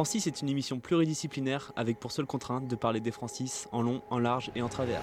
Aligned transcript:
Francis 0.00 0.26
est 0.26 0.40
une 0.40 0.48
émission 0.48 0.80
pluridisciplinaire 0.80 1.74
avec 1.76 2.00
pour 2.00 2.10
seule 2.10 2.24
contrainte 2.24 2.66
de 2.66 2.74
parler 2.74 3.00
des 3.00 3.10
Francis 3.10 3.68
en 3.70 3.82
long, 3.82 4.00
en 4.08 4.18
large 4.18 4.50
et 4.54 4.62
en 4.62 4.68
travers. 4.70 5.02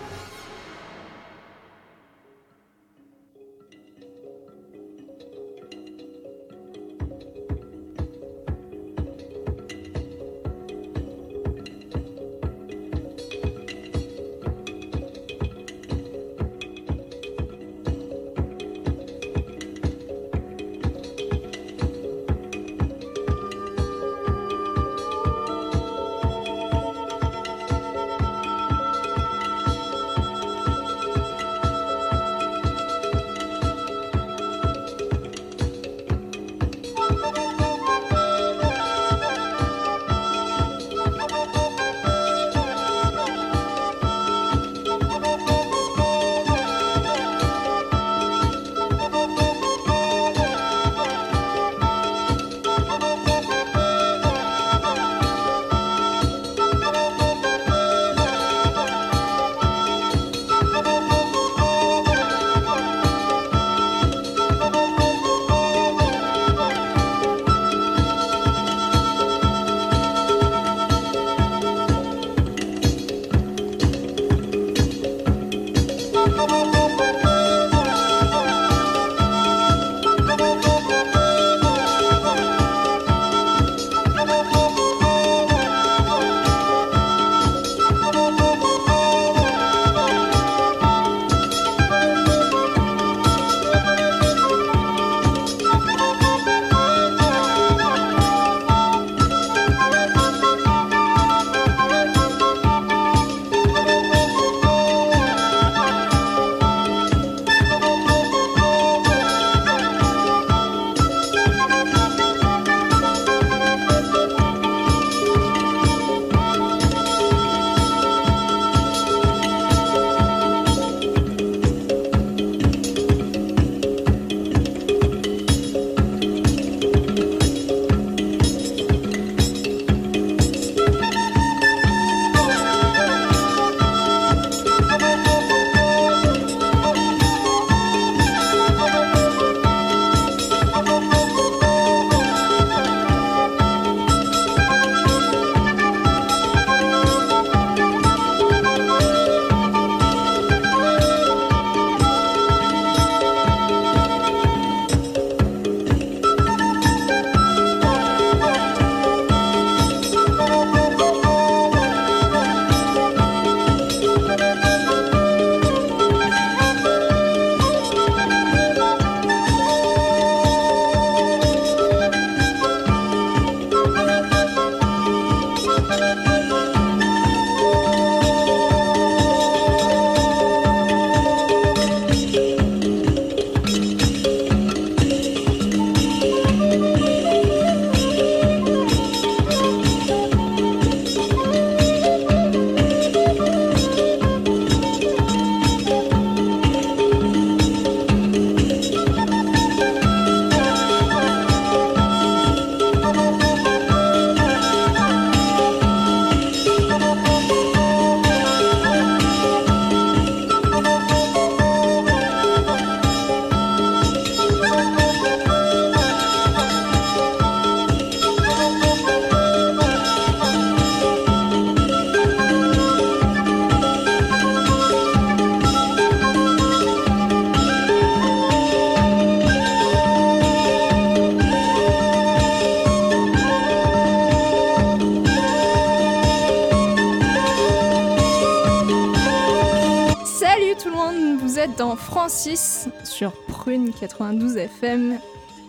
Francis 242.47 242.88
sur 243.03 243.34
Prune 243.49 243.91
92 243.99 244.55
FM. 244.55 245.20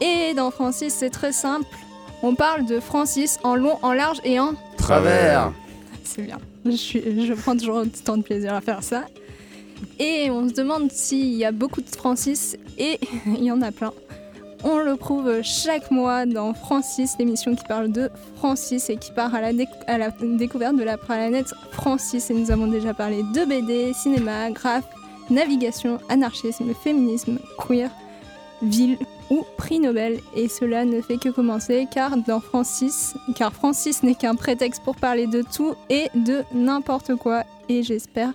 Et 0.01 0.33
dans 0.35 0.53
Francis, 0.53 0.95
c'est 0.95 1.11
très 1.11 1.33
simple. 1.33 1.67
On 2.23 2.37
parle 2.37 2.67
de 2.67 2.79
Francis 2.79 3.41
en 3.43 3.57
long, 3.57 3.79
en 3.83 3.93
large 3.93 4.19
et 4.23 4.39
en. 4.39 4.53
Travers. 4.77 5.53
C'est 6.05 6.23
bien. 6.23 6.39
Je, 6.65 6.71
suis, 6.71 7.27
je 7.27 7.33
prends 7.35 7.57
toujours 7.57 7.79
autant 7.79 8.17
de 8.17 8.23
plaisir 8.23 8.55
à 8.55 8.61
faire 8.61 8.85
ça. 8.85 9.07
Et 9.99 10.31
on 10.31 10.49
se 10.49 10.55
demande 10.55 10.93
s'il 10.93 11.35
y 11.35 11.45
a 11.45 11.51
beaucoup 11.51 11.81
de 11.81 11.89
Francis, 11.89 12.57
et 12.79 13.01
il 13.27 13.43
y 13.43 13.51
en 13.51 13.61
a 13.63 13.73
plein. 13.73 13.93
On 14.63 14.79
le 14.79 14.95
prouve 14.95 15.41
chaque 15.43 15.91
mois 15.91 16.27
dans 16.27 16.55
Francis, 16.55 17.15
l'émission 17.19 17.57
qui 17.57 17.65
parle 17.65 17.91
de 17.91 18.09
Francis 18.37 18.89
et 18.89 18.97
qui 18.99 19.11
part 19.11 19.35
à 19.35 19.41
la, 19.41 19.53
déc- 19.53 19.69
à 19.89 19.99
la 19.99 20.11
découverte 20.11 20.77
de 20.77 20.85
la 20.85 20.97
planète 20.97 21.53
Francis. 21.73 22.31
Et 22.31 22.35
nous 22.35 22.53
avons 22.53 22.69
déjà 22.69 22.95
parlé 22.95 23.23
de 23.35 23.45
BD, 23.45 23.93
cinéma, 23.95 24.51
graphe, 24.51 24.85
navigation, 25.31 25.99
anarchisme, 26.09 26.73
féminisme, 26.75 27.39
queer, 27.59 27.91
ville 28.63 28.99
ou 29.31 29.45
prix 29.57 29.79
Nobel. 29.79 30.21
Et 30.35 30.49
cela 30.49 30.85
ne 30.85 31.01
fait 31.01 31.19
que 31.19 31.29
commencer 31.29 31.87
car 31.91 32.17
dans 32.17 32.41
Francis, 32.41 33.15
car 33.37 33.53
Francis 33.53 34.03
n'est 34.03 34.15
qu'un 34.15 34.35
prétexte 34.35 34.83
pour 34.83 34.97
parler 34.97 35.27
de 35.27 35.43
tout 35.43 35.75
et 35.91 36.09
de 36.15 36.43
n'importe 36.55 37.15
quoi. 37.17 37.45
Et 37.69 37.83
j'espère 37.83 38.33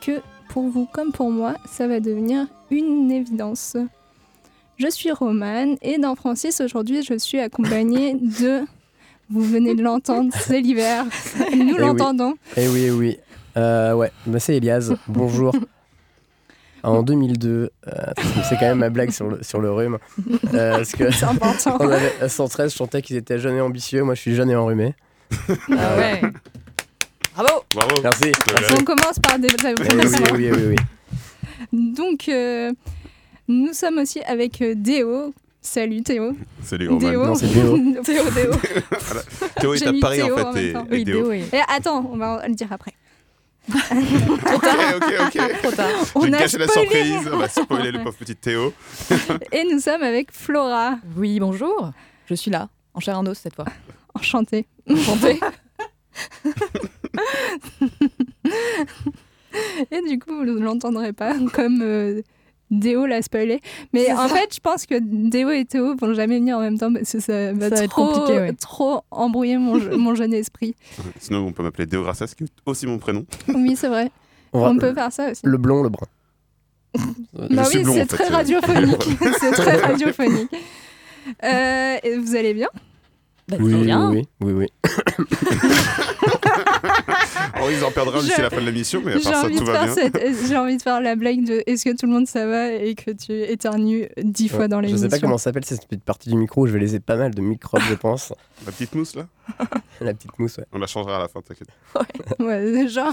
que 0.00 0.20
pour 0.48 0.68
vous 0.68 0.86
comme 0.86 1.12
pour 1.12 1.30
moi, 1.30 1.54
ça 1.66 1.86
va 1.86 2.00
devenir 2.00 2.46
une 2.70 3.10
évidence. 3.10 3.76
Je 4.78 4.88
suis 4.88 5.12
Romane 5.12 5.76
et 5.82 5.98
dans 5.98 6.14
Francis 6.14 6.60
aujourd'hui, 6.60 7.02
je 7.02 7.18
suis 7.18 7.38
accompagnée 7.38 8.14
de 8.40 8.62
vous 9.30 9.40
venez 9.40 9.74
de 9.74 9.82
l'entendre, 9.82 10.30
c'est 10.38 10.60
l'hiver. 10.60 11.06
Nous 11.56 11.74
oui. 11.74 11.78
l'entendons. 11.78 12.34
Eh 12.56 12.68
oui, 12.68 12.84
eh 12.86 12.90
oui. 12.90 13.16
Euh, 13.56 13.94
ouais, 13.94 14.12
bah, 14.26 14.38
c'est 14.38 14.56
Elias. 14.56 14.92
Bonjour. 15.08 15.54
En 16.84 17.02
2002, 17.02 17.70
euh, 17.86 17.92
c'est 18.48 18.56
quand 18.56 18.66
même 18.66 18.78
ma 18.78 18.90
blague 18.90 19.10
sur 19.10 19.28
le, 19.28 19.42
sur 19.42 19.60
le 19.60 19.70
rhume. 19.72 19.98
Euh, 20.54 20.76
parce 20.78 20.92
que 20.92 21.10
C'est 21.12 21.24
important. 21.24 21.76
on 21.80 21.88
avait, 21.88 22.12
à 22.20 22.28
113 22.28 22.74
chantait 22.74 23.02
qu'ils 23.02 23.16
étaient 23.16 23.38
jeunes 23.38 23.56
et 23.56 23.60
ambitieux. 23.60 24.02
Moi, 24.02 24.14
je 24.14 24.20
suis 24.20 24.34
jeune 24.34 24.50
et 24.50 24.56
enrhumé. 24.56 24.94
Ah 25.70 25.96
ouais. 25.96 26.20
Bravo 27.34 27.64
Bravo. 27.74 27.94
Merci. 28.02 28.32
merci. 28.52 28.74
On 28.78 28.84
commence 28.84 29.18
par 29.20 29.38
des 29.38 29.48
Eh 29.48 29.66
oui, 29.68 29.94
oui, 30.34 30.50
oui, 30.50 30.50
oui, 30.52 30.76
oui. 31.72 31.94
Donc, 31.94 32.28
euh, 32.28 32.70
nous 33.48 33.72
sommes 33.72 33.98
aussi 33.98 34.20
avec 34.22 34.60
euh, 34.60 34.74
Déo. 34.76 35.32
Salut 35.64 36.02
Théo. 36.02 36.32
Salut 36.64 36.88
Roman. 36.88 36.98
Déo. 37.08 37.24
Non, 37.26 37.34
c'est 37.36 37.46
Déo. 37.46 37.78
Théo, 38.04 38.24
Théo. 38.34 38.50
Théo 39.60 39.74
est 39.74 39.86
à 39.86 39.92
Paris 40.00 40.18
Théo 40.18 40.38
en 40.38 40.52
fait. 40.52 40.68
et- 40.70 40.72
temps. 40.72 40.86
et 40.90 40.94
Oui, 40.94 41.04
Déo. 41.04 41.18
Théo, 41.20 41.30
oui. 41.30 41.44
Et 41.52 41.60
attends, 41.74 42.10
on 42.12 42.16
va 42.16 42.42
le 42.48 42.54
dire 42.54 42.66
après. 42.72 42.92
Ok, 43.68 44.66
ok, 44.96 45.14
ok. 45.26 45.58
Trop 45.62 45.70
tard. 45.72 45.90
On 46.14 46.32
a 46.32 46.38
gâché 46.38 46.58
la 46.58 46.68
surprise. 46.68 47.30
On 47.32 47.38
va 47.38 47.48
spoiler 47.48 47.92
le 47.92 48.02
pauvre 48.02 48.16
petit 48.16 48.36
Théo. 48.36 48.72
Et 49.52 49.64
nous 49.70 49.78
sommes 49.78 50.02
avec 50.02 50.32
Flora. 50.32 50.98
Oui, 51.16 51.38
bonjour. 51.38 51.92
Je 52.26 52.34
suis 52.34 52.50
là, 52.50 52.68
en 52.94 53.00
chair 53.00 53.18
en 53.18 53.26
os 53.26 53.38
cette 53.38 53.54
fois. 53.54 53.66
Enchantée. 54.14 54.66
Enchantée. 54.90 55.40
Et 59.90 60.02
du 60.08 60.18
coup, 60.18 60.34
vous 60.36 60.44
ne 60.44 60.58
l'entendrez 60.60 61.12
pas 61.12 61.34
comme 61.52 61.82
euh, 61.82 62.22
Déo 62.72 63.06
l'a 63.06 63.22
spoilé. 63.22 63.60
Mais 63.92 64.10
en 64.12 64.26
ça. 64.28 64.34
fait, 64.34 64.52
je 64.54 64.58
pense 64.60 64.86
que 64.86 64.94
Déo 65.00 65.50
et 65.50 65.64
Théo 65.64 65.94
vont 65.94 66.12
jamais 66.14 66.38
venir 66.38 66.56
en 66.56 66.60
même 66.60 66.78
temps 66.78 66.92
parce 66.92 67.12
que 67.12 67.20
ça 67.20 67.52
va, 67.52 67.68
Ça 67.68 67.76
va 67.76 67.84
être 67.84 67.90
trop, 67.90 68.06
compliqué, 68.12 68.38
ouais. 68.40 68.52
trop 68.54 69.02
embrouiller 69.12 69.58
mon, 69.58 69.78
je- 69.78 69.90
mon 69.90 70.14
jeune 70.16 70.32
esprit. 70.34 70.74
Sinon, 71.20 71.46
on 71.46 71.52
peut 71.52 71.62
m'appeler 71.62 71.86
Déo 71.86 72.02
Grassas, 72.02 72.32
qui 72.36 72.44
est 72.44 72.48
aussi 72.66 72.86
mon 72.88 72.98
prénom. 72.98 73.24
Oui, 73.48 73.76
c'est 73.76 73.88
vrai. 73.88 74.10
On 74.54 74.76
peut 74.76 74.92
faire 74.92 75.12
ça 75.12 75.30
aussi. 75.30 75.42
Le 75.44 75.56
blond, 75.58 75.82
le 75.84 75.88
brun. 75.90 76.06
Bah 77.34 77.62
oui, 77.74 77.84
c'est 77.94 78.06
très 78.06 78.26
c'est- 78.26 78.32
radiophonique. 78.32 79.08
c'est 79.40 79.52
très 79.52 79.76
radiophonique. 79.76 80.50
Euh, 81.44 81.96
vous 82.20 82.34
allez 82.36 82.52
bien? 82.54 82.68
Bah, 83.48 83.56
Oui, 83.60 83.74
oui, 83.74 83.92
oui, 83.92 84.26
oui, 84.40 84.52
oui. 84.52 84.66
Oh, 87.64 87.68
ils 87.70 87.84
en 87.84 87.90
perdront 87.90 88.20
d'ici 88.20 88.32
Je- 88.36 88.42
la 88.42 88.50
fin 88.50 88.60
de 88.60 88.66
l'émission, 88.66 89.02
mais 89.04 89.12
à 89.12 89.18
J'ai 89.18 89.24
part 89.24 89.34
ça, 89.34 89.44
envie, 89.46 89.56
tout 89.56 89.64
de 89.64 89.70
va 89.70 89.86
faire 89.86 89.94
bien. 90.10 90.20
cette- 90.20 90.46
j'ai 90.48 90.56
envie 90.56 90.76
de 90.76 90.82
faire 90.82 91.00
la 91.00 91.14
blague 91.16 91.44
de 91.44 91.62
est-ce 91.66 91.84
que 91.84 91.90
tout 91.96 92.06
le 92.06 92.12
monde 92.12 92.26
ça 92.26 92.46
va 92.46 92.72
et 92.72 92.94
que 92.94 93.10
tu 93.10 93.32
éternues 93.32 94.08
dix 94.22 94.48
fois 94.48 94.60
Ouais. 94.60 94.68
dans 94.68 94.78
Je 94.80 94.86
l'émission. 94.86 95.08
sais 95.08 95.16
pas 95.16 95.20
comment 95.20 95.38
s'appelle 95.38 95.64
cette 95.64 95.86
petite 95.86 96.04
partie 96.04 96.28
du 96.30 96.36
micro. 96.36 96.66
Je 96.66 96.72
vais 96.72 96.78
laisser 96.80 97.00
pas 97.00 97.16
mal 97.16 97.34
de 97.34 97.40
microbes, 97.40 97.82
je 97.88 97.94
pense. 97.94 98.32
La 98.66 98.72
petite 98.72 98.94
mousse, 98.94 99.14
là 99.16 99.26
La 100.00 100.14
petite 100.14 100.38
mousse, 100.38 100.58
ouais. 100.58 100.64
On 100.72 100.78
la 100.78 100.86
changera 100.86 101.16
à 101.16 101.20
la 101.20 101.28
fin, 101.28 101.40
t'inquiète. 101.40 101.68
Ouais, 102.38 102.86
genre, 102.88 103.12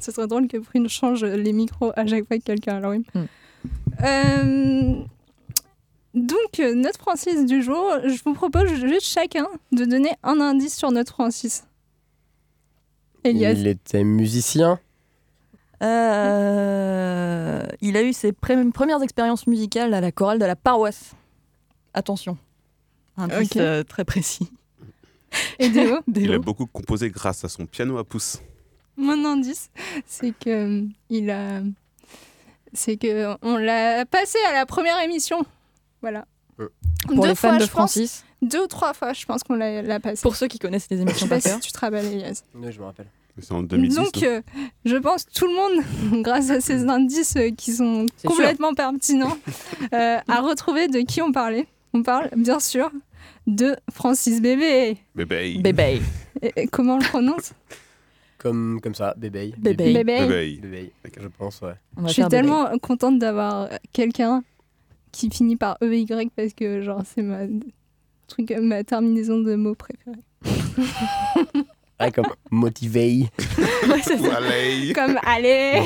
ce 0.00 0.10
serait 0.12 0.26
drôle 0.26 0.46
que 0.48 0.56
Prune 0.58 0.88
change 0.88 1.24
les 1.24 1.52
micros 1.52 1.92
à 1.96 2.06
chaque 2.06 2.26
fois 2.26 2.38
que 2.38 2.42
quelqu'un 2.44 2.76
a 2.76 2.80
le 2.80 2.88
rhume. 2.88 3.04
Hmm. 3.14 3.24
Euh, 4.04 4.94
donc, 6.58 6.74
notre 6.74 6.98
Francis 6.98 7.46
du 7.46 7.62
jour, 7.62 7.98
je 8.04 8.22
vous 8.24 8.34
propose 8.34 8.68
juste 8.74 9.06
chacun 9.06 9.46
de 9.72 9.84
donner 9.84 10.12
un 10.22 10.40
indice 10.40 10.76
sur 10.76 10.90
notre 10.90 11.12
Francis. 11.12 11.64
Elias. 13.24 13.52
Il 13.52 13.66
était 13.66 14.04
musicien. 14.04 14.78
Euh, 15.82 17.62
il 17.80 17.96
a 17.96 18.02
eu 18.02 18.12
ses 18.12 18.32
premières 18.32 19.02
expériences 19.02 19.46
musicales 19.46 19.94
à 19.94 20.00
la 20.00 20.12
chorale 20.12 20.38
de 20.38 20.44
la 20.44 20.56
paroisse. 20.56 21.14
Attention. 21.94 22.36
Un 23.16 23.30
indice 23.30 23.52
euh, 23.56 23.82
très 23.82 24.04
précis. 24.04 24.50
Et 25.58 25.70
Déo. 25.70 26.00
Il 26.14 26.32
a 26.32 26.38
beaucoup 26.38 26.66
composé 26.66 27.10
grâce 27.10 27.44
à 27.44 27.48
son 27.48 27.66
piano 27.66 27.96
à 27.96 28.04
pouce. 28.04 28.40
Mon 28.96 29.24
indice, 29.24 29.70
c'est 30.06 30.32
que 30.38 30.82
euh, 30.82 30.86
il 31.08 31.30
a, 31.30 31.62
c'est 32.74 32.98
que 32.98 33.34
on 33.40 33.56
l'a 33.56 34.04
passé 34.04 34.36
à 34.48 34.52
la 34.52 34.66
première 34.66 35.00
émission. 35.00 35.46
Voilà. 36.02 36.26
Pour 37.06 37.22
Deux 37.22 37.28
les 37.28 37.34
fans 37.34 37.48
fois, 37.50 37.58
de 37.58 37.62
je 37.64 37.66
pense. 37.66 37.70
Francis. 37.70 38.24
Deux 38.42 38.64
ou 38.64 38.66
trois 38.66 38.92
fois, 38.94 39.12
je 39.12 39.24
pense 39.24 39.42
qu'on 39.44 39.54
l'a, 39.54 39.82
l'a 39.82 40.00
passé. 40.00 40.22
Pour 40.22 40.34
ceux 40.36 40.48
qui 40.48 40.58
connaissent 40.58 40.88
les 40.90 41.00
émissions 41.00 41.28
par 41.28 41.40
cœur. 41.40 41.54
si 41.54 41.60
tu 41.68 41.72
te 41.72 41.78
rappelles, 41.78 42.06
Elias. 42.06 42.42
Oui, 42.54 42.72
je 42.72 42.78
me 42.80 42.84
rappelle. 42.84 43.06
C'est 43.38 43.52
en 43.52 43.62
2006. 43.62 43.96
Donc, 43.96 44.22
euh, 44.24 44.42
je 44.84 44.96
pense 44.96 45.24
tout 45.26 45.46
le 45.46 45.54
monde, 45.54 46.22
grâce 46.22 46.50
à 46.50 46.60
ces 46.60 46.86
indices 46.88 47.36
euh, 47.36 47.50
qui 47.56 47.72
sont 47.72 48.06
C'est 48.16 48.28
complètement 48.28 48.74
pertinents, 48.74 49.38
euh, 49.94 50.18
a 50.28 50.40
retrouvé 50.42 50.88
de 50.88 50.98
qui 51.00 51.22
on 51.22 51.32
parlait. 51.32 51.66
On 51.94 52.02
parle, 52.02 52.28
bien 52.36 52.60
sûr, 52.60 52.90
de 53.46 53.74
Francis 53.92 54.42
Bébé. 54.42 54.98
Bébé. 55.14 55.58
Bébé. 55.60 56.02
Et- 56.42 56.52
et 56.62 56.66
comment 56.66 56.96
on 56.96 56.98
le 56.98 57.04
prononce 57.04 57.52
Comme, 58.38 58.80
comme 58.82 58.94
ça, 58.94 59.14
bébé. 59.16 59.54
Bébé. 59.56 59.92
Bébé. 59.94 60.18
Bébé. 60.26 60.60
Bébé, 60.60 60.92
je 61.20 61.28
pense, 61.28 61.60
ouais. 61.62 61.74
Je 62.02 62.06
suis 62.08 62.16
faire 62.16 62.28
bébé. 62.28 62.42
tellement 62.42 62.78
contente 62.82 63.18
d'avoir 63.18 63.68
quelqu'un 63.92 64.42
qui 65.12 65.30
finit 65.30 65.56
par 65.56 65.76
EY 65.82 66.06
parce 66.34 66.54
que 66.54 66.80
genre 66.82 67.02
c'est 67.04 67.22
ma 67.22 67.40
truc 68.26 68.50
ma 68.60 68.82
terminaison 68.82 69.38
de 69.38 69.54
mots 69.54 69.74
préférée. 69.74 70.16
Ah, 71.98 72.10
comme 72.14 72.26
motivé. 72.50 73.28
Ouais. 73.88 74.30
Allez. 74.30 74.92
Comme 74.94 75.18
allez. 75.24 75.82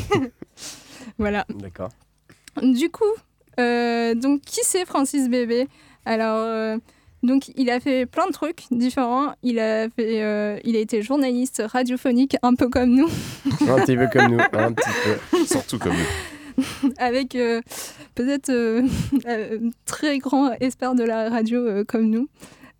voilà. 1.19 1.45
D'accord. 1.49 1.89
Du 2.63 2.91
coup, 2.91 3.05
euh, 3.59 4.15
donc 4.15 4.43
qui 4.43 4.61
c'est 4.63 4.85
Francis 4.85 5.29
Bébé? 5.29 5.67
Alors 6.05 6.37
euh, 6.39 6.77
donc 7.23 7.51
il 7.57 7.71
a 7.71 7.81
fait 7.81 8.07
plein 8.07 8.27
de 8.27 8.33
trucs 8.33 8.65
différents. 8.71 9.35
Il 9.43 9.59
a 9.59 9.89
fait, 9.91 10.23
euh, 10.23 10.59
il 10.65 10.77
a 10.77 10.79
été 10.79 11.03
journaliste 11.03 11.63
radiophonique 11.67 12.37
un 12.43 12.55
peu 12.55 12.69
comme 12.69 12.91
nous, 12.91 13.09
Un 13.69 13.81
petit 13.81 13.97
peu 13.97 14.09
comme 14.13 14.37
nous, 14.37 14.41
un 14.53 14.73
petit 14.73 14.91
peu. 15.05 15.45
Surtout 15.47 15.79
comme 15.79 15.95
nous. 15.95 16.36
avec 16.99 17.35
euh, 17.35 17.61
peut-être 18.15 18.51
euh, 18.51 18.83
un 19.27 19.71
très 19.85 20.19
grand 20.19 20.53
expert 20.61 20.95
de 20.95 21.05
la 21.05 21.31
radio 21.31 21.61
euh, 21.61 21.85
comme 21.85 22.11
nous. 22.11 22.29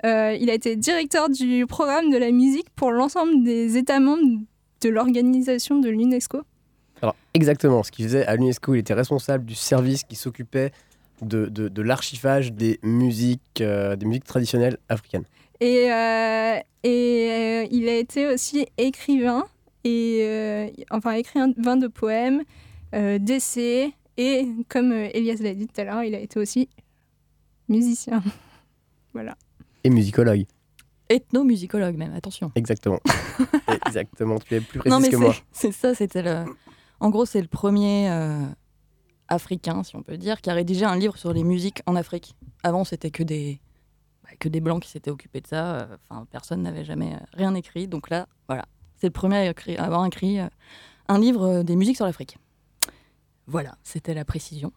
Il 0.05 0.51
a 0.51 0.55
été 0.55 0.77
directeur 0.77 1.29
du 1.29 1.67
programme 1.67 2.11
de 2.11 2.17
la 2.17 2.31
musique 2.31 2.69
pour 2.77 2.93
l'ensemble 2.93 3.43
des 3.43 3.77
États 3.77 3.99
membres 3.99 4.41
de 4.83 4.89
l'organisation 4.89 5.81
de 5.81 5.89
l'UNESCO. 5.89 6.43
Alors, 7.03 7.17
exactement, 7.35 7.83
ce 7.83 7.91
qu'il 7.91 8.05
faisait 8.05 8.25
à 8.25 8.37
l'UNESCO, 8.37 8.75
il 8.75 8.79
était 8.79 8.95
responsable 8.95 9.45
du 9.45 9.57
service 9.57 10.05
qui 10.05 10.15
s'occupait 10.15 10.71
de, 11.23 11.47
de, 11.47 11.69
de 11.69 11.83
l'archivage 11.83 12.53
des 12.53 12.79
musiques, 12.83 13.61
euh, 13.61 13.97
des 13.97 14.07
musiques 14.07 14.25
traditionnelles 14.25 14.79
africaines. 14.89 15.25
Et, 15.61 15.91
euh, 15.91 16.59
et 16.83 17.29
euh, 17.31 17.67
il 17.71 17.89
a 17.89 17.97
été 17.97 18.27
aussi 18.27 18.67
écrivain, 18.79 19.47
et, 19.85 20.73
enfin 20.91 21.13
écrivain 21.13 21.77
de 21.77 21.87
poèmes, 21.87 22.43
d'essais, 23.19 23.93
et 24.17 24.49
comme 24.69 24.93
euh, 24.93 25.09
Elias 25.15 25.39
l'a 25.41 25.55
dit 25.55 25.67
tout 25.67 25.81
à 25.81 25.85
l'heure, 25.85 26.03
il 26.03 26.15
a 26.15 26.21
été 26.21 26.39
aussi 26.39 26.69
musicien. 27.69 28.23
voilà. 29.13 29.37
Et 29.85 29.91
musicologue, 29.91 30.47
Ethnomusicologue 31.09 31.97
même, 31.97 32.15
attention. 32.15 32.51
exactement. 32.57 32.99
exactement, 33.87 34.39
tu 34.39 34.55
es 34.57 34.61
plus 34.61 34.79
Non 34.89 34.99
précis 34.99 35.03
mais 35.03 35.09
que 35.11 35.17
moi. 35.17 35.35
c'est 35.53 35.73
ça, 35.73 35.95
c'était 35.95 36.23
le... 36.23 36.45
En 36.99 37.11
gros, 37.11 37.27
c'est 37.27 37.41
le 37.43 37.47
premier 37.49 38.11
euh, 38.11 38.41
africain, 39.29 39.83
si 39.83 39.95
on 39.97 40.03
peut 40.03 40.17
dire, 40.17 40.41
qui 40.41 40.51
a 40.51 40.55
rédigé 40.55 40.85
un 40.85 40.97
livre 40.97 41.17
sur 41.17 41.33
les 41.33 41.45
musiques 41.45 41.83
en 41.87 41.95
Afrique. 41.95 42.35
Avant, 42.63 42.85
c'était 42.85 43.11
que 43.11 43.23
des 43.23 43.61
bah, 44.25 44.31
que 44.41 44.49
des 44.49 44.61
blancs 44.61 44.83
qui 44.83 44.89
s'étaient 44.91 45.11
occupés 45.11 45.41
de 45.43 45.47
ça. 45.47 45.75
euh, 45.83 45.97
Enfin, 46.09 46.27
personne 46.31 46.63
n'avait 46.63 46.85
jamais 46.85 47.13
euh, 47.15 47.19
rien 47.35 47.55
écrit. 47.55 47.87
Donc 47.87 48.09
là, 48.11 48.27
voilà, 48.49 48.65
c'est 48.97 49.07
le 49.09 49.13
premier 49.13 49.37
à, 49.37 49.51
écrit- 49.51 49.77
à 49.77 49.85
avoir 49.85 50.05
écrit 50.07 50.41
euh, 50.41 50.49
un 51.09 51.19
livre 51.19 51.43
euh, 51.47 51.63
des 51.63 51.77
musiques 51.77 51.97
sur 51.97 52.07
l'Afrique. 52.07 52.39
Voilà, 53.47 53.77
c'était 53.83 54.15
la 54.15 54.25
précision. 54.25 54.73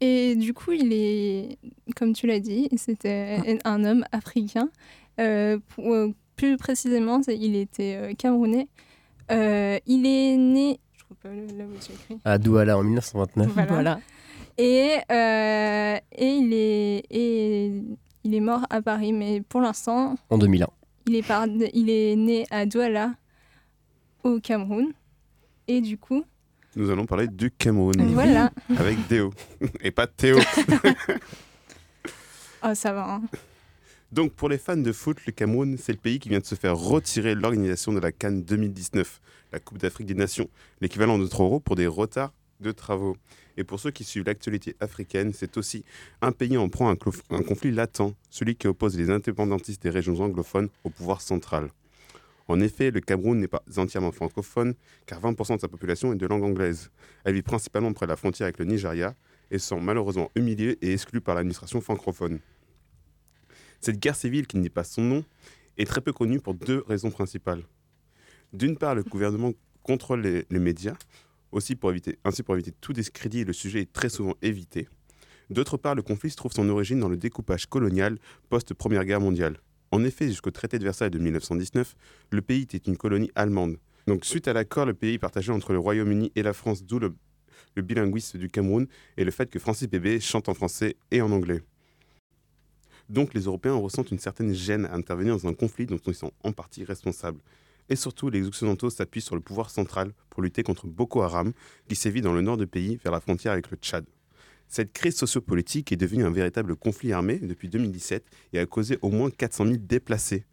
Et 0.00 0.36
du 0.36 0.54
coup, 0.54 0.72
il 0.72 0.92
est, 0.92 1.58
comme 1.96 2.12
tu 2.12 2.26
l'as 2.26 2.38
dit, 2.40 2.68
c'était 2.76 3.58
un 3.64 3.84
homme 3.84 4.04
africain. 4.12 4.68
Euh, 5.20 5.58
pour- 5.70 5.92
euh, 5.92 6.12
plus 6.36 6.56
précisément, 6.56 7.20
c'est- 7.22 7.36
il 7.36 7.56
était 7.56 7.96
euh, 7.96 8.14
camerounais. 8.14 8.68
Euh, 9.32 9.78
il 9.86 10.06
est 10.06 10.36
né, 10.36 10.78
je 10.96 11.14
pas 11.20 11.28
le- 11.30 11.46
là 11.58 11.64
où 11.64 11.74
écrit. 11.74 12.18
À 12.24 12.38
Douala 12.38 12.78
en 12.78 12.84
1929. 12.84 13.48
Voilà. 13.52 13.72
Voilà. 13.72 14.00
Et, 14.56 14.98
euh, 15.10 15.96
et, 16.12 16.28
il 16.36 16.52
est, 16.54 17.04
et 17.10 17.82
il 18.22 18.34
est 18.34 18.40
mort 18.40 18.64
à 18.70 18.80
Paris, 18.80 19.12
mais 19.12 19.40
pour 19.40 19.60
l'instant, 19.60 20.16
En 20.30 20.38
2001. 20.38 20.68
il 21.08 21.16
est, 21.16 21.26
par- 21.26 21.46
il 21.48 21.90
est 21.90 22.14
né 22.14 22.46
à 22.50 22.66
Douala, 22.66 23.14
au 24.22 24.38
Cameroun. 24.38 24.92
Et 25.66 25.80
du 25.80 25.98
coup, 25.98 26.22
Nous 26.76 26.90
allons 26.90 27.06
parler 27.06 27.26
du 27.28 27.50
Cameroun 27.50 27.94
voilà. 28.12 28.52
avec 28.76 29.06
Déo 29.08 29.32
et 29.80 29.90
pas 29.90 30.06
Théo. 30.06 30.38
Oh, 32.64 32.74
ça 32.74 32.92
va. 32.92 33.14
hein. 33.14 33.22
Donc 34.10 34.32
pour 34.32 34.48
les 34.48 34.58
fans 34.58 34.76
de 34.76 34.90
foot, 34.92 35.18
le 35.26 35.32
Cameroun, 35.32 35.76
c'est 35.78 35.92
le 35.92 35.98
pays 35.98 36.18
qui 36.18 36.28
vient 36.28 36.40
de 36.40 36.44
se 36.44 36.56
faire 36.56 36.76
retirer 36.76 37.34
l'organisation 37.36 37.92
de 37.92 38.00
la 38.00 38.10
Cannes 38.10 38.42
2019, 38.42 39.20
la 39.52 39.60
Coupe 39.60 39.78
d'Afrique 39.78 40.08
des 40.08 40.14
Nations, 40.14 40.48
l'équivalent 40.80 41.18
de 41.18 41.26
3 41.26 41.46
euros 41.46 41.60
pour 41.60 41.76
des 41.76 41.86
retards 41.86 42.32
de 42.60 42.72
travaux. 42.72 43.16
Et 43.56 43.62
pour 43.64 43.78
ceux 43.78 43.90
qui 43.92 44.02
suivent 44.02 44.24
l'actualité 44.26 44.74
africaine, 44.80 45.32
c'est 45.32 45.56
aussi 45.56 45.84
un 46.20 46.32
pays 46.32 46.56
en 46.56 46.68
proie 46.68 46.88
à 46.90 46.92
un, 46.92 47.36
un 47.36 47.42
conflit 47.42 47.70
latent, 47.70 48.12
celui 48.30 48.56
qui 48.56 48.66
oppose 48.66 48.96
les 48.98 49.10
indépendantistes 49.10 49.82
des 49.82 49.90
régions 49.90 50.18
anglophones 50.20 50.68
au 50.84 50.90
pouvoir 50.90 51.20
central. 51.20 51.68
En 52.48 52.60
effet, 52.60 52.90
le 52.90 53.00
Cameroun 53.00 53.38
n'est 53.38 53.48
pas 53.48 53.62
entièrement 53.76 54.10
francophone, 54.10 54.74
car 55.04 55.20
20% 55.20 55.56
de 55.56 55.60
sa 55.60 55.68
population 55.68 56.12
est 56.14 56.16
de 56.16 56.26
langue 56.26 56.44
anglaise. 56.44 56.90
Elle 57.24 57.34
vit 57.34 57.42
principalement 57.42 57.92
près 57.92 58.06
de 58.06 58.10
la 58.10 58.16
frontière 58.16 58.46
avec 58.46 58.58
le 58.58 58.64
Nigeria 58.64 59.14
et 59.50 59.58
sont 59.58 59.80
malheureusement 59.80 60.30
humiliés 60.34 60.78
et 60.80 60.94
exclus 60.94 61.20
par 61.20 61.34
l'administration 61.34 61.82
francophone. 61.82 62.40
Cette 63.80 64.00
guerre 64.00 64.16
civile, 64.16 64.46
qui 64.46 64.56
n'est 64.56 64.70
pas 64.70 64.82
son 64.82 65.02
nom, 65.02 65.24
est 65.76 65.84
très 65.84 66.00
peu 66.00 66.12
connue 66.12 66.40
pour 66.40 66.54
deux 66.54 66.82
raisons 66.88 67.10
principales. 67.10 67.62
D'une 68.54 68.78
part, 68.78 68.94
le 68.94 69.02
gouvernement 69.02 69.52
contrôle 69.82 70.22
les, 70.22 70.58
médias, 70.58 70.96
ainsi 71.52 71.76
pour 71.76 71.90
éviter 71.92 72.72
tout 72.80 72.94
discrédit, 72.94 73.44
le 73.44 73.52
sujet 73.52 73.82
est 73.82 73.92
très 73.92 74.08
souvent 74.08 74.34
évité. 74.40 74.88
D'autre 75.50 75.76
part, 75.76 75.94
le 75.94 76.02
conflit 76.02 76.30
se 76.30 76.36
trouve 76.36 76.52
son 76.52 76.68
origine 76.68 76.98
dans 76.98 77.08
le 77.08 77.16
découpage 77.16 77.66
colonial 77.66 78.18
post-Première 78.48 79.04
Guerre 79.04 79.20
mondiale. 79.20 79.58
En 79.90 80.04
effet, 80.04 80.26
jusqu'au 80.26 80.50
traité 80.50 80.78
de 80.78 80.84
Versailles 80.84 81.10
de 81.10 81.18
1919, 81.18 81.94
le 82.30 82.42
pays 82.42 82.62
était 82.62 82.78
une 82.78 82.96
colonie 82.96 83.30
allemande. 83.34 83.78
Donc, 84.06 84.24
suite 84.24 84.48
à 84.48 84.52
l'accord, 84.52 84.86
le 84.86 84.94
pays 84.94 85.14
est 85.14 85.18
partagé 85.18 85.52
entre 85.52 85.72
le 85.72 85.78
Royaume-Uni 85.78 86.32
et 86.34 86.42
la 86.42 86.52
France, 86.52 86.84
d'où 86.84 86.98
le, 86.98 87.14
bilinguisme 87.76 88.38
du 88.38 88.48
Cameroun 88.48 88.88
et 89.16 89.24
le 89.24 89.30
fait 89.30 89.48
que 89.50 89.58
Francis 89.58 89.88
Bébé 89.88 90.18
chante 90.18 90.48
en 90.48 90.54
français 90.54 90.96
et 91.10 91.22
en 91.22 91.30
anglais. 91.30 91.62
Donc 93.08 93.34
les 93.34 93.42
Européens 93.42 93.74
ressentent 93.74 94.10
une 94.10 94.18
certaine 94.18 94.52
gêne 94.52 94.84
à 94.86 94.94
intervenir 94.94 95.36
dans 95.36 95.48
un 95.48 95.54
conflit 95.54 95.86
dont 95.86 95.98
ils 95.98 96.14
sont 96.14 96.32
en 96.42 96.52
partie 96.52 96.84
responsables. 96.84 97.40
Et 97.88 97.96
surtout, 97.96 98.30
les 98.30 98.46
Occidentaux 98.46 98.90
s'appuient 98.90 99.20
sur 99.20 99.36
le 99.36 99.40
pouvoir 99.40 99.70
central 99.70 100.12
pour 100.28 100.42
lutter 100.42 100.62
contre 100.64 100.88
Boko 100.88 101.22
Haram, 101.22 101.52
qui 101.88 101.94
sévit 101.94 102.20
dans 102.20 102.34
le 102.34 102.42
nord 102.42 102.56
du 102.56 102.66
pays, 102.66 102.98
vers 103.02 103.12
la 103.12 103.20
frontière 103.20 103.52
avec 103.52 103.70
le 103.70 103.76
Tchad. 103.76 104.04
Cette 104.68 104.92
crise 104.92 105.16
sociopolitique 105.16 105.92
est 105.92 105.96
devenue 105.96 106.24
un 106.24 106.30
véritable 106.30 106.76
conflit 106.76 107.12
armé 107.12 107.38
depuis 107.38 107.68
2017 107.68 108.24
et 108.52 108.58
a 108.58 108.66
causé 108.66 108.98
au 109.02 109.08
moins 109.10 109.30
400 109.30 109.64
000 109.64 109.76
déplacés. 109.78 110.44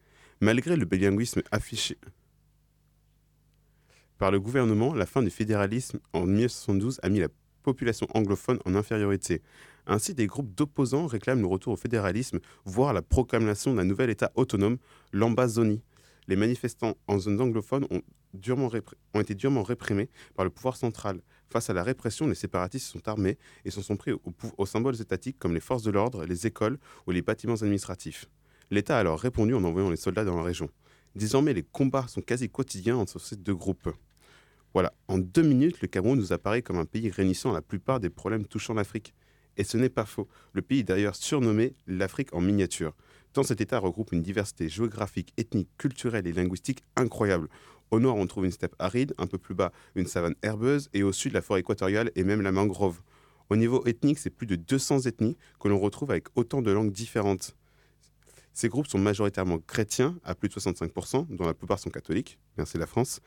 Malgré 0.42 0.76
le 0.76 0.86
bilinguisme 0.86 1.42
affiché 1.52 1.98
par 4.18 4.32
le 4.32 4.40
gouvernement, 4.40 4.94
la 4.94 5.06
fin 5.06 5.22
du 5.22 5.30
fédéralisme 5.30 6.00
en 6.14 6.22
1972 6.26 7.00
a 7.04 7.10
mis 7.10 7.20
la 7.20 7.28
population 7.64 8.08
anglophone 8.14 8.60
en 8.66 8.76
infériorité. 8.76 9.42
Ainsi, 9.88 10.14
des 10.14 10.26
groupes 10.26 10.56
d'opposants 10.56 11.06
réclament 11.06 11.42
le 11.42 11.48
retour 11.48 11.74
au 11.74 11.76
fédéralisme, 11.76 12.40
voire 12.64 12.94
la 12.94 13.02
proclamation 13.02 13.74
d'un 13.74 13.84
nouvel 13.84 14.10
État 14.10 14.32
autonome, 14.36 14.78
l'Ambazonie. 15.12 15.82
Les 16.28 16.38
manifestants 16.38 16.96
en 17.08 17.20
zone 17.20 17.42
anglophone 17.42 17.86
ont, 17.92 18.02
été 19.20 19.36
durement 19.36 19.64
réprimés 19.64 20.10
par 20.36 20.46
le 20.46 20.50
pouvoir 20.50 20.78
central. 20.78 21.22
Face 21.50 21.70
à 21.70 21.74
la 21.74 21.84
répression, 21.84 22.28
les 22.28 22.36
séparatistes 22.36 22.88
sont 22.88 23.08
armés 23.08 23.38
et 23.64 23.72
s'en 23.72 23.82
sont 23.82 23.96
pris 23.96 24.12
au- 24.12 24.22
au- 24.26 24.34
aux 24.58 24.66
symboles 24.66 25.00
étatiques 25.00 25.38
comme 25.40 25.54
les 25.54 25.60
forces 25.60 25.84
de 25.84 25.92
l'ordre, 25.92 26.26
les 26.26 26.48
écoles 26.48 26.78
ou 27.08 27.12
les 27.12 27.22
bâtiments 27.22 27.56
administratifs. 27.56 28.26
L'État 28.72 28.98
a 28.98 29.00
alors 29.00 29.20
répondu 29.20 29.54
en 29.54 29.64
envoyant 29.64 29.90
les 29.90 29.96
soldats 29.96 30.26
dans 30.26 30.36
la 30.36 30.44
région. 30.44 30.70
Désormais, 31.16 31.54
les 31.54 31.64
combats 31.64 32.08
sont 32.08 32.22
quasi 32.22 32.50
quotidiens 32.50 32.98
entre 32.98 33.20
ces 33.20 33.36
deux 33.36 33.56
groupes. 33.56 33.90
Voilà, 34.74 34.92
en 35.08 35.18
deux 35.18 35.44
minutes, 35.44 35.82
le 35.82 35.88
Cameroun 35.88 36.20
nous 36.20 36.34
apparaît 36.34 36.62
comme 36.62 36.78
un 36.78 36.86
pays 36.86 37.10
réunissant 37.10 37.54
la 37.54 37.62
plupart 37.62 38.00
des 38.02 38.10
problèmes 38.10 38.46
touchant 38.46 38.74
l'Afrique. 38.74 39.14
Et 39.56 39.64
ce 39.64 39.78
n'est 39.78 39.88
pas 39.90 40.04
faux. 40.06 40.28
Le 40.52 40.62
pays 40.62 40.80
est 40.80 40.84
d'ailleurs 40.84 41.16
surnommé 41.16 41.74
l'Afrique 41.88 42.34
en 42.34 42.42
miniature. 42.42 42.94
Tant 43.32 43.44
cet 43.44 43.62
État 43.62 43.80
regroupe 43.80 44.12
une 44.12 44.22
diversité 44.22 44.68
géographique, 44.68 45.34
ethnique, 45.38 45.70
culturelle 45.78 46.28
et 46.28 46.34
linguistique 46.34 46.84
incroyable. 46.98 47.48
Au 47.92 48.00
nord, 48.00 48.16
on 48.16 48.28
trouve 48.28 48.46
une 48.46 48.52
steppe 48.52 48.76
aride, 48.80 49.14
un 49.18 49.28
peu 49.28 49.38
plus 49.38 49.56
bas, 49.56 49.72
une 49.96 50.08
savane 50.08 50.36
herbeuse, 50.42 50.90
et 50.94 51.04
au 51.04 51.12
sud, 51.12 51.34
la 51.34 51.42
forêt 51.42 51.60
équatoriale 51.60 52.12
et 52.16 52.24
même 52.24 52.42
la 52.42 52.52
mangrove. 52.52 53.02
Au 53.50 53.56
niveau 53.56 53.86
ethnique, 53.86 54.18
c'est 54.18 54.32
plus 54.32 54.48
de 54.48 54.56
200 54.56 55.02
ethnies 55.02 55.38
que 55.60 55.68
l'on 55.68 55.80
retrouve 55.80 56.12
avec 56.12 56.28
autant 56.36 56.62
de 56.62 56.72
langues 56.72 56.92
différentes. 56.92 57.56
Ces 58.54 58.70
groupes 58.70 58.88
sont 58.88 58.98
majoritairement 58.98 59.60
chrétiens, 59.60 60.18
à 60.24 60.34
plus 60.34 60.50
de 60.50 60.54
65%, 60.54 61.28
dont 61.30 61.46
la 61.46 61.54
plupart 61.54 61.78
sont 61.78 61.90
catholiques, 61.90 62.40
merci 62.58 62.78
la 62.78 62.88
France. 62.88 63.20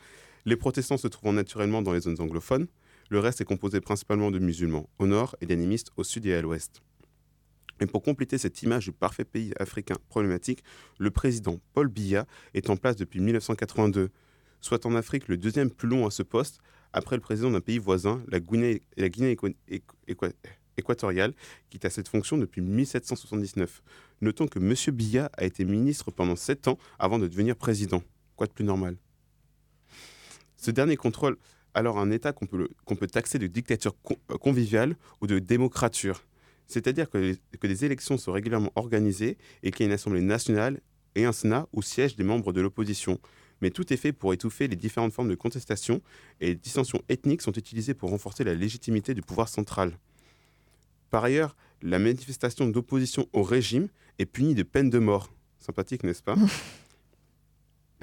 Les 0.47 0.57
protestants 0.57 0.97
se 0.97 1.07
trouvant 1.07 1.35
naturellement 1.35 1.83
dans 1.83 1.93
les 1.93 2.01
zones 2.01 2.21
anglophones. 2.21 2.67
Le 3.11 3.21
reste 3.21 3.41
est 3.41 3.45
composé 3.45 3.81
principalement 3.81 4.31
de 4.31 4.39
musulmans 4.39 4.89
au 4.99 5.07
nord 5.07 5.37
et 5.41 5.47
d'animistes 5.47 5.91
au 5.97 6.05
sud 6.05 6.27
et 6.27 6.35
à 6.35 6.41
l'ouest. 6.41 6.83
Et 7.81 7.87
pour 7.87 8.03
compléter 8.03 8.39
cette 8.39 8.63
image 8.63 8.87
du 8.87 8.93
parfait 8.93 9.25
pays 9.25 9.53
africain 9.59 9.97
problématique, 10.09 10.65
le 10.99 11.11
président 11.11 11.61
Paul 11.75 11.89
Biya 11.89 12.27
est 12.55 12.71
en 12.71 12.77
place 12.77 12.97
depuis 12.97 13.21
1982, 13.21 14.09
soit 14.61 14.87
en 14.87 14.95
Afrique 14.95 15.29
le 15.29 15.37
deuxième 15.37 15.71
plus 15.71 15.89
long 15.89 16.07
à 16.07 16.11
ce 16.11 16.23
poste, 16.23 16.59
après 16.93 17.17
le 17.17 17.23
président 17.23 17.51
d'un 17.51 17.61
pays 17.61 17.79
voisin, 17.79 18.23
la 18.29 18.41
Guinée, 18.41 18.83
équatoriale, 20.77 21.35
qui 21.71 21.79
est 21.83 21.91
cette 21.91 22.09
fonction 22.09 22.39
depuis 22.39 22.61
1779. 22.61 23.83
Notons 24.21 24.47
que 24.47 24.59
M. 24.59 24.75
Biya 24.95 25.31
a 25.37 25.45
été 25.45 25.65
ministre 25.65 26.11
pendant 26.11 26.37
sept 26.37 26.69
ans 26.69 26.79
avant 26.99 27.19
de 27.19 27.29
devenir 27.29 27.57
président. 27.57 28.03
Quoi 28.37 28.47
de 28.47 28.53
plus 28.53 28.65
normal? 28.65 28.97
Ce 30.57 30.71
dernier 30.71 30.97
contrôle 30.97 31.37
alors 31.75 31.99
un 31.99 32.11
État 32.11 32.33
qu'on 32.33 32.47
peut, 32.47 33.07
taxer 33.07 33.39
de 33.39 33.47
dictature 33.47 33.95
euh, 34.11 34.39
conviviale 34.39 34.97
ou 35.21 35.27
de 35.27 35.39
démocrature. 35.39 36.25
C'est-à-dire 36.67 37.09
que, 37.09 37.37
que 37.61 37.67
des 37.67 37.85
élections 37.85 38.19
sont 38.19 38.33
régulièrement 38.33 38.73
organisées 38.75 39.39
et 39.63 39.71
qu'il 39.71 39.81
y 39.81 39.85
a 39.85 39.87
une 39.87 39.95
Assemblée 39.95 40.21
nationale 40.21 40.81
et 41.15 41.25
un 41.25 41.33
Sénat 41.33 41.69
où 41.73 41.83
siègent 41.83 42.17
des 42.17 42.25
membres 42.25 42.53
de 42.53 42.61
l'opposition. 42.61 43.21
Mais 43.61 43.71
tout 43.71 43.93
est 43.93 43.97
fait 43.97 44.13
pour 44.13 44.33
étouffer 44.33 44.69
les 44.69 44.77
différentes 44.77 45.13
formes 45.13 45.29
de 45.29 45.35
contestation 45.35 46.01
et 46.41 46.47
les 46.49 46.55
dissensions 46.55 47.03
ethniques 47.09 47.43
sont 47.43 47.53
utilisées 47.53 47.95
pour 47.95 48.11
renforcer 48.11 48.45
la 48.45 48.55
légitimité 48.55 49.15
du 49.15 49.23
pouvoir 49.23 49.49
central. 49.49 49.99
Par 51.11 51.25
ailleurs, 51.25 51.57
la 51.83 51.99
manifestation 51.99 52.69
d'opposition 52.69 53.29
au 53.33 53.43
régime 53.43 53.89
est 54.19 54.27
punie 54.27 54.55
de 54.55 54.63
peine 54.63 54.91
de 54.91 54.99
mort. 54.99 55.33
Sympathique, 55.59 56.05
n'est-ce 56.05 56.23
pas? 56.23 56.37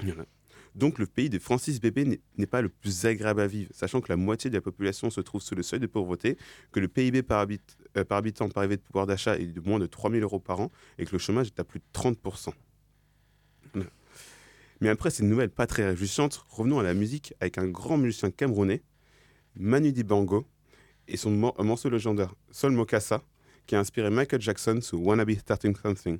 Voilà. 0.02 0.26
Donc 0.74 0.98
le 0.98 1.06
pays 1.06 1.30
de 1.30 1.38
Francis 1.38 1.80
Bébé 1.80 2.20
n'est- 2.36 2.46
pas 2.46 2.60
le 2.60 2.68
plus 2.68 3.06
agréable 3.06 3.40
à 3.40 3.46
vivre, 3.46 3.70
sachant 3.74 4.02
que 4.02 4.12
la 4.12 4.16
moitié 4.16 4.50
de 4.50 4.54
la 4.56 4.60
population 4.60 5.08
se 5.08 5.22
trouve 5.22 5.40
sous 5.40 5.54
le 5.54 5.62
seuil 5.62 5.80
de 5.80 5.86
pauvreté, 5.86 6.36
que 6.70 6.80
le 6.80 6.88
PIB 6.88 7.22
par, 7.22 7.40
habit- 7.40 7.60
euh, 7.96 8.04
par 8.04 8.18
habitant 8.18 8.46
par 8.50 8.58
arrivée 8.62 8.76
de 8.76 8.82
pouvoir 8.82 9.06
d'achat 9.06 9.38
est 9.38 9.46
de 9.46 9.60
moins 9.60 9.78
de 9.78 9.86
3 9.86 10.10
000 10.10 10.22
euros 10.22 10.38
par 10.38 10.60
an 10.60 10.70
et 10.98 11.06
que 11.06 11.12
le 11.12 11.18
chômage 11.18 11.46
est 11.46 11.58
à 11.60 11.64
plus 11.64 11.78
de 11.78 11.84
30 11.94 12.18
Voilà. 12.22 12.54
Mais 14.80 14.88
après 14.88 15.10
ces 15.10 15.24
nouvelles 15.24 15.50
pas 15.50 15.66
très 15.66 15.86
réjouissantes, 15.86 16.44
revenons 16.48 16.78
à 16.78 16.82
la 16.82 16.94
musique 16.94 17.34
avec 17.40 17.58
un 17.58 17.66
grand 17.66 17.96
musicien 17.96 18.30
camerounais, 18.30 18.82
Manu 19.54 19.92
Dibango, 19.92 20.46
et 21.08 21.16
son 21.16 21.30
mor- 21.30 21.64
morceau 21.64 21.88
légendaire 21.88 22.34
Sol 22.50 22.72
Mokassa, 22.72 23.22
qui 23.66 23.74
a 23.74 23.80
inspiré 23.80 24.10
Michael 24.10 24.40
Jackson 24.40 24.80
sous 24.82 24.98
Wanna 24.98 25.24
Be 25.24 25.32
Starting 25.38 25.74
Something. 25.76 26.18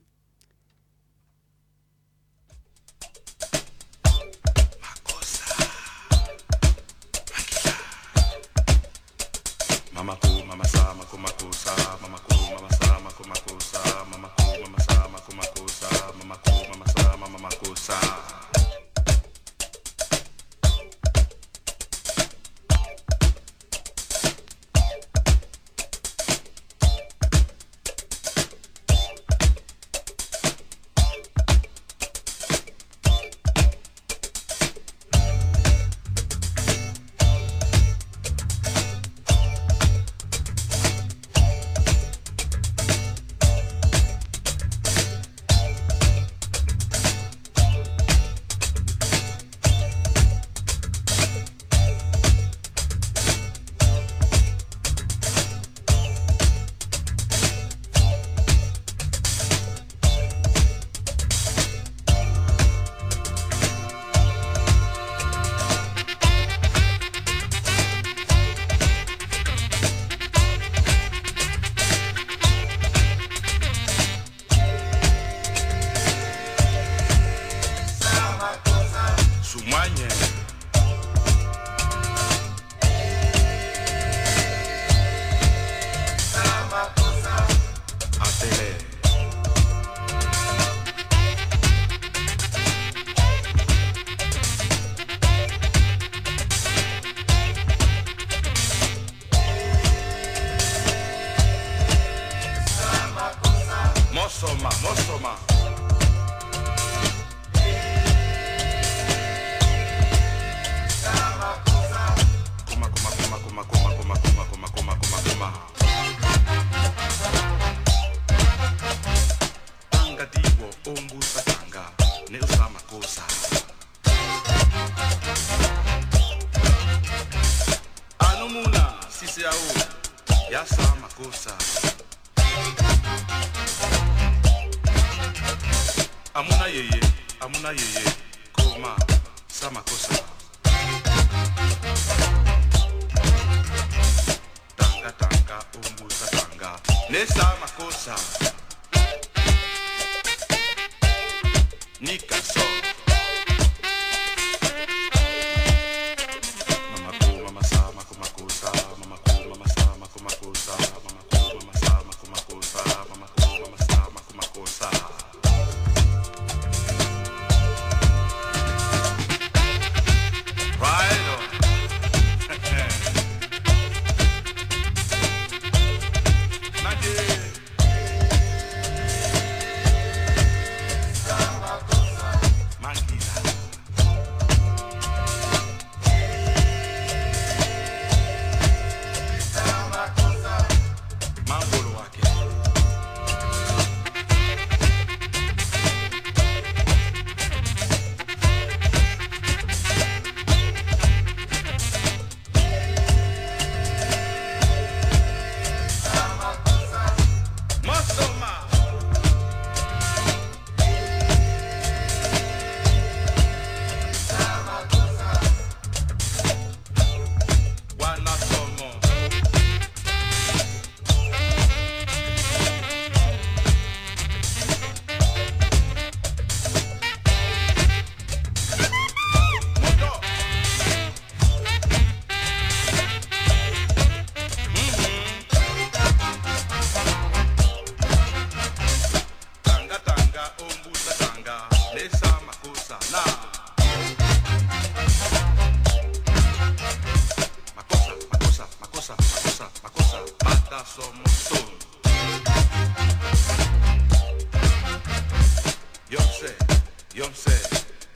Yomse, 257.17 257.51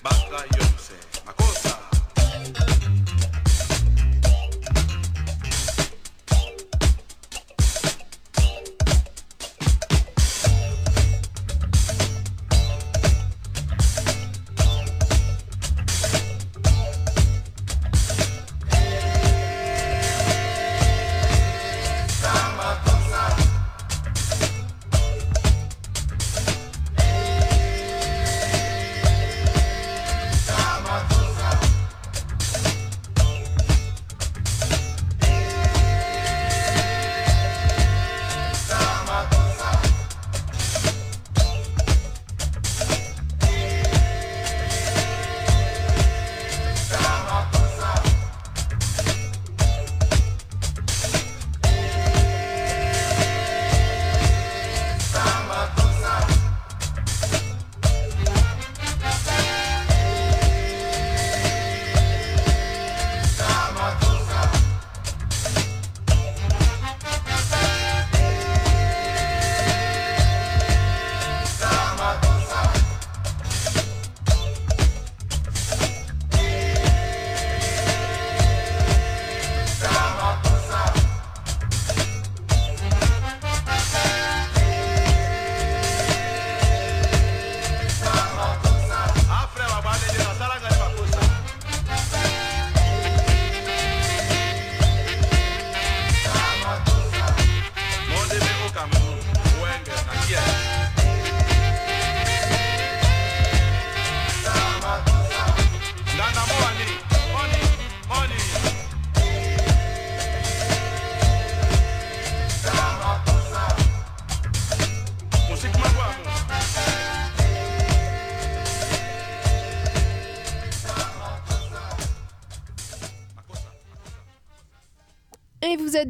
Baka 0.04 0.44
Yomse, 0.58 0.92
Makosa. 1.24 1.69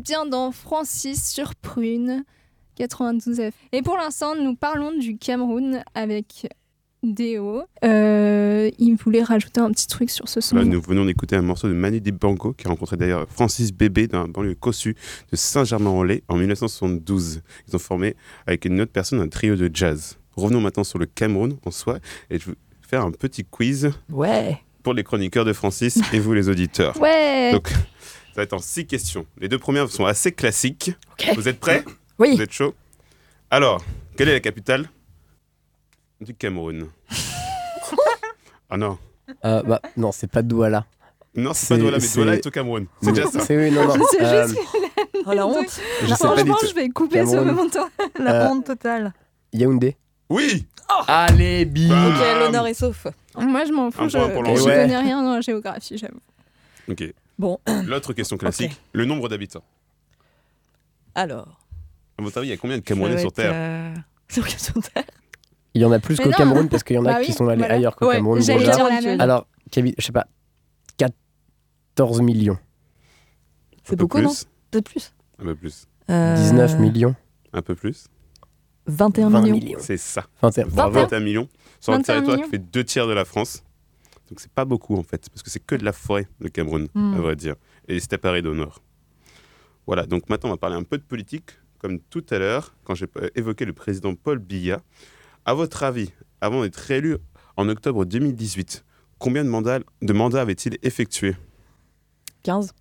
Êtes 0.01 0.07
bien 0.07 0.25
dans 0.27 0.51
Francis 0.51 1.31
sur 1.31 1.55
Prune 1.55 2.25
92 2.77 3.37
F. 3.51 3.55
Et 3.73 3.83
pour 3.83 3.97
l'instant, 3.99 4.35
nous 4.35 4.55
parlons 4.57 4.97
du 4.97 5.19
Cameroun 5.19 5.83
avec 5.95 6.49
Déo. 7.03 7.63
Euh, 7.85 8.71
il 8.79 8.95
voulait 8.97 9.23
rajouter 9.23 9.61
un 9.61 9.71
petit 9.71 9.87
truc 9.87 10.09
sur 10.11 10.27
ce 10.29 10.41
son. 10.41 10.57
Voilà, 10.57 10.71
nous 10.71 10.81
venons 10.81 11.05
d'écouter 11.05 11.37
un 11.37 11.43
morceau 11.43 11.69
de 11.69 11.75
Manu 11.75 12.01
Dibango 12.01 12.55
qui 12.55 12.67
a 12.67 12.71
rencontré 12.71 12.97
d'ailleurs 12.97 13.27
Francis 13.29 13.73
Bébé 13.73 14.07
dans 14.07 14.21
un 14.23 14.29
banlieue 14.29 14.55
cossu 14.55 14.95
de 15.31 15.37
Saint-Germain-en-Laye 15.37 16.23
en 16.29 16.37
1972. 16.37 17.43
Ils 17.69 17.77
ont 17.77 17.79
formé 17.79 18.17
avec 18.47 18.65
une 18.65 18.81
autre 18.81 18.93
personne 18.93 19.21
un 19.21 19.29
trio 19.29 19.57
de 19.57 19.71
jazz. 19.73 20.19
Revenons 20.37 20.61
maintenant 20.63 20.85
sur 20.85 20.99
le 20.99 21.05
Cameroun 21.07 21.59
en 21.67 21.71
soi 21.71 21.99
et 22.31 22.39
je 22.39 22.47
vais 22.51 22.57
faire 22.89 23.03
un 23.05 23.11
petit 23.11 23.45
quiz 23.45 23.91
Ouais. 24.11 24.59
pour 24.83 24.95
les 24.95 25.05
chroniqueurs 25.05 25.45
de 25.45 25.53
Francis 25.53 25.99
et 26.15 26.19
vous 26.19 26.33
les 26.33 26.49
auditeurs. 26.49 26.99
Ouais. 27.01 27.53
Donc, 27.53 27.71
va 28.41 28.45
être 28.45 28.53
en 28.55 28.59
six 28.59 28.87
questions. 28.87 29.27
Les 29.39 29.49
deux 29.49 29.59
premières 29.59 29.89
sont 29.91 30.07
assez 30.07 30.33
classiques. 30.33 30.93
Vous 31.37 31.49
êtes 31.49 31.61
prêts 31.61 31.85
Oui. 32.19 32.35
Vous 32.37 32.43
êtes 32.43 32.53
chaud 32.53 32.75
Alors, 33.51 33.85
quelle 34.17 34.29
est 34.29 34.33
la 34.35 34.41
capitale 34.41 34.89
du 36.21 36.35
Cameroun 36.35 36.89
Ah 38.71 38.77
non. 38.77 38.99
Euh, 39.45 39.63
bah, 39.63 39.81
non, 39.97 40.13
c'est 40.13 40.31
pas 40.31 40.43
Douala. 40.43 40.87
Non, 41.35 41.53
c'est 41.55 41.69
pas 41.75 41.77
Douala, 41.81 41.99
mais 41.99 42.09
Douala 42.15 42.35
est 42.35 42.47
au 42.47 42.51
Cameroun. 42.51 42.87
C'est 43.03 43.13
déjà 43.13 43.31
ça. 43.31 43.41
C'est 43.41 43.57
oui, 43.57 43.71
non, 43.71 43.87
non. 43.87 44.05
C'est 44.11 44.23
euh, 44.25 44.47
juste 44.49 44.59
Oh 45.27 45.33
la 45.33 45.47
honte. 45.47 45.67
je 46.03 46.15
Franchement, 46.15 46.57
je 46.69 46.75
vais 46.75 46.89
couper 46.89 47.27
sur 47.27 47.41
le 47.41 47.47
Cameroun. 47.47 47.65
montant. 47.65 47.89
La 48.19 48.45
Euh, 48.45 48.49
honte 48.49 48.65
totale. 48.67 49.13
Yaoundé. 49.53 49.97
Oui 50.29 50.67
Allez, 51.07 51.65
bim 51.65 51.89
Bah, 51.89 52.09
Ok, 52.09 52.39
l'honneur 52.41 52.67
est 52.67 52.75
sauf. 52.75 53.07
Moi, 53.37 53.65
je 53.65 53.73
m'en 53.73 53.91
fous. 53.91 54.09
Je, 54.09 54.19
je 54.19 54.65
connais 54.65 54.99
rien 54.99 55.23
dans 55.23 55.35
la 55.35 55.41
géographie, 55.41 55.99
j'avoue. 55.99 56.21
Ok. 56.89 57.13
Bon, 57.41 57.59
L'autre 57.87 58.13
question 58.13 58.37
classique. 58.37 58.79
Le 58.93 59.07
nombre 59.07 59.31
d'habitants. 59.31 59.65
alors. 61.15 61.57
À 62.19 62.23
votre 62.23 62.37
avis, 62.37 62.49
il 62.49 62.51
y 62.51 62.53
a 62.53 62.59
combien 62.59 62.77
de 62.77 62.83
Camerounais 62.83 63.17
sur 63.19 63.33
Terre 63.33 63.53
euh, 63.55 63.95
Sur 64.29 64.45
Terre. 64.45 65.05
Il 65.73 65.81
y 65.81 65.85
en 65.87 65.91
a 65.93 65.99
plus 65.99 66.19
qu'au. 66.19 66.31
Cameroun 66.31 66.69
parce 66.69 66.83
qu'il 66.83 66.97
y 66.97 66.99
en 66.99 67.07
a 67.07 67.15
Bah 67.15 67.21
qui 67.23 67.31
oui, 67.31 67.37
sont 67.37 67.49
allés 67.49 67.61
voilà. 67.61 67.75
ailleurs 67.77 67.97
qu'au 67.97 68.09
Ouais, 68.09 68.17
Cameroun. 68.17 68.39
Déjà. 68.41 68.59
dire 68.59 69.17
Alors, 69.23 69.47
je 69.75 69.93
sais 69.99 70.13
pas, 70.13 70.27
14 70.99 72.21
millions, 72.21 72.59
C'est 73.85 73.97
beaucoup, 73.97 74.21
non 74.21 74.33
Peut-être 74.71 74.91
plus. 74.91 75.15
Un 75.39 75.45
peu 75.45 75.55
plus. 75.55 75.87
Euh, 76.11 76.35
19 76.37 76.79
millions, 76.79 77.15
Un 77.55 77.63
peu 77.63 77.75
plus 77.75 78.07
21 78.87 79.31
20 79.31 79.41
millions. 79.43 79.55
millions. 79.55 79.79
C'est 79.81 79.97
ça. 79.97 80.27
21. 80.43 80.67
Bravo, 80.67 80.91
21. 80.93 81.03
21 81.05 81.21
millions. 81.21 81.49
Sur 81.81 81.95
un 81.95 81.97
21 81.99 82.15
territoire 82.15 82.45
qui 82.45 82.51
fait 82.51 82.59
deux 82.59 82.85
tiers 82.85 83.07
de 83.07 83.13
la 83.15 83.25
France. 83.25 83.63
Donc 84.31 84.41
c'est 84.41 84.53
pas 84.53 84.65
beaucoup 84.65 84.97
en 84.97 85.03
fait, 85.03 85.29
parce 85.29 85.43
que 85.43 85.51
c'est 85.51 85.59
que 85.65 85.75
de 85.75 85.85
la 85.85 85.93
forêt, 85.93 86.29
le 86.41 86.49
Cameroun, 86.49 86.89
Hmm. 86.95 87.15
à 87.15 87.21
vrai 87.21 87.37
dire. 87.37 87.57
Et 87.89 87.95
les 87.95 88.01
steppes 88.01 88.25
arides 88.25 88.47
au 88.47 88.55
nord. 88.55 88.81
Voilà, 89.87 90.07
donc 90.07 90.29
maintenant 90.31 90.51
on 90.51 90.53
va 90.53 90.57
parler 90.59 90.77
un 90.77 90.85
peu 90.85 90.99
de 90.99 91.03
politique, 91.03 91.51
comme 91.79 91.99
tout 91.99 92.25
à 92.31 92.39
l'heure, 92.39 92.75
quand 92.85 92.95
j'ai 92.95 93.07
euh, 93.17 93.29
évoqué 93.35 93.65
le 93.65 93.73
président 93.73 94.15
Paul 94.15 94.39
Biya. 94.39 94.81
À 95.45 95.55
votre 95.55 95.83
avis, 95.83 96.13
avant 96.41 96.63
d'être 96.63 96.77
réélu 96.77 97.17
en 97.57 97.69
octobre 97.69 98.05
2018, 98.05 98.85
combien 99.19 99.43
de 99.43 99.49
mandats, 99.49 99.81
de 100.01 100.13
mandats 100.13 100.43
avait-il 100.43 100.79
effectué? 100.83 101.35
15. 102.45 102.73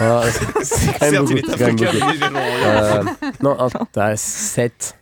Ah, 0.00 0.22
c'est- 0.62 0.98
quand 0.98 1.10
même 1.10 1.24
beaucoup. 1.24 1.40
quand 1.40 1.58
même 1.58 1.74
africain, 1.74 1.92
beaucoup. 1.92 2.06
mais 2.06 2.12
les 2.12 2.18
gens 2.18 2.26
ont 2.26 2.32
rien. 2.34 3.06
Euh, 3.22 3.30
non, 3.42 3.60
un- 3.60 3.68
t'as 3.92 4.16
7. 4.16 4.96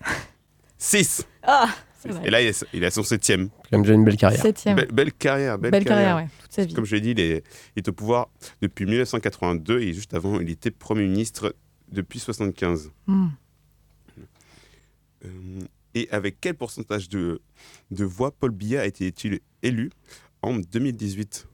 6 0.78 1.26
Ah 1.42 1.68
c'est 1.68 1.72
vrai. 1.72 1.85
Et 2.24 2.30
là, 2.30 2.40
il 2.42 2.48
est, 2.48 2.64
il 2.72 2.82
est 2.82 2.86
à 2.86 2.90
son 2.90 3.02
septième. 3.02 3.48
Même 3.72 3.82
déjà 3.82 3.94
une 3.94 4.04
belle 4.04 4.16
carrière. 4.16 4.40
Septième. 4.42 4.76
Belle, 4.76 4.92
belle 4.92 5.12
carrière, 5.12 5.58
belle, 5.58 5.70
Belle 5.70 5.84
carrière, 5.84 6.16
ouais. 6.16 6.28
Toute 6.42 6.52
sa 6.52 6.64
vie. 6.64 6.74
Comme 6.74 6.84
je 6.84 6.94
l'ai 6.96 7.00
dit, 7.00 7.10
il 7.10 7.20
est, 7.20 7.44
il 7.74 7.80
est 7.80 7.88
au 7.88 7.92
pouvoir 7.92 8.28
depuis 8.60 8.84
1982 8.86 9.80
et 9.80 9.92
juste 9.92 10.14
avant, 10.14 10.40
il 10.40 10.50
était 10.50 10.70
Premier 10.70 11.02
ministre 11.06 11.54
depuis 11.90 12.18
75. 12.18 12.90
Hmm. 13.06 13.28
Euh, 15.24 15.28
et 15.94 16.08
avec 16.10 16.38
quel 16.40 16.54
pourcentage 16.54 17.08
de, 17.08 17.40
de 17.90 18.04
voix 18.04 18.30
Paul 18.30 18.50
Biya 18.50 18.82
a 18.82 18.84
été 18.84 19.12
il 19.24 19.40
élu 19.62 19.90
en 20.42 20.56
2018 20.56 21.48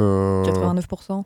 Euh, 0.00 0.44
89%. 0.44 1.24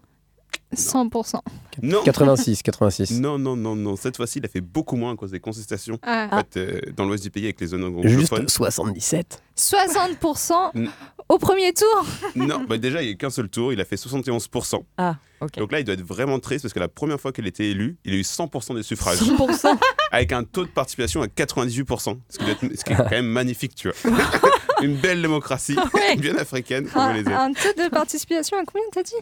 100%. 0.74 1.40
Non 1.82 2.02
86, 2.04 2.62
86. 2.62 3.20
Non, 3.20 3.38
non, 3.38 3.56
non, 3.56 3.74
non. 3.74 3.96
Cette 3.96 4.16
fois-ci, 4.16 4.38
il 4.38 4.44
a 4.44 4.48
fait 4.48 4.60
beaucoup 4.60 4.96
moins 4.96 5.12
à 5.12 5.16
cause 5.16 5.30
des 5.32 5.40
contestations 5.40 5.98
Ah, 6.02 6.28
en 6.30 6.38
fait, 6.38 6.56
euh, 6.56 6.80
dans 6.96 7.06
l'ouest 7.06 7.22
du 7.24 7.30
pays 7.30 7.44
avec 7.44 7.60
les 7.60 7.66
zones 7.68 7.82
Juste 8.06 8.32
anglophones. 8.32 8.48
77. 8.48 9.42
60% 9.56 10.70
Mm. 10.74 10.86
au 11.28 11.38
premier 11.38 11.72
tour. 11.72 12.04
Non, 12.36 12.64
bah 12.68 12.78
déjà, 12.78 13.02
il 13.02 13.06
n'y 13.08 13.12
a 13.12 13.16
qu'un 13.16 13.30
seul 13.30 13.48
tour. 13.48 13.72
Il 13.72 13.80
a 13.80 13.84
fait 13.84 13.96
71%. 13.96 14.84
Ah, 14.98 15.16
ok. 15.40 15.58
Donc 15.58 15.72
là, 15.72 15.80
il 15.80 15.84
doit 15.84 15.94
être 15.94 16.04
vraiment 16.04 16.38
triste 16.38 16.62
parce 16.62 16.72
que 16.74 16.78
la 16.80 16.88
première 16.88 17.20
fois 17.20 17.32
qu'il 17.32 17.46
était 17.46 17.66
élu, 17.70 17.96
il 18.04 18.14
a 18.14 18.16
eu 18.16 18.22
100% 18.22 18.74
des 18.74 18.82
suffrages. 18.82 19.18
100%. 19.18 19.76
avec 20.12 20.32
un 20.32 20.44
taux 20.44 20.64
de 20.64 20.70
participation 20.70 21.22
à 21.22 21.26
98%, 21.26 22.16
ce 22.28 22.38
qui, 22.38 22.44
doit 22.44 22.52
être- 22.52 22.76
ce 22.78 22.84
qui 22.84 22.92
est 22.92 22.96
quand 22.96 23.10
même 23.10 23.26
magnifique, 23.26 23.74
tu 23.74 23.90
vois. 23.90 24.12
Une 24.82 24.96
belle 24.96 25.20
démocratie, 25.20 25.76
Ouais. 25.94 26.16
bien 26.16 26.36
africaine, 26.36 26.86
comme 26.88 27.02
on 27.02 27.06
Un, 27.06 27.12
les 27.12 27.20
aime. 27.20 27.32
un 27.32 27.52
taux 27.52 27.82
de 27.82 27.88
participation 27.90 28.56
à 28.56 28.64
combien 28.64 28.86
t'as 28.92 29.02
dit? 29.02 29.12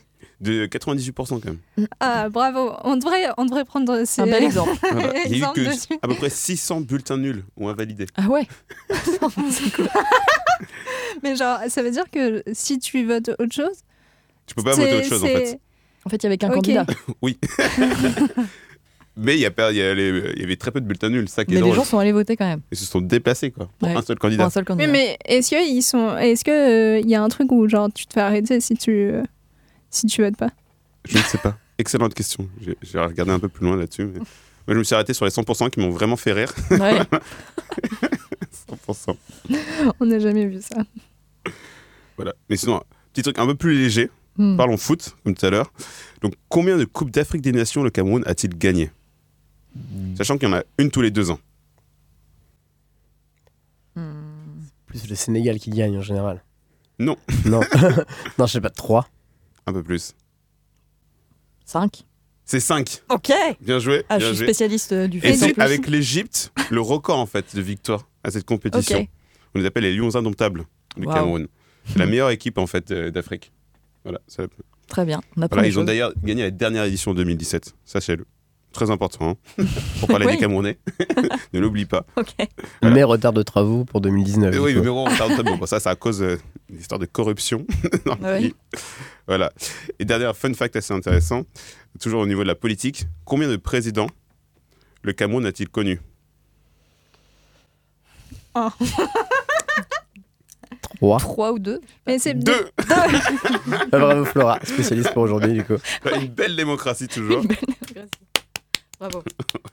De 0.41 0.67
98% 0.67 1.13
quand 1.41 1.45
même. 1.47 1.89
Ah, 1.99 2.29
bravo. 2.29 2.73
On 2.85 2.97
devrait, 2.97 3.27
on 3.39 3.45
devrait 3.45 3.65
prendre 3.65 4.05
ces 4.05 4.23
Un 4.23 4.27
bel 4.27 4.45
exemple. 4.45 4.71
Voilà. 4.93 5.13
Il 5.27 5.37
y 5.39 5.45
a 5.45 5.51
eu 5.51 5.53
que 5.53 5.61
dessus. 5.69 5.99
à 6.01 6.07
peu 6.07 6.15
près 6.15 6.31
600 6.31 6.83
bulletins 6.83 7.17
nuls 7.17 7.43
ou 7.57 7.69
invalidés. 7.69 8.07
Ah 8.17 8.29
ouais 8.29 8.47
C'est 9.05 9.19
cool. 9.75 9.89
Mais 11.25 11.35
genre, 11.35 11.59
ça 11.69 11.83
veut 11.83 11.91
dire 11.91 12.05
que 12.11 12.43
si 12.53 12.79
tu 12.79 13.05
votes 13.05 13.31
autre 13.39 13.53
chose, 13.53 13.79
Tu 14.47 14.55
peux 14.55 14.63
pas 14.63 14.75
voter 14.75 14.95
autre 14.99 15.09
chose 15.09 15.25
en 15.25 15.27
fait. 15.27 15.61
En 16.05 16.11
fait, 16.11 16.17
il 16.19 16.23
y 16.23 16.27
avait 16.27 16.39
qu'un 16.39 16.51
candidat. 16.51 16.87
Oui. 17.21 17.37
Mais 19.21 19.35
il 19.35 19.41
y, 19.41 19.47
avait 19.47 20.57
très 20.57 20.71
peu 20.71 20.81
de 20.81 20.87
bulletins 20.87 21.09
nuls, 21.09 21.29
ça 21.29 21.45
qui 21.45 21.51
Mais 21.51 21.57
est 21.57 21.61
les 21.61 21.63
drôle. 21.63 21.75
gens 21.75 21.85
sont 21.85 21.99
allés 21.99 22.13
voter 22.13 22.37
quand 22.37 22.47
même. 22.47 22.61
Ils 22.71 22.79
se 22.79 22.85
sont 22.87 23.01
déplacés 23.01 23.51
quoi, 23.51 23.69
pour 23.81 23.89
Ouais. 23.89 23.97
un 23.97 24.03
seul 24.03 24.17
Pour 24.17 24.23
candidat. 24.23 24.45
un 24.45 24.51
seul 24.51 24.63
Oui, 24.63 24.67
candidat. 24.69 24.93
mais 24.93 25.19
est-ce 25.25 25.51
que 25.51 25.69
ils 25.69 25.83
sont, 25.83 26.17
est-ce 26.19 26.45
que 26.45 27.01
il 27.01 27.11
y 27.11 27.17
a 27.17 27.23
un 27.23 27.29
truc 27.29 27.51
où 27.51 27.69
genre 27.69 27.89
tu 27.93 28.07
te 28.07 28.13
fais 28.15 28.21
arrêter 28.21 28.61
si 28.61 28.77
tu, 28.77 28.93
euh, 28.93 29.25
si 29.91 30.07
tu 30.07 30.23
votes 30.23 30.37
pas 30.37 30.51
Je 31.05 31.19
ne 31.19 31.23
sais 31.23 31.39
pas. 31.39 31.57
Excellente 31.79 32.15
question. 32.15 32.49
J'ai 32.83 32.99
regardé 32.99 33.33
un 33.33 33.39
peu 33.39 33.49
plus 33.49 33.65
loin 33.67 33.77
là-dessus. 33.77 34.05
mais- 34.07 34.19
Moi, 34.19 34.27
je 34.69 34.75
me 34.75 34.85
suis 34.85 34.95
arrêté 34.95 35.15
sur 35.15 35.25
les 35.25 35.31
100% 35.31 35.71
qui 35.71 35.81
m'ont 35.81 35.91
vraiment 35.91 36.17
fait 36.17 36.33
rire. 36.33 36.53
Ouais. 36.71 37.01
100%. 38.87 39.17
On 40.01 40.07
n'a 40.07 40.19
jamais 40.19 40.47
vu 40.47 40.61
ça. 40.61 40.83
Voilà. 42.17 42.35
Mais 42.51 42.57
sinon, 42.57 42.83
petit 43.13 43.23
truc 43.23 43.39
un 43.39 43.47
peu 43.47 43.55
plus 43.55 43.79
léger. 43.79 44.11
Hmm. 44.37 44.57
Parlons 44.57 44.77
foot, 44.77 45.17
comme 45.25 45.35
tout 45.35 45.47
à 45.47 45.51
l'heure. 45.51 45.73
Donc, 46.21 46.35
combien 46.49 46.77
de 46.77 46.85
Coupes 46.85 47.11
d'Afrique 47.11 47.43
des 47.43 47.53
Nations 47.53 47.83
le 47.83 47.91
Cameroun 47.91 48.23
a-t-il 48.27 48.57
gagné? 48.57 48.91
Sachant 50.17 50.37
qu'il 50.39 50.49
y 50.49 50.53
en 50.53 50.57
a 50.57 50.63
une 50.79 50.91
tous 50.91 51.01
les 51.03 51.11
deux 51.11 51.31
ans. 51.31 51.39
Hmm. 53.95 54.61
Plus 54.87 55.09
le 55.09 55.15
Sénégal 55.15 55.59
qui 55.59 55.71
gagne 55.71 55.97
en 55.99 56.03
général. 56.03 56.43
Non. 56.99 57.17
Non, 57.47 57.61
non 58.39 58.47
je 58.47 58.53
sais 58.53 58.61
pas, 58.61 58.71
3. 58.71 59.09
Un 59.69 59.73
peu 59.73 59.83
plus. 59.83 60.15
5. 61.67 62.05
C'est 62.45 62.61
5. 62.61 63.03
Ok 63.11 63.31
Bien 63.61 63.79
joué. 63.79 64.05
Ah, 64.09 64.19
je 64.19 64.27
suis 64.27 64.37
joué. 64.37 64.47
spécialiste 64.47 64.93
euh, 64.93 65.07
du 65.07 65.19
Et 65.19 65.33
foot. 65.35 65.43
en 65.43 65.47
c'est 65.47 65.59
avec 65.61 65.87
l'Égypte 65.87 66.51
le 66.71 66.81
record 66.81 67.19
en 67.19 67.27
fait 67.27 67.55
de 67.55 67.61
victoire 67.61 68.09
à 68.25 68.31
cette 68.31 68.45
compétition. 68.45 69.07
On 69.55 69.59
les 69.59 69.67
appelle 69.67 69.83
les 69.83 69.95
Lions 69.95 70.15
indomptables 70.17 70.65
du 70.97 71.07
Wow. 71.07 71.13
Cameroun. 71.13 71.49
C'est 71.87 71.99
la 71.99 72.07
meilleure 72.07 72.31
équipe 72.31 72.57
en 72.59 72.67
fait 72.67 72.91
euh, 72.91 73.11
d'Afrique. 73.11 73.53
Voilà, 74.05 74.21
Très 74.87 75.05
bien. 75.05 75.21
On 75.37 75.47
voilà 75.51 75.67
ils 75.67 75.79
ont 75.79 75.85
d'ailleurs 75.85 76.13
gagné 76.25 76.43
la 76.45 76.51
dernière 76.51 76.85
édition 76.85 77.11
en 77.11 77.15
2017. 77.15 77.75
Sachez-le. 77.85 78.25
Très 78.79 78.93
important 78.93 79.37
hein, 79.59 79.65
pour 79.99 80.07
parler 80.07 80.27
Oui. 80.27 80.35
des 80.35 80.39
Camerounais. 80.39 80.79
ne 81.53 81.59
l'oublie 81.59 81.85
pas. 81.85 82.07
Ok. 82.15 82.29
Voilà. 82.81 82.95
Mais 82.95 83.03
retard 83.03 83.33
de 83.33 83.43
travaux 83.43 83.85
pour 83.85 84.01
2019. 84.01 84.51
Mais 84.51 84.57
du 84.57 84.63
oui, 84.63 84.77
mais 84.77 84.83
bon, 84.87 85.11
ça, 85.11 85.27
bon, 85.43 85.67
ça, 85.67 85.81
c'est 85.81 85.89
à 85.89 85.97
cause 85.97 86.23
euh, 86.23 86.39
d'une 86.71 86.79
histoire 86.79 87.01
de 87.01 87.07
corruption. 87.07 87.67
Voilà. 89.27 89.53
Et 89.99 90.05
dernier 90.05 90.31
fun 90.33 90.55
fact 90.55 90.77
assez 90.77 90.95
intéressant, 90.95 91.43
toujours 92.01 92.21
au 92.21 92.27
niveau 92.27 92.45
de 92.45 92.47
la 92.49 92.55
politique, 92.55 93.07
combien 93.25 93.49
de 93.49 93.57
présidents 93.57 94.07
le 95.03 95.13
Cameroun 95.13 95.45
a-t-il 95.45 95.69
connu? 95.69 96.01
3. 101.01 101.19
3 101.19 101.53
ou 101.53 101.59
2. 101.59 101.81
Mais 102.07 102.19
c'est 102.21 102.35
Deux 102.35 102.71
Ah, 102.91 103.07
bravo 103.91 104.25
Flora, 104.25 104.61
spécialiste 104.63 105.13
pour 105.13 105.25
aujourd'hui 105.25 105.53
du 105.53 105.65
coup. 105.65 105.77
Une 106.15 106.29
belle 106.29 106.55
démocratie 106.55 107.09
toujours. 107.09 107.43
Bravo. 108.99 109.23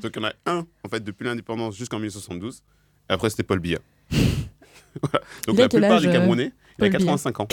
Donc 0.00 0.12
il 0.14 0.16
y 0.16 0.18
en 0.18 0.24
a 0.28 0.32
un, 0.46 0.66
en 0.84 0.88
fait, 0.88 1.00
depuis 1.02 1.24
l'indépendance 1.24 1.76
jusqu'en 1.76 1.96
1972. 1.98 2.62
Et 3.08 3.12
après, 3.12 3.30
c'était 3.30 3.42
Paul 3.42 3.58
Biya. 3.60 3.78
Voilà. 5.02 5.20
Donc 5.46 5.58
la 5.58 5.68
plupart 5.68 6.00
des 6.00 6.06
euh, 6.06 6.12
Camerounais, 6.12 6.52
il 6.78 6.84
a 6.84 6.88
Paul 6.88 6.88
Biya 6.88 6.98
85 7.00 7.40
ans. 7.40 7.48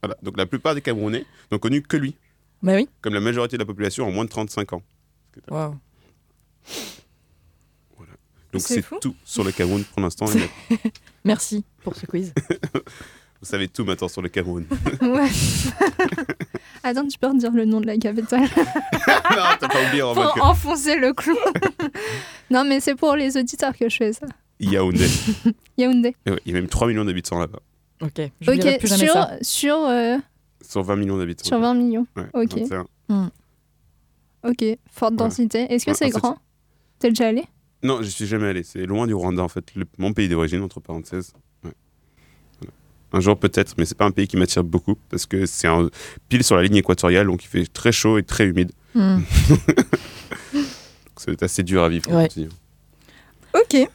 Voilà. 0.00 0.16
Donc 0.22 0.36
la 0.36 0.46
plupart 0.46 0.74
des 0.76 0.80
Camerounais 0.80 1.24
n'ont 1.50 1.58
connu 1.58 1.82
que 1.82 1.96
lui, 1.96 2.14
Bah 2.62 2.74
oui. 2.76 2.88
comme 3.00 3.14
la 3.14 3.20
majorité 3.20 3.56
de 3.56 3.62
la 3.62 3.66
population 3.66 4.06
en 4.06 4.12
moins 4.12 4.24
de 4.24 4.30
35 4.30 4.74
ans. 4.74 4.82
Waouh. 5.50 5.76
Donc 8.52 8.62
C'est 8.62 8.82
tout 9.00 9.14
sur 9.24 9.42
le 9.44 9.50
Cameroun 9.52 9.82
pour 9.84 10.00
l'instant. 10.00 10.26
Merci 11.24 11.64
pour 11.82 11.96
ce 11.96 12.06
quiz. 12.06 12.32
Vous 13.40 13.46
savez 13.46 13.68
tout 13.68 13.84
maintenant 13.84 14.08
sur 14.08 14.22
le 14.22 14.28
Cameroun. 14.28 14.66
Ouais. 15.02 15.28
Attends, 16.82 17.06
tu 17.06 17.18
peux 17.18 17.26
redire 17.28 17.50
le 17.52 17.64
nom 17.64 17.80
de 17.80 17.86
la 17.86 17.96
capitale 17.98 18.42
non, 19.30 19.44
t'as 19.60 19.68
pas 19.68 19.86
oublié 19.86 20.02
en 20.02 20.14
pour 20.14 20.32
que- 20.34 20.40
enfoncer 20.40 20.96
le 20.96 21.12
clou. 21.12 21.36
non, 22.50 22.64
mais 22.64 22.80
c'est 22.80 22.94
pour 22.94 23.14
les 23.16 23.36
auditeurs 23.36 23.76
que 23.76 23.88
je 23.88 23.96
fais 23.96 24.12
ça. 24.12 24.26
Yaoundé. 24.60 25.06
Yaoundé. 25.76 26.16
Ouais, 26.26 26.38
Il 26.46 26.52
y 26.52 26.56
a 26.56 26.60
même 26.60 26.68
3 26.68 26.86
millions 26.88 27.04
d'habitants 27.04 27.38
là-bas. 27.38 27.60
Ok, 28.00 28.20
je 28.40 28.52
dirai 28.52 28.74
Ok, 28.74 28.78
plus 28.80 28.88
jamais 28.88 29.04
sur, 29.06 29.12
ça. 29.14 29.36
sur, 29.42 29.76
euh, 29.76 30.16
Sur 30.66 30.82
20 30.82 30.96
millions 30.96 31.18
d'habitants. 31.18 31.44
sur 31.44 31.58
20 31.60 31.74
millions. 31.74 32.06
Ouais, 32.16 32.26
Ok. 32.34 32.58
21. 32.68 33.30
Ok, 34.44 34.64
forte 34.90 35.16
densité. 35.16 35.66
Est-ce 35.72 35.84
que 35.84 35.90
Ouais, 35.90 35.96
c'est 35.96 36.08
grand? 36.10 36.38
T'es 37.00 37.08
déjà 37.10 37.28
allé? 37.28 37.44
Non, 37.82 38.02
je 38.02 38.08
suis 38.08 38.26
jamais 38.26 38.46
allé. 38.48 38.62
C'est 38.62 38.86
loin 38.86 39.06
du 39.06 39.14
Rwanda 39.14 39.42
en 39.42 39.48
fait, 39.48 39.74
le- 39.74 39.86
mon 39.98 40.12
pays 40.12 40.28
d'origine 40.28 40.62
entre 40.62 40.80
parenthèses. 40.80 41.32
Un 43.12 43.20
jour 43.20 43.38
peut-être, 43.38 43.74
mais 43.78 43.84
c'est 43.86 43.96
pas 43.96 44.04
un 44.04 44.10
pays 44.10 44.28
qui 44.28 44.36
m'attire 44.36 44.62
beaucoup 44.64 44.96
parce 45.10 45.24
que 45.26 45.46
c'est 45.46 45.66
un- 45.68 45.88
pile 46.28 46.44
sur 46.44 46.56
la 46.56 46.62
ligne 46.62 46.76
équatoriale, 46.76 47.26
donc 47.26 47.42
il 47.44 47.48
fait 47.48 47.64
très 47.72 47.90
chaud 47.92 48.18
et 48.18 48.22
très 48.22 48.44
humide. 48.46 48.70
Hmm. 48.94 49.18
C'est 51.16 51.42
assez 51.42 51.62
dur 51.62 51.82
à 51.82 51.88
vivre. 51.88 52.10
Ouais. 52.14 52.28
Ok. 53.54 53.88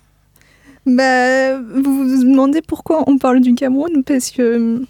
Bah, 0.85 1.57
vous 1.59 2.07
vous 2.09 2.23
demandez 2.23 2.61
pourquoi 2.61 3.03
on 3.07 3.17
parle 3.17 3.39
du 3.39 3.53
Cameroun 3.55 4.03
Parce 4.03 4.29
que, 4.31 4.83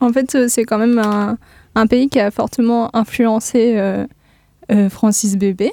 en 0.00 0.12
fait, 0.12 0.48
c'est 0.48 0.64
quand 0.64 0.78
même 0.78 0.98
un, 0.98 1.38
un 1.74 1.86
pays 1.86 2.08
qui 2.10 2.20
a 2.20 2.30
fortement 2.30 2.94
influencé 2.94 3.74
euh, 3.78 4.06
euh, 4.70 4.90
Francis 4.90 5.36
Bébé. 5.36 5.70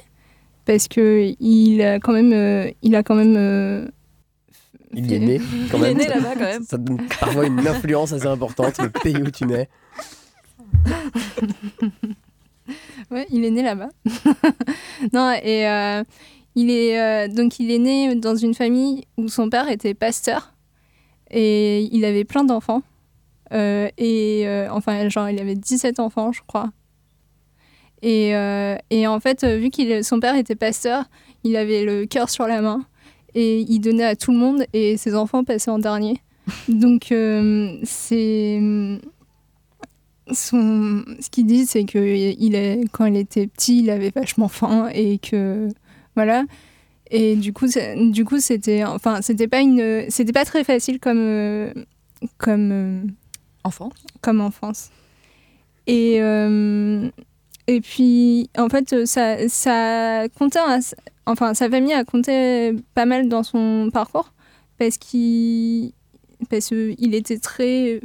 Parce 0.65 0.88
que 0.88 1.34
il 1.39 1.82
a 1.82 1.99
quand 1.99 2.13
même. 2.13 2.32
euh, 2.32 2.69
il 2.82 2.95
a 2.95 3.04
quand 3.04 3.15
même 3.15 3.36
Il 4.93 5.13
est 5.13 5.19
né 5.19 5.41
quand 5.71 5.78
Il 5.78 5.84
est 5.84 5.93
même. 5.93 5.97
né 5.97 6.08
là-bas 6.08 6.34
quand 6.34 6.39
même. 6.39 6.63
Ça 6.63 6.78
donne 6.78 7.08
parfois 7.19 7.45
une 7.45 7.67
influence 7.67 8.12
assez 8.13 8.25
importante, 8.25 8.78
le 8.80 8.89
pays 8.89 9.17
où 9.17 9.30
tu 9.32 9.45
nais. 9.45 9.69
Ouais, 13.12 13.25
il 13.32 13.43
est 13.43 13.49
né 13.49 13.63
là-bas. 13.63 13.89
non, 15.13 15.32
et 15.43 15.67
euh, 15.67 16.04
il 16.56 16.69
est 16.69 16.99
euh, 16.99 17.28
donc 17.28 17.60
il 17.60 17.71
est 17.71 17.80
né 17.80 18.13
dans 18.15 18.36
une 18.36 18.54
famille 18.54 19.06
où 19.17 19.28
son 19.30 19.49
père 19.49 19.67
était 19.69 19.95
pasteur 19.95 20.54
et 21.32 21.89
il 21.91 22.06
avait 22.06 22.25
plein 22.25 22.43
d'enfants. 22.43 22.84
Euh, 23.52 23.89
et 23.97 24.45
enfin, 24.69 25.10
genre, 25.10 25.30
il 25.30 25.39
avait 25.39 25.56
17 25.56 25.99
enfants, 25.99 26.32
je 26.32 26.41
crois. 26.45 26.71
Et, 28.04 28.30
et 28.91 29.08
en 29.08 29.19
fait, 29.19 29.43
vu 29.43 29.71
que 29.71 30.04
son 30.04 30.19
père 30.19 30.36
était 30.36 30.56
pasteur, 30.56 31.06
il 31.43 31.56
avait 31.56 31.84
le 31.84 32.06
cœur 32.06 32.30
sur 32.30 32.45
la 32.45 32.62
main 32.62 32.86
et 33.36 33.60
il 33.62 33.80
donnait 33.80 34.04
à 34.04 34.15
tout 34.15 34.32
le 34.32 34.38
monde 34.38 34.65
et 34.74 34.98
ses 34.98 35.15
enfants 35.15 35.44
passaient 35.44 35.72
en 35.72 35.80
dernier. 35.80 36.22
Donc, 36.68 37.12
euh, 37.12 37.78
c'est 37.84 38.60
son... 40.32 41.04
ce 41.20 41.30
qu'il 41.30 41.46
dit, 41.46 41.65
c'est 41.65 41.86
que 41.86 42.00
il 42.00 42.56
est... 42.56 42.82
quand 42.92 43.06
il 43.06 43.15
était 43.15 43.48
petit, 43.48 43.80
il 43.80 43.89
avait 43.89 44.12
vachement 44.12 44.48
faim 44.48 44.89
et 44.94 45.18
que 45.18 45.70
voilà. 46.15 46.46
Et 47.12 47.36
du 47.36 47.54
coup, 47.54 47.65
du 48.12 48.26
coup, 48.26 48.39
c'était, 48.39 48.84
enfin, 48.84 49.22
c'était 49.22 49.48
pas 49.48 49.62
une, 49.62 50.06
c'était 50.10 50.32
pas 50.32 50.46
très 50.46 50.63
facile 50.63 51.00
comme, 51.00 51.18
euh, 51.20 51.74
comme, 52.38 52.72
euh, 52.72 53.02
Enfant. 53.63 53.89
comme 54.22 54.42
enfance. 54.42 54.89
Et 55.88 56.22
euh, 56.22 57.10
et 57.68 57.82
puis, 57.82 58.50
en 58.58 58.70
fait, 58.70 59.06
ça, 59.06 59.48
ça 59.48 60.28
comptait, 60.38 60.60
enfin, 61.30 61.54
sa 61.54 61.70
famille 61.70 61.94
a 61.94 62.04
compté 62.04 62.76
pas 62.96 63.06
mal 63.06 63.30
dans 63.30 63.44
son 63.44 63.89
parcours 63.94 64.34
parce 64.78 64.98
qu'il, 64.98 65.94
était 67.02 67.39
très 67.39 68.02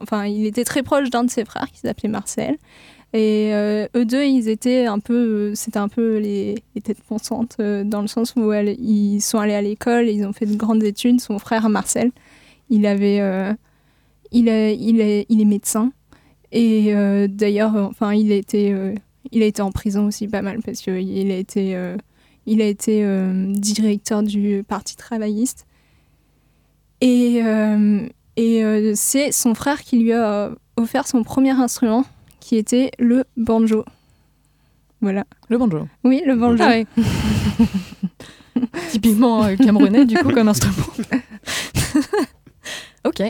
enfin, 0.00 0.26
il 0.26 0.46
était 0.46 0.64
très 0.64 0.82
proche 0.82 1.10
d'un 1.10 1.24
de 1.24 1.30
ses 1.30 1.44
frères 1.44 1.70
qui 1.70 1.80
s'appelait 1.80 2.08
Marcel. 2.08 2.56
Et 3.12 3.54
euh, 3.54 3.86
eux 3.94 4.04
deux, 4.04 4.24
ils 4.24 4.48
étaient 4.48 4.86
un 4.86 4.98
peu, 4.98 5.54
c'était 5.54 5.78
un 5.78 5.88
peu 5.88 6.18
les, 6.18 6.56
têtes 6.82 7.02
pensantes 7.04 7.56
euh, 7.60 7.84
dans 7.84 8.02
le 8.02 8.08
sens 8.08 8.34
où 8.34 8.52
ils 8.52 9.20
sont 9.20 9.38
allés 9.38 9.54
à 9.54 9.62
l'école, 9.62 10.08
ils 10.08 10.26
ont 10.26 10.32
fait 10.32 10.46
de 10.46 10.56
grandes 10.56 10.82
études. 10.82 11.20
Son 11.20 11.38
frère 11.38 11.68
Marcel, 11.68 12.10
il 12.70 12.86
avait, 12.86 13.20
euh, 13.20 13.52
il, 14.32 14.48
il, 14.48 15.00
est, 15.00 15.26
il 15.28 15.40
est 15.40 15.44
médecin. 15.44 15.92
Et 16.50 16.94
d'ailleurs, 17.28 17.74
enfin, 17.74 18.14
il 18.14 18.30
a 18.30 18.36
été, 18.36 18.72
il 19.32 19.42
a 19.42 19.46
été 19.46 19.60
en 19.60 19.72
prison 19.72 20.06
aussi 20.06 20.28
pas 20.28 20.40
mal 20.40 20.60
parce 20.62 20.80
qu'il 20.80 21.32
a 21.32 21.36
été, 21.36 21.76
il 22.46 22.60
a 22.62 22.66
été 22.66 23.04
euh, 23.04 23.52
directeur 23.52 24.22
du 24.22 24.64
parti 24.66 24.96
travailliste. 24.96 25.66
Et, 27.00 27.40
euh, 27.42 28.06
et 28.36 28.64
euh, 28.64 28.92
c'est 28.94 29.32
son 29.32 29.54
frère 29.54 29.82
qui 29.82 29.98
lui 29.98 30.12
a 30.12 30.52
offert 30.76 31.06
son 31.06 31.22
premier 31.22 31.50
instrument, 31.52 32.04
qui 32.40 32.56
était 32.56 32.90
le 32.98 33.24
banjo. 33.36 33.84
Voilà. 35.00 35.24
Le 35.48 35.58
banjo. 35.58 35.86
Oui, 36.04 36.22
le 36.24 36.34
banjo. 36.34 36.62
Ah 36.62 36.68
ouais. 36.68 36.86
Typiquement 38.90 39.44
euh, 39.44 39.56
camerounais, 39.56 40.04
du 40.06 40.16
coup, 40.16 40.30
comme 40.30 40.48
instrument. 40.48 40.86
ok. 43.04 43.20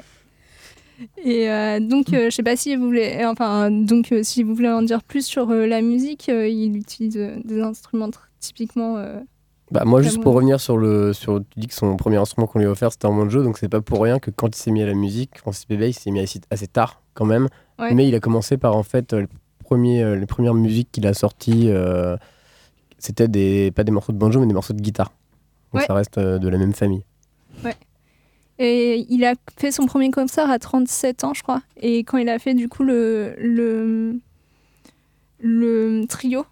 Et 1.24 1.50
euh, 1.50 1.80
donc, 1.80 2.12
euh, 2.12 2.26
je 2.26 2.36
sais 2.36 2.42
pas 2.42 2.56
si 2.56 2.76
vous 2.76 2.86
voulez, 2.86 3.24
enfin, 3.24 3.70
donc 3.70 4.14
si 4.22 4.42
vous 4.42 4.54
voulez 4.54 4.68
en 4.68 4.82
dire 4.82 5.02
plus 5.02 5.26
sur 5.26 5.46
la 5.46 5.82
musique, 5.82 6.28
il 6.28 6.76
utilise 6.76 7.18
des 7.44 7.60
instruments 7.60 8.08
tr- 8.08 8.18
typiquement. 8.44 8.96
euh, 8.98 9.20
Bah, 9.70 9.84
moi, 9.84 10.02
juste 10.02 10.20
pour 10.22 10.34
revenir 10.34 10.60
sur 10.60 10.76
le. 10.76 11.12
Sur, 11.12 11.40
tu 11.50 11.58
dis 11.60 11.66
que 11.66 11.74
son 11.74 11.96
premier 11.96 12.16
instrument 12.16 12.46
qu'on 12.46 12.58
lui 12.58 12.66
a 12.66 12.70
offert, 12.70 12.92
c'était 12.92 13.06
un 13.06 13.16
banjo, 13.16 13.42
donc 13.42 13.58
c'est 13.58 13.68
pas 13.68 13.80
pour 13.80 14.02
rien 14.02 14.18
que 14.18 14.30
quand 14.30 14.54
il 14.56 14.58
s'est 14.60 14.70
mis 14.70 14.82
à 14.82 14.86
la 14.86 14.94
musique, 14.94 15.38
Francis 15.38 15.66
Bébé, 15.66 15.88
il 15.88 15.92
s'est 15.94 16.10
mis 16.10 16.20
assez, 16.20 16.40
assez 16.50 16.66
tard 16.68 17.02
quand 17.14 17.24
même. 17.26 17.48
Ouais. 17.78 17.92
Mais 17.94 18.06
il 18.08 18.14
a 18.14 18.20
commencé 18.20 18.56
par 18.56 18.76
en 18.76 18.82
fait, 18.82 19.12
euh, 19.12 19.22
le 19.22 19.28
premier, 19.64 20.02
euh, 20.02 20.16
les 20.16 20.26
premières 20.26 20.54
musiques 20.54 20.88
qu'il 20.92 21.06
a 21.06 21.14
sorties, 21.14 21.70
euh, 21.70 22.16
c'était 22.98 23.28
des, 23.28 23.70
pas 23.70 23.82
des 23.84 23.90
morceaux 23.92 24.12
de 24.12 24.18
banjo, 24.18 24.38
mais 24.40 24.46
des 24.46 24.54
morceaux 24.54 24.74
de 24.74 24.80
guitare. 24.82 25.12
Donc 25.72 25.80
Ouais. 25.80 25.86
ça 25.86 25.94
reste 25.94 26.18
euh, 26.18 26.38
de 26.38 26.48
la 26.48 26.58
même 26.58 26.72
famille. 26.74 27.02
Et 28.60 29.04
il 29.08 29.24
a 29.24 29.34
fait 29.56 29.72
son 29.72 29.86
premier 29.86 30.12
concert 30.12 30.48
à 30.48 30.60
37 30.60 31.24
ans, 31.24 31.34
je 31.34 31.42
crois. 31.42 31.62
Et 31.76 32.04
quand 32.04 32.18
il 32.18 32.28
a 32.28 32.38
fait 32.38 32.54
du 32.54 32.68
coup 32.68 32.84
le, 32.84 33.34
le, 33.38 34.20
le 35.40 36.04
trio 36.08 36.46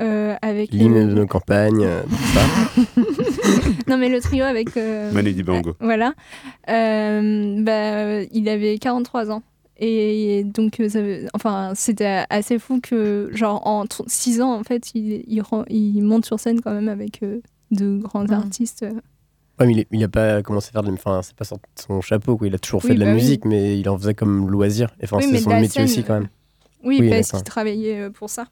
euh, 0.00 0.34
avec. 0.42 0.72
L'hymne 0.72 0.96
euh, 0.96 1.06
de 1.06 1.14
nos 1.14 1.26
campagnes, 1.26 1.84
euh, 1.84 2.02
tout 2.02 2.16
ça. 2.34 3.82
non, 3.88 3.98
mais 3.98 4.08
le 4.08 4.20
trio 4.20 4.44
avec. 4.44 4.76
euh, 4.76 5.10
Manu 5.12 5.32
Dibango. 5.32 5.74
Voilà. 5.80 6.14
Euh, 6.68 7.62
bah, 7.62 8.22
il 8.32 8.48
avait 8.48 8.78
43 8.78 9.30
ans. 9.30 9.42
Et 9.80 10.42
donc, 10.44 10.80
euh, 10.80 10.88
ça 10.88 10.98
enfin, 11.34 11.72
c'était 11.76 12.24
assez 12.30 12.58
fou 12.58 12.80
que, 12.82 13.30
genre, 13.32 13.64
en 13.66 13.84
6 14.08 14.40
ans, 14.40 14.52
en 14.54 14.64
fait, 14.64 14.90
il, 14.94 15.22
il, 15.28 16.02
monte 16.02 16.24
sur 16.24 16.40
scène 16.40 16.60
quand 16.60 16.72
même 16.72 16.88
avec 16.88 17.22
euh, 17.22 17.40
de 17.70 17.96
grands 17.98 18.26
artistes. 18.26 18.84
Ouais, 19.60 19.66
mais 19.66 19.72
il, 19.72 19.78
est- 19.80 19.88
il 19.92 20.02
a 20.02 20.08
pas 20.08 20.42
commencé 20.42 20.70
à 20.70 20.72
faire 20.72 20.82
de 20.82 20.88
la 20.88 20.94
Enfin, 20.94 21.20
c'est 21.22 21.36
pas 21.36 21.44
de 21.44 21.60
son 21.80 22.00
chapeau, 22.00 22.36
quoi. 22.36 22.48
Il 22.48 22.54
a 22.54 22.58
toujours 22.58 22.80
Oui, 22.82 22.88
fait 22.88 22.94
de 22.94 23.00
la 23.00 23.06
bah 23.06 23.12
oui. 23.12 23.18
musique, 23.18 23.44
mais 23.44 23.78
il 23.78 23.88
en 23.88 23.96
faisait 23.96 24.14
comme 24.14 24.50
loisir. 24.50 24.88
Et 25.00 25.04
enfin, 25.04 25.18
Oui, 25.18 25.26
c'est 25.30 25.38
son 25.38 25.50
métier 25.50 25.84
aussi, 25.84 26.02
quand 26.02 26.14
même. 26.14 26.28
Oui, 26.84 26.98
Oui, 27.00 27.10
parce 27.10 27.30
qu'il 27.30 27.42
travaillait 27.44 28.00
euh, 28.00 28.10
pour 28.10 28.30
ça. 28.30 28.46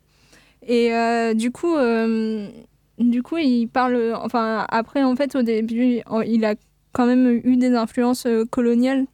Et 0.67 0.93
euh, 0.95 1.35
du 1.35 1.51
coup, 1.53 1.75
euh, 1.77 2.49
du 2.99 3.23
coup, 3.23 3.37
il 3.39 3.67
parle. 3.69 4.15
Enfin, 4.21 4.67
après, 4.69 5.03
en 5.03 5.15
fait, 5.17 5.35
au 5.37 5.43
début, 5.43 6.01
il 6.27 6.45
a 6.45 6.55
quand 6.93 7.07
même 7.07 7.41
eu 7.45 7.57
des 7.57 7.75
influences 7.75 8.27
euh, 8.27 8.45
coloniales 8.45 9.07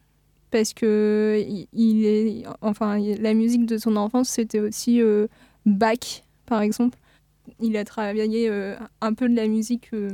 parce 0.51 0.73
que 0.73 1.43
il- 1.73 2.07
est. 2.07 2.45
Enfin, 2.61 2.99
la 2.99 3.35
musique 3.35 3.67
de 3.67 3.77
son 3.79 3.97
enfance, 3.97 4.29
c'était 4.29 4.61
aussi 4.61 5.01
euh, 5.01 5.27
Bach, 5.67 6.23
par 6.47 6.63
exemple. 6.63 6.99
Il 7.61 7.77
a 7.77 7.85
travaillé 7.85 8.49
euh, 8.49 8.77
un 9.01 9.15
peu 9.15 9.29
de 9.29 9.35
la 9.35 9.49
musique, 9.49 9.91
euh, 9.95 10.11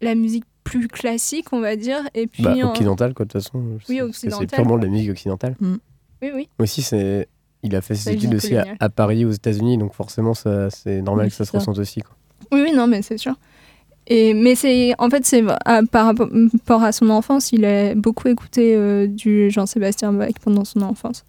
la 0.00 0.14
musique 0.14 0.44
plus 0.64 0.88
classique, 0.88 1.52
on 1.52 1.60
va 1.60 1.76
dire. 1.76 2.02
Et 2.14 2.26
puis, 2.26 2.42
Bah, 2.42 2.54
en- 2.62 2.70
occidental, 2.70 3.12
quoi, 3.14 3.24
de 3.26 3.30
toute 3.30 3.42
façon. 3.42 3.58
Oui, 3.60 3.78
que 3.78 3.84
C'est 3.88 4.00
occidental. 4.02 4.46
purement 4.48 4.78
de 4.78 4.84
la 4.84 4.90
musique 4.90 5.10
occidentale. 5.10 5.54
Oui, 5.60 6.30
oui. 6.34 6.48
Aussi, 6.58 6.82
c'est. 6.82 7.28
Il 7.62 7.76
a 7.76 7.80
fait 7.82 7.94
ses 7.94 8.12
études 8.12 8.34
aussi 8.34 8.54
à, 8.56 8.88
Paris, 8.88 9.24
aux 9.24 9.30
États-Unis, 9.32 9.76
donc 9.78 9.92
forcément, 9.94 10.32
c'est 10.34 11.02
normal 11.02 11.26
Oui, 11.26 11.30
que 11.30 11.36
ça 11.36 11.44
se 11.44 11.52
ressente 11.52 11.78
aussi. 11.78 12.00
Quoi. 12.00 12.16
Oui, 12.52 12.62
oui, 12.62 12.72
non, 12.74 12.86
mais 12.86 13.02
c'est 13.02 13.18
sûr. 13.18 13.34
Et, 14.06 14.32
mais 14.34 14.54
c'est, 14.54 14.92
en 14.98 15.08
fait, 15.10 15.24
c'est 15.26 15.44
à- 15.66 15.82
par 15.84 16.06
rapport 16.06 16.82
à 16.82 16.90
son 16.92 17.10
enfance, 17.10 17.52
il 17.52 17.64
a 17.64 17.94
beaucoup 17.94 18.28
écouté 18.28 18.74
euh, 18.74 19.06
du 19.06 19.50
Jean-Sébastien 19.50 20.12
Bach 20.12 20.32
pendant 20.42 20.64
son 20.64 20.80
enfance. 20.82 21.24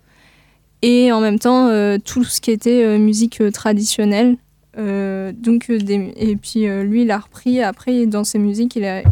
Et 0.82 1.12
en 1.12 1.20
même 1.22 1.38
temps, 1.38 1.68
euh, 1.68 1.98
tout 2.04 2.24
ce 2.24 2.42
qui 2.42 2.50
était 2.50 2.84
euh, 2.84 2.98
musique 2.98 3.42
traditionnelle. 3.54 4.38
donc, 4.78 5.70
des- 5.70 6.14
et 6.16 6.36
puis 6.38 6.66
lui, 6.84 7.02
il 7.04 7.12
a 7.12 7.20
repris 7.20 7.62
après 7.62 8.06
dans 8.06 8.24
ses 8.24 8.40
musiques, 8.40 8.76
il 8.78 8.86
a, 8.86 9.04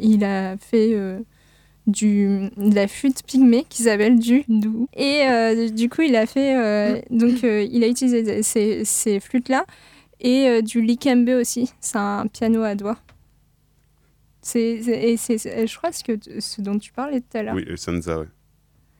il 0.00 0.24
a 0.24 0.56
fait 0.56 0.96
du, 1.86 2.48
de 2.56 2.74
la 2.74 2.88
flûte 2.88 3.22
pygmée 3.26 3.64
qui 3.68 3.82
s'appelle 3.82 4.18
du 4.18 4.44
dou. 4.48 4.88
Et 4.96 5.22
euh, 5.28 5.68
du 5.68 5.88
coup, 5.88 6.02
il 6.02 6.16
a 6.16 6.26
fait, 6.26 6.56
euh, 6.56 7.00
donc 7.10 7.44
euh, 7.44 7.66
il 7.70 7.84
a 7.84 7.88
utilisé 7.88 8.42
ces, 8.42 8.84
ces 8.84 9.20
flûtes-là 9.20 9.64
et 10.20 10.48
euh, 10.48 10.62
du 10.62 10.80
likembe 10.80 11.28
aussi. 11.30 11.72
C'est 11.80 11.98
un 11.98 12.26
piano 12.26 12.62
à 12.62 12.74
doigts. 12.74 12.98
C'est, 14.40 14.60
et 14.72 15.16
c'est, 15.16 15.38
je 15.66 15.76
crois 15.76 15.90
ce, 15.92 16.04
que, 16.04 16.12
ce 16.38 16.60
dont 16.60 16.78
tu 16.78 16.92
parlais 16.92 17.20
tout 17.20 17.36
à 17.38 17.42
l'heure. 17.42 17.54
Oui, 17.54 17.64
le 17.64 17.76
Sansa, 17.76 18.18
ouais. 18.20 18.26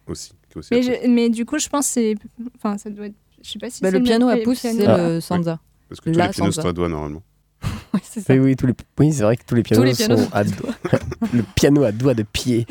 Aussi. 0.06 0.32
Mais, 0.70 0.82
je- 0.82 1.08
mais 1.08 1.28
du 1.30 1.44
coup, 1.44 1.58
je 1.58 1.68
pense 1.68 1.86
que 1.88 1.92
c'est, 1.94 2.14
enfin, 2.56 2.78
ça 2.78 2.90
doit 2.90 3.06
être 3.06 3.14
je 3.42 3.50
sais 3.50 3.58
pas 3.58 3.68
si 3.68 3.82
Bah, 3.82 3.90
c'est 3.90 3.98
le 3.98 4.02
piano 4.04 4.28
à 4.28 4.36
pouce, 4.38 4.58
c'est 4.60 4.86
Ah. 4.86 5.08
le 5.10 5.20
Sansa. 5.20 5.60
Parce 5.88 6.00
que 6.00 6.08
tous 6.10 6.16
La 6.18 6.26
les 6.28 6.32
pianos 6.32 6.52
sont 6.52 6.66
à 6.66 6.72
doigts 6.72 6.88
normalement. 6.88 7.22
Ouais, 7.94 8.00
c'est 8.02 8.20
ça. 8.20 8.32
Oui, 8.34 8.40
oui, 8.40 8.56
tous 8.56 8.66
les... 8.66 8.74
oui 8.98 9.12
c'est 9.12 9.22
vrai 9.22 9.36
que 9.36 9.44
tous 9.46 9.54
les 9.54 9.62
pianos, 9.62 9.84
les 9.84 9.92
pianos 9.94 10.16
sont 10.16 10.24
sont 10.24 10.34
à 10.34 10.44
doigts. 10.44 10.74
le 11.32 11.42
piano 11.54 11.84
à 11.84 11.92
doigts 11.92 12.14
de 12.14 12.24
pied. 12.24 12.66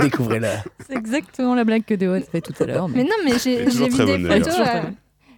Découvrez-le. 0.00 0.48
C'est 0.86 0.96
exactement 0.96 1.54
la 1.54 1.64
blague 1.64 1.84
que 1.84 1.94
a 1.94 2.20
fait 2.20 2.40
tout 2.40 2.52
à 2.60 2.66
l'heure. 2.66 2.88
Mais 2.88 3.04
non, 3.04 3.10
mais 3.24 3.38
j'ai 3.38 3.64
vu 3.64 3.88
des 3.88 4.04
bonne, 4.04 4.26
photos. 4.26 4.54
Euh. 4.58 4.82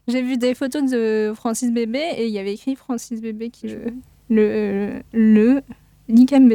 J'ai 0.08 0.22
vu 0.22 0.36
des 0.38 0.54
photos 0.54 0.90
de 0.90 1.32
Francis 1.36 1.70
Bébé 1.70 2.00
et 2.16 2.26
il 2.26 2.32
y 2.32 2.38
avait 2.38 2.54
écrit 2.54 2.76
Francis 2.76 3.20
Bébé 3.20 3.50
qui 3.50 3.68
le 3.68 3.92
le 4.30 5.02
le 5.12 5.62
l'Ikembe. 6.08 6.54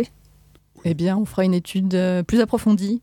Eh 0.84 0.94
bien, 0.94 1.18
on 1.18 1.26
fera 1.26 1.46
une 1.46 1.54
étude 1.54 1.94
euh, 1.96 2.22
plus 2.24 2.42
approfondie 2.42 3.02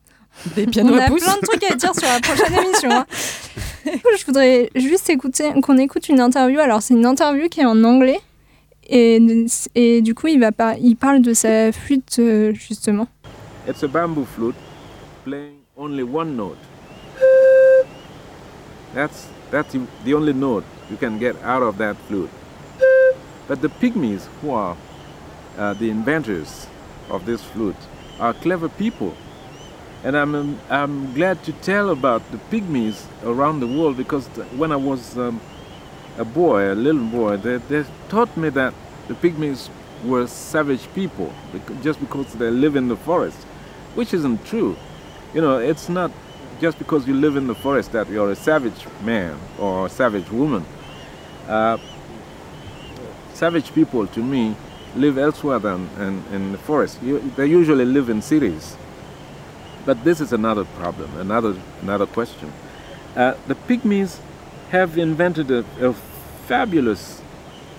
des 0.56 0.66
pianos 0.66 0.94
On 0.94 0.98
à 0.98 1.04
a 1.04 1.08
pouce. 1.08 1.22
plein 1.22 1.34
de 1.34 1.40
trucs 1.46 1.64
à 1.70 1.74
dire 1.74 1.94
sur 1.94 2.08
la 2.08 2.20
prochaine 2.20 2.54
émission. 2.64 2.90
hein. 2.90 3.06
Je 3.84 4.24
voudrais 4.26 4.70
juste 4.74 5.08
écouter 5.10 5.50
qu'on 5.62 5.78
écoute 5.78 6.08
une 6.08 6.20
interview. 6.20 6.58
Alors 6.60 6.82
c'est 6.82 6.94
une 6.94 7.06
interview 7.06 7.48
qui 7.48 7.60
est 7.60 7.64
en 7.64 7.82
anglais 7.84 8.20
et, 8.92 9.18
et 9.74 10.02
du 10.02 10.14
coup 10.14 10.28
il 10.28 10.38
va 10.38 10.52
par- 10.52 10.76
il 10.78 10.94
parle 10.96 11.22
de 11.22 11.32
sa 11.34 11.72
flûte 11.72 12.16
euh, 12.18 12.52
justement. 12.54 13.08
It's 13.66 13.82
a 13.82 13.88
bamboo 13.88 14.24
flute 14.24 14.56
playing 15.24 15.56
only 15.76 16.02
one 16.02 16.36
note. 16.36 16.58
That's, 18.94 19.28
that's 19.50 19.72
the- 20.04 20.14
only 20.14 20.32
note 20.32 20.64
you 20.90 20.96
can 20.96 21.18
get 21.18 21.34
out 21.42 21.62
of 21.62 21.78
that 21.78 21.96
flute. 22.08 22.30
But 23.48 23.60
the 23.62 23.68
pygmies, 23.68 24.26
who 24.40 24.50
are 24.52 24.76
uh, 25.58 25.74
the 25.74 25.88
inventors 25.90 26.66
of 27.10 27.24
this 27.24 27.42
flute, 27.42 27.76
are 28.20 28.34
clever 28.34 28.68
people. 28.68 29.14
And 30.04 30.16
I'm, 30.16 30.34
um, 30.34 30.58
I'm 30.68 31.14
glad 31.14 31.42
to 31.44 31.52
tell 31.52 31.90
about 31.90 32.22
the 32.32 32.38
pygmies 32.50 33.04
around 33.24 33.60
the 33.60 33.66
world 33.66 33.96
because 33.96 34.26
when 34.56 34.72
I 34.72 34.76
was 34.76 35.16
um, 35.16 35.40
a 36.18 36.24
boy, 36.24 36.72
a 36.72 36.74
little 36.74 37.04
boy, 37.04 37.36
they, 37.36 37.56
they 37.58 37.84
taught 38.08 38.36
me 38.36 38.48
that 38.50 38.74
the 39.08 39.14
pygmies 39.14 39.68
were 40.04 40.26
savage 40.26 40.92
people 40.94 41.32
just 41.82 42.00
because 42.00 42.32
they 42.34 42.50
live 42.50 42.76
in 42.76 42.88
the 42.88 42.96
forest, 42.96 43.38
which 43.94 44.12
isn't 44.14 44.44
true. 44.44 44.76
You 45.34 45.40
know, 45.40 45.58
it's 45.58 45.88
not 45.88 46.10
just 46.60 46.78
because 46.78 47.06
you 47.06 47.14
live 47.14 47.36
in 47.36 47.46
the 47.46 47.54
forest 47.54 47.92
that 47.92 48.08
you're 48.08 48.30
a 48.30 48.36
savage 48.36 48.86
man 49.02 49.38
or 49.58 49.86
a 49.86 49.88
savage 49.88 50.30
woman. 50.30 50.64
Uh, 51.48 51.78
savage 53.34 53.72
people, 53.74 54.06
to 54.06 54.20
me, 54.20 54.54
live 54.94 55.18
elsewhere 55.18 55.58
than 55.58 55.88
in, 55.98 56.24
in 56.32 56.52
the 56.52 56.58
forest. 56.58 57.02
You, 57.02 57.18
they 57.36 57.46
usually 57.46 57.84
live 57.84 58.08
in 58.08 58.22
cities. 58.22 58.76
But 59.84 60.04
this 60.04 60.20
is 60.20 60.32
another 60.32 60.64
problem, 60.64 61.16
another, 61.18 61.56
another 61.80 62.06
question. 62.06 62.52
Uh, 63.16 63.34
the 63.48 63.54
Pygmies 63.54 64.20
have 64.70 64.96
invented 64.96 65.50
a, 65.50 65.64
a 65.80 65.92
fabulous 66.46 67.20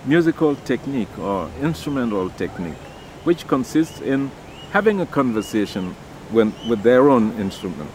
musical 0.05 0.55
technique 0.55 1.17
or 1.19 1.49
instrumental 1.61 2.29
technique, 2.31 2.77
which 3.23 3.47
consists 3.47 4.01
in 4.01 4.31
having 4.71 4.99
a 5.01 5.05
conversation 5.05 5.95
when, 6.31 6.53
with 6.67 6.83
their 6.83 7.09
own 7.09 7.31
instrument. 7.39 7.89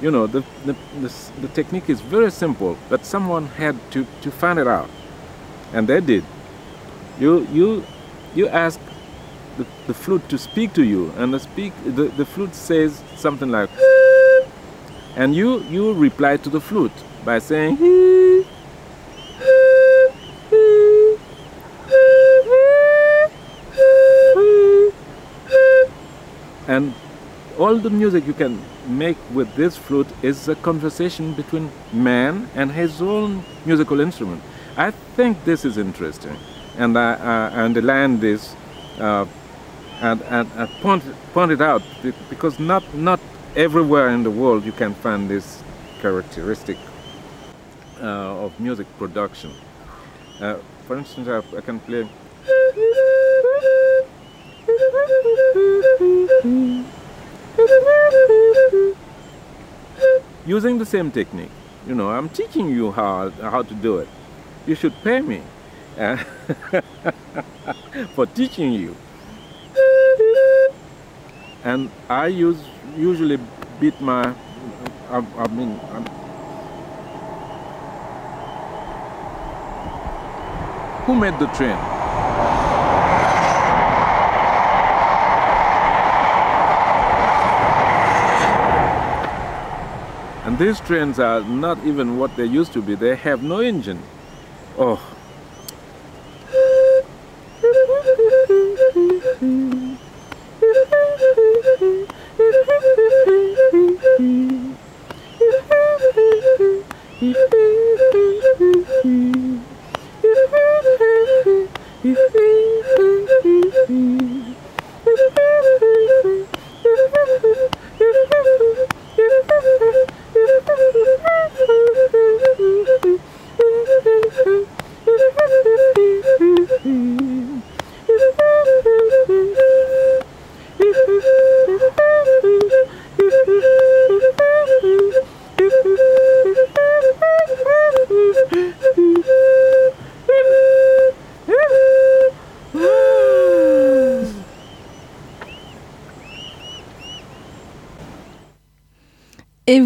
You 0.00 0.10
know, 0.10 0.26
the, 0.26 0.44
the, 0.64 0.76
the, 1.00 1.12
the 1.40 1.48
technique 1.48 1.90
is 1.90 2.00
very 2.00 2.30
simple, 2.30 2.78
but 2.88 3.04
someone 3.04 3.46
had 3.46 3.76
to, 3.92 4.06
to 4.22 4.30
find 4.30 4.58
it 4.58 4.66
out. 4.66 4.88
And 5.72 5.88
they 5.88 6.00
did. 6.00 6.24
You, 7.18 7.46
you, 7.52 7.84
you 8.34 8.48
ask 8.48 8.80
the, 9.56 9.66
the 9.86 9.94
flute 9.94 10.28
to 10.28 10.38
speak 10.38 10.72
to 10.74 10.84
you, 10.84 11.12
and 11.16 11.34
the, 11.34 11.40
speak, 11.40 11.72
the, 11.84 12.04
the 12.04 12.24
flute 12.24 12.54
says 12.54 13.02
something 13.16 13.50
like, 13.50 13.70
and 15.16 15.34
you, 15.34 15.60
you 15.64 15.92
reply 15.94 16.36
to 16.36 16.48
the 16.48 16.60
flute 16.60 16.92
by 17.24 17.40
saying, 17.40 17.76
and 26.68 26.94
all 27.58 27.76
the 27.76 27.90
music 27.90 28.24
you 28.26 28.34
can 28.34 28.62
make 28.86 29.16
with 29.34 29.52
this 29.56 29.76
flute 29.76 30.06
is 30.22 30.46
a 30.48 30.54
conversation 30.54 31.32
between 31.32 31.70
man 31.92 32.48
and 32.54 32.70
his 32.70 33.02
own 33.02 33.42
musical 33.66 33.98
instrument. 33.98 34.40
I 34.76 34.92
think 34.92 35.44
this 35.44 35.64
is 35.64 35.76
interesting, 35.76 36.36
and 36.76 36.96
I, 36.96 37.14
I 37.14 37.64
underline 37.64 38.20
this 38.20 38.54
uh, 39.00 39.26
and, 40.00 40.22
and, 40.22 40.48
and 40.54 40.70
point, 40.80 41.02
point 41.32 41.50
it 41.50 41.60
out 41.60 41.82
because 42.30 42.60
not, 42.60 42.82
not 42.94 43.18
everywhere 43.56 44.10
in 44.10 44.22
the 44.22 44.30
world 44.30 44.64
you 44.64 44.72
can 44.72 44.94
find 44.94 45.28
this 45.28 45.62
characteristic 46.00 46.78
uh, 48.00 48.44
of 48.44 48.60
music 48.60 48.86
production. 48.98 49.52
Uh, 50.40 50.58
for 50.86 50.96
instance, 50.96 51.26
I, 51.26 51.38
I 51.56 51.60
can 51.60 51.80
play. 51.80 52.08
Using 60.46 60.78
the 60.78 60.86
same 60.86 61.10
technique, 61.10 61.50
you 61.86 61.94
know, 61.94 62.08
I'm 62.10 62.28
teaching 62.28 62.70
you 62.70 62.92
how, 62.92 63.30
how 63.30 63.62
to 63.62 63.74
do 63.74 63.98
it. 63.98 64.08
You 64.66 64.74
should 64.74 64.94
pay 65.02 65.20
me 65.20 65.42
uh, 65.98 66.16
for 68.14 68.26
teaching 68.26 68.72
you. 68.72 68.96
And 71.64 71.90
I 72.08 72.28
use 72.28 72.62
usually 72.96 73.38
beat 73.80 74.00
my, 74.00 74.34
I, 75.10 75.24
I 75.36 75.48
mean, 75.48 75.78
i 75.92 76.00
who 81.04 81.14
made 81.14 81.38
the 81.38 81.46
train? 81.48 81.97
These 90.58 90.80
trains 90.80 91.18
are 91.20 91.40
not 91.40 91.78
even 91.84 92.18
what 92.18 92.36
they 92.36 92.44
used 92.44 92.72
to 92.72 92.82
be. 92.82 92.96
They 92.96 93.14
have 93.16 93.42
no 93.42 93.60
engine. 93.60 94.02
Oh. 94.76 95.07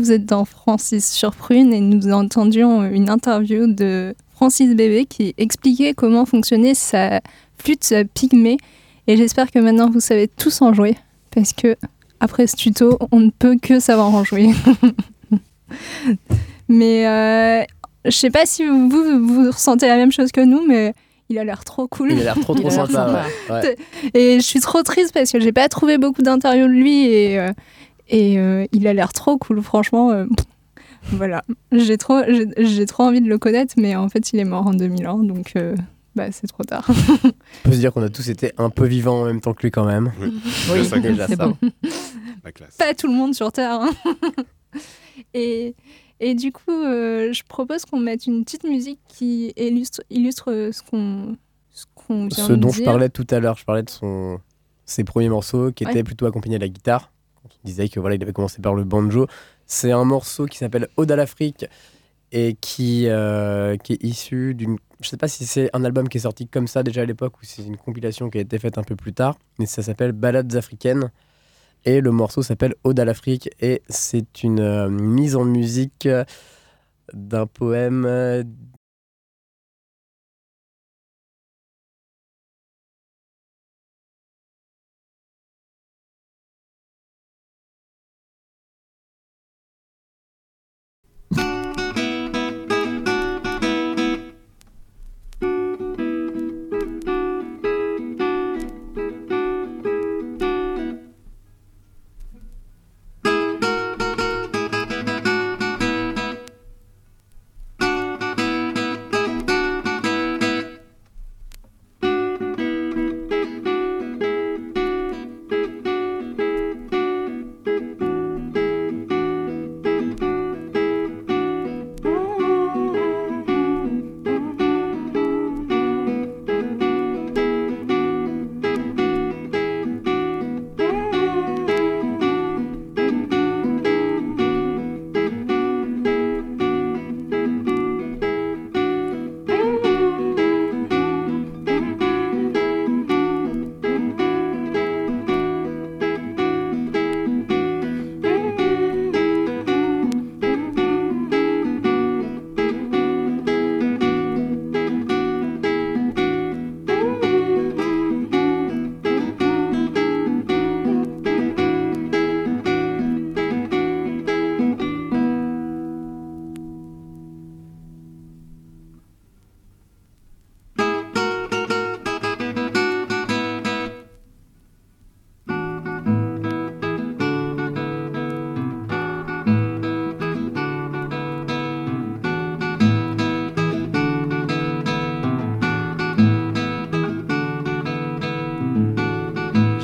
Vous 0.02 0.10
êtes 0.10 0.26
dans 0.26 0.44
Francis 0.44 1.12
sur 1.12 1.32
Prune 1.32 1.72
et 1.72 1.80
nous 1.80 2.12
entendions 2.12 2.82
une 2.84 3.08
interview 3.08 3.68
de 3.68 4.16
Francis 4.34 4.74
Bébé 4.74 5.04
qui 5.04 5.32
expliquait 5.38 5.94
comment 5.94 6.26
fonctionnait 6.26 6.74
sa 6.74 7.20
flûte 7.56 7.94
pygmée. 8.12 8.56
Et 9.06 9.16
j'espère 9.16 9.52
que 9.52 9.60
maintenant 9.60 9.88
vous 9.88 10.00
savez 10.00 10.26
tous 10.26 10.60
en 10.60 10.74
jouer 10.74 10.96
parce 11.32 11.52
que 11.52 11.76
après 12.18 12.48
ce 12.48 12.56
tuto, 12.56 12.98
on 13.12 13.20
ne 13.20 13.30
peut 13.30 13.56
que 13.62 13.78
savoir 13.78 14.12
en 14.12 14.24
jouer. 14.24 14.50
mais 16.68 17.06
euh, 17.06 17.62
je 18.04 18.16
sais 18.16 18.30
pas 18.30 18.44
si 18.44 18.64
vous, 18.64 18.88
vous, 18.88 19.50
ressentez 19.52 19.86
la 19.86 19.96
même 19.96 20.10
chose 20.10 20.32
que 20.32 20.40
nous, 20.40 20.66
mais 20.66 20.94
il 21.28 21.38
a 21.38 21.44
l'air 21.44 21.62
trop 21.62 21.86
cool. 21.86 22.10
Il 22.10 22.20
a 22.22 22.24
l'air 22.24 22.40
trop 22.40 22.54
trop 22.56 22.70
sympa. 22.70 22.92
sympa. 22.92 23.24
ouais. 23.50 23.54
Ouais. 23.54 23.76
Et 24.14 24.40
je 24.40 24.44
suis 24.44 24.60
trop 24.60 24.82
triste 24.82 25.14
parce 25.14 25.30
que 25.30 25.38
j'ai 25.38 25.52
pas 25.52 25.68
trouvé 25.68 25.96
beaucoup 25.96 26.22
d'interviews 26.22 26.66
de 26.66 26.72
lui 26.72 27.06
et, 27.06 27.38
euh, 27.38 27.52
et 28.12 28.38
euh, 28.38 28.64
il 28.70 28.86
a 28.86 28.92
l'air 28.94 29.12
trop 29.12 29.36
cool, 29.38 29.60
franchement. 29.62 30.12
euh, 30.12 30.26
voilà, 31.12 31.42
j'ai 31.72 31.98
trop, 31.98 32.20
j'ai 32.56 32.86
trop 32.86 33.02
envie 33.02 33.20
de 33.20 33.28
le 33.28 33.38
connaître, 33.38 33.74
mais 33.76 33.96
en 33.96 34.08
fait, 34.08 34.32
il 34.32 34.38
est 34.38 34.44
mort 34.44 34.66
en 34.68 34.72
2001, 34.74 35.24
donc 35.24 35.52
euh, 35.56 35.74
bah, 36.14 36.30
c'est 36.30 36.46
trop 36.46 36.62
tard. 36.62 36.88
On 37.24 37.68
peut 37.68 37.72
se 37.72 37.78
dire 37.78 37.92
qu'on 37.92 38.02
a 38.02 38.08
tous 38.10 38.28
été 38.28 38.52
un 38.58 38.70
peu 38.70 38.86
vivants 38.86 39.22
en 39.22 39.24
même 39.24 39.40
temps 39.40 39.54
que 39.54 39.62
lui 39.62 39.70
quand 39.72 39.84
même. 39.86 40.12
Oui, 40.72 40.84
ça, 40.88 40.98
déjà 41.00 41.26
c'est 41.26 41.36
ça. 41.36 41.48
beau. 41.48 41.56
La 42.44 42.52
classe. 42.52 42.76
pas 42.76 42.94
tout 42.94 43.08
le 43.08 43.14
monde 43.14 43.34
sur 43.34 43.50
Terre. 43.50 43.80
hein. 43.80 43.90
et, 45.34 45.74
Et 46.20 46.34
du 46.34 46.52
coup, 46.52 46.70
euh, 46.70 47.32
je 47.32 47.42
propose 47.48 47.84
qu'on 47.84 47.98
mette 47.98 48.26
une 48.26 48.44
petite 48.44 48.64
musique 48.64 49.00
qui 49.08 49.52
illustre, 49.56 50.02
illustre 50.10 50.70
ce 50.72 50.82
qu'on 50.82 51.36
ce 51.70 51.86
qu'on 51.94 52.26
vient 52.26 52.46
Ce 52.46 52.52
de 52.52 52.56
dont 52.56 52.68
dire. 52.68 52.78
je 52.78 52.84
parlais 52.84 53.08
tout 53.08 53.26
à 53.30 53.40
l'heure, 53.40 53.56
je 53.56 53.64
parlais 53.64 53.82
de 53.82 53.88
son, 53.90 54.38
ses 54.84 55.04
premiers 55.04 55.30
morceaux 55.30 55.72
qui 55.72 55.84
Ouais. 55.86 55.90
étaient 55.92 56.02
plutôt 56.04 56.26
accompagnés 56.26 56.56
de 56.56 56.60
la 56.62 56.68
guitare. 56.68 57.11
Il 57.64 57.66
disait 57.66 57.88
que 57.88 58.00
voilà, 58.00 58.16
il 58.16 58.22
avait 58.22 58.32
commencé 58.32 58.60
par 58.60 58.74
le 58.74 58.84
banjo. 58.84 59.26
C'est 59.66 59.92
un 59.92 60.04
morceau 60.04 60.46
qui 60.46 60.58
s'appelle 60.58 60.88
Ode 60.96 61.10
à 61.10 61.16
l'Afrique 61.16 61.66
et 62.32 62.56
qui, 62.60 63.08
euh, 63.08 63.76
qui 63.76 63.94
est 63.94 64.02
issu 64.02 64.54
d'une. 64.54 64.78
Je 65.00 65.08
sais 65.08 65.16
pas 65.16 65.28
si 65.28 65.44
c'est 65.46 65.70
un 65.72 65.84
album 65.84 66.08
qui 66.08 66.18
est 66.18 66.22
sorti 66.22 66.46
comme 66.46 66.66
ça 66.66 66.82
déjà 66.82 67.02
à 67.02 67.04
l'époque 67.04 67.40
ou 67.40 67.44
si 67.44 67.62
c'est 67.62 67.68
une 67.68 67.76
compilation 67.76 68.30
qui 68.30 68.38
a 68.38 68.40
été 68.40 68.58
faite 68.58 68.78
un 68.78 68.84
peu 68.84 68.96
plus 68.96 69.12
tard, 69.12 69.38
mais 69.58 69.66
ça 69.66 69.82
s'appelle 69.82 70.12
Ballades 70.12 70.54
africaines. 70.56 71.10
Et 71.84 72.00
le 72.00 72.12
morceau 72.12 72.42
s'appelle 72.42 72.76
Ode 72.84 73.00
à 73.00 73.04
l'Afrique 73.04 73.50
et 73.60 73.82
c'est 73.88 74.44
une 74.44 74.60
euh, 74.60 74.88
mise 74.88 75.34
en 75.34 75.44
musique 75.44 76.06
euh, 76.06 76.24
d'un 77.12 77.46
poème 77.46 78.06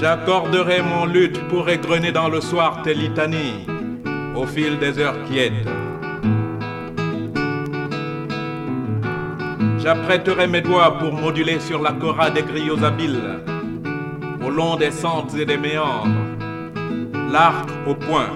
J'accorderai 0.09 0.81
mon 0.81 1.05
luth 1.05 1.39
pour 1.49 1.69
égrener 1.69 2.13
dans 2.13 2.31
le 2.31 2.41
soir 2.41 2.81
tes 2.83 2.95
litanies 2.95 3.67
au 4.35 4.47
fil 4.47 4.79
des 4.79 4.99
heures 4.99 5.23
quiètes. 5.25 5.69
J'apprêterai 9.79 10.47
mes 10.47 10.63
doigts 10.63 10.97
pour 10.99 11.13
moduler 11.13 11.61
sur 11.61 11.83
la 11.83 11.93
cora 11.93 12.31
des 12.31 12.41
griots 12.41 12.83
habiles, 12.83 13.41
au 14.43 14.49
long 14.49 14.77
des 14.77 14.93
sentes 14.93 15.35
et 15.35 15.45
des 15.45 15.59
méandres, 15.59 16.09
l'arc 17.31 17.69
au 17.87 17.95
point. 17.95 18.31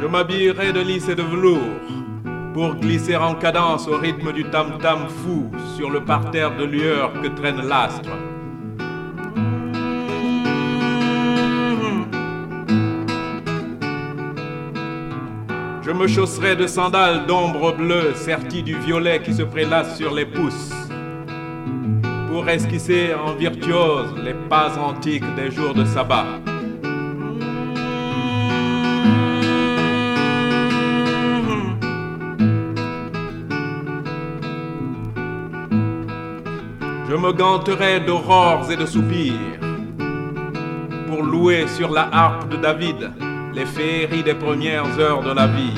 Je 0.00 0.06
m'habillerai 0.06 0.72
de 0.72 0.80
lys 0.80 1.08
et 1.08 1.16
de 1.16 1.22
velours 1.22 1.97
pour 2.58 2.74
glisser 2.74 3.14
en 3.14 3.36
cadence 3.36 3.86
au 3.86 3.96
rythme 3.96 4.32
du 4.32 4.42
tam-tam 4.42 5.06
fou 5.08 5.48
sur 5.76 5.90
le 5.90 6.04
parterre 6.04 6.56
de 6.56 6.64
lueur 6.64 7.12
que 7.22 7.28
traîne 7.28 7.62
l'astre. 7.62 8.10
Je 15.82 15.92
me 15.92 16.08
chausserai 16.08 16.56
de 16.56 16.66
sandales 16.66 17.26
d'ombre 17.26 17.76
bleue 17.76 18.12
serties 18.16 18.64
du 18.64 18.76
violet 18.76 19.22
qui 19.22 19.34
se 19.34 19.42
prélasse 19.42 19.96
sur 19.96 20.12
les 20.12 20.26
pouces 20.26 20.74
pour 22.28 22.48
esquisser 22.48 23.14
en 23.14 23.34
virtuose 23.34 24.16
les 24.20 24.34
pas 24.34 24.76
antiques 24.80 25.36
des 25.36 25.52
jours 25.52 25.74
de 25.74 25.84
sabbat. 25.84 26.47
Me 37.18 37.32
ganterai 37.32 38.00
d'aurores 38.00 38.70
et 38.70 38.76
de 38.76 38.86
soupirs 38.86 39.58
pour 41.08 41.22
louer 41.22 41.66
sur 41.66 41.90
la 41.90 42.08
harpe 42.12 42.48
de 42.50 42.56
David 42.56 43.10
les 43.54 43.66
féeries 43.66 44.22
des 44.22 44.34
premières 44.34 44.98
heures 45.00 45.22
de 45.22 45.32
la 45.32 45.46
vie. 45.46 45.72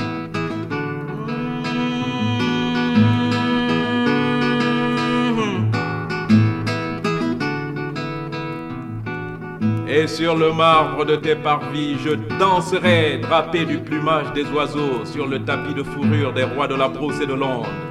Et 9.87 10.07
sur 10.07 10.35
le 10.35 10.53
marbre 10.53 11.05
de 11.05 11.15
tes 11.15 11.35
parvis, 11.35 11.97
je 11.99 12.11
danserai 12.39 13.17
drapé 13.21 13.65
du 13.65 13.79
plumage 13.79 14.31
des 14.33 14.45
oiseaux 14.51 15.05
sur 15.05 15.27
le 15.27 15.43
tapis 15.43 15.73
de 15.73 15.83
fourrure 15.83 16.33
des 16.33 16.43
rois 16.43 16.67
de 16.67 16.75
la 16.75 16.87
brousse 16.87 17.19
et 17.21 17.25
de 17.25 17.33
l'onde. 17.33 17.90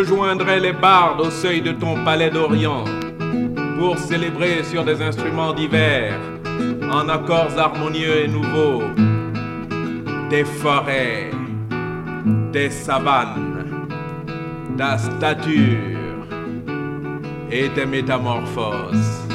Je 0.00 0.06
joindrai 0.06 0.60
les 0.60 0.72
bardes 0.72 1.20
au 1.20 1.30
seuil 1.30 1.60
de 1.60 1.72
ton 1.72 2.02
palais 2.06 2.30
d'Orient 2.30 2.84
pour 3.78 3.98
célébrer 3.98 4.64
sur 4.64 4.82
des 4.82 5.02
instruments 5.02 5.52
divers, 5.52 6.18
en 6.90 7.06
accords 7.10 7.58
harmonieux 7.58 8.24
et 8.24 8.26
nouveaux, 8.26 8.82
des 10.30 10.44
forêts, 10.44 11.30
des 12.50 12.70
savanes, 12.70 13.66
ta 14.78 14.96
stature 14.96 16.24
et 17.50 17.68
tes 17.68 17.84
métamorphoses. 17.84 19.29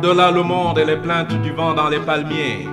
Par-delà 0.00 0.30
le 0.30 0.44
monde 0.44 0.78
et 0.78 0.84
les 0.84 0.96
plaintes 0.96 1.42
du 1.42 1.50
vent 1.50 1.74
dans 1.74 1.88
les 1.88 1.98
palmiers, 1.98 2.68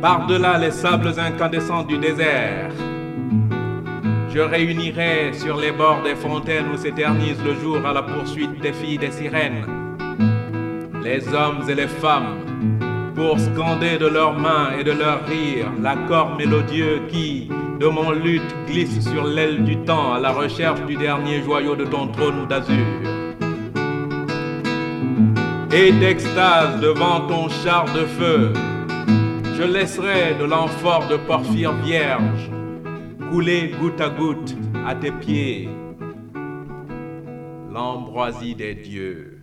par-delà 0.00 0.56
les 0.58 0.70
sables 0.70 1.12
incandescents 1.18 1.82
du 1.82 1.98
désert, 1.98 2.70
je 4.32 4.38
réunirai 4.38 5.32
sur 5.32 5.56
les 5.56 5.72
bords 5.72 6.02
des 6.04 6.14
fontaines 6.14 6.66
où 6.72 6.76
s'éternise 6.76 7.42
le 7.44 7.56
jour 7.56 7.84
à 7.84 7.92
la 7.92 8.02
poursuite 8.02 8.60
des 8.60 8.72
filles 8.72 8.98
des 8.98 9.10
sirènes, 9.10 9.66
les 11.02 11.26
hommes 11.34 11.68
et 11.68 11.74
les 11.74 11.88
femmes, 11.88 12.38
pour 13.16 13.40
scander 13.40 13.98
de 13.98 14.06
leurs 14.06 14.38
mains 14.38 14.70
et 14.78 14.84
de 14.84 14.92
leurs 14.92 15.26
rires 15.26 15.72
l'accord 15.82 16.36
mélodieux 16.36 17.02
qui, 17.08 17.50
de 17.80 17.88
mon 17.88 18.12
lutte, 18.12 18.54
glisse 18.68 19.00
sur 19.00 19.24
l'aile 19.24 19.64
du 19.64 19.78
temps 19.78 20.14
à 20.14 20.20
la 20.20 20.30
recherche 20.30 20.80
du 20.82 20.94
dernier 20.94 21.42
joyau 21.42 21.74
de 21.74 21.86
ton 21.86 22.06
trône 22.06 22.46
d'azur. 22.48 23.05
Et 25.72 25.92
d'extase 25.92 26.80
devant 26.80 27.26
ton 27.26 27.48
char 27.48 27.86
de 27.86 28.04
feu, 28.06 28.52
je 29.56 29.62
laisserai 29.62 30.34
de 30.38 30.44
l'amphore 30.44 31.08
de 31.08 31.16
porphyre 31.16 31.72
vierge 31.84 32.50
couler 33.30 33.72
goutte 33.80 34.00
à 34.00 34.08
goutte 34.08 34.56
à 34.86 34.94
tes 34.94 35.10
pieds 35.10 35.68
l'ambroisie 37.72 38.54
des 38.54 38.74
dieux. 38.74 39.35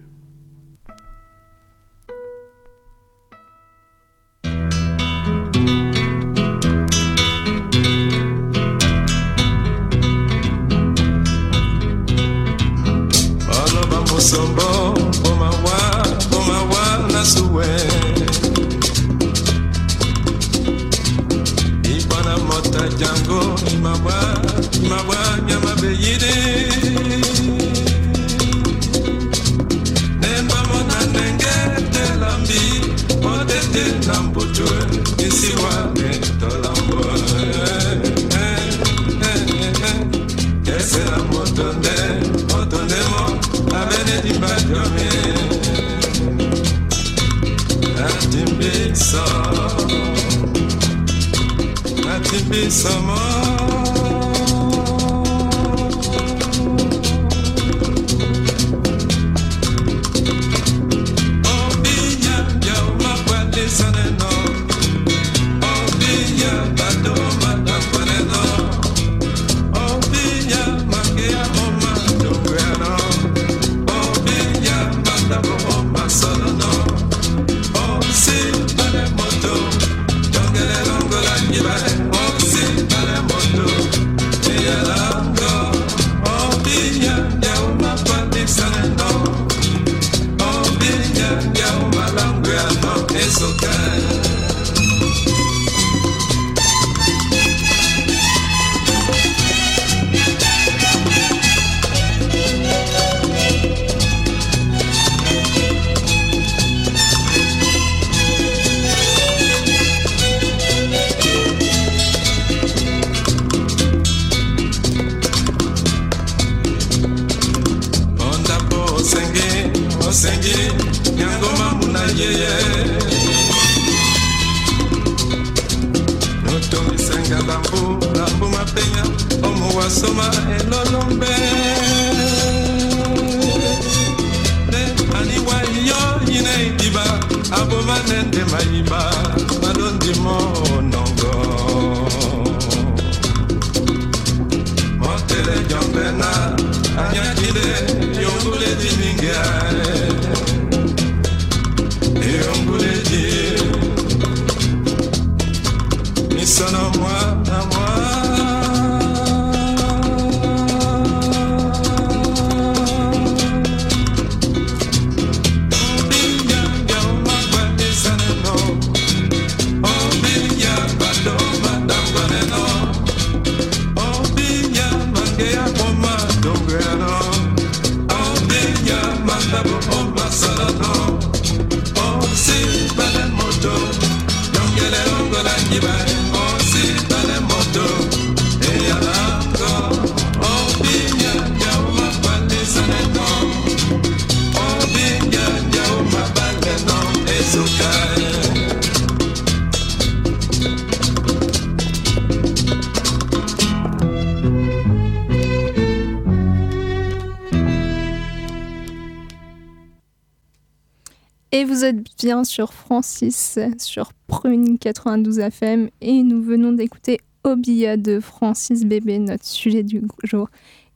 Bien 212.24 212.46
sur 212.46 212.74
Francis, 212.74 213.60
sur 213.78 214.14
Prune 214.28 214.78
92 214.80 215.40
FM, 215.40 215.90
et 216.00 216.24
nous 216.24 216.42
venons 216.42 216.72
d'écouter 216.72 217.20
Obia 217.44 217.98
de 217.98 218.22
Francis 218.22 218.86
Bébé, 218.86 219.20
notre 219.20 219.46
sujet 219.46 219.84
du 219.84 220.02
jour. 220.24 220.48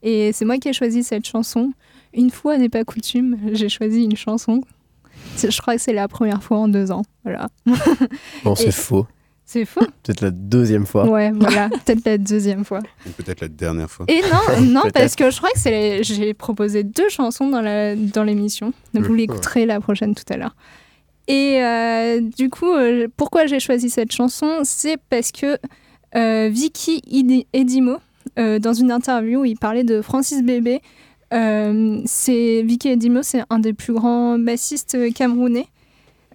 Et 0.02 0.32
c'est 0.32 0.46
moi 0.46 0.56
qui 0.56 0.68
ai 0.68 0.72
choisi 0.72 1.02
cette 1.04 1.26
chanson. 1.26 1.72
Une 2.14 2.30
fois 2.30 2.56
n'est 2.56 2.70
pas 2.70 2.82
coutume, 2.84 3.36
j'ai 3.52 3.68
choisi 3.68 4.04
une 4.04 4.16
chanson. 4.16 4.62
C'est- 5.36 5.50
Je 5.50 5.60
crois 5.60 5.74
que 5.76 5.82
c'est 5.82 5.92
la 5.92 6.08
première 6.08 6.42
fois 6.42 6.56
en 6.58 6.68
deux 6.68 6.90
ans. 6.90 7.02
Voilà. 7.24 7.48
Bon, 8.44 8.54
c'est 8.54 8.70
faux. 8.72 9.06
C'est 9.44 9.66
faux 9.66 9.80
Peut-être 10.02 10.22
la 10.22 10.30
deuxième 10.30 10.86
fois. 10.86 11.06
Ouais, 11.06 11.30
voilà, 11.32 11.68
peut-être 11.84 12.06
la 12.06 12.16
deuxième 12.16 12.64
fois. 12.64 12.80
Peut-être 13.18 13.42
la 13.42 13.48
dernière 13.48 13.90
fois. 13.90 14.06
Et 14.08 14.22
non, 14.22 14.64
non 14.64 14.82
parce 14.94 15.14
que 15.14 15.30
je 15.30 15.36
crois 15.36 15.50
que 15.50 15.58
c'est 15.58 15.70
les- 15.70 16.04
j'ai 16.04 16.32
proposé 16.32 16.84
deux 16.84 17.10
chansons 17.10 17.48
dans 17.50 17.60
la 17.60 17.96
dans 17.96 18.24
l'émission. 18.24 18.72
Donc 18.94 19.04
vous 19.04 19.14
l'écouterez 19.14 19.66
la 19.66 19.78
prochaine 19.80 20.14
tout 20.14 20.24
à 20.32 20.38
l'heure. 20.38 20.54
Et 21.28 21.62
euh, 21.62 22.20
du 22.20 22.48
coup, 22.48 22.72
euh, 22.72 23.06
pourquoi 23.16 23.46
j'ai 23.46 23.60
choisi 23.60 23.90
cette 23.90 24.12
chanson 24.12 24.60
C'est 24.64 24.96
parce 25.10 25.30
que 25.30 25.58
euh, 26.16 26.48
Vicky 26.50 27.02
Edimo, 27.52 27.98
dans 28.36 28.72
une 28.72 28.92
interview, 28.92 29.44
il 29.44 29.56
parlait 29.56 29.84
de 29.84 30.00
Francis 30.00 30.42
Bébé. 30.42 30.80
C'est 31.30 32.62
Vicky 32.62 32.88
Edimo, 32.88 33.22
c'est 33.22 33.42
un 33.50 33.58
des 33.58 33.74
plus 33.74 33.92
grands 33.92 34.38
bassistes 34.38 34.96
camerounais. 35.12 35.66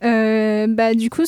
Bah, 0.01 0.93
du 0.93 1.09
coup, 1.09 1.23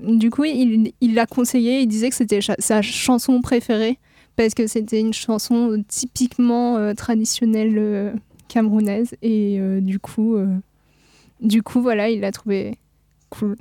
du 0.00 0.30
coup 0.30 0.44
il 0.44 1.14
l'a 1.14 1.26
conseillé, 1.26 1.80
il 1.80 1.86
disait 1.86 2.10
que 2.10 2.14
c'était 2.14 2.40
sa 2.58 2.82
chanson 2.82 3.40
préférée 3.40 3.98
parce 4.36 4.52
que 4.52 4.66
c'était 4.66 5.00
une 5.00 5.14
chanson 5.14 5.82
typiquement 5.88 6.94
traditionnelle 6.94 8.14
camerounaise 8.48 9.16
et 9.22 9.58
du 9.80 9.98
coup, 9.98 10.36
du 11.40 11.62
coup, 11.62 11.80
voilà, 11.80 12.08
il 12.08 12.20
l'a 12.20 12.32
trouvé 12.32 12.78
cool. 13.30 13.56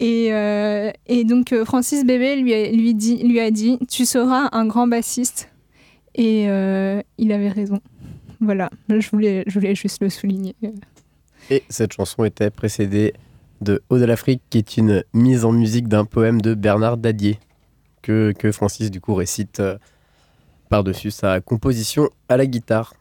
Et, 0.00 0.32
euh, 0.32 0.90
et 1.06 1.24
donc 1.24 1.52
euh, 1.52 1.64
Francis 1.64 2.04
Bébé 2.04 2.36
lui 2.36 2.52
a, 2.52 2.70
lui, 2.70 2.94
dit, 2.94 3.22
lui 3.22 3.38
a 3.40 3.50
dit 3.50 3.78
Tu 3.88 4.04
seras 4.04 4.48
un 4.52 4.66
grand 4.66 4.86
bassiste. 4.86 5.50
Et 6.14 6.48
euh, 6.48 7.00
il 7.18 7.32
avait 7.32 7.48
raison. 7.48 7.80
Voilà, 8.40 8.70
je 8.88 9.08
voulais, 9.10 9.44
je 9.46 9.58
voulais 9.58 9.74
juste 9.74 10.02
le 10.02 10.10
souligner. 10.10 10.54
Et 11.50 11.62
cette 11.68 11.92
chanson 11.92 12.24
était 12.24 12.50
précédée 12.50 13.14
de 13.60 13.82
Ode 13.88 14.02
à 14.02 14.06
l'Afrique, 14.06 14.42
qui 14.50 14.58
est 14.58 14.76
une 14.76 15.02
mise 15.12 15.44
en 15.44 15.52
musique 15.52 15.88
d'un 15.88 16.04
poème 16.04 16.40
de 16.40 16.54
Bernard 16.54 16.96
Dadier, 16.96 17.38
que, 18.02 18.32
que 18.38 18.52
Francis 18.52 18.90
du 18.90 19.00
coup 19.00 19.14
récite 19.14 19.60
euh, 19.60 19.78
par-dessus 20.68 21.10
sa 21.10 21.40
composition 21.40 22.10
à 22.28 22.36
la 22.36 22.46
guitare. 22.46 22.94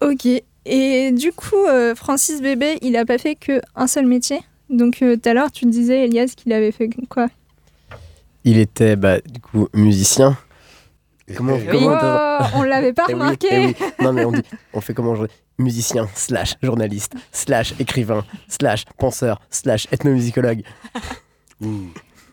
Ok. 0.00 0.26
Et 0.72 1.10
du 1.10 1.32
coup, 1.32 1.66
euh, 1.66 1.94
Francis 1.96 2.40
Bébé, 2.40 2.78
il 2.82 2.96
a 2.96 3.04
pas 3.04 3.18
fait 3.18 3.34
que 3.34 3.60
un 3.74 3.86
seul 3.88 4.06
métier. 4.06 4.40
Donc 4.68 5.02
euh, 5.02 5.16
tout 5.16 5.28
à 5.28 5.34
l'heure, 5.34 5.50
tu 5.50 5.66
disais, 5.66 6.04
Elias, 6.04 6.32
qu'il 6.36 6.52
avait 6.52 6.70
fait 6.70 6.88
quoi? 7.08 7.26
Il 8.44 8.56
était 8.56 8.94
bah, 8.96 9.20
du 9.20 9.40
coup 9.40 9.68
musicien. 9.74 10.36
Comment, 11.36 11.54
Oui. 11.54 11.66
comment 11.70 11.96
Oh, 12.40 12.44
on 12.56 12.62
l'avait 12.62 12.92
pas 12.92 13.04
Eh 13.08 13.14
oui, 13.14 13.20
remarqué. 13.20 13.48
eh 13.52 13.66
oui. 13.66 13.74
Non 14.00 14.12
mais 14.12 14.24
on 14.24 14.32
dit, 14.32 14.42
on 14.72 14.80
fait 14.80 14.94
comment 14.94 15.14
je- 15.16 15.26
Musicien, 15.58 16.08
slash 16.14 16.54
journaliste, 16.62 17.12
slash 17.32 17.74
écrivain, 17.78 18.24
slash 18.48 18.84
penseur, 18.96 19.40
slash 19.50 19.86
ethnomusicologue. 19.92 20.62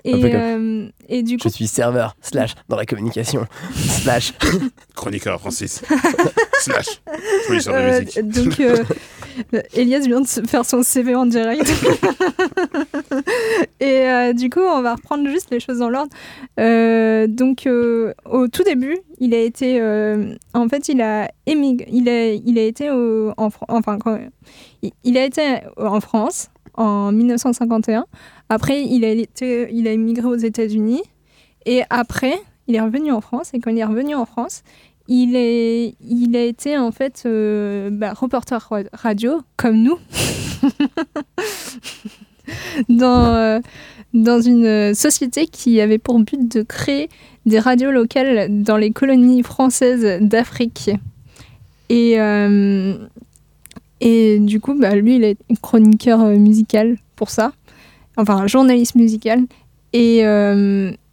Et, 0.05 0.11
comme- 0.21 0.31
euh, 0.33 0.89
et 1.09 1.21
du 1.21 1.35
coup, 1.37 1.49
Je 1.49 1.53
suis 1.53 1.67
serveur, 1.67 2.15
slash 2.21 2.53
dans 2.69 2.77
la 2.77 2.85
communication, 2.85 3.45
slash. 3.75 4.31
Chroniqueur, 4.95 5.37
Francis. 5.41 5.81
Slash. 6.73 7.67
Euh, 7.67 8.01
musique. 8.01 8.27
donc 8.29 8.59
euh, 8.59 8.83
Elias 9.73 9.99
vient 9.99 10.21
de 10.21 10.27
faire 10.27 10.65
son 10.65 10.83
CV 10.83 11.15
en 11.15 11.25
direct. 11.25 11.67
et 13.79 14.09
euh, 14.09 14.33
du 14.33 14.49
coup, 14.49 14.59
on 14.61 14.81
va 14.81 14.95
reprendre 14.95 15.27
juste 15.29 15.49
les 15.51 15.59
choses 15.59 15.79
dans 15.79 15.89
l'ordre. 15.89 16.11
Donc, 17.27 17.67
au 17.67 18.47
tout 18.47 18.63
début, 18.63 18.97
il 19.19 19.33
a 19.33 19.39
été, 19.41 19.81
en 20.53 20.67
fait, 20.69 20.89
il 20.89 21.01
a 21.01 21.29
émigré, 21.45 21.87
il 21.91 22.09
a, 22.09 22.33
il 22.33 22.57
a 22.59 22.63
été 22.63 22.91
au- 22.91 23.31
en, 23.37 23.49
Fran- 23.49 23.65
enfin, 23.69 23.97
quand- 23.97 24.19
il, 24.81 24.91
il 25.03 25.17
a 25.17 25.25
été 25.25 25.41
en 25.77 25.99
France 25.99 26.49
en 26.75 27.11
1951. 27.11 28.05
Après, 28.49 28.81
il 28.83 29.03
a 29.05 29.09
été, 29.09 29.67
il 29.71 29.87
a 29.87 29.91
émigré 29.91 30.27
aux 30.27 30.35
États-Unis. 30.35 31.01
Et 31.65 31.81
après, 31.89 32.39
il 32.67 32.75
est 32.75 32.81
revenu 32.81 33.11
en 33.11 33.21
France. 33.21 33.51
Et 33.53 33.59
quand 33.59 33.71
il 33.71 33.77
est 33.79 33.83
revenu 33.85 34.15
en 34.15 34.25
France, 34.25 34.63
il, 35.07 35.35
est, 35.35 35.95
il 36.07 36.35
a 36.35 36.43
été 36.43 36.77
en 36.77 36.91
fait 36.91 37.23
euh, 37.25 37.89
bah, 37.91 38.13
reporter 38.13 38.59
ra- 38.69 38.83
radio, 38.93 39.41
comme 39.55 39.77
nous, 39.81 39.97
dans, 42.89 43.25
euh, 43.35 43.59
dans 44.13 44.41
une 44.41 44.93
société 44.93 45.47
qui 45.47 45.81
avait 45.81 45.97
pour 45.97 46.19
but 46.19 46.51
de 46.51 46.61
créer 46.61 47.09
des 47.45 47.59
radios 47.59 47.91
locales 47.91 48.61
dans 48.63 48.77
les 48.77 48.91
colonies 48.91 49.43
françaises 49.43 50.19
d'Afrique. 50.21 50.89
Et, 51.89 52.19
euh, 52.19 52.97
et 54.01 54.39
du 54.39 54.59
coup, 54.59 54.73
bah, 54.73 54.95
lui, 54.95 55.15
il 55.15 55.23
est 55.23 55.37
chroniqueur 55.61 56.19
musical 56.25 56.97
pour 57.15 57.29
ça, 57.29 57.53
enfin 58.17 58.47
journaliste 58.47 58.95
musical. 58.95 59.43
Et, 59.93 60.17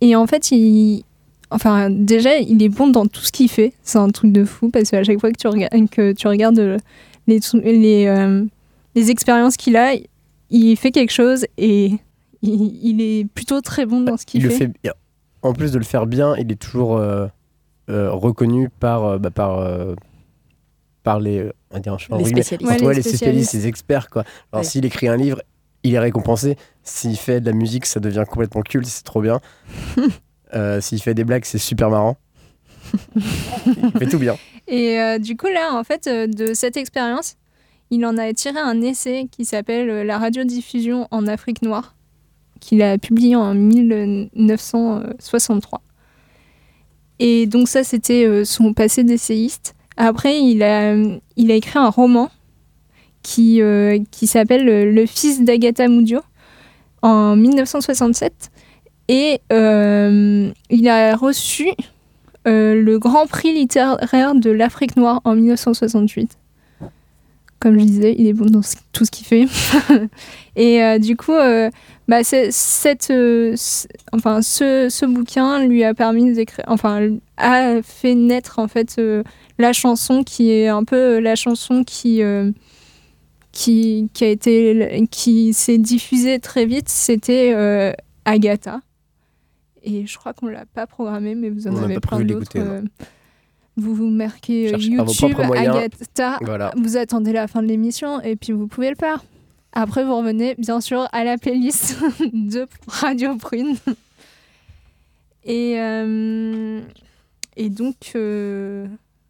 et 0.00 0.16
en 0.16 0.26
fait, 0.26 0.50
il, 0.50 1.04
enfin, 1.54 1.88
déjà, 1.90 2.36
il 2.38 2.62
est 2.62 2.68
bon 2.68 2.88
dans 2.88 3.06
tout 3.06 3.20
ce 3.22 3.32
qu'il 3.32 3.48
fait. 3.48 3.72
C'est 3.82 3.98
un 3.98 4.10
truc 4.10 4.32
de 4.32 4.44
fou 4.44 4.70
parce 4.70 4.90
qu'à 4.90 5.02
chaque 5.04 5.20
fois 5.20 5.30
que 5.32 5.38
tu, 5.38 5.46
rega- 5.48 5.68
que 5.90 6.12
tu 6.12 6.26
regardes 6.28 6.58
euh, 6.58 6.78
les, 7.26 7.40
sou- 7.40 7.60
les, 7.64 8.06
euh, 8.06 8.44
les 8.94 9.10
expériences 9.10 9.56
qu'il 9.56 9.76
a, 9.76 9.94
il 10.50 10.76
fait 10.76 10.90
quelque 10.90 11.12
chose 11.12 11.46
et 11.58 11.92
il, 12.42 12.78
il 12.82 13.00
est 13.00 13.24
plutôt 13.26 13.60
très 13.60 13.86
bon 13.86 14.00
dans 14.02 14.16
ce 14.16 14.26
qu'il 14.26 14.42
il 14.42 14.50
fait. 14.50 14.66
le 14.66 14.72
fait. 14.84 14.92
En 15.42 15.52
plus 15.52 15.72
de 15.72 15.78
le 15.78 15.84
faire 15.84 16.06
bien, 16.06 16.34
il 16.36 16.50
est 16.52 16.60
toujours 16.60 16.96
euh, 16.96 17.26
euh, 17.90 18.10
reconnu 18.12 18.68
par, 18.80 19.04
euh, 19.04 19.18
bah, 19.18 19.30
par, 19.30 19.58
euh, 19.58 19.94
par 21.02 21.20
les, 21.20 21.50
on 21.70 21.74
va 21.74 21.80
dire, 21.80 21.98
je 21.98 22.04
sais 22.04 22.08
pas, 22.10 22.16
Les 22.18 22.24
spécialistes. 22.24 22.70
Ouais, 22.70 22.78
les 22.78 22.86
les 22.94 23.02
spécialistes, 23.02 23.16
spécialistes. 23.16 23.52
les 23.54 23.66
experts. 23.66 24.08
Quoi. 24.10 24.22
Alors, 24.52 24.64
Ouais. 24.64 24.68
s'il 24.70 24.84
écrit 24.86 25.08
un 25.08 25.16
livre, 25.16 25.42
il 25.82 25.92
est 25.94 25.98
récompensé. 25.98 26.56
S'il 26.82 27.16
fait 27.16 27.42
de 27.42 27.46
la 27.46 27.52
musique, 27.52 27.84
ça 27.84 28.00
devient 28.00 28.24
complètement 28.26 28.62
culte, 28.62 28.86
c'est 28.86 29.04
trop 29.04 29.20
bien. 29.20 29.40
Euh, 30.54 30.80
s'il 30.80 31.02
fait 31.02 31.14
des 31.14 31.24
blagues, 31.24 31.44
c'est 31.44 31.58
super 31.58 31.90
marrant. 31.90 32.16
il 33.16 33.22
fait 33.98 34.06
tout 34.06 34.18
bien. 34.18 34.36
Et 34.68 35.00
euh, 35.00 35.18
du 35.18 35.36
coup, 35.36 35.48
là, 35.48 35.74
en 35.74 35.82
fait, 35.84 36.06
euh, 36.06 36.26
de 36.26 36.54
cette 36.54 36.76
expérience, 36.76 37.36
il 37.90 38.06
en 38.06 38.16
a 38.16 38.32
tiré 38.32 38.58
un 38.58 38.80
essai 38.82 39.26
qui 39.30 39.44
s'appelle 39.44 40.06
La 40.06 40.18
radiodiffusion 40.18 41.06
en 41.10 41.26
Afrique 41.26 41.60
noire, 41.62 41.96
qu'il 42.60 42.82
a 42.82 42.98
publié 42.98 43.34
en 43.36 43.54
1963. 43.54 45.80
Et 47.20 47.46
donc 47.46 47.68
ça, 47.68 47.84
c'était 47.84 48.44
son 48.44 48.74
passé 48.74 49.04
d'essayiste. 49.04 49.76
Après, 49.96 50.40
il 50.40 50.64
a, 50.64 50.96
écrit 51.36 51.78
un 51.78 51.90
roman 51.90 52.28
qui, 53.22 53.60
s'appelle 54.22 54.92
Le 54.92 55.06
fils 55.06 55.44
d'Agatha 55.44 55.86
Moudio 55.88 56.22
en 57.02 57.36
1967. 57.36 58.50
Et 59.08 59.40
euh, 59.52 60.50
il 60.70 60.88
a 60.88 61.16
reçu 61.16 61.68
euh, 62.46 62.74
le 62.80 62.98
Grand 62.98 63.26
Prix 63.26 63.52
littéraire 63.52 64.34
de 64.34 64.50
l'Afrique 64.50 64.96
noire 64.96 65.20
en 65.24 65.34
1968. 65.34 66.38
Comme 67.60 67.78
je 67.78 67.84
disais, 67.84 68.14
il 68.18 68.26
est 68.26 68.32
bon 68.32 68.46
dans 68.46 68.60
tout 68.92 69.04
ce 69.04 69.10
qu'il 69.10 69.26
fait. 69.26 69.46
Et 70.56 70.82
euh, 70.82 70.98
du 70.98 71.16
coup, 71.16 71.32
bah, 72.08 72.22
cette, 72.24 73.12
enfin, 74.12 74.42
ce, 74.42 74.88
ce 74.90 75.06
bouquin 75.06 75.64
lui 75.64 75.82
a 75.82 75.94
permis 75.94 76.32
d'écrire, 76.34 76.64
enfin, 76.68 77.08
a 77.38 77.82
fait 77.82 78.14
naître 78.14 78.58
en 78.58 78.68
fait 78.68 79.00
la 79.58 79.72
chanson 79.72 80.24
qui 80.24 80.50
est 80.50 80.68
un 80.68 80.84
peu 80.84 81.20
la 81.20 81.36
chanson 81.36 81.84
qui 81.84 82.22
qui, 83.54 84.10
qui 84.12 84.24
a 84.24 84.28
été 84.28 85.06
qui 85.10 85.54
s'est 85.54 85.78
diffusée 85.78 86.40
très 86.40 86.66
vite. 86.66 86.88
C'était 86.88 87.52
euh, 87.54 87.92
Agatha. 88.24 88.80
Et 89.84 90.06
je 90.06 90.18
crois 90.18 90.32
qu'on 90.32 90.46
l'a 90.48 90.64
pas 90.66 90.86
programmé, 90.86 91.34
mais 91.34 91.50
vous 91.50 91.66
en 91.68 91.74
On 91.74 91.82
avez 91.82 92.00
plein 92.00 92.20
d'autres. 92.20 92.50
euh, 92.56 92.80
vous 93.76 93.94
vous 93.94 94.08
marquez 94.08 94.68
euh, 94.68 94.70
Cherchez 94.70 94.88
YouTube. 94.90 95.38
Agatha, 95.54 96.38
Voilà. 96.40 96.72
vous 96.76 96.96
attendez 96.96 97.32
la 97.32 97.46
fin 97.48 97.62
de 97.62 97.68
l'émission 97.68 98.20
et 98.22 98.34
puis 98.36 98.52
vous 98.52 98.66
pouvez 98.66 98.88
le 98.90 98.96
faire. 98.96 99.22
Après, 99.72 100.04
vous 100.04 100.16
revenez 100.16 100.54
bien 100.56 100.80
sûr 100.80 101.06
à 101.12 101.24
la 101.24 101.36
playlist 101.36 101.96
de 102.32 102.66
Radio 102.86 103.36
Prune. 103.36 103.76
Et, 105.44 105.74
euh, 105.78 106.80
et 107.56 107.68
donc, 107.68 108.12
euh, 108.14 108.86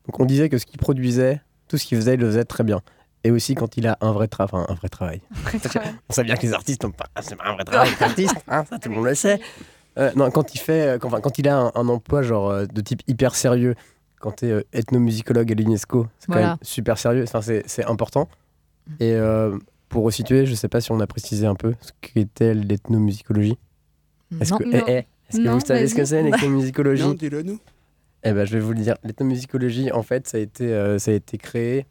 Donc 0.06 0.20
on 0.20 0.24
disait 0.26 0.48
que 0.48 0.58
ce 0.58 0.66
qu'il 0.66 0.78
produisait, 0.78 1.40
tout 1.68 1.76
ce 1.78 1.84
qu'il 1.86 1.98
faisait, 1.98 2.14
il 2.14 2.20
le 2.20 2.26
faisait 2.26 2.44
très 2.44 2.62
bien. 2.64 2.80
Et 3.24 3.30
aussi 3.30 3.54
quand 3.54 3.76
il 3.78 3.86
a 3.86 3.96
un 4.02 4.12
vrai, 4.12 4.26
tra- 4.26 4.44
enfin, 4.44 4.66
un 4.68 4.74
vrai 4.74 4.88
travail. 4.90 5.22
travail. 5.62 5.92
On 6.10 6.12
sait 6.12 6.24
bien 6.24 6.36
que 6.36 6.42
les 6.42 6.52
artistes 6.52 6.84
n'ont 6.84 6.90
pas 6.92 7.06
c'est 7.22 7.36
pas 7.36 7.46
un 7.48 7.54
vrai 7.54 7.64
travail 7.64 7.90
d'artiste, 7.98 8.36
hein, 8.48 8.64
ça 8.68 8.78
tout 8.78 8.90
le 8.90 8.94
monde 8.96 9.06
le 9.06 9.14
sait. 9.14 9.40
Euh, 9.98 10.10
non, 10.16 10.30
quand 10.30 10.54
il 10.54 10.58
fait, 10.58 10.88
euh, 10.88 10.98
quand, 10.98 11.08
enfin, 11.08 11.20
quand 11.20 11.38
il 11.38 11.48
a 11.48 11.56
un, 11.58 11.72
un 11.74 11.88
emploi 11.88 12.22
genre 12.22 12.50
euh, 12.50 12.66
de 12.66 12.80
type 12.80 13.02
hyper 13.06 13.34
sérieux, 13.34 13.74
quand 14.20 14.32
tu 14.36 14.46
es 14.46 14.64
ethnomusicologue 14.72 15.52
à 15.52 15.54
l'UNESCO, 15.54 16.06
c'est 16.18 16.26
quand 16.28 16.34
même 16.40 16.56
super 16.62 16.98
sérieux, 16.98 17.22
enfin, 17.24 17.42
c'est 17.42 17.62
c'est 17.66 17.84
important. 17.84 18.28
Et 19.00 19.12
euh, 19.12 19.56
pour 19.88 20.04
resituer, 20.04 20.46
je 20.46 20.54
sais 20.54 20.68
pas 20.68 20.80
si 20.80 20.90
on 20.92 21.00
a 21.00 21.06
précisé 21.06 21.46
un 21.46 21.54
peu 21.54 21.74
ce 21.80 21.90
qu'était 22.00 22.54
l'ethnomusicologie. 22.54 23.56
Est-ce 24.40 24.50
Non. 24.52 24.58
que, 24.58 24.64
Non. 24.64 24.84
eh, 24.88 24.92
eh, 24.92 24.96
est-ce 25.28 25.36
que 25.38 25.42
Non, 25.42 25.52
vous 25.58 25.64
savez 25.64 25.86
ce 25.86 25.94
que 25.94 26.04
c'est 26.04 26.22
l'ethnomusicologie 26.22 27.02
Non, 27.04 27.12
dis-le 27.14 27.42
nous. 27.42 27.58
eh 28.24 28.32
ben, 28.32 28.44
je 28.44 28.52
vais 28.54 28.60
vous 28.60 28.72
le 28.72 28.80
dire. 28.80 28.96
L'ethnomusicologie, 29.04 29.92
en 29.92 30.02
fait, 30.02 30.26
ça 30.26 30.38
a 30.38 30.40
été, 30.40 30.72
euh, 30.72 30.98
ça 30.98 31.12
a 31.12 31.14
été 31.14 31.38
créé 31.38 31.86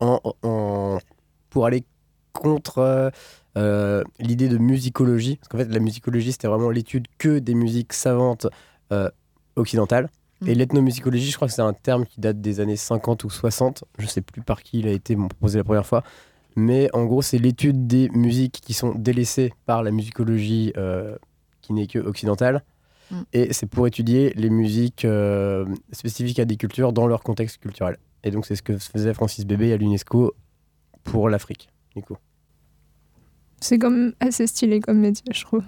en, 0.00 0.20
en- 0.42 0.98
pour 1.50 1.66
aller 1.66 1.84
contre 2.32 2.78
euh, 2.78 3.06
euh, 3.06 3.10
l'idée 3.56 4.48
de 4.48 4.58
musicologie. 4.58 5.36
Parce 5.36 5.48
qu'en 5.48 5.58
fait, 5.58 5.72
la 5.72 5.80
musicologie, 5.80 6.32
c'était 6.32 6.48
vraiment 6.48 6.70
l'étude 6.70 7.06
que 7.18 7.38
des 7.38 7.54
musiques 7.54 7.92
savantes 7.92 8.46
euh, 8.92 9.10
occidentales. 9.56 10.10
Mm. 10.40 10.48
Et 10.48 10.54
l'ethnomusicologie, 10.54 11.30
je 11.30 11.36
crois 11.36 11.48
que 11.48 11.54
c'est 11.54 11.62
un 11.62 11.72
terme 11.72 12.06
qui 12.06 12.20
date 12.20 12.40
des 12.40 12.60
années 12.60 12.76
50 12.76 13.24
ou 13.24 13.30
60. 13.30 13.84
Je 13.98 14.06
sais 14.06 14.20
plus 14.20 14.42
par 14.42 14.62
qui 14.62 14.80
il 14.80 14.88
a 14.88 14.92
été 14.92 15.16
proposé 15.16 15.58
la 15.58 15.64
première 15.64 15.86
fois. 15.86 16.02
Mais 16.56 16.88
en 16.92 17.04
gros, 17.04 17.22
c'est 17.22 17.38
l'étude 17.38 17.86
des 17.86 18.08
musiques 18.10 18.60
qui 18.60 18.74
sont 18.74 18.94
délaissées 18.94 19.52
par 19.66 19.82
la 19.82 19.90
musicologie 19.90 20.72
euh, 20.76 21.16
qui 21.60 21.72
n'est 21.72 21.86
que 21.86 21.98
occidentale. 21.98 22.62
Mm. 23.10 23.22
Et 23.32 23.52
c'est 23.52 23.66
pour 23.66 23.86
étudier 23.86 24.32
les 24.36 24.50
musiques 24.50 25.04
euh, 25.04 25.64
spécifiques 25.92 26.38
à 26.38 26.44
des 26.44 26.56
cultures 26.56 26.92
dans 26.92 27.06
leur 27.06 27.22
contexte 27.22 27.58
culturel. 27.58 27.96
Et 28.24 28.30
donc, 28.30 28.46
c'est 28.46 28.56
ce 28.56 28.62
que 28.62 28.78
faisait 28.78 29.14
Francis 29.14 29.46
Bébé 29.46 29.72
à 29.72 29.76
l'UNESCO 29.76 30.34
pour 31.04 31.28
l'Afrique, 31.28 31.68
du 31.94 32.02
coup. 32.02 32.16
C'est 33.64 33.78
comme 33.78 34.12
assez 34.20 34.46
stylé 34.46 34.80
comme 34.80 34.98
métier, 34.98 35.24
je 35.32 35.42
trouve. 35.42 35.62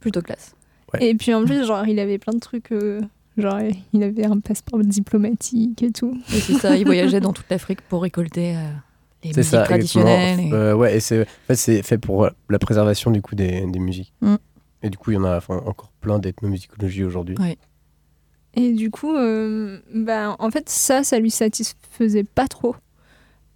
Plutôt 0.00 0.22
classe. 0.22 0.54
Et 1.00 1.14
puis 1.14 1.32
en 1.34 1.44
plus, 1.44 1.64
genre, 1.66 1.86
il 1.86 1.98
avait 2.00 2.18
plein 2.18 2.32
de 2.32 2.38
trucs. 2.38 2.72
euh, 2.72 3.00
genre, 3.36 3.58
il 3.92 4.02
avait 4.02 4.24
un 4.24 4.38
passeport 4.40 4.80
diplomatique 4.80 5.82
et 5.82 5.90
tout. 5.90 6.18
Et 6.34 6.40
c'est 6.40 6.54
ça, 6.54 6.76
il 6.76 6.84
voyageait 6.86 7.20
dans 7.20 7.32
toute 7.32 7.48
l'Afrique 7.50 7.80
pour 7.82 8.02
récolter 8.02 8.56
euh, 8.56 8.60
les 9.22 9.28
musiques 9.30 9.44
ça, 9.44 9.62
traditionnelles. 9.64 10.40
et- 10.40 10.52
Euh, 10.52 10.74
ouais, 10.74 10.96
et 10.96 11.00
c'est 11.00 11.20
en 11.22 11.24
fait, 11.46 11.54
c'est 11.56 11.82
fait 11.82 11.98
pour 11.98 12.28
la 12.48 12.58
préservation 12.58 13.10
du 13.10 13.20
coup 13.22 13.34
des, 13.34 13.64
des 13.66 13.78
musiques. 13.78 14.12
Mm. 14.22 14.36
Et 14.82 14.90
du 14.90 14.98
coup, 14.98 15.10
il 15.12 15.14
y 15.14 15.18
en 15.18 15.24
a 15.24 15.36
enfin, 15.36 15.62
encore 15.66 15.92
plein 16.00 16.18
d'ethnomusicologie 16.18 17.04
aujourd'hui. 17.04 17.36
Ouais. 17.38 17.56
Et 18.54 18.72
du 18.72 18.90
coup, 18.90 19.14
euh, 19.14 19.78
bah, 19.94 20.36
en 20.38 20.50
fait, 20.50 20.68
ça, 20.68 21.04
ça 21.04 21.18
lui 21.18 21.30
satisfaisait 21.30 22.24
pas 22.24 22.48
trop. 22.48 22.76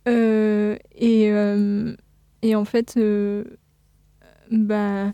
Euh, 0.09 0.77
et, 0.95 1.31
euh, 1.31 1.95
et 2.43 2.55
en 2.55 2.65
fait, 2.65 2.95
euh, 2.97 3.45
bah, 4.51 5.13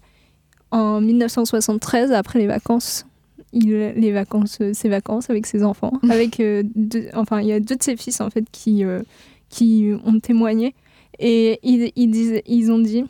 en 0.70 1.00
1973, 1.00 2.12
après 2.12 2.38
les 2.38 2.46
vacances, 2.46 3.06
il, 3.52 3.70
les 3.70 4.12
vacances, 4.12 4.58
euh, 4.60 4.72
ses 4.72 4.88
vacances 4.88 5.28
avec 5.30 5.46
ses 5.46 5.62
enfants, 5.64 5.92
avec 6.10 6.40
euh, 6.40 6.62
deux- 6.74 7.08
enfin, 7.14 7.40
il 7.40 7.48
y 7.48 7.52
a 7.52 7.60
deux 7.60 7.76
de 7.76 7.82
ses 7.82 7.96
fils 7.96 8.20
en 8.20 8.30
fait 8.30 8.44
qui, 8.50 8.84
euh, 8.84 9.00
qui 9.48 9.92
ont 10.04 10.18
témoigné. 10.20 10.74
Et 11.18 11.58
ils, 11.62 11.92
ils, 11.96 12.10
disent- 12.10 12.40
ils 12.46 12.72
ont 12.72 12.78
dit, 12.78 13.04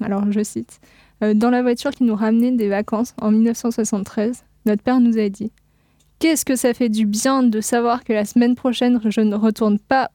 alors 0.00 0.24
je 0.30 0.42
cite, 0.42 0.80
Euh, 1.22 1.34
dans 1.34 1.50
la 1.50 1.60
voiture 1.62 1.90
qui 1.90 2.04
nous 2.04 2.14
ramenait 2.16 2.52
des 2.52 2.68
vacances 2.70 3.12
en 3.20 3.30
1973, 3.30 4.44
notre 4.64 4.82
père 4.82 5.00
nous 5.00 5.18
a 5.18 5.28
dit 5.28 5.50
Qu'est-ce 6.18 6.44
que 6.46 6.56
ça 6.56 6.72
fait 6.74 6.88
du 6.88 7.04
bien 7.06 7.42
de 7.42 7.60
savoir 7.60 8.04
que 8.04 8.12
la 8.14 8.24
semaine 8.24 8.54
prochaine, 8.54 9.00
je 9.04 9.20
ne 9.20 9.34
retourne 9.34 9.78
pas 9.78 10.10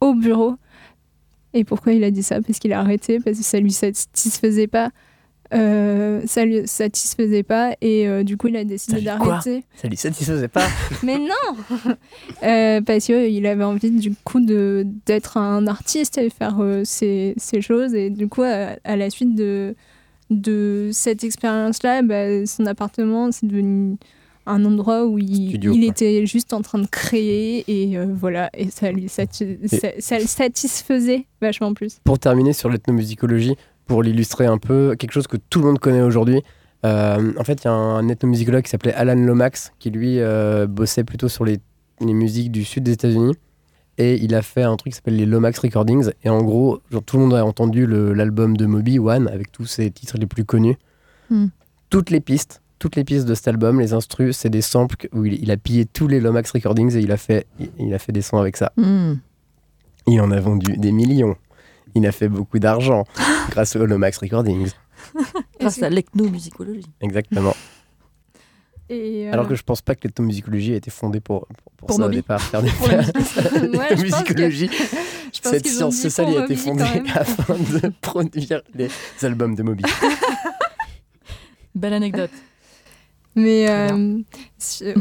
au 0.00 0.14
bureau 0.14 0.56
Et 1.54 1.64
pourquoi 1.64 1.92
il 1.94 2.04
a 2.04 2.10
dit 2.10 2.22
ça? 2.22 2.40
Parce 2.42 2.58
qu'il 2.58 2.72
a 2.74 2.80
arrêté, 2.80 3.20
parce 3.20 3.38
que 3.38 3.44
ça 3.44 3.58
lui 3.60 3.72
satisfaisait 3.72 4.66
pas. 4.66 4.90
Euh, 5.52 6.22
ça 6.26 6.44
lui 6.44 6.66
satisfaisait 6.66 7.42
pas 7.44 7.76
et 7.82 8.08
euh, 8.08 8.24
du 8.24 8.36
coup 8.38 8.48
il 8.48 8.56
a 8.56 8.64
décidé 8.64 9.02
d'arrêter. 9.02 9.62
Ça 9.76 9.86
lui 9.86 9.96
satisfaisait 9.96 10.48
pas? 10.48 10.66
Mais 11.04 11.18
non 11.18 11.54
Euh, 12.42 12.80
Parce 12.80 13.04
qu'il 13.04 13.46
avait 13.46 13.62
envie 13.62 13.90
du 13.90 14.14
coup 14.24 14.40
de- 14.40 14.84
d'être 15.06 15.36
un 15.36 15.66
artiste 15.66 16.18
et 16.18 16.30
faire 16.30 16.56
euh, 16.60 16.82
ces, 16.84 17.34
ces 17.36 17.60
choses. 17.60 17.94
Et 17.94 18.10
du 18.10 18.26
coup, 18.26 18.42
à, 18.42 18.70
à 18.84 18.96
la 18.96 19.10
suite 19.10 19.34
de, 19.36 19.76
de 20.30 20.90
cette 20.92 21.22
expérience-là, 21.22 22.02
bah, 22.02 22.46
son 22.46 22.66
appartement, 22.66 23.30
c'est 23.30 23.46
devenu 23.46 23.96
un 24.46 24.64
endroit 24.64 25.06
où 25.06 25.18
il, 25.18 25.48
Studio, 25.48 25.72
il 25.72 25.80
quoi. 25.80 25.88
était 25.90 26.26
juste 26.26 26.52
en 26.52 26.60
train 26.62 26.78
de 26.78 26.86
créer. 26.86 27.64
Et 27.66 27.96
euh, 27.96 28.06
voilà, 28.14 28.50
et 28.56 28.70
ça, 28.70 28.90
lui 28.92 29.06
sati- 29.06 29.58
ça, 29.66 29.88
ça 29.98 30.18
le 30.18 30.26
satisfaisait 30.26 31.26
vachement 31.40 31.74
plus. 31.74 31.98
Pour 32.04 32.18
terminer 32.18 32.52
sur 32.52 32.68
l'ethnomusicologie, 32.68 33.56
pour 33.86 34.02
l'illustrer 34.02 34.46
un 34.46 34.58
peu, 34.58 34.96
quelque 34.98 35.12
chose 35.12 35.26
que 35.26 35.36
tout 35.36 35.60
le 35.60 35.66
monde 35.66 35.78
connaît 35.78 36.02
aujourd'hui. 36.02 36.42
euh, 36.84 37.32
en 37.38 37.44
fait, 37.44 37.64
il 37.64 37.66
y 37.66 37.68
a 37.68 37.72
un 37.72 38.08
ethnomusicologue 38.08 38.62
qui 38.62 38.70
s'appelait 38.70 38.94
Alan 38.94 39.14
Lomax, 39.14 39.72
qui 39.78 39.90
lui 39.90 40.20
euh, 40.20 40.66
bossait 40.66 41.04
plutôt 41.04 41.28
sur 41.28 41.44
les, 41.44 41.58
les 42.00 42.12
musiques 42.14 42.52
du 42.52 42.64
sud 42.64 42.82
des 42.84 42.92
États-Unis. 42.92 43.34
Et 43.96 44.16
il 44.16 44.34
a 44.34 44.42
fait 44.42 44.64
un 44.64 44.76
truc 44.76 44.92
qui 44.92 44.96
s'appelle 44.96 45.16
les 45.16 45.24
Lomax 45.24 45.60
Recordings. 45.60 46.10
Et 46.24 46.28
en 46.28 46.42
gros, 46.42 46.80
genre, 46.90 47.02
tout 47.04 47.16
le 47.16 47.22
monde 47.22 47.34
a 47.34 47.44
entendu 47.46 47.86
l'album 47.86 48.56
de 48.56 48.66
Moby, 48.66 48.98
One, 48.98 49.28
avec 49.28 49.52
tous 49.52 49.66
ses 49.66 49.90
titres 49.90 50.18
les 50.18 50.26
plus 50.26 50.44
connus. 50.44 50.76
Hmm. 51.30 51.46
Toutes 51.90 52.10
les 52.10 52.20
pistes, 52.20 52.60
toutes 52.84 52.96
les 52.96 53.04
pistes 53.04 53.24
de 53.24 53.34
cet 53.34 53.48
album, 53.48 53.80
les 53.80 53.94
instrus, 53.94 54.36
c'est 54.36 54.50
des 54.50 54.60
samples 54.60 55.08
où 55.14 55.24
il, 55.24 55.42
il 55.42 55.50
a 55.50 55.56
pillé 55.56 55.86
tous 55.86 56.06
les 56.06 56.20
Lomax 56.20 56.50
Recordings 56.50 56.94
et 56.94 57.00
il 57.00 57.12
a 57.12 57.16
fait, 57.16 57.46
il, 57.58 57.70
il 57.78 57.94
a 57.94 57.98
fait 57.98 58.12
des 58.12 58.20
sons 58.20 58.36
avec 58.36 58.58
ça. 58.58 58.72
Hmm. 58.76 59.14
Il 60.06 60.20
en 60.20 60.30
a 60.30 60.38
vendu 60.38 60.76
des 60.76 60.92
millions. 60.92 61.34
Il 61.94 62.06
a 62.06 62.12
fait 62.12 62.28
beaucoup 62.28 62.58
d'argent 62.58 63.04
grâce 63.48 63.74
aux 63.76 63.86
Lomax 63.86 64.18
Recordings. 64.18 64.68
Grâce 65.60 65.82
à 65.82 65.88
l'ethnomusicologie. 65.88 66.84
Exactement. 67.00 67.56
Et, 68.90 69.28
euh, 69.28 69.32
Alors 69.32 69.48
que 69.48 69.54
je 69.54 69.62
pense 69.62 69.80
pas 69.80 69.94
que 69.94 70.06
l'ethnomusicologie 70.06 70.74
a 70.74 70.76
été 70.76 70.90
fondée 70.90 71.20
pour, 71.20 71.46
pour, 71.46 71.72
pour 71.78 71.86
Pour 71.86 71.96
ça 71.96 72.02
Moby. 72.02 72.16
au 72.16 72.18
départ. 72.18 72.42
Faire 72.42 72.62
des 72.62 72.68
que- 72.70 73.78
L'ethnomusicologie, 73.78 74.68
cette 75.32 75.66
science 75.66 75.96
sociale 75.96 76.36
a 76.36 76.44
été 76.44 76.54
fondée 76.56 76.84
afin 77.14 77.54
de 77.54 77.90
produire 78.02 78.60
les 78.74 78.90
albums 79.22 79.54
de 79.54 79.62
Moby. 79.62 79.84
Belle 81.74 81.94
anecdote. 81.94 82.30
Mais 83.36 83.66
euh, 83.68 84.18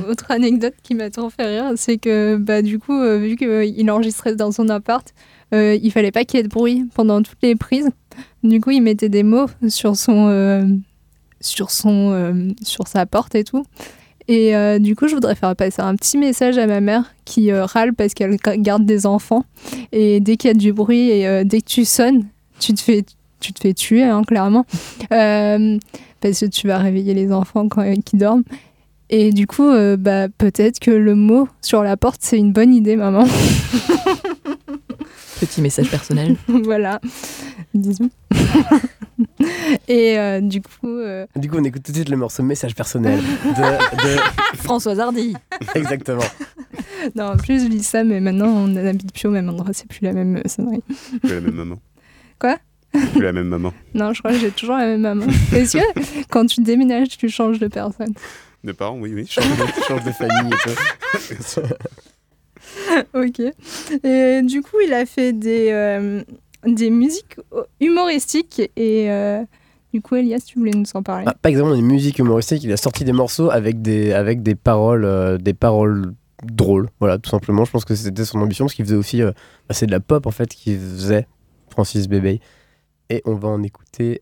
autre 0.10 0.26
anecdote 0.30 0.74
qui 0.82 0.96
m'a 0.96 1.10
trop 1.10 1.30
fait 1.30 1.46
rire, 1.46 1.72
c'est 1.76 1.98
que 1.98 2.38
bah, 2.38 2.62
du 2.62 2.80
coup, 2.80 2.94
euh, 3.00 3.18
vu 3.18 3.36
qu'il 3.36 3.92
enregistrait 3.92 4.36
dans 4.36 4.52
son 4.52 4.70
appart, 4.70 5.08
euh, 5.54 5.78
il 5.82 5.92
fallait 5.92 6.12
pas 6.12 6.24
qu'il 6.26 6.38
y 6.38 6.40
ait 6.40 6.44
de 6.44 6.50
bruit 6.50 6.86
pendant 6.96 7.22
toutes 7.22 7.38
les 7.44 7.56
prises. 7.56 7.90
Du 8.44 8.60
coup, 8.60 8.72
il 8.72 8.82
mettait 8.82 9.10
des 9.10 9.24
mots 9.24 9.46
sur 9.68 9.96
son, 9.96 10.28
euh, 10.30 10.66
sur 11.42 11.70
son, 11.72 12.12
euh, 12.12 12.34
sur 12.64 12.88
sa 12.88 13.06
porte 13.06 13.36
et 13.36 13.44
tout. 13.44 13.64
Et 14.28 14.56
euh, 14.56 14.80
du 14.80 14.96
coup, 14.96 15.08
je 15.08 15.14
voudrais 15.16 15.36
faire 15.36 15.56
passer 15.56 15.82
un 15.82 15.96
petit 15.96 16.18
message 16.18 16.58
à 16.58 16.66
ma 16.66 16.80
mère 16.80 17.14
qui 17.26 17.52
euh, 17.52 17.66
râle 17.66 17.94
parce 17.94 18.14
qu'elle 18.14 18.38
ga- 18.38 18.56
garde 18.58 18.86
des 18.86 19.06
enfants. 19.06 19.44
Et 19.92 20.22
dès 20.22 20.38
qu'il 20.38 20.48
y 20.48 20.52
a 20.52 20.54
du 20.56 20.72
bruit 20.74 21.10
et 21.10 21.28
euh, 21.28 21.44
dès 21.44 21.60
que 21.62 21.68
tu 21.68 21.84
sonnes, 21.86 22.26
tu 22.60 22.74
te 22.74 22.80
fais, 22.82 23.04
tu 23.44 23.54
te 23.54 23.62
fais 23.62 23.74
tuer, 23.74 24.04
hein, 24.04 24.24
clairement. 24.24 24.66
Euh, 25.12 25.78
parce 26.22 26.40
que 26.40 26.46
tu 26.46 26.68
vas 26.68 26.78
réveiller 26.78 27.14
les 27.14 27.32
enfants 27.32 27.68
quand 27.70 27.84
qui 28.04 28.18
dorment. 28.18 28.44
Et 29.10 29.32
du 29.32 29.46
coup, 29.46 29.70
euh, 29.70 29.98
bah, 29.98 30.28
peut-être 30.30 30.80
que 30.80 30.90
le 30.92 31.14
mot 31.16 31.48
sur 31.62 31.84
la 31.84 31.98
porte, 31.98 32.22
c'est 32.24 32.38
une 32.38 32.54
bonne 32.54 32.74
idée, 32.74 32.96
maman. 32.96 33.26
Petit 35.40 35.62
message 35.62 35.90
personnel. 35.90 36.36
voilà. 36.48 37.00
Bisous. 37.74 38.10
Et 39.88 40.18
euh, 40.18 40.42
du 40.42 40.62
coup, 40.62 40.88
euh, 40.88 41.26
Du 41.36 41.50
coup, 41.50 41.58
on 41.60 41.64
écoute 41.64 41.84
tout 41.84 41.92
de 41.92 41.98
suite 41.98 42.10
le 42.10 42.18
morceau 42.18 42.44
Message 42.44 42.76
personnel 42.76 43.20
de. 43.20 43.60
de- 43.60 44.58
Françoise 44.58 45.00
Hardy. 45.00 45.36
Exactement. 45.76 46.24
non, 47.16 47.26
en 47.34 47.38
plus, 47.38 47.64
je 47.64 47.68
dis 47.68 47.84
ça, 47.84 48.04
mais 48.04 48.20
maintenant, 48.22 48.48
on 48.48 48.68
n'habite 48.70 49.14
plus 49.14 49.28
au 49.28 49.32
même 49.32 49.50
endroit, 49.50 49.72
c'est 49.74 49.88
plus 49.88 50.00
la 50.02 50.14
même 50.14 50.38
euh, 50.38 50.48
sonnerie. 50.48 50.82
Plus 51.22 51.30
la 51.36 51.42
même 51.42 51.56
maman. 51.56 51.76
Quoi? 52.40 52.58
Plus 52.94 53.22
la 53.22 53.34
même 53.34 53.48
maman. 53.48 53.74
Non, 53.94 54.14
je 54.14 54.20
crois 54.20 54.32
que 54.32 54.40
j'ai 54.40 54.52
toujours 54.52 54.78
la 54.78 54.86
même 54.86 55.02
maman. 55.02 55.26
Est-ce 55.54 55.78
que 55.78 56.24
quand 56.30 56.46
tu 56.46 56.62
déménages, 56.62 57.10
tu 57.18 57.30
changes 57.30 57.60
de 57.60 57.68
personne? 57.68 58.14
De 58.64 58.72
parents, 58.72 58.98
oui, 59.00 59.12
oui. 59.14 59.26
Change 59.28 59.46
de, 59.46 59.84
change 59.88 60.04
de 60.04 60.12
famille 60.12 60.54
et 60.54 61.54
tout. 61.54 61.62
Ok. 63.14 63.40
Et 64.04 64.42
du 64.42 64.62
coup, 64.62 64.78
il 64.86 64.94
a 64.94 65.06
fait 65.06 65.34
des, 65.34 65.70
euh, 65.72 66.24
des 66.66 66.90
musiques 66.90 67.36
humoristiques. 67.80 68.62
Et 68.76 69.12
euh, 69.12 69.44
du 69.94 70.02
coup, 70.02 70.16
Elias, 70.16 70.44
tu 70.46 70.60
voulais 70.60 70.72
nous 70.72 70.86
en 70.94 71.04
parler? 71.04 71.26
Ah, 71.28 71.36
pas 71.40 71.50
exactement 71.50 71.76
une 71.76 71.86
musique 71.86 72.20
humoristique, 72.20 72.64
il 72.64 72.72
a 72.72 72.78
sorti 72.78 73.04
des 73.04 73.12
morceaux 73.12 73.52
avec 73.52 73.82
des, 73.82 74.12
avec 74.14 74.42
des 74.42 74.56
paroles, 74.56 75.06
euh, 75.06 75.38
des 75.38 75.54
paroles 75.54 76.14
drôles, 76.44 76.90
voilà, 77.00 77.18
tout 77.18 77.30
simplement. 77.30 77.64
Je 77.66 77.72
pense 77.72 77.86
que 77.86 77.96
c'était 77.96 78.26
son 78.26 78.40
ambition, 78.40 78.66
parce 78.66 78.74
qu'il 78.74 78.86
faisait 78.86 78.96
aussi, 78.96 79.22
euh, 79.22 79.32
bah, 79.68 79.76
c'est 79.76 79.86
de 79.86 79.92
la 79.92 80.00
pop 80.00 80.26
en 80.26 80.32
fait 80.32 80.50
qu'il 80.50 80.80
faisait, 80.80 81.28
Francis 81.70 82.08
Bébé. 82.08 82.40
Et 83.10 83.22
on 83.26 83.36
va 83.36 83.50
en 83.50 83.62
écouter 83.64 84.22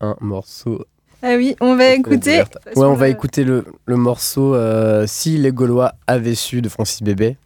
un 0.00 0.16
morceau. 0.20 0.84
Ah 1.22 1.34
oui, 1.36 1.56
on 1.60 1.76
va 1.76 1.84
écouter. 1.94 2.38
Ouais, 2.76 2.86
on 2.86 2.94
va 2.94 3.08
écouter 3.08 3.44
le, 3.44 3.64
le 3.86 3.96
morceau 3.96 4.54
euh, 4.54 5.06
Si 5.06 5.38
les 5.38 5.52
Gaulois 5.52 5.94
avaient 6.06 6.34
su 6.34 6.60
de 6.62 6.68
Francis 6.68 7.02
Bébé, 7.02 7.36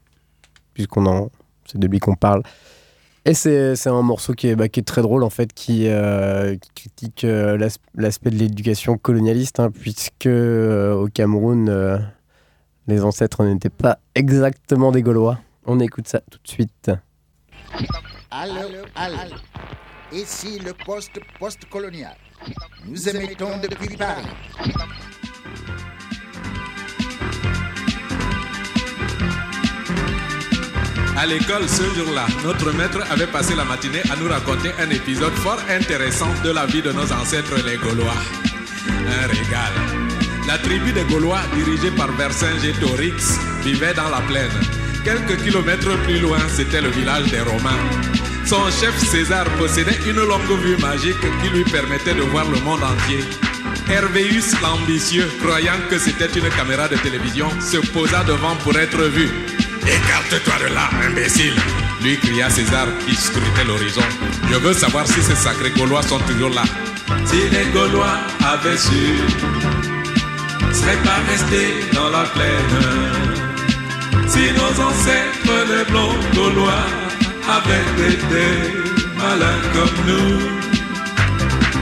puisqu'on 0.74 1.06
en, 1.06 1.30
c'est 1.66 1.78
de 1.78 1.86
lui 1.86 1.98
qu'on 2.00 2.16
parle. 2.16 2.42
Et 3.26 3.34
c'est 3.34 3.76
c'est 3.76 3.90
un 3.90 4.02
morceau 4.02 4.32
qui 4.32 4.48
est, 4.48 4.56
bah, 4.56 4.68
qui 4.68 4.80
est 4.80 4.84
très 4.84 5.02
drôle 5.02 5.22
en 5.22 5.30
fait, 5.30 5.52
qui, 5.52 5.86
euh, 5.88 6.56
qui 6.56 6.70
critique 6.74 7.24
euh, 7.24 7.56
l'as- 7.58 7.78
l'aspect 7.94 8.30
de 8.30 8.36
l'éducation 8.36 8.96
colonialiste, 8.96 9.60
hein, 9.60 9.70
puisque 9.70 10.26
euh, 10.26 10.94
au 10.94 11.06
Cameroun, 11.08 11.68
euh, 11.68 11.98
les 12.86 13.04
ancêtres 13.04 13.44
n'étaient 13.44 13.68
pas 13.68 13.98
exactement 14.14 14.90
des 14.90 15.02
Gaulois. 15.02 15.38
On 15.66 15.78
écoute 15.80 16.08
ça 16.08 16.20
tout 16.30 16.38
de 16.42 16.48
suite. 16.48 16.90
Allô, 18.30 18.54
allô. 18.96 19.34
Ici 20.12 20.58
le 20.58 20.72
poste 20.72 21.20
post-colonial. 21.38 22.16
Nous 22.86 23.08
émettons 23.08 23.58
depuis 23.58 23.96
Paris. 23.96 24.26
À 31.16 31.26
l'école, 31.26 31.68
ce 31.68 31.82
jour-là, 31.94 32.26
notre 32.42 32.72
maître 32.72 33.00
avait 33.12 33.26
passé 33.28 33.54
la 33.54 33.64
matinée 33.64 34.02
à 34.10 34.16
nous 34.16 34.28
raconter 34.28 34.70
un 34.80 34.90
épisode 34.90 35.34
fort 35.34 35.60
intéressant 35.68 36.32
de 36.42 36.50
la 36.50 36.66
vie 36.66 36.82
de 36.82 36.90
nos 36.90 37.12
ancêtres 37.12 37.64
les 37.64 37.76
Gaulois. 37.76 38.14
Un 38.88 39.26
régal. 39.28 39.72
La 40.48 40.58
tribu 40.58 40.92
des 40.92 41.04
Gaulois, 41.04 41.42
dirigée 41.54 41.92
par 41.92 42.10
Vercingétorix, 42.12 43.38
vivait 43.62 43.94
dans 43.94 44.08
la 44.08 44.22
plaine. 44.22 44.50
Quelques 45.04 45.40
kilomètres 45.44 45.96
plus 46.02 46.18
loin, 46.18 46.40
c'était 46.48 46.80
le 46.80 46.88
village 46.88 47.30
des 47.30 47.40
Romains. 47.40 48.29
Son 48.50 48.68
chef 48.68 48.98
César 48.98 49.44
possédait 49.60 49.96
une 50.08 50.24
longue 50.24 50.60
vue 50.60 50.76
magique 50.78 51.20
qui 51.40 51.50
lui 51.50 51.62
permettait 51.62 52.14
de 52.14 52.22
voir 52.22 52.44
le 52.50 52.58
monde 52.62 52.82
entier. 52.82 53.20
Hervéus 53.88 54.60
l'ambitieux, 54.60 55.30
croyant 55.40 55.78
que 55.88 55.96
c'était 56.00 56.26
une 56.36 56.50
caméra 56.56 56.88
de 56.88 56.96
télévision, 56.96 57.48
se 57.60 57.76
posa 57.76 58.24
devant 58.24 58.56
pour 58.64 58.76
être 58.76 59.02
vu. 59.04 59.30
Écarte-toi 59.86 60.68
de 60.68 60.74
là, 60.74 60.90
imbécile 61.06 61.54
lui 62.02 62.18
cria 62.18 62.50
César 62.50 62.88
qui 63.06 63.14
scrutait 63.14 63.64
l'horizon. 63.68 64.02
Je 64.50 64.56
veux 64.56 64.72
savoir 64.72 65.06
si 65.06 65.22
ces 65.22 65.36
sacrés 65.36 65.70
Gaulois 65.70 66.02
sont 66.02 66.18
toujours 66.18 66.50
là. 66.50 66.64
Si 67.26 67.48
les 67.52 67.66
Gaulois 67.72 68.18
avaient 68.52 68.76
su, 68.76 69.14
seraient 70.72 71.04
pas 71.04 71.20
restés 71.30 71.84
dans 71.92 72.10
la 72.10 72.24
plaine. 72.24 72.80
Si 74.26 74.50
nos 74.54 74.84
ancêtres, 74.84 75.54
les 75.68 75.84
blancs 75.92 76.16
Gaulois, 76.34 76.86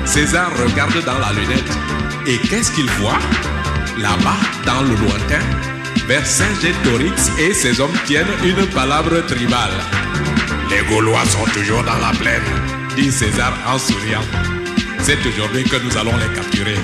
César 0.05 0.51
regarde 0.59 1.05
dans 1.05 1.19
la 1.19 1.33
lunette 1.33 1.73
et 2.27 2.39
qu'est-ce 2.39 2.73
qu'il 2.73 2.91
voit? 2.93 3.19
Là-bas, 3.99 4.37
dans 4.67 4.83
le 4.83 4.95
lointain, 4.97 5.45
vers 6.07 6.27
Saint-Gétorix 6.27 7.31
et 7.39 7.53
ses 7.55 7.81
hommes 7.81 7.97
tiennent 8.07 8.27
une 8.45 8.67
palabre 8.67 9.25
tribale. 9.27 9.79
Les 10.71 10.81
Gaulois 10.89 11.25
sont 11.27 11.45
toujours 11.53 11.85
dans 11.85 11.99
la 11.99 12.13
plaine, 12.19 12.43
dit 12.97 13.13
César 13.13 13.53
en 13.67 13.79
souriant. 13.79 14.25
C'est 15.01 15.19
aujourd'hui 15.27 15.65
que 15.65 15.77
nous 15.77 15.97
allons 15.97 16.17
les 16.17 16.35
capturer. 16.35 16.79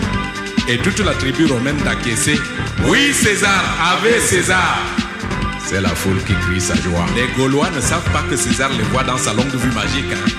Et 0.69 0.79
toute 0.79 1.01
la 1.01 1.15
tribu 1.15 1.47
romaine 1.47 1.79
d'acquiescer. 1.79 2.39
Oui, 2.87 3.13
César, 3.13 3.63
ave 3.81 4.21
César. 4.21 4.79
C'est 5.67 5.81
la 5.81 5.89
foule 5.91 6.23
qui 6.25 6.35
crie 6.35 6.61
sa 6.61 6.75
joie. 6.77 7.07
Les 7.17 7.27
Gaulois 7.37 7.71
ne 7.71 7.81
savent 7.81 8.09
pas 8.13 8.23
que 8.29 8.37
César 8.37 8.71
les 8.71 8.85
voit 8.85 9.03
dans 9.05 9.17
sa 9.19 9.33
longue 9.33 9.55
vue 9.55 9.73
magique. 9.73 10.13
hein. 10.13 10.31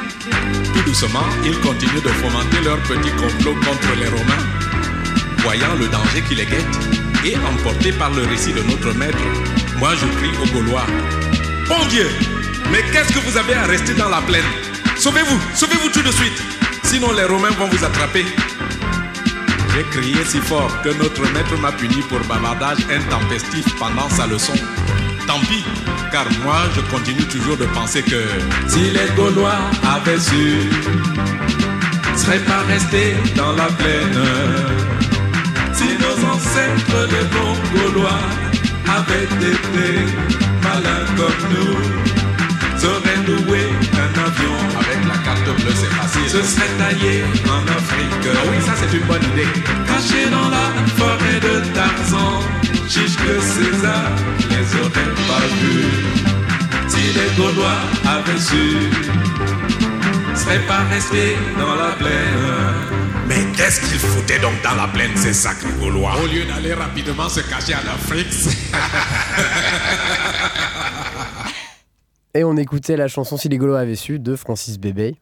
Tout 0.73 0.81
doucement, 0.83 1.25
ils 1.43 1.59
continuent 1.61 2.01
de 2.03 2.09
fomenter 2.09 2.61
leur 2.63 2.77
petit 2.83 3.11
complot 3.11 3.55
contre 3.55 3.95
les 3.99 4.07
Romains. 4.07 4.45
Voyant 5.39 5.73
le 5.79 5.87
danger 5.87 6.21
qui 6.27 6.35
les 6.35 6.45
guette 6.45 6.79
et 7.25 7.35
emportés 7.37 7.91
par 7.93 8.11
le 8.11 8.23
récit 8.23 8.53
de 8.53 8.61
notre 8.63 8.93
maître, 8.97 9.17
moi 9.77 9.91
je 9.95 10.05
crie 10.17 10.31
aux 10.41 10.47
Gaulois 10.53 10.85
Bon 11.67 11.85
Dieu, 11.89 12.07
mais 12.71 12.83
qu'est-ce 12.91 13.13
que 13.13 13.19
vous 13.19 13.37
avez 13.37 13.53
à 13.55 13.63
rester 13.63 13.93
dans 13.93 14.09
la 14.09 14.21
plaine? 14.21 14.45
Sauvez-vous, 14.97 15.39
sauvez-vous 15.55 15.89
tout 15.89 16.01
de 16.03 16.11
suite, 16.11 16.41
sinon 16.83 17.11
les 17.13 17.23
Romains 17.25 17.49
vont 17.59 17.67
vous 17.67 17.83
attraper. 17.83 18.25
J'ai 19.75 19.83
crié 19.99 20.23
si 20.25 20.39
fort 20.39 20.71
que 20.83 20.89
notre 20.89 21.21
maître 21.33 21.57
m'a 21.59 21.71
puni 21.71 22.01
pour 22.09 22.19
bavardage 22.21 22.79
intempestif 22.89 23.65
pendant 23.77 24.09
sa 24.09 24.25
leçon. 24.27 24.53
Tant 25.27 25.39
pis, 25.39 25.63
car 26.11 26.25
moi 26.43 26.61
je 26.75 26.81
continue 26.93 27.23
toujours 27.23 27.57
de 27.57 27.65
penser 27.65 28.03
que 28.03 28.21
Si 28.67 28.91
les 28.91 29.09
Gaulois 29.15 29.61
avaient 29.95 30.19
su, 30.19 30.69
seraient 32.15 32.45
pas 32.51 32.61
restés 32.67 33.15
dans 33.35 33.53
la 33.53 33.65
plaine. 33.79 34.21
Si 35.73 35.87
nos 36.03 36.17
ancêtres, 36.33 37.07
les 37.13 37.25
bons 37.33 37.57
Gaulois, 37.73 38.21
avaient 38.97 39.23
été 39.23 39.89
malins 40.63 41.05
comme 41.17 41.41
nous, 41.53 41.75
seraient 42.79 43.21
loués 43.27 43.71
un 43.93 44.19
avion. 44.27 44.57
avec 44.79 44.99
la 45.07 45.17
carte 45.23 45.45
bleue 45.61 45.73
c'est 45.81 45.93
facile. 45.99 46.29
Se 46.29 46.41
serait 46.43 46.73
taillé 46.77 47.23
en 47.47 47.63
Afrique. 47.77 48.25
Ah 48.31 48.47
oui, 48.49 48.57
ça 48.65 48.73
c'est 48.79 48.95
une 48.97 49.05
bonne 49.05 49.23
idée. 49.33 49.47
Caché 49.87 50.29
dans 50.29 50.49
la 50.49 50.67
forêt 50.97 51.39
de 51.47 51.73
Tarzan, 51.73 52.41
chiche 52.87 53.17
que 53.17 53.39
César 53.39 54.11
les 54.49 54.75
aurait 54.79 55.13
pas 55.27 55.45
vus. 55.59 56.03
Si 56.87 57.13
les 57.13 57.29
Gaulois 57.35 57.81
avaient 58.05 58.39
su, 58.39 58.89
seraient 60.35 60.65
pas 60.67 60.83
restés 60.89 61.35
dans 61.57 61.75
la 61.75 61.91
plaine. 61.93 62.93
Mais 63.27 63.43
qu'est-ce 63.55 63.81
qu'ils 63.81 63.99
foutaient 63.99 64.39
donc 64.39 64.53
dans 64.63 64.75
la 64.75 64.87
plaine, 64.87 65.11
ces 65.15 65.33
sacrés 65.33 65.73
Gaulois? 65.79 66.13
Au 66.23 66.27
lieu 66.27 66.45
d'aller 66.45 66.73
rapidement 66.73 67.27
se 67.27 67.41
cacher 67.41 67.73
en 67.73 67.85
Afrique. 67.93 68.33
Et 72.35 72.43
on 72.43 72.55
écoutait 72.57 72.97
la 72.97 73.07
chanson 73.07 73.37
Si 73.37 73.49
les 73.49 73.57
Gaulois 73.57 73.79
avaient 73.79 73.95
su 73.95 74.19
de 74.19 74.35
Francis 74.35 74.77
Bébé. 74.77 75.15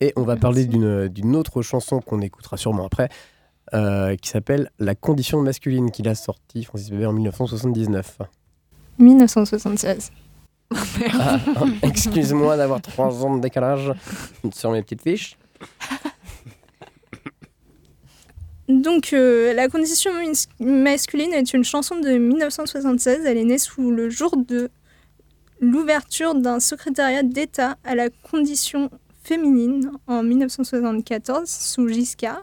Et 0.00 0.12
on 0.16 0.22
va 0.22 0.36
parler 0.36 0.64
d'une 0.64 1.06
d'une 1.08 1.36
autre 1.36 1.62
chanson 1.62 2.00
qu'on 2.00 2.20
écoutera 2.20 2.56
sûrement 2.56 2.86
après, 2.86 3.08
euh, 3.74 4.16
qui 4.16 4.28
s'appelle 4.28 4.70
La 4.78 4.94
condition 4.94 5.40
masculine, 5.40 5.90
qu'il 5.90 6.08
a 6.08 6.14
sorti 6.14 6.64
Francis 6.64 6.90
Bébé 6.90 7.06
en 7.06 7.12
1979. 7.12 8.18
1976. 8.98 10.10
Ah, 10.74 11.38
Excuse-moi 11.82 12.56
d'avoir 12.56 12.82
trois 12.82 13.24
ans 13.24 13.36
de 13.36 13.40
décalage 13.40 13.92
sur 14.52 14.70
mes 14.70 14.82
petites 14.82 15.02
fiches. 15.02 15.38
Donc, 18.68 19.12
euh, 19.12 19.54
La 19.54 19.68
condition 19.68 20.10
masculine 20.60 21.32
est 21.32 21.54
une 21.54 21.64
chanson 21.64 21.98
de 22.00 22.18
1976. 22.18 23.24
Elle 23.24 23.38
est 23.38 23.44
née 23.44 23.58
sous 23.58 23.90
le 23.90 24.10
jour 24.10 24.36
de 24.36 24.68
l'ouverture 25.60 26.34
d'un 26.34 26.60
secrétariat 26.60 27.22
d'État 27.22 27.76
à 27.84 27.94
la 27.94 28.10
condition 28.10 28.90
féminine 29.22 29.90
en 30.06 30.22
1974 30.22 31.48
sous 31.48 31.88
Giscard. 31.88 32.42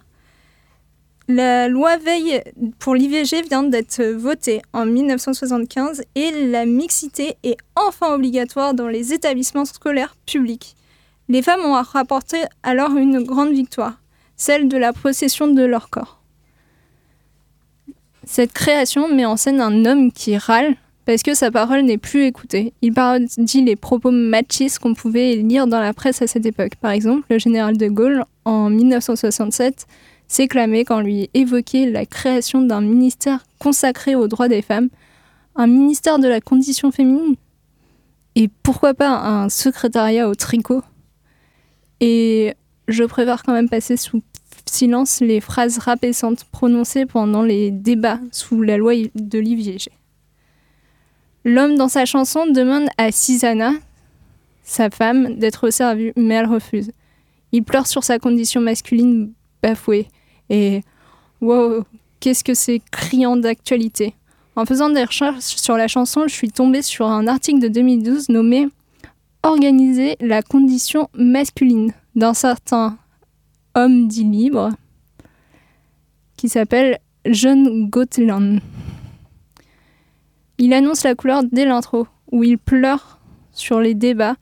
La 1.28 1.68
loi 1.68 1.98
Veille 1.98 2.40
pour 2.78 2.94
l'IVG 2.94 3.42
vient 3.42 3.64
d'être 3.64 4.04
votée 4.04 4.62
en 4.74 4.86
1975 4.86 6.04
et 6.14 6.30
la 6.50 6.68
mixité 6.68 7.36
est 7.44 7.58
enfin 7.76 8.14
obligatoire 8.14 8.76
dans 8.76 8.88
les 8.88 9.12
établissements 9.12 9.66
scolaires 9.66 10.16
publics. 10.28 10.76
Les 11.28 11.42
femmes 11.42 11.66
ont 11.66 11.82
rapporté 11.82 12.38
alors 12.62 12.96
une 12.96 13.24
grande 13.24 13.54
victoire, 13.54 14.00
celle 14.38 14.68
de 14.68 14.78
la 14.78 14.94
possession 14.94 15.48
de 15.48 15.64
leur 15.64 15.90
corps. 15.90 16.22
Cette 18.24 18.54
création 18.54 19.08
met 19.08 19.26
en 19.26 19.36
scène 19.36 19.62
un 19.62 19.86
homme 19.86 20.12
qui 20.12 20.38
râle 20.38 20.76
parce 21.06 21.24
que 21.24 21.34
sa 21.34 21.50
parole 21.50 21.82
n'est 21.82 21.98
plus 21.98 22.26
écoutée. 22.26 22.74
Il 22.84 22.94
parodie 22.94 23.64
les 23.64 23.76
propos 23.76 24.12
machistes 24.12 24.78
qu'on 24.78 24.94
pouvait 24.94 25.36
lire 25.36 25.66
dans 25.66 25.80
la 25.80 25.94
presse 25.94 26.22
à 26.22 26.28
cette 26.28 26.46
époque. 26.46 26.76
Par 26.76 26.92
exemple, 26.92 27.26
le 27.32 27.40
général 27.40 27.78
de 27.78 27.88
Gaulle, 27.88 28.26
en 28.44 28.70
1967, 28.70 29.88
s'éclamait 30.28 30.86
quand 30.86 31.02
lui 31.02 31.30
évoquait 31.34 31.90
la 31.90 32.06
création 32.06 32.62
d'un 32.62 32.82
ministère 32.82 33.46
consacré 33.60 34.16
aux 34.16 34.28
droits 34.28 34.48
des 34.48 34.62
femmes, 34.62 34.90
un 35.56 35.68
ministère 35.68 36.20
de 36.20 36.28
la 36.28 36.42
condition 36.42 36.92
féminine, 36.92 37.36
et 38.36 38.50
pourquoi 38.64 38.94
pas 38.94 39.10
un 39.10 39.50
secrétariat 39.50 40.28
au 40.28 40.36
tricot. 40.36 40.82
Et 42.02 42.54
je 42.88 43.04
préfère 43.04 43.44
quand 43.44 43.54
même 43.54 43.70
passer 43.70 43.98
sous 43.98 44.22
silence 44.66 45.22
les 45.22 45.40
phrases 45.40 45.78
rabaissantes 45.78 46.44
prononcées 46.46 47.06
pendant 47.06 47.44
les 47.44 47.72
débats 47.72 48.20
sous 48.32 48.62
la 48.62 48.78
loi 48.78 48.94
de 49.16 49.40
l'IVG. 49.40 49.90
L'homme 51.46 51.76
dans 51.76 51.88
sa 51.88 52.06
chanson 52.06 52.48
demande 52.48 52.88
à 52.98 53.12
Susanna, 53.12 53.74
sa 54.64 54.90
femme, 54.90 55.36
d'être 55.36 55.70
servie, 55.70 56.12
mais 56.16 56.34
elle 56.36 56.48
refuse. 56.48 56.92
Il 57.52 57.64
pleure 57.64 57.88
sur 57.88 58.04
sa 58.04 58.18
condition 58.18 58.62
masculine 58.62 59.32
bafouée. 59.62 60.08
Et 60.50 60.82
wow, 61.42 61.84
qu'est-ce 62.20 62.44
que 62.44 62.54
c'est 62.54 62.82
criant 62.92 63.36
d'actualité. 63.38 64.14
En 64.56 64.66
faisant 64.66 64.90
des 64.90 65.04
recherches 65.04 65.44
sur 65.58 65.76
la 65.76 65.88
chanson, 65.88 66.28
je 66.28 66.34
suis 66.34 66.50
tombée 66.50 66.82
sur 66.82 67.08
un 67.08 67.28
article 67.28 67.60
de 67.60 67.68
2012 67.68 68.30
nommé 68.30 68.68
Organiser 69.44 70.16
la 70.22 70.42
condition 70.42 71.08
masculine 71.14 71.94
d'un 72.16 72.34
certain 72.34 72.98
homme 73.76 74.08
dit 74.08 74.24
libre 74.24 74.72
qui 76.36 76.50
s'appelle 76.50 76.98
John 77.26 77.88
Gotland. 77.90 78.60
Il 80.58 80.74
annonce 80.74 81.04
la 81.04 81.14
couleur 81.16 81.44
dès 81.44 81.66
l'intro, 81.66 82.08
où 82.32 82.44
il 82.44 82.58
pleure 82.58 83.20
sur 83.52 83.80
les 83.80 83.94
débats 83.94 84.36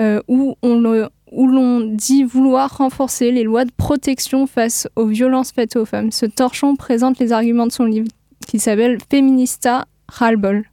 euh, 0.00 0.20
où 0.26 0.56
on 0.62 0.80
le- 0.80 1.08
où 1.32 1.46
l'on 1.46 1.80
dit 1.80 2.24
vouloir 2.24 2.76
renforcer 2.76 3.32
les 3.32 3.42
lois 3.42 3.64
de 3.64 3.72
protection 3.72 4.46
face 4.46 4.86
aux 4.96 5.06
violences 5.06 5.50
faites 5.50 5.76
aux 5.76 5.86
femmes. 5.86 6.12
Ce 6.12 6.26
torchon 6.26 6.76
présente 6.76 7.18
les 7.18 7.32
arguments 7.32 7.66
de 7.66 7.72
son 7.72 7.84
livre, 7.84 8.08
qui 8.46 8.58
s'appelle 8.58 8.98
Feminista 9.10 9.86
Ras-le-bol, 10.08 10.64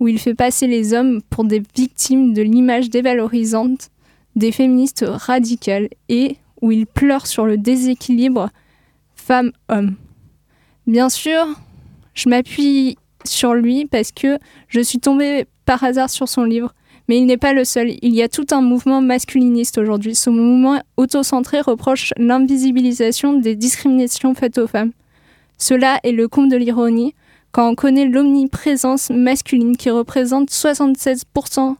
où 0.00 0.08
il 0.08 0.18
fait 0.18 0.34
passer 0.34 0.66
les 0.66 0.92
hommes 0.92 1.22
pour 1.30 1.44
des 1.44 1.62
victimes 1.74 2.34
de 2.34 2.42
l'image 2.42 2.90
dévalorisante 2.90 3.88
des 4.36 4.52
féministes 4.52 5.04
radicales 5.08 5.88
et 6.10 6.36
où 6.60 6.70
il 6.70 6.86
pleure 6.86 7.26
sur 7.26 7.46
le 7.46 7.56
déséquilibre 7.56 8.50
femme-homme. 9.14 9.96
Bien 10.86 11.08
sûr, 11.08 11.46
je 12.12 12.28
m'appuie 12.28 12.98
sur 13.24 13.54
lui 13.54 13.86
parce 13.86 14.12
que 14.12 14.38
je 14.68 14.80
suis 14.80 14.98
tombée 14.98 15.46
par 15.64 15.82
hasard 15.82 16.10
sur 16.10 16.28
son 16.28 16.44
livre, 16.44 16.74
mais 17.08 17.18
il 17.18 17.26
n'est 17.26 17.36
pas 17.36 17.52
le 17.52 17.64
seul. 17.64 17.90
Il 18.02 18.14
y 18.14 18.22
a 18.22 18.28
tout 18.28 18.46
un 18.50 18.60
mouvement 18.60 19.00
masculiniste 19.00 19.78
aujourd'hui. 19.78 20.14
Ce 20.14 20.30
mouvement 20.30 20.80
autocentré 20.96 21.60
reproche 21.60 22.12
l'invisibilisation 22.16 23.34
des 23.34 23.54
discriminations 23.54 24.34
faites 24.34 24.58
aux 24.58 24.66
femmes. 24.66 24.92
Cela 25.58 26.00
est 26.02 26.12
le 26.12 26.28
comble 26.28 26.50
de 26.50 26.56
l'ironie 26.56 27.14
quand 27.52 27.68
on 27.68 27.74
connaît 27.74 28.06
l'omniprésence 28.06 29.10
masculine 29.10 29.76
qui 29.76 29.88
représente 29.90 30.50
76% 30.50 31.76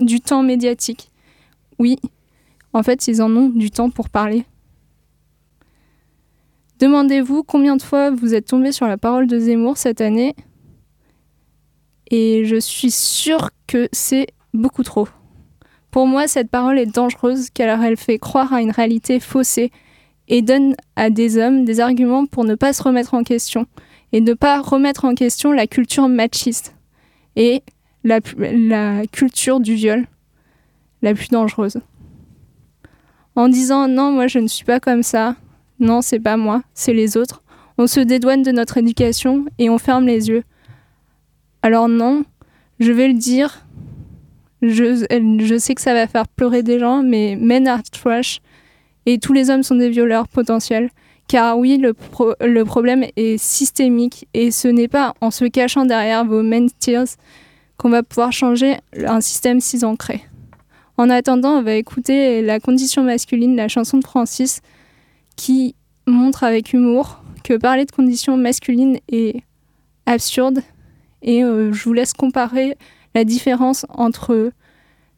du 0.00 0.20
temps 0.20 0.42
médiatique. 0.42 1.10
Oui, 1.78 1.98
en 2.72 2.82
fait, 2.82 3.08
ils 3.08 3.22
en 3.22 3.34
ont 3.34 3.48
du 3.48 3.70
temps 3.70 3.90
pour 3.90 4.10
parler. 4.10 4.44
Demandez-vous 6.78 7.42
combien 7.42 7.76
de 7.76 7.82
fois 7.82 8.10
vous 8.10 8.34
êtes 8.34 8.48
tombé 8.48 8.72
sur 8.72 8.86
la 8.86 8.98
parole 8.98 9.26
de 9.26 9.38
Zemmour 9.38 9.78
cette 9.78 10.02
année? 10.02 10.34
Et 12.10 12.44
je 12.44 12.56
suis 12.56 12.90
sûre 12.90 13.48
que 13.66 13.88
c'est 13.92 14.26
beaucoup 14.56 14.82
trop. 14.82 15.08
Pour 15.90 16.06
moi, 16.06 16.28
cette 16.28 16.50
parole 16.50 16.78
est 16.78 16.86
dangereuse 16.86 17.50
car 17.50 17.82
elle 17.82 17.96
fait 17.96 18.18
croire 18.18 18.52
à 18.52 18.60
une 18.60 18.70
réalité 18.70 19.20
faussée 19.20 19.70
et 20.28 20.42
donne 20.42 20.74
à 20.96 21.10
des 21.10 21.38
hommes 21.38 21.64
des 21.64 21.80
arguments 21.80 22.26
pour 22.26 22.44
ne 22.44 22.54
pas 22.54 22.72
se 22.72 22.82
remettre 22.82 23.14
en 23.14 23.22
question 23.22 23.66
et 24.12 24.20
ne 24.20 24.34
pas 24.34 24.60
remettre 24.60 25.04
en 25.04 25.14
question 25.14 25.52
la 25.52 25.66
culture 25.66 26.08
machiste 26.08 26.74
et 27.36 27.62
la, 28.04 28.20
culture 29.06 29.60
du 29.60 29.74
viol 29.74 30.06
la 31.02 31.14
plus 31.14 31.28
dangereuse. 31.28 31.80
En 33.34 33.48
disant 33.48 33.88
non, 33.88 34.12
moi 34.12 34.26
je 34.26 34.38
ne 34.38 34.48
suis 34.48 34.64
pas 34.64 34.80
comme 34.80 35.02
ça, 35.02 35.36
non, 35.78 36.00
c'est 36.00 36.20
pas 36.20 36.36
moi, 36.36 36.62
c'est 36.72 36.94
les 36.94 37.16
autres, 37.16 37.42
on 37.78 37.86
se 37.86 38.00
dédouane 38.00 38.42
de 38.42 38.52
notre 38.52 38.78
éducation 38.78 39.44
et 39.58 39.68
on 39.68 39.78
ferme 39.78 40.06
les 40.06 40.28
yeux. 40.28 40.44
Alors 41.62 41.88
non, 41.88 42.24
je 42.78 42.92
vais 42.92 43.08
le 43.08 43.14
dire, 43.14 43.65
je, 44.68 45.58
sais 45.58 45.74
que 45.74 45.80
ça 45.80 45.94
va 45.94 46.06
faire 46.06 46.28
pleurer 46.28 46.62
des 46.62 46.78
gens, 46.78 47.02
mais 47.02 47.36
men 47.40 47.66
are 47.68 47.82
trash 47.82 48.40
et 49.06 49.18
tous 49.18 49.32
les 49.32 49.50
hommes 49.50 49.62
sont 49.62 49.76
des 49.76 49.90
violeurs 49.90 50.28
potentiels. 50.28 50.90
Car 51.28 51.58
oui, 51.58 51.78
le 51.78 52.64
problème 52.64 53.04
est 53.16 53.36
systémique 53.36 54.28
et 54.32 54.50
ce 54.50 54.68
n'est 54.68 54.88
pas 54.88 55.14
en 55.20 55.30
se 55.32 55.44
cachant 55.44 55.84
derrière 55.84 56.24
vos 56.24 56.42
men 56.42 56.68
tears 56.78 57.16
qu'on 57.76 57.90
va 57.90 58.02
pouvoir 58.02 58.32
changer 58.32 58.76
un 59.06 59.20
système 59.20 59.60
si 59.60 59.84
ancré. 59.84 60.22
En 60.98 61.10
attendant, 61.10 61.58
on 61.58 61.62
va 61.62 61.74
écouter 61.74 62.42
La 62.42 62.58
condition 62.58 63.02
masculine, 63.02 63.56
la 63.56 63.68
chanson 63.68 63.98
de 63.98 64.04
Francis, 64.04 64.60
qui 65.36 65.74
montre 66.06 66.44
avec 66.44 66.72
humour 66.72 67.22
que 67.44 67.54
parler 67.54 67.84
de 67.84 67.90
condition 67.90 68.36
masculine 68.36 68.98
est 69.08 69.42
absurde. 70.06 70.60
Et 71.22 71.44
euh, 71.44 71.72
je 71.72 71.84
vous 71.84 71.92
laisse 71.92 72.12
comparer 72.12 72.76
la 73.16 73.24
différence 73.24 73.86
entre 73.88 74.52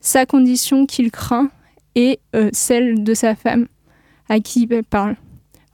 sa 0.00 0.24
condition 0.24 0.86
qu'il 0.86 1.10
craint 1.10 1.50
et 1.96 2.20
euh, 2.36 2.48
celle 2.52 3.02
de 3.02 3.12
sa 3.12 3.34
femme 3.34 3.66
à 4.28 4.38
qui 4.38 4.68
il 4.70 4.84
parle. 4.84 5.16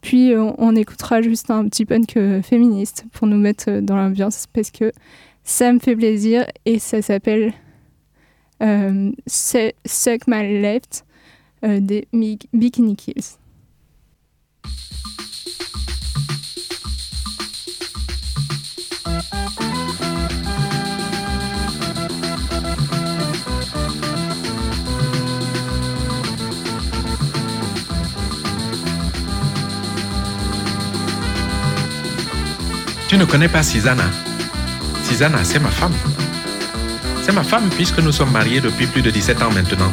Puis 0.00 0.32
euh, 0.32 0.50
on 0.56 0.74
écoutera 0.74 1.20
juste 1.20 1.50
un 1.50 1.68
petit 1.68 1.84
punk 1.84 2.18
féministe 2.42 3.04
pour 3.12 3.26
nous 3.26 3.36
mettre 3.36 3.68
euh, 3.68 3.80
dans 3.82 3.96
l'ambiance 3.96 4.46
parce 4.54 4.70
que 4.70 4.90
ça 5.42 5.70
me 5.70 5.78
fait 5.78 5.94
plaisir 5.94 6.46
et 6.64 6.78
ça 6.78 7.02
s'appelle 7.02 7.52
Su- 9.26 9.74
Suck 9.84 10.22
My 10.26 10.62
Left 10.62 11.04
des 11.62 12.08
Bikini 12.54 12.96
Kills. 12.96 13.36
Tu 33.14 33.20
ne 33.20 33.26
connais 33.26 33.46
pas 33.46 33.62
Susanna? 33.62 34.10
Susanna, 35.04 35.44
c'est 35.44 35.60
ma 35.60 35.68
femme. 35.68 35.92
C'est 37.22 37.30
ma 37.30 37.44
femme 37.44 37.68
puisque 37.76 38.00
nous 38.00 38.10
sommes 38.10 38.32
mariés 38.32 38.60
depuis 38.60 38.88
plus 38.88 39.02
de 39.02 39.10
17 39.12 39.40
ans 39.40 39.52
maintenant. 39.52 39.88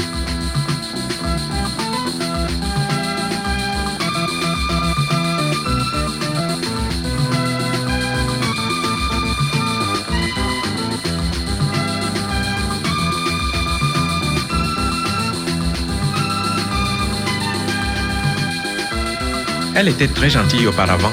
Elle 19.76 19.90
était 19.90 20.08
très 20.08 20.32
gentille 20.32 20.66
auparavant. 20.66 21.12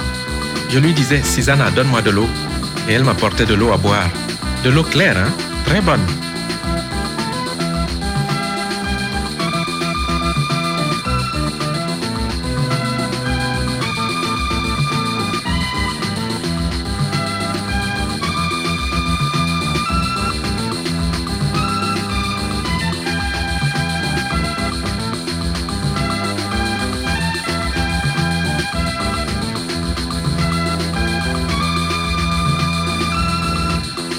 Je 0.70 0.78
lui 0.78 0.92
disais, 0.92 1.22
Susanna, 1.22 1.70
donne-moi 1.70 2.02
de 2.02 2.10
l'eau. 2.10 2.28
Et 2.88 2.92
elle 2.92 3.04
m'apportait 3.04 3.46
de 3.46 3.54
l'eau 3.54 3.72
à 3.72 3.76
boire. 3.76 4.10
De 4.64 4.70
l'eau 4.70 4.82
claire, 4.82 5.16
hein? 5.16 5.30
Très 5.64 5.80
bonne. 5.80 6.04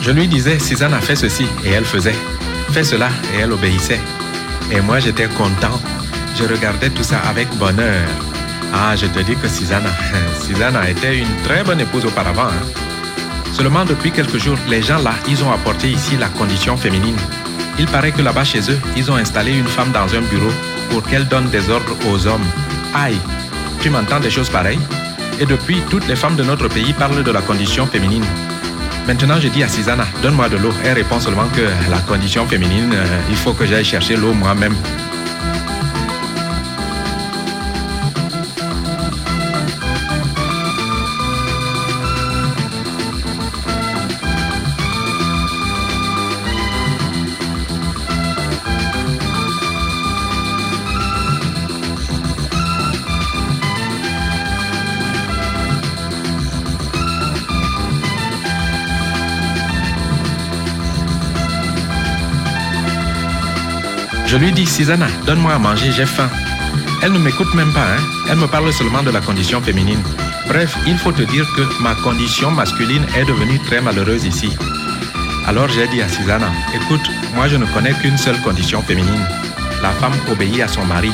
Je 0.10 0.14
lui 0.16 0.28
disais, 0.28 0.58
Susanna, 0.58 1.00
fais 1.02 1.16
ceci, 1.16 1.46
et 1.64 1.70
elle 1.70 1.86
faisait. 1.86 2.16
Fais 2.72 2.84
cela, 2.84 3.10
et 3.32 3.42
elle 3.42 3.52
obéissait. 3.52 4.00
Et 4.72 4.82
moi, 4.82 4.98
j'étais 4.98 5.28
content. 5.28 5.80
Je 6.36 6.46
regardais 6.46 6.90
tout 6.90 7.04
ça 7.04 7.20
avec 7.30 7.48
bonheur. 7.58 8.08
Ah, 8.74 8.96
je 8.96 9.06
te 9.06 9.20
dis 9.20 9.36
que 9.36 9.48
Susanna, 9.48 9.92
Susanna 10.44 10.90
était 10.90 11.20
une 11.20 11.36
très 11.44 11.64
bonne 11.64 11.80
épouse 11.80 12.08
auparavant. 12.08 12.48
hein. 12.48 13.54
Seulement 13.54 13.86
depuis 13.86 14.10
quelques 14.10 14.40
jours, 14.40 14.58
les 14.68 14.82
gens 14.82 14.98
là, 14.98 15.14
ils 15.28 15.44
ont 15.44 15.52
apporté 15.52 15.92
ici 15.92 16.18
la 16.18 16.30
condition 16.30 16.76
féminine. 16.76 17.18
Il 17.78 17.86
paraît 17.86 18.12
que 18.12 18.24
là-bas 18.24 18.46
chez 18.46 18.62
eux, 18.62 18.80
ils 18.98 19.12
ont 19.12 19.16
installé 19.16 19.52
une 19.56 19.68
femme 19.68 19.92
dans 19.92 20.12
un 20.16 20.22
bureau 20.22 20.52
pour 20.90 21.04
qu'elle 21.04 21.28
donne 21.28 21.52
des 21.52 21.70
ordres 21.70 21.96
aux 22.12 22.26
hommes. 22.26 22.50
Aïe, 22.96 23.20
tu 23.80 23.92
m'entends 23.92 24.20
des 24.20 24.32
choses 24.32 24.50
pareilles? 24.50 24.80
Et 25.40 25.46
depuis, 25.46 25.84
toutes 25.92 26.08
les 26.08 26.16
femmes 26.16 26.36
de 26.36 26.44
notre 26.44 26.68
pays 26.68 26.94
parlent 26.94 27.24
de 27.24 27.32
la 27.32 27.42
condition 27.42 27.86
féminine. 27.86 28.26
Maintenant, 29.10 29.40
je 29.40 29.48
dis 29.48 29.64
à 29.64 29.68
Susanna, 29.68 30.06
donne-moi 30.22 30.50
de 30.50 30.58
l'eau. 30.58 30.72
Elle 30.86 30.94
répond 30.94 31.20
seulement 31.20 31.48
que 31.48 31.62
la 31.90 31.98
condition 31.98 32.46
féminine, 32.46 32.94
euh, 32.94 33.22
il 33.32 33.36
faut 33.36 33.54
que 33.54 33.66
j'aille 33.66 33.84
chercher 33.84 34.16
l'eau 34.16 34.34
moi-même. 34.34 34.76
Je 64.30 64.38
lui 64.38 64.52
dis, 64.52 64.68
Susanna, 64.68 65.08
donne-moi 65.26 65.56
à 65.56 65.58
manger, 65.58 65.92
j'ai 65.92 66.06
faim. 66.06 66.30
Elle 67.02 67.14
ne 67.14 67.18
m'écoute 67.18 67.52
même 67.56 67.74
pas, 67.74 67.96
hein. 67.96 68.02
Elle 68.30 68.38
me 68.38 68.46
parle 68.46 68.72
seulement 68.72 69.02
de 69.02 69.10
la 69.10 69.22
condition 69.22 69.60
féminine. 69.60 70.04
Bref, 70.48 70.78
il 70.86 71.00
faut 71.00 71.12
te 71.12 71.24
dire 71.24 71.48
que 71.56 71.64
ma 71.82 71.96
condition 71.96 72.52
masculine 72.52 73.04
est 73.18 73.26
devenue 73.26 73.58
très 73.66 73.82
malheureuse 73.82 74.26
ici. 74.26 74.56
Alors 75.48 75.68
j'ai 75.68 75.88
dit 75.88 76.04
à 76.04 76.08
Susanna, 76.08 76.52
écoute, 76.76 77.10
moi 77.34 77.48
je 77.48 77.56
ne 77.56 77.66
connais 77.74 77.94
qu'une 77.94 78.20
seule 78.20 78.40
condition 78.42 78.84
féminine. 78.84 79.26
La 79.82 79.90
femme 79.94 80.14
obéit 80.32 80.62
à 80.62 80.68
son 80.68 80.86
mari. 80.86 81.12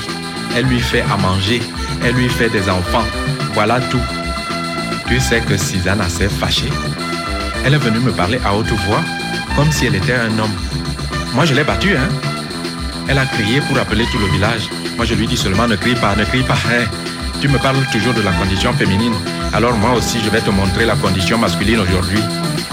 Elle 0.54 0.66
lui 0.66 0.82
fait 0.82 1.06
à 1.10 1.16
manger. 1.16 1.62
Elle 2.04 2.16
lui 2.16 2.28
fait 2.28 2.50
des 2.50 2.70
enfants. 2.70 3.06
Voilà 3.54 3.80
tout. 3.80 4.06
Tu 5.08 5.22
sais 5.22 5.40
que 5.40 5.56
Susanna 5.56 6.10
s'est 6.10 6.28
fâchée. 6.28 6.74
Elle 7.64 7.76
est 7.76 7.78
venue 7.78 8.00
me 8.00 8.12
parler 8.12 8.42
à 8.46 8.54
haute 8.54 8.74
voix, 8.88 9.06
comme 9.56 9.72
si 9.72 9.86
elle 9.86 9.96
était 9.96 10.16
un 10.16 10.38
homme. 10.38 10.58
Moi 11.34 11.46
je 11.46 11.54
l'ai 11.54 11.64
battue, 11.64 11.96
hein. 11.96 12.10
Elle 13.08 13.20
a 13.20 13.26
crié 13.26 13.62
pour 13.62 13.78
appeler 13.78 14.06
tout 14.12 14.18
le 14.18 14.28
village. 14.28 14.70
Moi, 14.96 15.06
je 15.06 15.14
lui 15.14 15.28
dis 15.28 15.38
seulement 15.38 15.68
ne 15.68 15.76
crie 15.76 15.96
pas, 15.96 16.16
ne 16.16 16.24
crie 16.26 16.44
pas. 16.44 16.58
Tu 17.40 17.48
me 17.48 17.60
parles 17.60 17.86
toujours 17.92 18.14
de 18.14 18.22
la 18.22 18.32
condition 18.32 18.74
féminine. 18.74 19.14
Alors 19.54 19.76
moi 19.78 19.92
aussi, 19.94 20.20
je 20.22 20.30
vais 20.30 20.42
te 20.42 20.50
montrer 20.50 20.86
la 20.86 20.96
condition 20.96 21.38
masculine 21.38 21.80
aujourd'hui. 21.80 22.20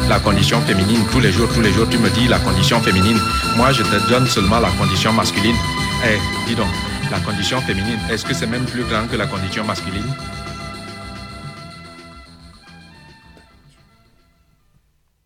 La 0.08 0.18
condition 0.20 0.60
féminine, 0.62 1.04
tous 1.10 1.20
les 1.20 1.32
jours, 1.32 1.48
tous 1.52 1.60
les 1.60 1.72
jours, 1.72 1.88
tu 1.88 1.98
me 1.98 2.08
dis 2.10 2.28
la 2.28 2.38
condition 2.38 2.80
féminine. 2.80 3.18
Moi, 3.56 3.72
je 3.72 3.82
te 3.82 4.08
donne 4.08 4.26
seulement 4.26 4.60
la 4.60 4.70
condition 4.70 5.12
masculine. 5.12 5.56
Eh, 6.04 6.18
dis 6.48 6.54
donc, 6.54 6.70
la 7.10 7.18
condition 7.20 7.60
féminine, 7.60 7.98
est-ce 8.10 8.24
que 8.24 8.32
c'est 8.34 8.46
même 8.46 8.64
plus 8.64 8.84
grand 8.84 9.06
que 9.06 9.16
la 9.16 9.26
condition 9.26 9.64
masculine? 9.64 10.14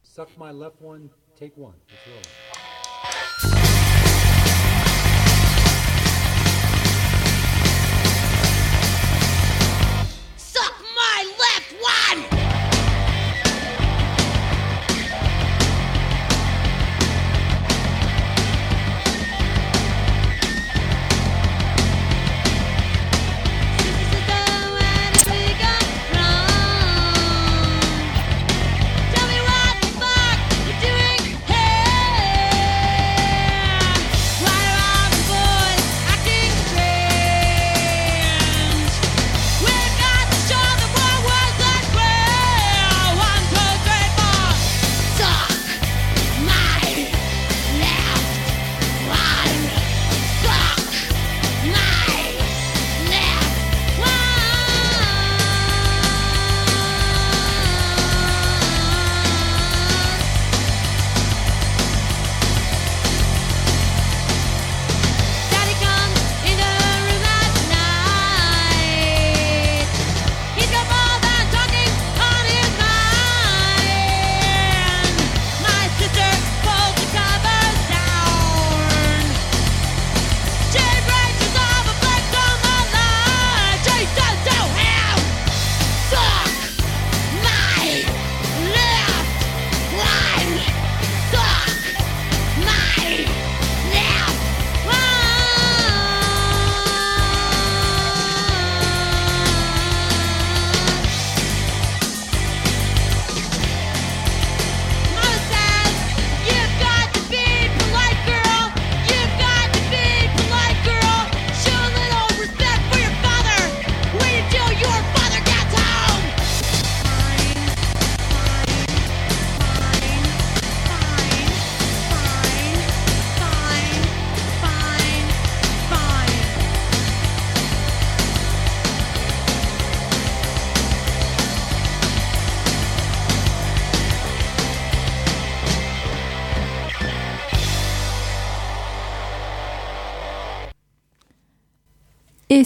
Suck 0.02 0.28
my 0.38 0.50
left 0.52 0.80
one, 0.82 1.08
take 1.38 1.52
one. 1.56 1.74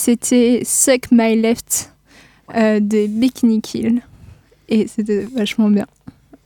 C'était 0.01 0.63
Suck 0.65 1.13
My 1.13 1.37
Left 1.37 1.93
euh, 2.57 2.81
de 2.81 3.07
Bikini 3.07 3.61
Kill. 3.61 4.01
Et 4.69 4.87
c'était 4.87 5.27
vachement 5.37 5.69
bien. 5.69 5.87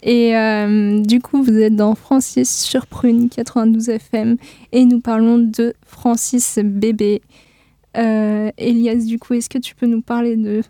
Et 0.02 0.36
euh, 0.36 1.00
du 1.00 1.20
coup, 1.20 1.42
vous 1.42 1.56
êtes 1.56 1.76
dans 1.76 1.94
Francis 1.94 2.50
sur 2.64 2.86
Prune 2.86 3.28
92 3.28 3.88
FM 3.88 4.36
et 4.72 4.84
nous 4.84 5.00
parlons 5.00 5.38
de 5.38 5.74
Francis 5.86 6.58
Bébé. 6.62 7.22
Euh, 7.96 8.50
Elias, 8.58 9.04
du 9.06 9.18
coup, 9.18 9.34
est-ce 9.34 9.48
que 9.48 9.58
tu 9.58 9.74
peux 9.74 9.86
nous 9.86 10.02
parler 10.02 10.36
de 10.36 10.62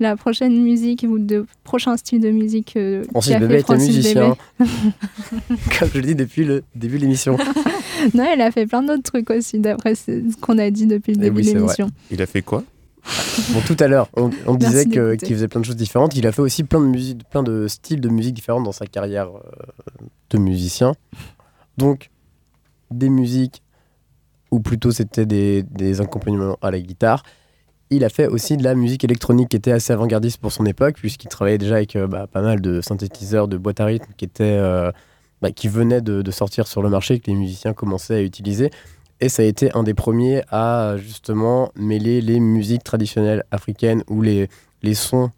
la 0.00 0.16
prochaine 0.16 0.60
musique 0.62 1.06
ou 1.08 1.18
de 1.18 1.46
prochain 1.62 1.96
style 1.96 2.20
de 2.20 2.30
musique 2.30 2.76
euh, 2.76 3.04
Francis 3.10 3.38
Bébé 3.38 3.60
était 3.60 3.76
musicien. 3.76 4.36
Comme 4.58 5.88
je 5.94 5.98
le 5.98 6.06
dis 6.06 6.14
depuis 6.16 6.44
le 6.44 6.64
début 6.74 6.96
de 6.96 7.02
l'émission. 7.02 7.38
Non, 8.14 8.24
elle 8.24 8.40
a 8.40 8.50
fait 8.50 8.66
plein 8.66 8.82
d'autres 8.82 9.02
trucs 9.02 9.30
aussi, 9.30 9.58
d'après 9.58 9.94
ce 9.94 10.36
qu'on 10.40 10.58
a 10.58 10.70
dit 10.70 10.86
depuis 10.86 11.14
le 11.14 11.18
Eh 11.20 11.24
début 11.24 11.42
oui, 11.42 11.52
de 11.52 11.58
l'émission. 11.58 11.90
Il 12.10 12.20
a 12.22 12.26
fait 12.26 12.42
quoi 12.42 12.64
Bon, 13.50 13.60
tout 13.66 13.76
à 13.80 13.88
l'heure, 13.88 14.08
on, 14.14 14.54
disait 14.54 14.86
qu'il 14.86 15.34
faisait 15.34 15.48
plein 15.48 15.60
de 15.60 15.64
choses 15.64 15.76
différentes. 15.76 16.14
Il 16.16 16.26
a 16.26 16.32
fait 16.32 16.42
aussi 16.42 16.62
plein 16.62 16.80
de, 16.80 16.86
musique, 16.86 17.28
plein 17.28 17.42
de 17.42 17.66
styles 17.66 18.00
de 18.00 18.08
musique 18.08 18.34
différents 18.34 18.60
dans 18.60 18.72
sa 18.72 18.86
carrière 18.86 19.28
euh, 19.28 20.06
de 20.30 20.38
musicien. 20.38 20.94
Donc, 21.78 22.10
des 22.92 23.08
musiques, 23.08 23.62
ou 24.52 24.60
plutôt 24.60 24.92
c'était 24.92 25.26
des, 25.26 25.64
des 25.64 26.00
accompagnements 26.00 26.56
à 26.62 26.70
la 26.70 26.80
guitare. 26.80 27.24
Il 27.90 28.04
a 28.04 28.08
fait 28.08 28.28
aussi 28.28 28.56
de 28.56 28.62
la 28.62 28.74
musique 28.74 29.02
électronique 29.04 29.48
qui 29.48 29.56
était 29.56 29.72
assez 29.72 29.92
avant-gardiste 29.92 30.38
pour 30.38 30.52
son 30.52 30.64
époque, 30.64 30.94
puisqu'il 30.94 31.28
travaillait 31.28 31.58
déjà 31.58 31.76
avec 31.76 31.96
euh, 31.96 32.06
bah, 32.06 32.28
pas 32.30 32.40
mal 32.40 32.60
de 32.60 32.80
synthétiseurs, 32.80 33.48
de 33.48 33.56
boîtes 33.56 33.80
à 33.80 33.86
rythme 33.86 34.12
qui, 34.16 34.24
étaient, 34.24 34.44
euh, 34.44 34.92
bah, 35.42 35.50
qui 35.50 35.68
venaient 35.68 36.00
de, 36.00 36.30
sortir 36.30 36.66
sur 36.66 36.82
le 36.82 36.88
marché, 36.88 37.18
que 37.18 37.30
les 37.30 37.36
musiciens 37.36 37.74
commençaient 37.74 38.14
à 38.14 38.22
utiliser. 38.22 38.70
Et 39.20 39.28
ça 39.28 39.42
a 39.42 39.44
été 39.44 39.72
un 39.76 39.82
des 39.82 39.92
premiers 39.92 40.42
à 40.50 40.96
justement 40.96 41.70
mêler 41.74 42.20
les 42.20 42.40
musiques 42.40 42.84
traditionnelles 42.84 43.44
africaines 43.50 44.04
ou 44.08 44.22
les, 44.22 44.48
les 44.82 44.94
sons 44.94 45.30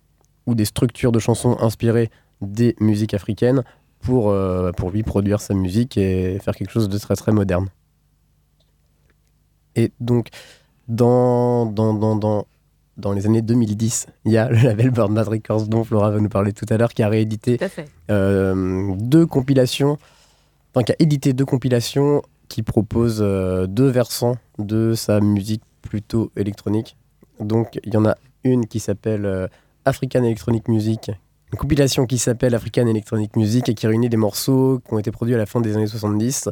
ou 0.47 0.55
des 0.55 0.67
structures 0.67 1.11
de 1.11 1.19
chansons 1.19 1.57
inspirées 1.61 2.11
des 2.41 2.77
musiques 2.81 3.15
africaines 3.15 3.63
pour, 4.01 4.31
euh, 4.31 4.73
pour 4.73 4.91
lui 4.91 5.03
produire 5.03 5.41
sa 5.41 5.55
musique 5.55 5.97
et 5.97 6.39
faire 6.39 6.55
quelque 6.55 6.71
chose 6.71 6.89
de 6.89 6.99
très 6.99 7.17
très 7.17 7.33
moderne. 7.33 7.69
Et 9.77 9.91
donc, 10.01 10.29
dans, 10.87 11.67
dans, 11.67 11.95
dans, 11.95 12.47
dans 12.97 13.13
les 13.13 13.27
années 13.27 13.43
2010, 13.43 14.07
il 14.25 14.33
y 14.33 14.39
a 14.39 14.49
le 14.49 14.57
label 14.57 14.91
Bird 14.91 15.11
Mad 15.11 15.29
Records 15.29 15.67
dont 15.67 15.85
Flora 15.85 16.11
va 16.11 16.21
nous 16.21 16.29
parler 16.29 16.53
tout 16.53 16.67
à 16.71 16.77
l'heure 16.77 16.93
qui 16.93 17.03
a 17.03 17.09
réédité 17.09 17.59
euh, 18.11 18.95
deux 18.99 19.27
compilations, 19.27 19.99
enfin 20.73 20.85
qui 20.85 20.93
a 20.93 20.97
édité 20.99 21.33
deux 21.33 21.45
compilations 21.45 22.23
qui 22.49 22.63
proposent 22.63 23.23
euh, 23.23 23.67
deux 23.67 23.89
versants 23.89 24.37
de 24.59 24.95
sa 24.95 25.21
musique 25.21 25.63
plutôt 25.83 26.31
électronique. 26.37 26.97
Donc 27.41 27.81
il 27.85 27.93
y 27.93 27.97
en 27.97 28.05
a 28.05 28.17
une 28.45 28.67
qui 28.67 28.81
s'appelle 28.81 29.27
euh, 29.27 29.49
African 29.85 30.23
Electronic 30.23 30.69
Music, 30.69 31.11
une 31.53 31.59
compilation 31.59 32.07
qui 32.07 32.19
s'appelle 32.19 32.55
African 32.55 32.87
Electronic 32.87 33.37
Music 33.37 33.69
et 33.69 33.75
qui 33.75 33.87
réunit 33.87 34.09
des 34.09 34.17
morceaux 34.17 34.81
qui 34.87 34.95
ont 34.95 34.99
été 34.99 35.11
produits 35.11 35.35
à 35.35 35.39
la 35.39 35.47
fin 35.47 35.61
des 35.61 35.77
années 35.77 35.87
70, 35.87 36.49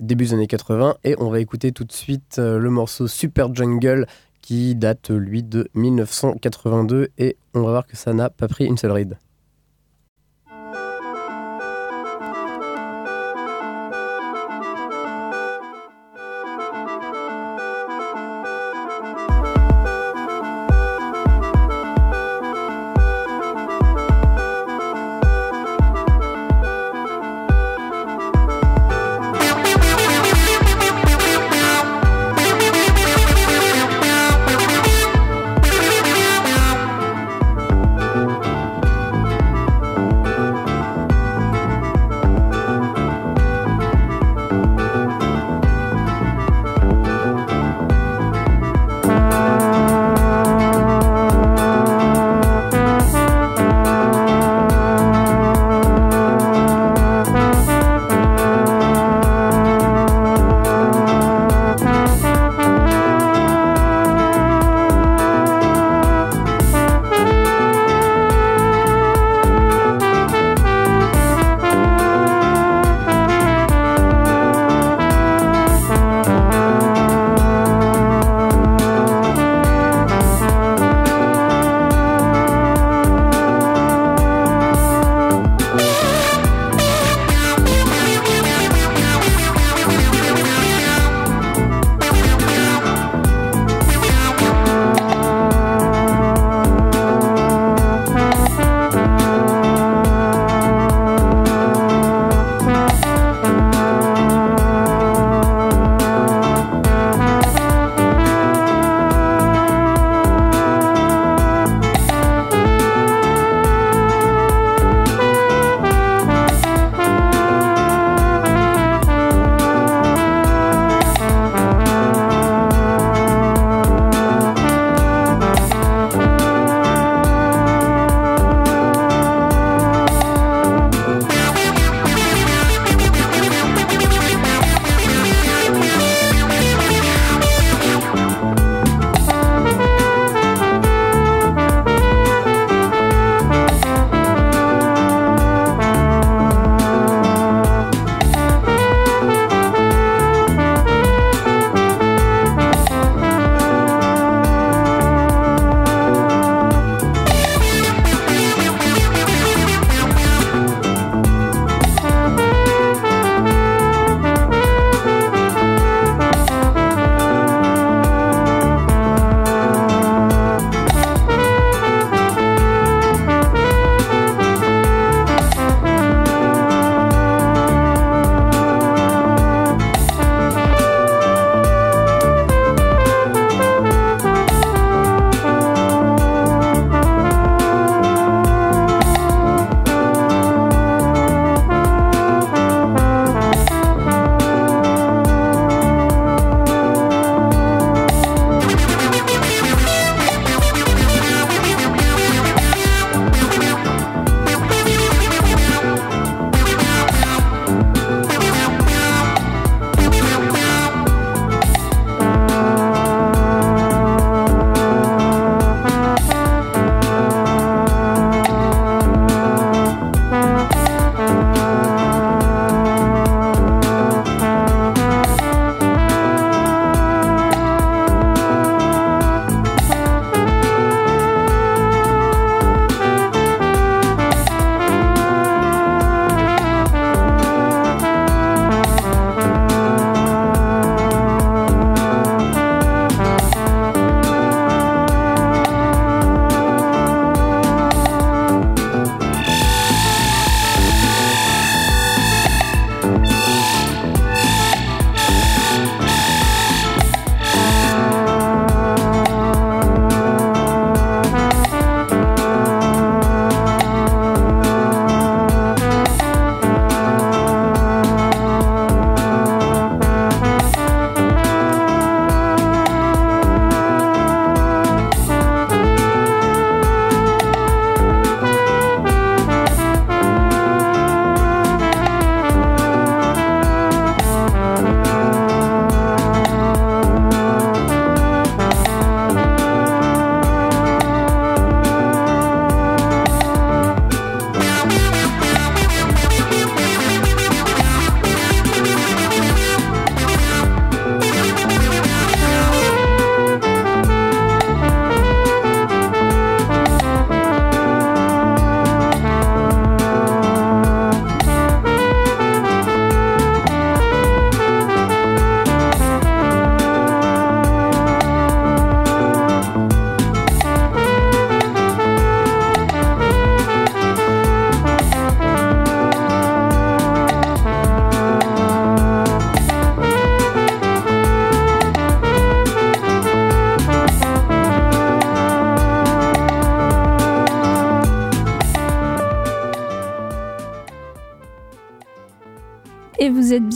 début 0.00 0.24
des 0.24 0.34
années 0.34 0.46
80. 0.46 0.96
Et 1.04 1.14
on 1.18 1.30
va 1.30 1.40
écouter 1.40 1.72
tout 1.72 1.84
de 1.84 1.92
suite 1.92 2.36
euh, 2.38 2.58
le 2.58 2.70
morceau 2.70 3.08
Super 3.08 3.54
Jungle 3.54 4.06
qui 4.42 4.74
date 4.74 5.10
lui 5.10 5.42
de 5.42 5.68
1982 5.74 7.08
et 7.18 7.36
on 7.54 7.62
va 7.62 7.70
voir 7.70 7.86
que 7.86 7.96
ça 7.96 8.12
n'a 8.12 8.30
pas 8.30 8.48
pris 8.48 8.66
une 8.66 8.76
seule 8.76 8.92
ride. 8.92 9.18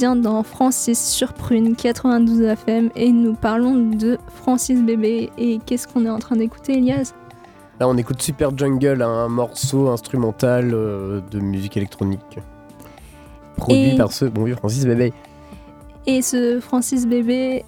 Dans 0.02 0.42
Francis 0.42 1.10
sur 1.10 1.32
Prune 1.32 1.76
92 1.76 2.40
FM 2.40 2.90
et 2.96 3.12
nous 3.12 3.34
parlons 3.34 3.76
de 3.76 4.18
Francis 4.34 4.82
Bébé. 4.82 5.30
Et 5.38 5.60
qu'est-ce 5.64 5.86
qu'on 5.86 6.04
est 6.04 6.10
en 6.10 6.18
train 6.18 6.34
d'écouter, 6.34 6.78
Elias? 6.78 7.14
Là, 7.78 7.88
on 7.88 7.96
écoute 7.96 8.20
Super 8.20 8.50
Jungle, 8.58 9.00
un 9.00 9.28
morceau 9.28 9.90
instrumental 9.90 10.72
euh, 10.74 11.20
de 11.30 11.38
musique 11.38 11.76
électronique. 11.76 12.40
Produit 13.56 13.90
Et- 13.90 13.96
par 13.96 14.10
ce 14.12 14.24
bon 14.24 14.42
vieux 14.42 14.56
Francis 14.56 14.84
Bébé. 14.86 15.12
Et 16.08 16.20
ce 16.20 16.58
Francis 16.58 17.06
Bébé, 17.06 17.64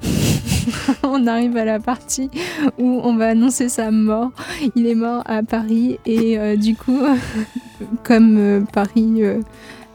on 1.02 1.26
arrive 1.26 1.58
à 1.58 1.66
la 1.66 1.78
partie 1.78 2.30
où 2.78 3.00
on 3.04 3.16
va 3.16 3.28
annoncer 3.28 3.68
sa 3.68 3.90
mort. 3.90 4.30
Il 4.76 4.86
est 4.86 4.94
mort 4.94 5.22
à 5.26 5.42
Paris 5.42 5.98
et 6.06 6.38
euh, 6.38 6.56
du 6.56 6.74
coup, 6.74 7.02
comme 8.02 8.38
euh, 8.38 8.60
Paris, 8.72 9.22
euh, 9.22 9.40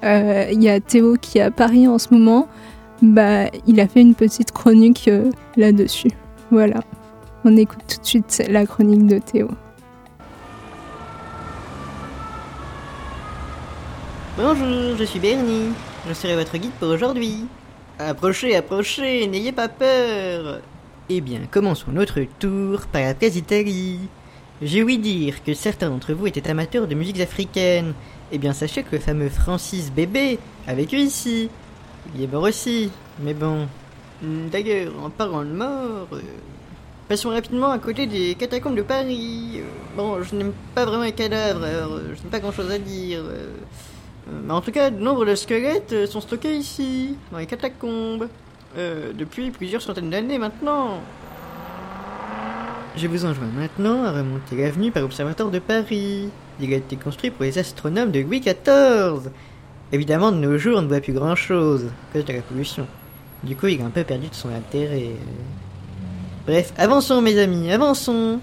il 0.03 0.61
y 0.61 0.69
a 0.69 0.79
Théo 0.79 1.15
qui 1.19 1.37
est 1.37 1.41
à 1.41 1.51
Paris 1.51 1.87
en 1.87 1.97
ce 1.97 2.13
moment, 2.13 2.47
bah, 3.01 3.47
il 3.65 3.79
a 3.79 3.87
fait 3.87 4.01
une 4.01 4.13
petite 4.13 4.51
chronique 4.51 5.07
euh, 5.07 5.31
là-dessus. 5.57 6.11
Voilà. 6.51 6.81
On 7.43 7.57
écoute 7.57 7.81
tout 7.87 7.99
de 7.99 8.05
suite 8.05 8.43
la 8.47 8.65
chronique 8.65 9.07
de 9.07 9.17
Théo. 9.17 9.49
Bonjour, 14.37 14.95
je 14.97 15.03
suis 15.03 15.19
Bernie. 15.19 15.71
Je 16.07 16.13
serai 16.13 16.35
votre 16.35 16.57
guide 16.57 16.71
pour 16.79 16.89
aujourd'hui. 16.89 17.45
Approchez, 17.97 18.55
approchez, 18.55 19.27
n'ayez 19.27 19.51
pas 19.51 19.67
peur. 19.67 20.61
Eh 21.09 21.21
bien, 21.21 21.41
commençons 21.49 21.91
notre 21.91 22.21
tour 22.39 22.81
par 22.91 23.01
la 23.01 23.13
place 23.15 23.33
d'Italie. 23.33 23.99
J'ai 24.61 24.83
ouï 24.83 24.99
dire 24.99 25.43
que 25.43 25.55
certains 25.55 25.89
d'entre 25.89 26.13
vous 26.13 26.27
étaient 26.27 26.49
amateurs 26.49 26.87
de 26.87 26.93
musiques 26.93 27.19
africaines. 27.19 27.93
Eh 28.31 28.37
bien, 28.37 28.53
sachez 28.53 28.83
que 28.83 28.91
le 28.93 28.99
fameux 28.99 29.29
Francis 29.29 29.91
Bébé 29.91 30.39
a 30.67 30.73
vécu 30.73 30.97
ici. 30.97 31.49
Il 32.15 32.23
est 32.23 32.27
mort 32.27 32.43
aussi, 32.43 32.89
mais 33.19 33.33
bon. 33.33 33.67
Hmm, 34.21 34.47
D'ailleurs, 34.49 34.93
en 35.03 35.09
parlant 35.09 35.43
de 35.43 35.49
mort, 35.51 36.07
euh, 36.13 36.21
passons 37.09 37.29
rapidement 37.29 37.71
à 37.71 37.79
côté 37.79 38.07
des 38.07 38.35
catacombes 38.35 38.75
de 38.75 38.81
Paris. 38.83 39.55
Euh, 39.57 39.63
Bon, 39.97 40.23
je 40.23 40.33
n'aime 40.35 40.53
pas 40.73 40.85
vraiment 40.85 41.03
les 41.03 41.11
cadavres, 41.11 41.65
alors 41.65 41.91
euh, 41.93 42.13
je 42.15 42.23
n'ai 42.23 42.29
pas 42.29 42.39
grand-chose 42.39 42.71
à 42.71 42.77
dire. 42.79 43.21
Mais 44.45 44.53
en 44.53 44.61
tout 44.61 44.71
cas, 44.71 44.89
de 44.89 44.99
nombreux 45.01 45.35
squelettes 45.35 46.05
sont 46.07 46.21
stockés 46.21 46.55
ici, 46.55 47.17
dans 47.31 47.39
les 47.39 47.45
catacombes, 47.47 48.29
depuis 48.77 49.51
plusieurs 49.51 49.81
centaines 49.81 50.09
d'années 50.09 50.37
maintenant. 50.37 51.01
Je 52.95 53.07
vous 53.07 53.25
enjoins 53.25 53.47
maintenant 53.47 54.05
à 54.05 54.11
remonter 54.11 54.55
l'avenue 54.55 54.91
par 54.91 55.01
l'Observatoire 55.01 55.49
de 55.49 55.59
Paris. 55.59 56.29
Il 56.61 56.73
a 56.73 56.77
été 56.77 56.95
construit 56.95 57.31
pour 57.31 57.43
les 57.43 57.57
astronomes 57.57 58.11
de 58.11 58.19
Louis 58.19 58.39
XIV. 58.39 59.31
Évidemment, 59.91 60.31
de 60.31 60.37
nos 60.37 60.57
jours, 60.59 60.77
on 60.77 60.83
ne 60.83 60.87
voit 60.87 61.01
plus 61.01 61.13
grand-chose, 61.13 61.85
à 61.85 62.13
cause 62.13 62.25
de 62.25 62.33
la 62.33 62.41
pollution. 62.41 62.85
Du 63.43 63.55
coup, 63.55 63.67
il 63.67 63.81
a 63.81 63.85
un 63.85 63.89
peu 63.89 64.03
perdu 64.03 64.27
de 64.27 64.35
son 64.35 64.49
intérêt. 64.49 65.09
Bref, 66.45 66.71
avançons 66.77 67.21
mes 67.21 67.39
amis, 67.39 67.71
avançons 67.71 68.39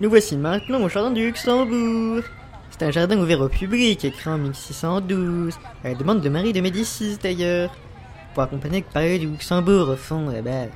Nous 0.00 0.08
voici 0.08 0.36
maintenant 0.36 0.80
au 0.82 0.88
jardin 0.88 1.10
du 1.10 1.26
Luxembourg. 1.26 2.22
C'est 2.70 2.86
un 2.86 2.90
jardin 2.90 3.18
ouvert 3.18 3.42
au 3.42 3.48
public, 3.48 4.10
créé 4.10 4.32
en 4.32 4.38
1612, 4.38 5.54
à 5.84 5.88
la 5.88 5.94
demande 5.94 6.22
de 6.22 6.28
Marie 6.30 6.54
de 6.54 6.60
Médicis 6.62 7.18
d'ailleurs, 7.22 7.70
pour 8.34 8.42
accompagner 8.42 8.80
le 8.80 8.92
palais 8.92 9.18
du 9.18 9.26
Luxembourg 9.26 9.88
au 9.88 9.96
fond 9.96 10.28
là-bas. 10.28 10.66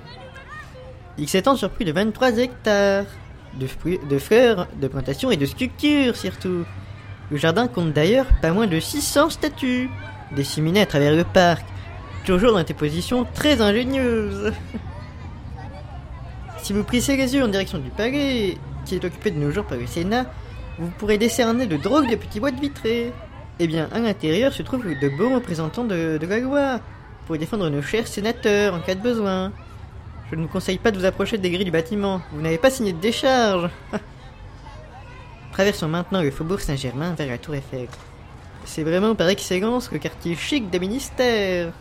Il 1.19 1.29
s'étend 1.29 1.57
sur 1.57 1.71
plus 1.71 1.85
de 1.85 1.93
23 1.93 2.39
hectares, 2.39 3.07
de, 3.59 3.69
de 4.09 4.19
fleurs, 4.19 4.67
de 4.81 4.89
plantations 4.89 5.31
et 5.31 5.37
de 5.37 5.47
sculptures 5.47 6.17
surtout. 6.17 6.65
Le 7.31 7.37
jardin 7.37 7.69
compte 7.69 7.93
d'ailleurs 7.93 8.27
pas 8.43 8.53
moins 8.53 8.67
de 8.67 8.79
600 8.79 9.31
statues, 9.31 9.89
disséminées 10.33 10.83
à 10.83 10.87
travers 10.87 11.15
le 11.15 11.25
parc, 11.25 11.65
toujours 12.25 12.53
dans 12.53 12.63
des 12.63 12.75
positions 12.75 13.27
très 13.35 13.61
ingénieuses. 13.61 14.53
Si 16.63 16.73
vous 16.73 16.83
plissez 16.83 17.19
les 17.19 17.35
yeux 17.35 17.45
en 17.45 17.49
direction 17.49 17.77
du 17.77 17.91
palais, 17.91 18.57
qui 18.87 18.95
est 18.95 19.05
occupé 19.05 19.31
de 19.31 19.39
nos 19.39 19.51
jours 19.51 19.67
par 19.67 19.77
le 19.77 19.87
Sénat, 19.87 20.25
vous 20.79 20.89
pourrez 20.99 21.19
décerner 21.19 21.67
de 21.67 21.77
drôles 21.77 22.09
de 22.09 22.17
petits 22.17 22.41
boîtes 22.41 22.59
vitrées. 22.59 23.13
Eh 23.59 23.67
bien, 23.67 23.87
à 23.93 23.99
l'intérieur 23.99 24.51
se 24.51 24.63
trouvent 24.63 24.87
de 24.87 25.09
beaux 25.11 25.35
représentants 25.35 25.85
de, 25.85 26.17
de 26.17 26.27
la 26.27 26.81
pour 27.27 27.39
défendre 27.39 27.69
nos 27.69 27.83
chers 27.83 28.07
sénateurs 28.07 28.75
en 28.75 28.81
cas 28.81 28.95
de 28.95 29.01
besoin. 29.01 29.53
Je 30.31 30.37
ne 30.37 30.43
vous 30.43 30.49
conseille 30.49 30.79
pas 30.79 30.91
de 30.91 30.99
vous 30.99 31.05
approcher 31.05 31.39
des 31.39 31.51
grilles 31.51 31.65
du 31.65 31.71
bâtiment, 31.71 32.21
vous 32.33 32.41
n'avez 32.41 32.59
pas 32.59 32.71
signé 32.71 32.93
de 32.93 33.01
décharge. 33.01 33.71
Traversons 35.53 35.89
maintenant 35.89 36.23
le 36.23 36.31
faubourg 36.31 36.61
Saint-Germain 36.61 37.15
vers 37.15 37.29
la 37.29 37.39
tour 37.39 37.55
Eiffel. 37.55 37.89
C'est 38.65 38.83
vraiment 38.83 39.15
par 39.15 39.29
excellence 39.29 39.93
le 39.93 39.99
quartier 39.99 40.35
chic 40.35 40.71
des 40.71 40.79
ministères. 40.79 41.73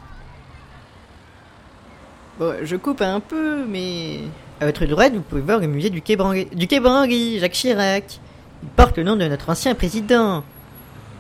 Bon, 2.40 2.56
je 2.64 2.76
coupe 2.76 3.02
un 3.02 3.20
peu, 3.20 3.66
mais... 3.66 4.20
À 4.60 4.66
votre 4.66 4.86
droite, 4.86 5.14
vous 5.14 5.22
pouvez 5.22 5.42
voir 5.42 5.60
le 5.60 5.68
musée 5.68 5.90
du 5.90 6.02
Quai 6.02 6.16
du 6.54 6.68
Quai 6.68 7.40
Jacques 7.40 7.52
Chirac. 7.54 8.20
Il 8.62 8.70
porte 8.70 8.98
le 8.98 9.04
nom 9.04 9.16
de 9.16 9.26
notre 9.28 9.50
ancien 9.50 9.76
président. 9.76 10.44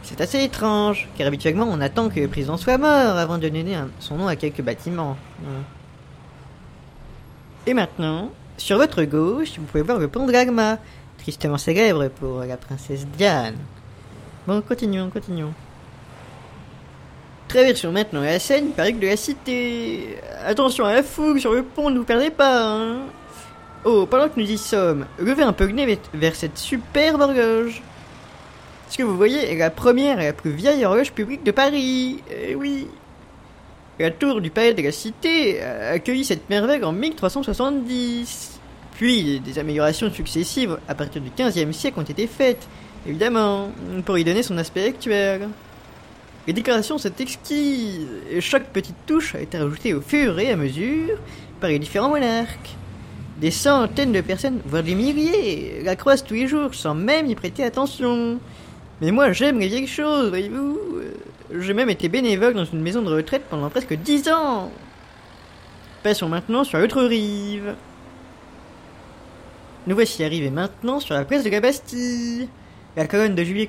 C'est 0.03 0.19
assez 0.19 0.43
étrange, 0.43 1.07
car 1.17 1.27
habituellement 1.27 1.65
on 1.69 1.79
attend 1.79 2.09
que 2.09 2.19
le 2.19 2.27
président 2.27 2.57
soit 2.57 2.77
mort 2.77 3.17
avant 3.17 3.37
de 3.37 3.47
donner 3.47 3.77
son 3.99 4.17
nom 4.17 4.27
à 4.27 4.35
quelques 4.35 4.61
bâtiments. 4.61 5.17
Et 7.65 7.73
maintenant, 7.73 8.29
sur 8.57 8.77
votre 8.77 9.03
gauche, 9.03 9.57
vous 9.57 9.63
pouvez 9.63 9.83
voir 9.83 9.97
le 9.99 10.09
pont 10.09 10.27
de 10.27 10.33
l'Alma, 10.33 10.77
tristement 11.17 11.57
célèbre 11.57 12.09
pour 12.09 12.41
la 12.41 12.57
princesse 12.57 13.07
Diane. 13.17 13.55
Bon, 14.45 14.61
continuons, 14.61 15.09
continuons. 15.09 15.53
Traversons 17.47 17.91
maintenant 17.93 18.21
la 18.21 18.39
Seine 18.39 18.71
par 18.71 18.87
de 18.87 19.07
la 19.07 19.15
cité. 19.15 20.17
Attention 20.45 20.85
à 20.85 20.93
la 20.93 21.03
fougue 21.03 21.37
sur 21.37 21.53
le 21.53 21.63
pont, 21.63 21.89
ne 21.89 21.99
vous 21.99 22.03
perdez 22.03 22.29
pas. 22.29 22.65
Hein. 22.65 22.97
Oh, 23.85 24.05
pendant 24.05 24.27
que 24.27 24.39
nous 24.39 24.49
y 24.49 24.57
sommes, 24.57 25.05
levez 25.17 25.43
un 25.43 25.53
peu 25.53 25.65
le 25.65 25.73
nez 25.73 25.99
vers 26.13 26.35
cette 26.35 26.57
superbe 26.57 27.21
horloge. 27.21 27.81
Ce 28.89 28.97
que 28.97 29.03
vous 29.03 29.17
voyez 29.17 29.51
est 29.51 29.57
la 29.57 29.69
première 29.69 30.19
et 30.19 30.25
la 30.25 30.33
plus 30.33 30.51
vieille 30.51 30.85
horloge 30.85 31.11
publique 31.11 31.43
de 31.43 31.51
Paris. 31.51 32.21
Eh 32.31 32.55
oui. 32.55 32.87
La 33.99 34.11
tour 34.11 34.41
du 34.41 34.49
palais 34.49 34.73
de 34.73 34.81
la 34.81 34.91
cité 34.91 35.61
a 35.61 35.89
accueilli 35.91 36.25
cette 36.25 36.49
merveille 36.49 36.83
en 36.83 36.91
1370. 36.91 38.59
Puis 38.95 39.39
des 39.39 39.59
améliorations 39.59 40.11
successives 40.11 40.77
à 40.87 40.95
partir 40.95 41.21
du 41.21 41.29
15e 41.29 41.71
siècle 41.71 41.99
ont 41.99 42.03
été 42.03 42.27
faites, 42.27 42.67
évidemment, 43.07 43.71
pour 44.05 44.17
y 44.17 44.23
donner 44.23 44.43
son 44.43 44.57
aspect 44.57 44.85
actuel. 44.85 45.49
Les 46.45 46.53
décorations 46.53 46.97
sont 46.97 47.15
exquises, 47.19 48.07
et 48.29 48.41
chaque 48.41 48.67
petite 48.73 48.97
touche 49.05 49.33
a 49.33 49.39
été 49.39 49.57
rajoutée 49.57 49.93
au 49.93 50.01
fur 50.01 50.37
et 50.39 50.51
à 50.51 50.57
mesure 50.57 51.17
par 51.61 51.69
les 51.69 51.79
différents 51.79 52.09
monarques. 52.09 52.75
Des 53.39 53.49
centaines 53.49 54.11
de 54.11 54.21
personnes, 54.21 54.59
voire 54.65 54.83
des 54.83 54.93
milliers, 54.93 55.81
la 55.83 55.95
croisent 55.95 56.23
tous 56.23 56.33
les 56.33 56.47
jours 56.47 56.75
sans 56.75 56.95
même 56.95 57.27
y 57.27 57.35
prêter 57.35 57.63
attention. 57.63 58.39
Mais 59.03 59.11
moi 59.11 59.33
j'aime 59.33 59.59
les 59.59 59.67
vieilles 59.67 59.85
choses, 59.85 60.29
voyez-vous. 60.29 60.79
Euh, 60.95 61.59
J'ai 61.59 61.73
même 61.73 61.89
été 61.89 62.07
bénévole 62.07 62.53
dans 62.53 62.63
une 62.63 62.81
maison 62.81 63.01
de 63.01 63.13
retraite 63.13 63.43
pendant 63.49 63.69
presque 63.69 63.95
dix 63.95 64.29
ans. 64.29 64.71
Passons 66.03 66.29
maintenant 66.29 66.63
sur 66.63 66.79
l'autre 66.79 67.03
rive. 67.03 67.75
Nous 69.87 69.95
voici 69.95 70.23
arrivés 70.23 70.51
maintenant 70.51 71.01
sur 71.01 71.15
la 71.15 71.25
place 71.25 71.43
de 71.43 71.49
la 71.49 71.59
Bastille. 71.59 72.47
La 72.95 73.05
colonne 73.05 73.35
de 73.35 73.43
juillet 73.43 73.67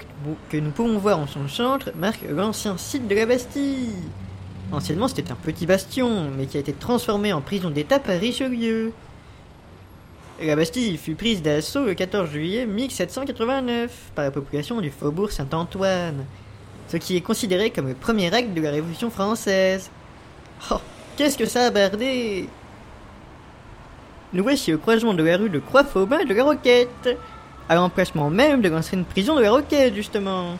que 0.51 0.56
nous 0.56 0.70
pouvons 0.70 0.98
voir 0.98 1.19
en 1.19 1.27
son 1.27 1.48
centre 1.48 1.90
marque 1.97 2.23
l'ancien 2.31 2.77
site 2.77 3.09
de 3.09 3.16
la 3.16 3.27
Bastille. 3.27 3.90
Anciennement, 4.70 5.09
c'était 5.09 5.32
un 5.32 5.36
petit 5.36 5.66
bastion, 5.66 6.31
mais 6.39 6.47
qui 6.47 6.59
a 6.59 6.61
été 6.61 6.73
transformé 6.73 7.32
en 7.32 7.40
prison 7.40 7.70
d'État 7.70 7.98
par 7.98 8.20
Richelieu. 8.20 8.93
La 10.43 10.56
Bastille 10.56 10.97
fut 10.97 11.15
prise 11.15 11.43
d'assaut 11.43 11.85
le 11.85 11.94
14 11.94 12.28
juillet 12.28 12.66
1789 12.66 14.11
par 14.16 14.24
la 14.24 14.31
population 14.32 14.81
du 14.81 14.90
faubourg 14.90 15.31
Saint-Antoine, 15.31 16.24
ce 16.89 16.97
qui 16.97 17.16
est 17.16 17.20
considéré 17.20 17.70
comme 17.70 17.86
le 17.86 17.94
premier 17.94 18.35
acte 18.35 18.52
de 18.52 18.61
la 18.61 18.73
Révolution 18.73 19.11
française. 19.11 19.90
Oh, 20.73 20.81
qu'est-ce 21.16 21.39
que 21.39 21.47
ça 21.47 21.66
a 21.66 21.70
bardé? 21.70 22.48
Nous 24.32 24.43
voici 24.43 24.74
au 24.74 24.78
croisement 24.78 25.15
de 25.15 25.23
la 25.23 25.36
rue 25.36 25.51
de 25.51 25.61
Croix-Faubin 25.61 26.19
et 26.19 26.24
de 26.24 26.35
la 26.35 26.43
Roquette, 26.43 27.16
à 27.69 27.77
l'emplacement 27.77 28.28
même 28.28 28.61
de 28.61 28.69
l'ancienne 28.69 29.05
prison 29.05 29.36
de 29.36 29.43
la 29.43 29.52
Roquette, 29.52 29.94
justement. 29.94 30.59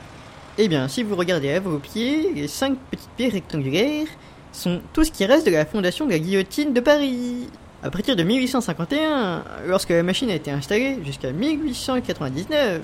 Eh 0.57 0.69
bien, 0.69 0.87
si 0.87 1.03
vous 1.03 1.17
regardez 1.17 1.51
à 1.51 1.59
vos 1.59 1.81
pieds, 1.81 2.33
les 2.33 2.47
cinq 2.47 2.79
petites 2.93 3.11
pierres 3.17 3.33
rectangulaires 3.33 4.07
sont 4.53 4.81
tout 4.93 5.03
ce 5.03 5.11
qui 5.11 5.27
reste 5.27 5.47
de 5.47 5.51
la 5.51 5.67
fondation 5.67 6.07
de 6.07 6.13
la 6.13 6.21
guillotine 6.21 6.73
de 6.73 6.79
Paris. 6.79 7.49
À 7.85 7.91
partir 7.91 8.17
de 8.17 8.23
1851, 8.23 9.45
lorsque 9.67 9.91
la 9.91 10.03
machine 10.03 10.31
a 10.31 10.35
été 10.35 10.51
installée 10.51 10.97
jusqu'à 11.05 11.33
1899, 11.33 12.81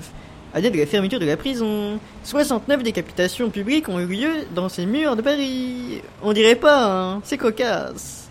année 0.53 0.69
de 0.69 0.77
la 0.77 0.85
fermeture 0.85 1.19
de 1.19 1.25
la 1.25 1.37
prison, 1.37 1.99
69 2.23 2.83
décapitations 2.83 3.49
publiques 3.49 3.89
ont 3.89 3.99
eu 3.99 4.05
lieu 4.05 4.31
dans 4.53 4.69
ces 4.69 4.85
murs 4.85 5.15
de 5.15 5.23
Paris. 5.23 6.03
On 6.21 6.33
dirait 6.33 6.53
pas, 6.53 6.85
hein, 6.85 7.21
c'est 7.23 7.39
cocasse. 7.39 8.29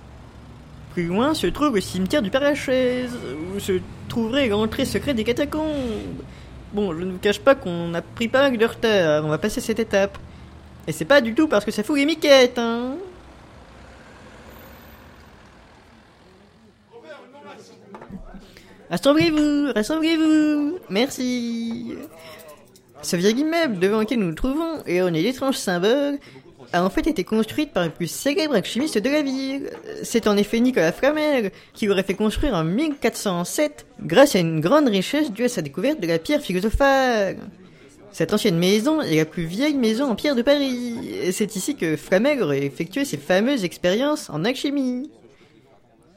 plus 0.93 1.07
loin 1.07 1.35
se 1.35 1.49
trouve 1.49 1.75
le 1.75 1.81
cimetière 1.81 2.23
du 2.23 2.31
Père-Lachaise, 2.31 3.19
où 3.53 3.59
se 3.59 3.81
trouverait 4.09 4.47
l'entrée 4.47 4.85
secrète 4.85 5.17
des 5.17 5.25
catacombes. 5.25 6.23
Bon, 6.73 6.95
je 6.97 7.03
ne 7.03 7.11
vous 7.11 7.19
cache 7.19 7.41
pas 7.41 7.57
qu'on 7.57 7.93
a 7.95 8.01
pris 8.01 8.29
pas 8.29 8.43
mal 8.43 8.57
de 8.57 8.65
retard, 8.65 9.25
on 9.25 9.29
va 9.29 9.39
passer 9.39 9.61
cette 9.61 9.81
étape. 9.81 10.17
Et 10.87 10.93
c'est 10.93 11.05
pas 11.05 11.21
du 11.21 11.35
tout 11.35 11.49
parce 11.49 11.65
que 11.65 11.73
ça 11.73 11.83
fout 11.83 11.99
les 11.99 12.07
miquettes, 12.07 12.61
hein. 12.61 12.95
Rassemblez-vous, 18.91 19.73
rassemblez-vous, 19.73 20.79
merci. 20.91 21.95
Ce 23.03 23.15
vieil 23.15 23.39
immeuble 23.39 23.79
devant 23.79 24.01
lequel 24.01 24.19
nous 24.19 24.27
nous 24.27 24.35
trouvons 24.35 24.83
et 24.85 25.01
on 25.01 25.09
est 25.09 25.23
l'étrange 25.23 25.57
symbole 25.57 26.19
a 26.73 26.85
en 26.85 26.91
fait 26.91 27.07
été 27.07 27.25
construite 27.25 27.73
par 27.73 27.85
le 27.85 27.91
plus 27.91 28.09
célèbre 28.09 28.55
alchimiste 28.55 28.99
de 28.99 29.09
la 29.09 29.23
ville. 29.23 29.71
C'est 30.03 30.27
en 30.27 30.37
effet 30.37 30.59
Nicolas 30.59 30.91
Flamel 30.91 31.53
qui 31.73 31.87
l'aurait 31.87 32.03
fait 32.03 32.15
construire 32.15 32.55
en 32.55 32.65
1407 32.65 33.87
grâce 34.03 34.35
à 34.35 34.41
une 34.41 34.61
grande 34.61 34.89
richesse 34.89 35.31
due 35.31 35.45
à 35.45 35.49
sa 35.49 35.63
découverte 35.63 36.01
de 36.01 36.07
la 36.09 36.19
pierre 36.19 36.41
philosophale. 36.41 37.39
Cette 38.13 38.35
ancienne 38.35 38.59
maison 38.59 39.01
est 39.01 39.17
la 39.17 39.25
plus 39.25 39.45
vieille 39.45 39.77
maison 39.77 40.11
en 40.11 40.17
pierre 40.17 40.35
de 40.35 40.43
Paris. 40.43 40.97
C'est 41.33 41.55
ici 41.55 41.77
que 41.77 41.97
Flamel 41.97 42.43
aurait 42.43 42.65
effectué 42.65 43.05
ses 43.05 43.19
fameuses 43.19 43.65
expériences 43.65 44.31
en 44.31 44.45
alchimie. 44.45 45.11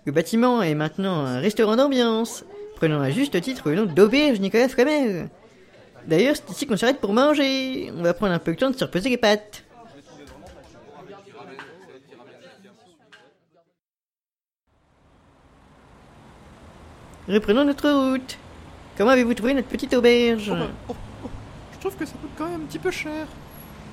Le 0.06 0.12
bâtiment 0.12 0.62
est 0.62 0.76
maintenant 0.76 1.26
un 1.26 1.40
restaurant 1.40 1.76
d'ambiance, 1.76 2.44
prenant 2.84 3.00
à 3.00 3.12
juste 3.12 3.40
titre 3.40 3.70
le 3.70 3.78
nom 3.78 3.86
d'Auberge 3.86 4.42
Nicolas 4.42 4.68
Flamel. 4.68 5.30
D'ailleurs, 6.06 6.36
c'est 6.36 6.50
ici 6.52 6.68
qu'on 6.68 6.76
s'arrête 6.76 7.00
pour 7.00 7.14
manger. 7.14 7.90
On 7.98 8.04
va 8.04 8.14
prendre 8.14 8.34
un 8.34 8.40
peu 8.40 8.52
le 8.52 8.58
temps 8.58 8.70
de 8.72 8.76
se 8.76 8.84
reposer 8.84 9.10
les 9.10 9.16
pattes. 9.16 9.64
Reprenons 17.26 17.64
notre 17.64 17.90
route. 17.90 18.38
Comment 18.98 19.12
avez-vous 19.12 19.34
trouvé 19.34 19.54
notre 19.54 19.70
petite 19.70 19.94
auberge? 19.94 20.52
Oh 20.52 20.56
bah, 20.56 20.68
oh, 20.90 20.96
oh, 21.24 21.30
Je 21.76 21.80
trouve 21.80 21.96
que 21.96 22.06
ça 22.06 22.12
coûte 22.20 22.32
quand 22.38 22.50
même 22.50 22.64
un 22.64 22.66
petit 22.66 22.80
peu 22.80 22.92
cher. 22.92 23.28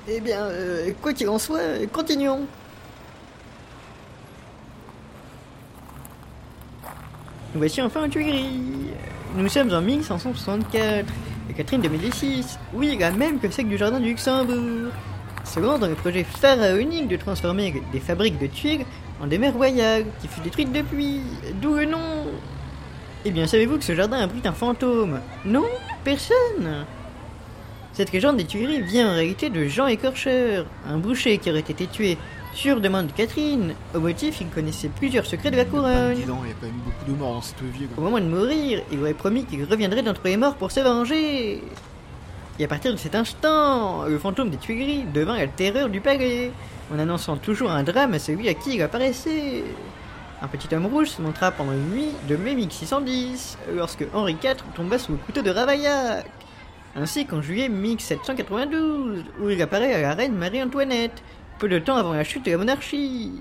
Eh 0.09 0.19
bien, 0.19 0.41
euh, 0.41 0.91
quoi 1.01 1.13
qu'il 1.13 1.29
en 1.29 1.39
soit, 1.39 1.87
continuons. 1.93 2.45
Nous 7.53 7.59
voici 7.59 7.81
enfin 7.81 8.05
en 8.05 8.09
Tuileries. 8.09 8.61
Nous 9.35 9.49
sommes 9.49 9.73
en 9.73 9.81
1564. 9.81 11.05
Et 11.49 11.53
Catherine 11.53 11.81
de 11.81 11.89
Médicis, 11.89 12.45
oui, 12.73 12.95
la 12.97 13.11
même 13.11 13.39
que 13.39 13.51
celle 13.51 13.67
du 13.67 13.77
jardin 13.77 13.99
du 13.99 14.07
Luxembourg, 14.07 14.89
se 15.43 15.59
dans 15.59 15.87
le 15.87 15.95
projet 15.95 16.23
pharaonique 16.23 17.09
de 17.09 17.17
transformer 17.17 17.81
des 17.91 17.99
fabriques 17.99 18.39
de 18.39 18.47
tuiles 18.47 18.85
en 19.21 19.27
des 19.27 19.37
mers 19.37 19.53
royales, 19.53 20.05
qui 20.21 20.29
fut 20.29 20.39
détruite 20.39 20.71
depuis. 20.71 21.19
D'où 21.61 21.75
le 21.75 21.85
nom 21.85 22.25
Eh 23.25 23.31
bien, 23.31 23.45
savez-vous 23.47 23.79
que 23.79 23.83
ce 23.83 23.95
jardin 23.95 24.19
abrite 24.19 24.45
un 24.45 24.53
fantôme? 24.53 25.19
Non 25.43 25.65
Personne 26.05 26.85
Cette 27.91 28.13
légende 28.13 28.37
des 28.37 28.45
Tuileries 28.45 28.81
vient 28.81 29.11
en 29.11 29.15
réalité 29.15 29.49
de 29.49 29.65
Jean 29.65 29.87
Écorcheur, 29.87 30.67
un 30.87 30.97
boucher 30.97 31.37
qui 31.37 31.51
aurait 31.51 31.59
été 31.59 31.85
tué 31.85 32.17
sur 32.53 32.81
demande 32.81 33.07
de 33.07 33.11
Catherine, 33.13 33.73
au 33.95 33.99
motif 33.99 34.37
qu'il 34.37 34.47
connaissait 34.47 34.89
plusieurs 34.89 35.25
secrets 35.25 35.51
de 35.51 35.57
la 35.57 35.65
couronne. 35.65 36.15
Dis 36.15 36.23
donc, 36.23 36.39
il 36.43 36.49
y 36.49 36.51
a 36.51 36.55
quand 36.59 36.67
même 36.67 36.81
beaucoup 36.83 37.11
de 37.11 37.17
morts 37.17 37.33
dans 37.33 37.41
cette 37.41 37.61
vie. 37.61 37.87
Au 37.97 38.01
moment 38.01 38.19
de 38.19 38.25
mourir, 38.25 38.81
il 38.91 38.99
aurait 38.99 39.13
promis 39.13 39.45
qu'il 39.45 39.63
reviendrait 39.63 40.03
d'entre 40.03 40.21
les 40.25 40.37
morts 40.37 40.55
pour 40.55 40.71
se 40.71 40.79
venger. 40.79 41.63
Et 42.59 42.63
à 42.63 42.67
partir 42.67 42.91
de 42.91 42.97
cet 42.97 43.15
instant, 43.15 44.03
le 44.03 44.19
fantôme 44.19 44.49
des 44.49 44.57
Tuileries 44.57 45.05
devint 45.13 45.37
la 45.37 45.47
terreur 45.47 45.89
du 45.89 46.01
palais, 46.01 46.51
en 46.93 46.99
annonçant 46.99 47.37
toujours 47.37 47.71
un 47.71 47.83
drame 47.83 48.13
à 48.13 48.19
celui 48.19 48.49
à 48.49 48.53
qui 48.53 48.75
il 48.75 48.81
apparaissait. 48.81 49.63
Un 50.41 50.47
petit 50.47 50.73
homme 50.75 50.87
rouge 50.87 51.07
se 51.07 51.21
montra 51.21 51.51
pendant 51.51 51.71
une 51.71 51.89
nuit 51.89 52.09
de 52.27 52.35
mai 52.35 52.55
1610, 52.55 53.57
lorsque 53.75 54.05
Henri 54.13 54.35
IV 54.43 54.57
tomba 54.75 54.97
sous 54.99 55.13
le 55.13 55.17
couteau 55.19 55.41
de 55.41 55.49
Ravaillac, 55.49 56.25
ainsi 56.95 57.25
qu'en 57.25 57.41
juillet 57.41 57.69
1792, 57.69 59.23
où 59.39 59.49
il 59.49 59.61
apparaît 59.61 59.93
à 59.93 60.01
la 60.01 60.13
reine 60.13 60.35
Marie-Antoinette, 60.35 61.23
peu 61.61 61.69
de 61.69 61.77
temps 61.77 61.95
avant 61.95 62.13
la 62.13 62.23
chute 62.23 62.43
de 62.43 62.51
la 62.51 62.57
monarchie. 62.57 63.31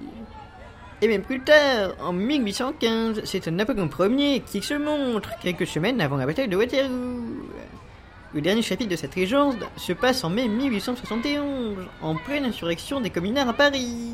Et 1.01 1.09
même 1.09 1.23
plus 1.23 1.41
tard, 1.41 1.93
en 2.03 2.13
1815, 2.13 3.23
c'est 3.25 3.47
Napoléon 3.47 3.89
Ier 3.99 4.41
qui 4.41 4.61
se 4.61 4.75
montre 4.75 5.31
quelques 5.41 5.67
semaines 5.67 6.03
avant 6.03 6.19
la 6.19 6.27
bataille 6.27 6.49
de 6.49 6.57
Waterloo. 6.57 7.47
Le 8.35 8.41
dernier 8.43 8.61
chapitre 8.61 8.91
de 8.91 8.97
cette 8.97 9.17
légende 9.17 9.67
se 9.79 9.95
passe 9.95 10.23
en 10.23 10.29
mai 10.29 10.49
1871, 10.49 11.79
en 12.03 12.15
pleine 12.15 12.45
insurrection 12.45 13.01
des 13.01 13.09
communards 13.09 13.49
à 13.49 13.55
Paris. 13.55 14.13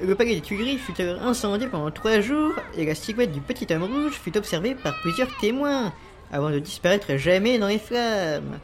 Le 0.00 0.14
palais 0.14 0.36
des 0.36 0.40
Tuileries 0.40 0.78
fut 0.78 1.02
alors 1.02 1.20
incendié 1.22 1.66
pendant 1.66 1.90
trois 1.90 2.20
jours 2.20 2.54
et 2.78 2.86
la 2.86 2.94
silhouette 2.94 3.32
du 3.32 3.40
petit 3.40 3.66
homme 3.74 3.82
rouge 3.82 4.12
fut 4.12 4.38
observée 4.38 4.76
par 4.76 4.94
plusieurs 5.00 5.36
témoins 5.38 5.92
avant 6.30 6.50
de 6.50 6.60
disparaître 6.60 7.16
jamais 7.16 7.58
dans 7.58 7.66
les 7.66 7.80
flammes. 7.80 8.60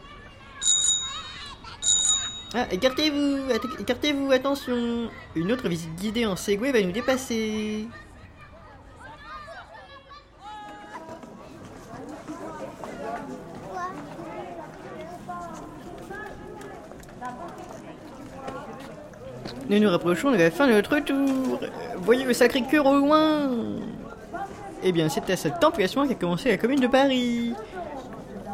Ah, 2.54 2.66
écartez-vous, 2.70 3.52
écartez-vous, 3.80 4.32
attention. 4.32 5.10
Une 5.34 5.52
autre 5.52 5.68
visite 5.68 5.94
guidée 5.96 6.26
en 6.26 6.36
Segway 6.36 6.72
va 6.72 6.80
nous 6.80 6.92
dépasser. 6.92 7.86
Nous 19.68 19.80
nous 19.80 19.90
rapprochons 19.90 20.30
de 20.30 20.36
la 20.36 20.50
fin 20.52 20.68
de 20.68 20.74
notre 20.74 21.00
tour. 21.00 21.60
Voyez 21.98 22.24
le 22.24 22.32
sacré 22.32 22.62
cœur 22.62 22.86
au 22.86 22.96
loin. 22.96 23.50
Eh 24.84 24.92
bien, 24.92 25.08
c'est 25.08 25.28
à 25.28 25.36
cet 25.36 25.64
emplacement 25.64 26.06
qu'a 26.06 26.14
commencé 26.14 26.50
la 26.50 26.56
commune 26.56 26.78
de 26.78 26.86
Paris. 26.86 27.52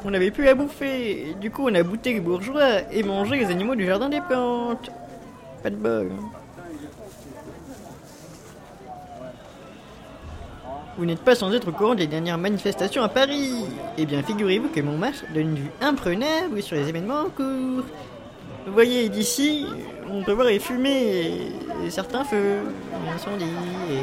On 0.04 0.10
n'avait 0.10 0.30
plus 0.30 0.48
à 0.48 0.54
bouffer. 0.54 1.36
Du 1.40 1.50
coup, 1.50 1.68
on 1.68 1.74
a 1.74 1.82
bouté 1.82 2.14
les 2.14 2.20
bourgeois 2.20 2.90
et 2.90 3.02
mangé 3.02 3.36
les 3.36 3.46
animaux 3.46 3.74
du 3.74 3.86
jardin 3.86 4.08
des 4.08 4.20
plantes. 4.20 4.90
Pas 5.62 5.70
de 5.70 5.76
bol. 5.76 6.10
Vous 10.98 11.06
n'êtes 11.06 11.20
pas 11.20 11.34
sans 11.34 11.52
être 11.54 11.68
au 11.68 11.72
courant 11.72 11.94
des 11.94 12.06
dernières 12.06 12.36
manifestations 12.36 13.02
à 13.02 13.08
Paris. 13.08 13.64
Eh 13.96 14.04
bien, 14.04 14.22
figurez-vous 14.22 14.68
que 14.68 14.80
Montmartre 14.80 15.24
donne 15.32 15.50
une 15.50 15.54
vue 15.54 15.70
imprenable 15.80 16.62
sur 16.62 16.76
les 16.76 16.88
événements 16.88 17.20
en 17.20 17.30
cours. 17.30 17.84
Vous 18.66 18.72
voyez, 18.72 19.08
d'ici, 19.08 19.66
on 20.10 20.22
peut 20.22 20.32
voir 20.32 20.48
les 20.48 20.58
fumées 20.58 21.52
et, 21.84 21.90
certains 21.90 22.24
feux, 22.24 22.58
incendies 23.14 23.44
et... 23.90 24.02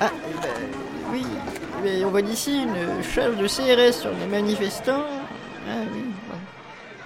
Ah, 0.00 0.10
eh 0.12 0.42
ben, 0.42 0.48
oui, 1.12 1.24
mais 1.84 2.04
on 2.04 2.10
voit 2.10 2.22
d'ici 2.22 2.62
une 2.62 3.02
charge 3.04 3.36
de 3.36 3.46
CRS 3.46 3.92
sur 4.00 4.10
les 4.10 4.26
manifestants. 4.26 5.04
Ah 5.68 5.82
oui, 5.92 6.00
bon. 6.28 6.36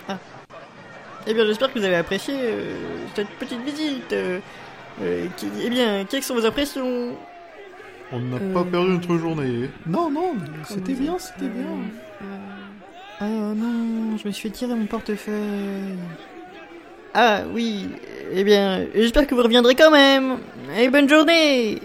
Ah. 0.09 0.19
Eh 1.27 1.35
bien, 1.35 1.45
j'espère 1.47 1.73
que 1.73 1.79
vous 1.79 1.85
avez 1.85 1.97
apprécié 1.97 2.35
euh, 2.39 2.75
cette 3.15 3.29
petite 3.31 3.63
visite. 3.65 4.13
euh, 4.13 4.39
euh, 5.03 5.27
qui- 5.37 5.49
eh 5.65 5.71
bien, 5.71 6.05
quelles 6.09 6.23
sont 6.23 6.35
vos 6.35 6.47
impressions? 6.47 7.15
On 8.11 8.19
n'a 8.21 8.37
Euh, 8.37 8.55
pas 8.55 8.65
perdu 8.65 8.89
notre 8.93 9.17
journée. 9.19 9.69
Non, 9.87 10.11
non, 10.11 10.35
c'était 10.65 10.95
bien, 10.95 11.19
c'était 11.19 11.49
bien. 11.49 11.67
Ah 13.21 13.25
non, 13.27 14.17
je 14.17 14.27
me 14.29 14.33
suis 14.33 14.49
fait 14.49 14.55
tirer 14.55 14.75
mon 14.75 14.87
portefeuille. 14.87 15.99
Ah 17.15 17.41
oui, 17.53 17.89
eh 18.33 18.45
bien, 18.45 18.87
j'espère 18.95 19.27
que 19.27 19.35
vous 19.35 19.43
reviendrez 19.43 19.75
quand 19.75 19.91
même. 19.91 20.39
Et 20.79 20.89
bonne 20.89 21.09
journée 21.09 21.81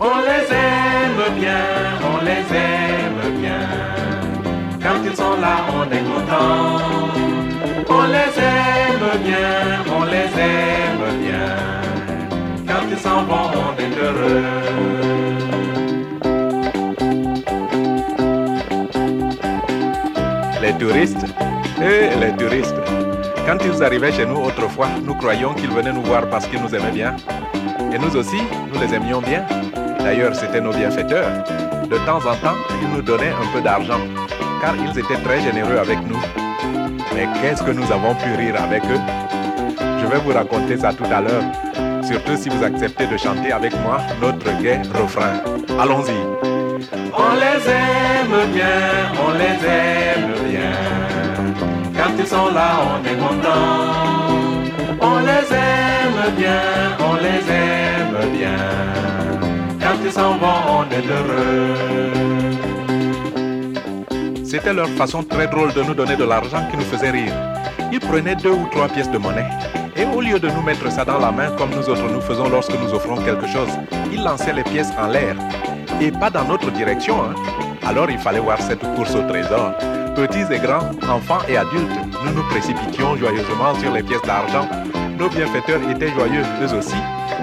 On 0.00 0.18
les 0.18 0.46
aime 0.50 1.38
bien, 1.38 1.64
on 2.02 2.24
les 2.24 2.44
aime 2.56 3.40
bien. 3.40 3.68
Quand 4.82 5.00
ils 5.04 5.16
sont 5.16 5.36
là, 5.40 5.56
on 5.72 5.84
est 5.84 6.02
content. 6.02 6.80
On 7.88 8.02
les 8.06 8.32
aime 8.42 9.22
bien, 9.24 9.84
on 9.96 10.04
les 10.04 10.30
aime 10.42 11.20
bien. 11.22 11.48
Quand 12.66 12.84
ils 12.90 12.98
s'en 12.98 13.22
vont, 13.24 13.50
on 13.54 13.72
est 13.78 13.96
heureux. 14.02 14.42
Les 20.60 20.72
touristes, 20.72 21.26
et 21.80 22.16
les 22.18 22.32
touristes. 22.36 22.74
Quand 23.46 23.58
ils 23.64 23.82
arrivaient 23.84 24.12
chez 24.12 24.26
nous 24.26 24.40
autrefois, 24.40 24.88
nous 25.04 25.14
croyions 25.14 25.54
qu'ils 25.54 25.70
venaient 25.70 25.92
nous 25.92 26.02
voir 26.02 26.28
parce 26.28 26.46
qu'ils 26.46 26.60
nous 26.60 26.74
aimaient 26.74 26.90
bien. 26.90 27.14
Et 27.92 27.98
nous 27.98 28.16
aussi, 28.16 28.42
nous 28.72 28.80
les 28.80 28.92
aimions 28.92 29.20
bien. 29.20 29.46
D'ailleurs, 30.04 30.34
c'était 30.34 30.60
nos 30.60 30.72
bienfaiteurs. 30.72 31.32
De 31.88 31.96
temps 32.04 32.18
en 32.18 32.36
temps, 32.36 32.58
ils 32.82 32.88
nous 32.94 33.00
donnaient 33.00 33.32
un 33.32 33.52
peu 33.54 33.62
d'argent, 33.62 34.00
car 34.60 34.74
ils 34.76 34.98
étaient 34.98 35.22
très 35.24 35.40
généreux 35.40 35.78
avec 35.78 35.98
nous. 36.06 36.20
Mais 37.14 37.26
qu'est-ce 37.40 37.62
que 37.62 37.70
nous 37.70 37.90
avons 37.90 38.14
pu 38.14 38.34
rire 38.36 38.54
avec 38.62 38.84
eux? 38.84 39.00
Je 40.00 40.06
vais 40.06 40.18
vous 40.18 40.32
raconter 40.34 40.76
ça 40.76 40.92
tout 40.92 41.10
à 41.10 41.22
l'heure, 41.22 41.42
surtout 42.02 42.36
si 42.36 42.50
vous 42.50 42.62
acceptez 42.62 43.06
de 43.06 43.16
chanter 43.16 43.50
avec 43.50 43.72
moi 43.82 43.96
notre 44.20 44.52
gai 44.60 44.82
refrain. 44.92 45.40
Allons-y. 45.80 46.18
On 47.16 47.32
les 47.42 47.60
aime 47.70 48.52
bien, 48.52 48.80
on 49.26 49.32
les 49.32 49.58
aime 49.66 50.34
bien. 50.50 50.72
Quand 51.96 52.12
ils 52.18 52.26
sont 52.26 52.50
là, 52.52 52.70
on 52.92 52.98
est 53.10 53.16
content. 53.16 53.94
On 55.00 55.18
les 55.20 55.46
aime 55.50 56.34
bien, 56.36 56.60
on 57.00 57.14
les 57.14 57.42
aime 57.50 58.30
bien. 58.38 58.84
C'était 64.44 64.72
leur 64.72 64.88
façon 64.90 65.22
très 65.22 65.46
drôle 65.48 65.72
de 65.72 65.82
nous 65.82 65.94
donner 65.94 66.16
de 66.16 66.24
l'argent 66.24 66.66
qui 66.70 66.76
nous 66.76 66.84
faisait 66.84 67.10
rire. 67.10 67.32
Ils 67.92 68.00
prenaient 68.00 68.36
deux 68.36 68.50
ou 68.52 68.66
trois 68.70 68.88
pièces 68.88 69.10
de 69.10 69.18
monnaie 69.18 69.48
et 69.96 70.04
au 70.04 70.20
lieu 70.20 70.38
de 70.38 70.48
nous 70.48 70.62
mettre 70.62 70.90
ça 70.90 71.04
dans 71.04 71.18
la 71.18 71.30
main 71.30 71.50
comme 71.56 71.70
nous 71.70 71.88
autres 71.88 72.08
nous 72.12 72.20
faisons 72.20 72.48
lorsque 72.48 72.72
nous 72.80 72.92
offrons 72.92 73.16
quelque 73.16 73.46
chose, 73.46 73.68
ils 74.12 74.22
lançaient 74.22 74.52
les 74.52 74.64
pièces 74.64 74.90
en 74.98 75.06
l'air 75.08 75.36
et 76.00 76.10
pas 76.10 76.30
dans 76.30 76.44
notre 76.44 76.70
direction. 76.72 77.16
hein. 77.22 77.34
Alors 77.86 78.10
il 78.10 78.18
fallait 78.18 78.40
voir 78.40 78.60
cette 78.60 78.82
course 78.96 79.14
au 79.14 79.22
trésor. 79.22 79.72
Petits 80.16 80.52
et 80.52 80.58
grands, 80.58 80.90
enfants 81.08 81.40
et 81.48 81.56
adultes, 81.56 81.90
nous 82.24 82.32
nous 82.34 82.44
précipitions 82.48 83.16
joyeusement 83.16 83.74
sur 83.80 83.92
les 83.92 84.02
pièces 84.02 84.22
d'argent. 84.22 84.68
Nos 85.18 85.28
bienfaiteurs 85.28 85.80
étaient 85.90 86.10
joyeux, 86.10 86.42
eux 86.62 86.74
aussi. 86.78 86.94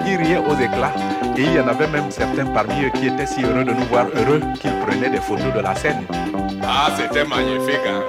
Ils 0.06 0.16
riaient 0.16 0.38
aux 0.38 0.54
éclats. 0.54 0.94
Et 1.36 1.42
il 1.42 1.52
y 1.54 1.60
en 1.60 1.68
avait 1.68 1.88
même 1.88 2.10
certains 2.10 2.46
parmi 2.46 2.84
eux 2.84 2.90
qui 2.94 3.06
étaient 3.06 3.26
si 3.26 3.42
heureux 3.42 3.64
de 3.64 3.72
nous 3.72 3.84
voir 3.84 4.06
heureux 4.14 4.40
qu'ils 4.60 4.76
prenaient 4.84 5.10
des 5.10 5.20
photos 5.20 5.52
de 5.54 5.60
la 5.60 5.74
scène. 5.74 6.04
Ah, 6.62 6.90
c'était 6.96 7.24
magnifique, 7.24 7.86
hein? 7.86 8.02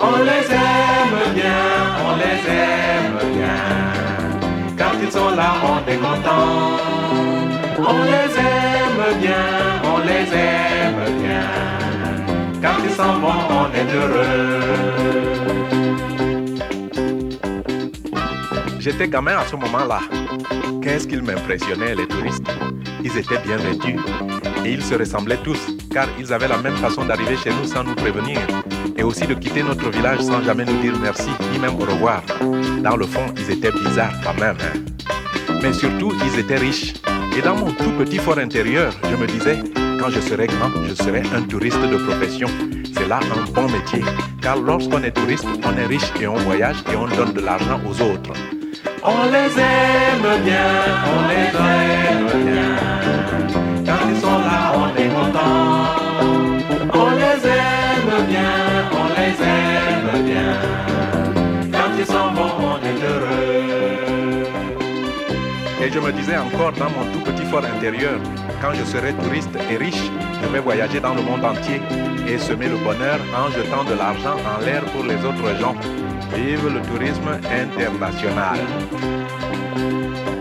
On 0.00 0.16
les 0.28 0.46
aime 0.50 1.34
bien, 1.34 1.62
on 2.06 2.16
les 2.16 2.40
aime 2.60 3.18
bien. 3.36 3.60
Quand 4.78 4.94
ils 5.00 5.12
sont 5.12 5.30
là, 5.30 5.52
on 5.62 5.78
est 5.90 5.96
content. 5.96 6.78
On 7.78 8.02
les 8.04 8.32
aime 8.38 9.18
bien, 9.20 9.46
on 9.84 9.98
les 9.98 10.26
aime 10.48 11.02
bien. 11.22 11.48
Quand 12.62 12.78
ils 12.84 12.94
s'en 12.94 13.14
vont, 13.20 13.40
on 13.50 13.66
est 13.74 13.88
heureux. 13.94 15.10
J'étais 18.80 19.08
gamin 19.08 19.36
à 19.36 19.46
ce 19.46 19.56
moment-là. 19.56 20.00
Qu'est-ce 20.82 21.06
qu'ils 21.06 21.22
m'impressionnaient, 21.22 21.94
les 21.94 22.06
touristes? 22.08 22.46
Ils 23.04 23.14
étaient 23.18 23.38
bien 23.44 23.58
vêtus. 23.58 23.96
Et 24.64 24.72
ils 24.72 24.82
se 24.82 24.94
ressemblaient 24.94 25.36
tous, 25.44 25.58
car 25.92 26.06
ils 26.18 26.32
avaient 26.32 26.48
la 26.48 26.56
même 26.56 26.76
façon 26.76 27.04
d'arriver 27.04 27.36
chez 27.36 27.50
nous 27.50 27.64
sans 27.66 27.84
nous 27.84 27.94
prévenir. 27.94 28.38
Et 28.96 29.02
aussi 29.02 29.26
de 29.26 29.34
quitter 29.34 29.62
notre 29.62 29.90
village 29.90 30.20
sans 30.20 30.42
jamais 30.42 30.64
nous 30.64 30.80
dire 30.80 30.94
merci, 30.98 31.28
ni 31.52 31.58
même 31.58 31.74
au 31.74 31.84
revoir. 31.84 32.22
Dans 32.82 32.96
le 32.96 33.04
fond, 33.04 33.26
ils 33.36 33.50
étaient 33.50 33.70
bizarres 33.70 34.14
quand 34.24 34.40
même. 34.40 34.56
hein. 34.62 34.78
Mais 35.62 35.74
surtout, 35.74 36.14
ils 36.24 36.38
étaient 36.38 36.56
riches. 36.56 36.94
Et 37.36 37.42
dans 37.42 37.56
mon 37.56 37.70
tout 37.72 37.92
petit 37.98 38.16
fort 38.18 38.38
intérieur, 38.38 38.92
je 39.10 39.16
me 39.16 39.26
disais, 39.26 39.58
quand 40.00 40.08
je 40.08 40.20
serai 40.20 40.46
grand, 40.46 40.70
je 40.88 40.94
serai 40.94 41.22
un 41.36 41.42
touriste 41.42 41.82
de 41.82 41.98
profession. 41.98 42.48
C'est 42.96 43.06
là 43.08 43.20
un 43.20 43.50
bon 43.52 43.68
métier. 43.68 44.02
Car 44.40 44.56
lorsqu'on 44.58 45.02
est 45.02 45.12
touriste, 45.12 45.46
on 45.66 45.76
est 45.76 45.86
riche 45.86 46.10
et 46.18 46.26
on 46.26 46.36
voyage 46.36 46.76
et 46.90 46.96
on 46.96 47.06
donne 47.08 47.34
de 47.34 47.40
l'argent 47.40 47.78
aux 47.86 48.00
autres. 48.02 48.32
On 49.02 49.24
les 49.32 49.58
aime 49.58 50.44
bien, 50.44 50.72
on 51.06 51.20
les 51.30 51.48
aime 51.56 52.44
bien. 52.44 52.76
Quand 53.86 54.02
ils 54.10 54.20
sont 54.20 54.38
là, 54.38 54.72
on 54.76 54.88
est 54.94 55.08
content. 55.08 55.70
On 56.92 57.10
les 57.10 57.40
aime 57.48 58.26
bien, 58.28 58.52
on 58.92 59.06
les 59.18 59.36
aime 59.56 60.22
bien. 60.26 60.52
Quand 61.72 61.90
ils 61.98 62.04
s'en 62.04 62.34
vont, 62.34 62.52
on 62.60 62.76
est 62.76 63.02
heureux. 63.02 64.46
Et 65.82 65.90
je 65.90 65.98
me 65.98 66.12
disais 66.12 66.36
encore 66.36 66.72
dans 66.72 66.90
mon 66.90 67.10
tout 67.10 67.20
petit 67.20 67.46
fort 67.46 67.64
intérieur, 67.64 68.20
quand 68.60 68.74
je 68.74 68.84
serai 68.84 69.14
touriste 69.14 69.56
et 69.70 69.76
riche, 69.78 70.10
je 70.42 70.48
vais 70.48 70.60
voyager 70.60 71.00
dans 71.00 71.14
le 71.14 71.22
monde 71.22 71.42
entier 71.42 71.80
et 72.28 72.36
semer 72.36 72.68
le 72.68 72.76
bonheur 72.76 73.18
en 73.34 73.50
jetant 73.50 73.84
de 73.84 73.94
l'argent 73.94 74.36
en 74.44 74.62
l'air 74.62 74.84
pour 74.92 75.04
les 75.04 75.16
autres 75.24 75.58
gens. 75.58 75.74
Vive 76.34 76.68
le 76.68 76.80
tourisme 76.82 77.28
international. 77.28 78.58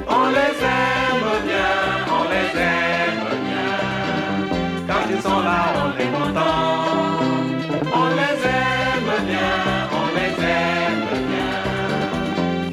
On 0.08 0.30
les 0.30 0.56
aime 0.78 1.30
bien, 1.46 1.74
on 2.08 2.24
les 2.34 2.50
aime 2.60 3.26
bien. 3.48 3.74
Quand 4.88 5.04
ils 5.10 5.22
sont 5.22 5.40
là, 5.42 5.62
on 5.84 5.90
est 6.00 6.12
content. 6.12 6.80
On 7.94 8.08
les 8.20 8.38
aime 8.46 9.12
bien, 9.26 9.54
on 9.92 10.08
les 10.16 10.34
aime 10.46 11.08
bien. 11.30 11.54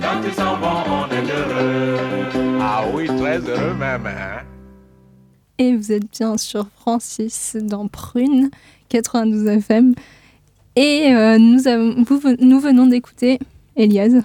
Quand 0.01 0.19
ils 0.27 0.35
s'en 0.35 0.57
vont, 0.57 0.83
on 0.89 1.07
est 1.11 1.27
heureux. 1.31 2.59
Ah 2.61 2.85
oui, 2.93 3.07
très 3.07 3.39
heureux 3.39 3.75
même. 3.75 4.07
Hein? 4.07 4.43
Et 5.59 5.75
vous 5.75 5.91
êtes 5.91 6.11
bien 6.11 6.37
sur 6.37 6.67
Francis 6.69 7.57
dans 7.59 7.89
Prune 7.89 8.51
92 8.91 9.49
FM. 9.49 9.95
Et 10.77 11.15
euh, 11.15 11.39
nous, 11.39 11.67
avons, 11.69 12.03
vous, 12.03 12.21
nous 12.39 12.61
venons 12.61 12.87
d'écouter 12.87 13.39
Elias. 13.77 14.23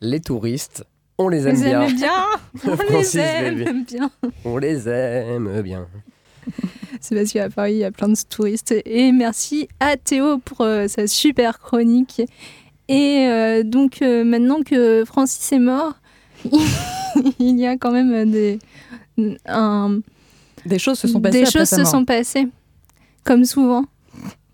Les 0.00 0.20
touristes, 0.20 0.84
on 1.18 1.28
les 1.28 1.46
aime 1.46 1.60
bien. 1.94 2.26
On 2.66 2.76
les 2.90 3.18
aime 3.18 3.84
bien. 3.84 4.10
On 4.44 4.56
les 4.58 4.88
aime 4.88 5.60
bien. 5.62 5.86
C'est 7.00 7.14
parce 7.14 7.32
qu'à 7.32 7.48
Paris, 7.50 7.74
il 7.74 7.78
y 7.78 7.84
a 7.84 7.90
plein 7.90 8.08
de 8.08 8.16
touristes. 8.28 8.74
Et 8.84 9.12
merci 9.12 9.68
à 9.78 9.96
Théo 9.96 10.38
pour 10.38 10.62
euh, 10.62 10.88
sa 10.88 11.06
super 11.06 11.58
chronique. 11.58 12.22
Et 12.88 13.26
euh, 13.28 13.62
donc, 13.62 14.02
euh, 14.02 14.24
maintenant 14.24 14.62
que 14.62 15.04
Francis 15.04 15.52
est 15.52 15.58
mort, 15.58 15.92
il 17.38 17.58
y 17.58 17.66
a 17.66 17.76
quand 17.76 17.92
même 17.92 18.30
des, 18.30 18.58
un- 19.46 20.00
Des 20.66 20.78
choses 20.78 20.98
se 20.98 21.08
sont 21.08 21.20
passées 21.20 21.40
Des 21.44 21.50
choses 21.50 21.68
se 21.68 21.84
sont 21.84 22.04
passées, 22.04 22.48
comme 23.24 23.44
souvent. 23.44 23.84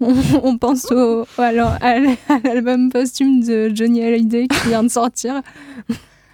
On, 0.43 0.59
pense 0.59 0.91
au, 0.93 1.27
alors, 1.39 1.73
à 1.81 1.97
l- 1.97 2.17
à 2.29 2.39
l'album 2.45 2.91
posthume 2.91 3.43
de 3.43 3.71
Johnny 3.75 4.03
Hallyday 4.03 4.47
qui 4.49 4.69
vient 4.69 4.83
de 4.83 4.89
sortir. 4.89 5.41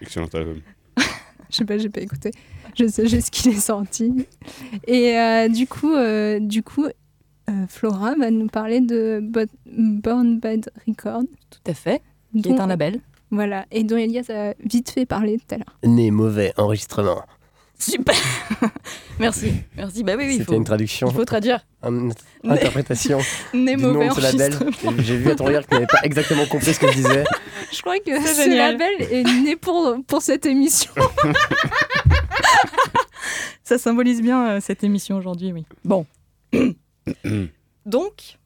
Excellent 0.01 0.26
album. 0.34 0.60
Je 1.51 1.56
sais 1.56 1.64
pas, 1.64 1.76
j'ai 1.78 1.89
pas 1.90 2.01
écouté. 2.01 2.30
Je 2.78 2.86
sais 2.89 3.06
juste 3.06 3.30
qu'il 3.30 3.52
est 3.52 3.60
sorti. 3.60 4.26
Et 4.86 5.18
euh, 5.18 5.48
du 5.48 5.66
coup, 5.66 5.93
euh, 5.94 6.40
du 6.40 6.62
coup 6.62 6.86
euh, 6.86 7.52
Flora 7.68 8.14
va 8.18 8.30
nous 8.30 8.47
parler 8.47 8.80
de 8.80 9.20
Bo- 9.22 9.40
Born 9.66 10.39
Bad 10.40 10.70
Record. 10.89 11.22
Tout 11.51 11.70
à 11.70 11.74
fait. 11.74 12.01
Qui 12.43 12.48
est 12.48 12.59
un 12.59 12.66
label. 12.66 13.01
Voilà, 13.30 13.66
et 13.70 13.84
dont 13.84 13.97
Elias 13.98 14.26
a 14.30 14.55
vite 14.64 14.90
fait 14.90 15.05
parler 15.06 15.39
tout 15.39 15.55
à 15.55 15.59
l'heure. 15.59 15.78
Né 15.84 16.10
mauvais 16.10 16.52
enregistrement. 16.56 17.22
Super 17.90 18.14
Merci. 19.18 19.52
Merci. 19.76 20.04
Bah 20.04 20.12
oui, 20.16 20.24
oui. 20.26 20.32
C'était 20.34 20.44
faut- 20.44 20.54
une 20.54 20.64
traduction. 20.64 21.09
Il 21.09 21.14
faut 21.14 21.24
traduire. 21.24 21.64
Interprétation 22.44 23.18
Né 23.54 23.76
du 23.76 23.82
mauvais 23.82 24.06
nom 24.09 24.14
de 24.14 24.20
ce 24.20 24.36
label. 24.36 24.59
J'ai 24.98 25.16
vu 25.16 25.30
à 25.30 25.34
ton 25.34 25.44
regard 25.46 25.62
que 25.62 25.68
tu 25.68 25.74
n'avais 25.74 25.86
pas 25.86 26.00
exactement 26.04 26.46
compris 26.46 26.74
ce 26.74 26.80
que 26.80 26.88
je 26.88 26.94
disais. 26.96 27.24
Je 27.72 27.80
crois 27.80 27.98
que 27.98 28.20
ce 28.24 28.42
génial. 28.42 28.72
label 28.78 29.09
est 29.10 29.24
né 29.42 29.56
pour, 29.56 29.96
pour 30.06 30.22
cette 30.22 30.46
émission. 30.46 30.92
Ça 33.64 33.78
symbolise 33.78 34.20
bien 34.22 34.50
euh, 34.56 34.60
cette 34.60 34.84
émission 34.84 35.16
aujourd'hui, 35.16 35.52
oui. 35.52 35.64
Bon. 35.84 36.06
Donc. 37.86 38.38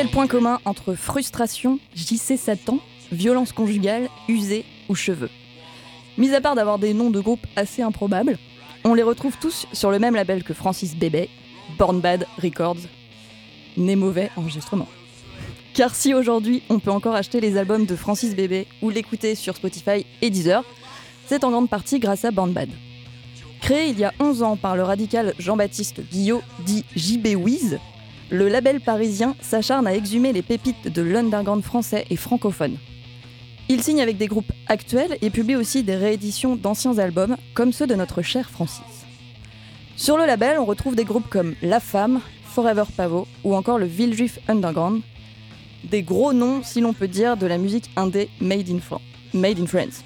Quel 0.00 0.08
point 0.08 0.28
commun 0.28 0.60
entre 0.64 0.94
frustration, 0.94 1.78
JC 1.94 2.38
Satan, 2.38 2.78
violence 3.12 3.52
conjugale, 3.52 4.08
usée 4.30 4.64
ou 4.88 4.94
cheveux? 4.94 5.28
Mis 6.16 6.32
à 6.32 6.40
part 6.40 6.54
d'avoir 6.54 6.78
des 6.78 6.94
noms 6.94 7.10
de 7.10 7.20
groupes 7.20 7.46
assez 7.54 7.82
improbables, 7.82 8.38
on 8.84 8.94
les 8.94 9.02
retrouve 9.02 9.36
tous 9.38 9.66
sur 9.74 9.90
le 9.90 9.98
même 9.98 10.14
label 10.14 10.42
que 10.42 10.54
Francis 10.54 10.96
Bébé, 10.96 11.28
Born 11.76 12.00
Bad 12.00 12.26
Records, 12.42 12.78
Né 13.76 13.94
Mauvais 13.94 14.30
Enregistrement. 14.36 14.88
Car 15.74 15.94
si 15.94 16.14
aujourd'hui 16.14 16.62
on 16.70 16.78
peut 16.78 16.90
encore 16.90 17.14
acheter 17.14 17.42
les 17.42 17.58
albums 17.58 17.84
de 17.84 17.94
Francis 17.94 18.34
Bébé 18.34 18.68
ou 18.80 18.88
l'écouter 18.88 19.34
sur 19.34 19.54
Spotify 19.54 20.06
et 20.22 20.30
Deezer, 20.30 20.64
c'est 21.26 21.44
en 21.44 21.50
grande 21.50 21.68
partie 21.68 21.98
grâce 21.98 22.24
à 22.24 22.30
Born 22.30 22.52
Bad. 22.52 22.70
Créé 23.60 23.90
il 23.90 23.98
y 23.98 24.04
a 24.04 24.14
11 24.18 24.42
ans 24.44 24.56
par 24.56 24.76
le 24.76 24.82
radical 24.82 25.34
Jean-Baptiste 25.38 26.00
Guillot, 26.10 26.40
dit 26.60 26.86
JB 26.96 27.36
Wiz, 27.36 27.78
le 28.30 28.48
label 28.48 28.80
parisien 28.80 29.34
s'acharne 29.40 29.86
à 29.86 29.94
exhumer 29.94 30.32
les 30.32 30.42
pépites 30.42 30.88
de 30.88 31.02
l'underground 31.02 31.62
français 31.62 32.06
et 32.10 32.16
francophone. 32.16 32.76
Il 33.68 33.82
signe 33.82 34.00
avec 34.00 34.16
des 34.16 34.26
groupes 34.26 34.52
actuels 34.66 35.16
et 35.20 35.30
publie 35.30 35.56
aussi 35.56 35.82
des 35.82 35.96
rééditions 35.96 36.56
d'anciens 36.56 36.98
albums, 36.98 37.36
comme 37.54 37.72
ceux 37.72 37.86
de 37.86 37.94
notre 37.94 38.22
cher 38.22 38.50
Francis. 38.50 39.06
Sur 39.96 40.16
le 40.16 40.26
label, 40.26 40.58
on 40.58 40.64
retrouve 40.64 40.96
des 40.96 41.04
groupes 41.04 41.28
comme 41.28 41.54
La 41.62 41.78
Femme, 41.78 42.20
Forever 42.44 42.84
Pavot 42.96 43.28
ou 43.44 43.54
encore 43.54 43.78
le 43.78 43.86
Villejuif 43.86 44.38
Underground, 44.48 45.02
des 45.84 46.02
gros 46.02 46.32
noms, 46.32 46.62
si 46.62 46.80
l'on 46.80 46.92
peut 46.92 47.08
dire, 47.08 47.36
de 47.36 47.46
la 47.46 47.58
musique 47.58 47.90
indé 47.96 48.28
made 48.40 48.68
in, 48.70 49.66
France. 49.66 50.04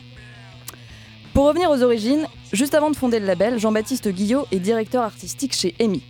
Pour 1.33 1.47
revenir 1.47 1.71
aux 1.71 1.83
origines, 1.83 2.27
juste 2.53 2.75
avant 2.75 2.91
de 2.91 2.97
fonder 2.97 3.19
le 3.19 3.27
label, 3.27 3.59
Jean-Baptiste 3.59 4.09
Guillot 4.09 4.47
est 4.53 4.61
directeur 4.61 5.03
artistique 5.03 5.55
chez 5.55 5.75
EMI. 5.79 6.03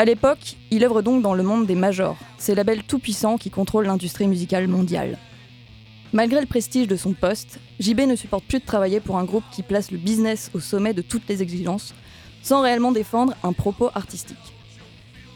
À 0.00 0.04
l'époque, 0.04 0.54
il 0.70 0.84
œuvre 0.84 1.02
donc 1.02 1.22
dans 1.22 1.34
le 1.34 1.42
monde 1.42 1.66
des 1.66 1.74
majors, 1.74 2.16
ces 2.38 2.54
labels 2.54 2.84
tout-puissants 2.84 3.36
qui 3.36 3.50
contrôlent 3.50 3.86
l'industrie 3.86 4.28
musicale 4.28 4.68
mondiale. 4.68 5.18
Malgré 6.12 6.40
le 6.40 6.46
prestige 6.46 6.86
de 6.86 6.94
son 6.94 7.14
poste, 7.14 7.58
JB 7.80 8.02
ne 8.02 8.14
supporte 8.14 8.44
plus 8.44 8.60
de 8.60 8.64
travailler 8.64 9.00
pour 9.00 9.18
un 9.18 9.24
groupe 9.24 9.42
qui 9.50 9.64
place 9.64 9.90
le 9.90 9.98
business 9.98 10.52
au 10.54 10.60
sommet 10.60 10.94
de 10.94 11.02
toutes 11.02 11.28
les 11.28 11.42
exigences, 11.42 11.94
sans 12.44 12.62
réellement 12.62 12.92
défendre 12.92 13.34
un 13.42 13.52
propos 13.52 13.90
artistique. 13.92 14.36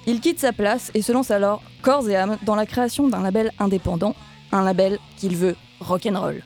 Il 0.06 0.20
quitte 0.20 0.39
sa 0.39 0.52
place 0.52 0.93
et 0.94 1.02
se 1.02 1.10
lance 1.10 1.32
alors 1.32 1.60
corps 1.82 2.09
et 2.09 2.14
âme 2.14 2.39
dans 2.44 2.55
la 2.55 2.64
création 2.64 3.09
d'un 3.09 3.22
label 3.22 3.51
indépendant, 3.59 4.14
un 4.52 4.62
label 4.62 5.01
qu'il 5.16 5.36
veut 5.36 5.56
rock'n'roll. 5.80 6.44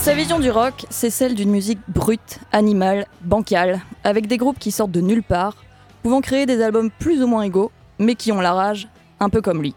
Sa 0.00 0.14
vision 0.14 0.38
du 0.38 0.50
rock, 0.50 0.86
c'est 0.88 1.10
celle 1.10 1.34
d'une 1.34 1.50
musique 1.50 1.78
brute, 1.86 2.38
animale, 2.52 3.04
bancale, 3.20 3.80
avec 4.02 4.28
des 4.28 4.38
groupes 4.38 4.58
qui 4.58 4.70
sortent 4.70 4.90
de 4.90 5.02
nulle 5.02 5.22
part, 5.22 5.56
pouvant 6.02 6.22
créer 6.22 6.46
des 6.46 6.62
albums 6.62 6.90
plus 6.90 7.22
ou 7.22 7.26
moins 7.26 7.42
égaux, 7.42 7.70
mais 7.98 8.14
qui 8.14 8.32
ont 8.32 8.40
la 8.40 8.54
rage, 8.54 8.88
un 9.20 9.28
peu 9.28 9.42
comme 9.42 9.60
lui. 9.60 9.74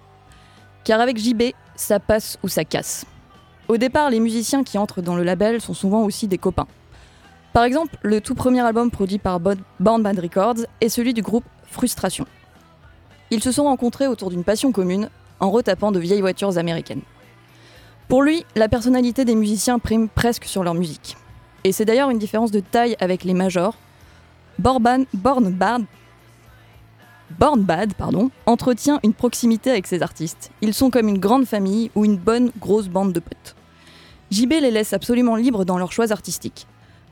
Car 0.86 1.02
avec 1.02 1.18
JB, 1.18 1.52
ça 1.76 2.00
passe 2.00 2.40
ou 2.42 2.48
ça 2.48 2.64
casse. 2.64 3.06
Au 3.68 3.76
départ, 3.76 4.10
les 4.10 4.22
musiciens 4.22 4.64
qui 4.64 4.78
entrent 4.78 5.02
dans 5.02 5.18
le 5.18 5.24
label 5.24 5.60
sont 5.60 5.74
souvent 5.74 6.04
aussi 6.04 6.30
des 6.30 6.38
copains. 6.38 6.68
Par 7.52 7.66
exemple, 7.66 7.98
le 8.02 8.22
tout 8.22 8.34
premier 8.34 8.62
album 8.62 8.92
produit 8.92 9.20
par 9.20 9.42
Born 9.42 9.58
Band 10.04 10.22
Records 10.22 10.66
est 10.80 10.90
celui 10.90 11.14
du 11.14 11.22
groupe 11.22 11.46
Frustration. 11.66 12.26
Ils 13.30 13.44
se 13.44 13.52
sont 13.52 13.66
rencontrés 13.66 14.08
autour 14.08 14.30
d'une 14.30 14.46
passion 14.46 14.72
commune, 14.72 15.10
en 15.42 15.52
retapant 15.52 15.92
de 15.92 16.00
vieilles 16.00 16.22
voitures 16.22 16.58
américaines. 16.58 17.02
Pour 18.08 18.22
lui, 18.22 18.46
la 18.56 18.70
personnalité 18.70 19.26
des 19.26 19.36
musiciens 19.36 19.80
prime 19.80 20.10
presque 20.10 20.46
sur 20.46 20.64
leur 20.64 20.74
musique. 20.74 21.18
Et 21.64 21.72
c'est 21.72 21.86
d'ailleurs 21.86 22.10
une 22.10 22.20
différence 22.20 22.52
de 22.52 22.60
taille 22.60 22.96
avec 23.00 23.24
les 23.24 23.34
majors. 23.34 23.76
Borban, 24.60 25.06
Born 25.14 25.52
Bad, 25.52 25.86
Born 27.40 27.62
Bad 27.64 27.94
pardon, 27.96 28.30
entretient 28.46 29.00
une 29.04 29.14
proximité 29.14 29.72
avec 29.72 29.88
ses 29.88 30.04
artistes. 30.04 30.52
Ils 30.62 30.74
sont 30.74 30.92
comme 30.92 31.08
une 31.08 31.18
grande 31.18 31.46
famille 31.46 31.90
ou 31.96 32.06
une 32.06 32.18
bonne 32.18 32.52
grosse 32.60 32.88
bande 32.88 33.14
de 33.14 33.20
potes. 33.20 33.56
JB 34.32 34.52
les 34.62 34.72
laisse 34.72 34.94
absolument 34.94 35.36
libres 35.36 35.66
dans 35.66 35.78
leurs 35.78 35.92
choix 35.92 36.12
artistiques, 36.12 36.68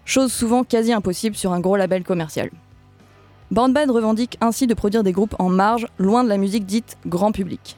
chose 0.06 0.32
souvent 0.32 0.64
quasi 0.64 0.94
impossible 0.94 1.36
sur 1.36 1.54
un 1.54 1.60
gros 1.60 1.76
label 1.76 2.04
commercial. 2.04 2.52
Born 3.50 3.74
Bad 3.74 3.90
revendique 3.90 4.38
ainsi 4.42 4.68
de 4.68 4.74
produire 4.74 5.04
des 5.04 5.12
groupes 5.12 5.36
en 5.40 5.50
marge, 5.50 5.88
loin 5.98 6.24
de 6.24 6.30
la 6.30 6.38
musique 6.38 6.66
dite 6.66 6.98
grand 7.06 7.32
public. 7.32 7.78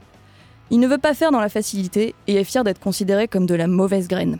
Il 0.71 0.79
ne 0.79 0.87
veut 0.87 0.97
pas 0.97 1.13
faire 1.13 1.31
dans 1.31 1.39
la 1.39 1.49
facilité 1.49 2.15
et 2.27 2.35
est 2.35 2.43
fier 2.43 2.63
d'être 2.63 2.79
considéré 2.79 3.27
comme 3.27 3.45
de 3.45 3.55
la 3.55 3.67
mauvaise 3.67 4.07
graine. 4.07 4.39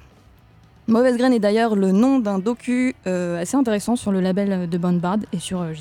Mauvaise 0.88 1.18
graine 1.18 1.34
est 1.34 1.40
d'ailleurs 1.40 1.76
le 1.76 1.91
nom 1.91 2.20
d'un 2.20 2.40
docu 2.40 2.95
euh, 3.08 3.41
assez 3.41 3.56
intéressant 3.56 3.95
sur 3.95 4.12
le 4.12 4.20
label 4.20 4.68
de 4.68 4.78
Band 4.78 5.20
et 5.32 5.40
sur 5.40 5.62
euh, 5.62 5.74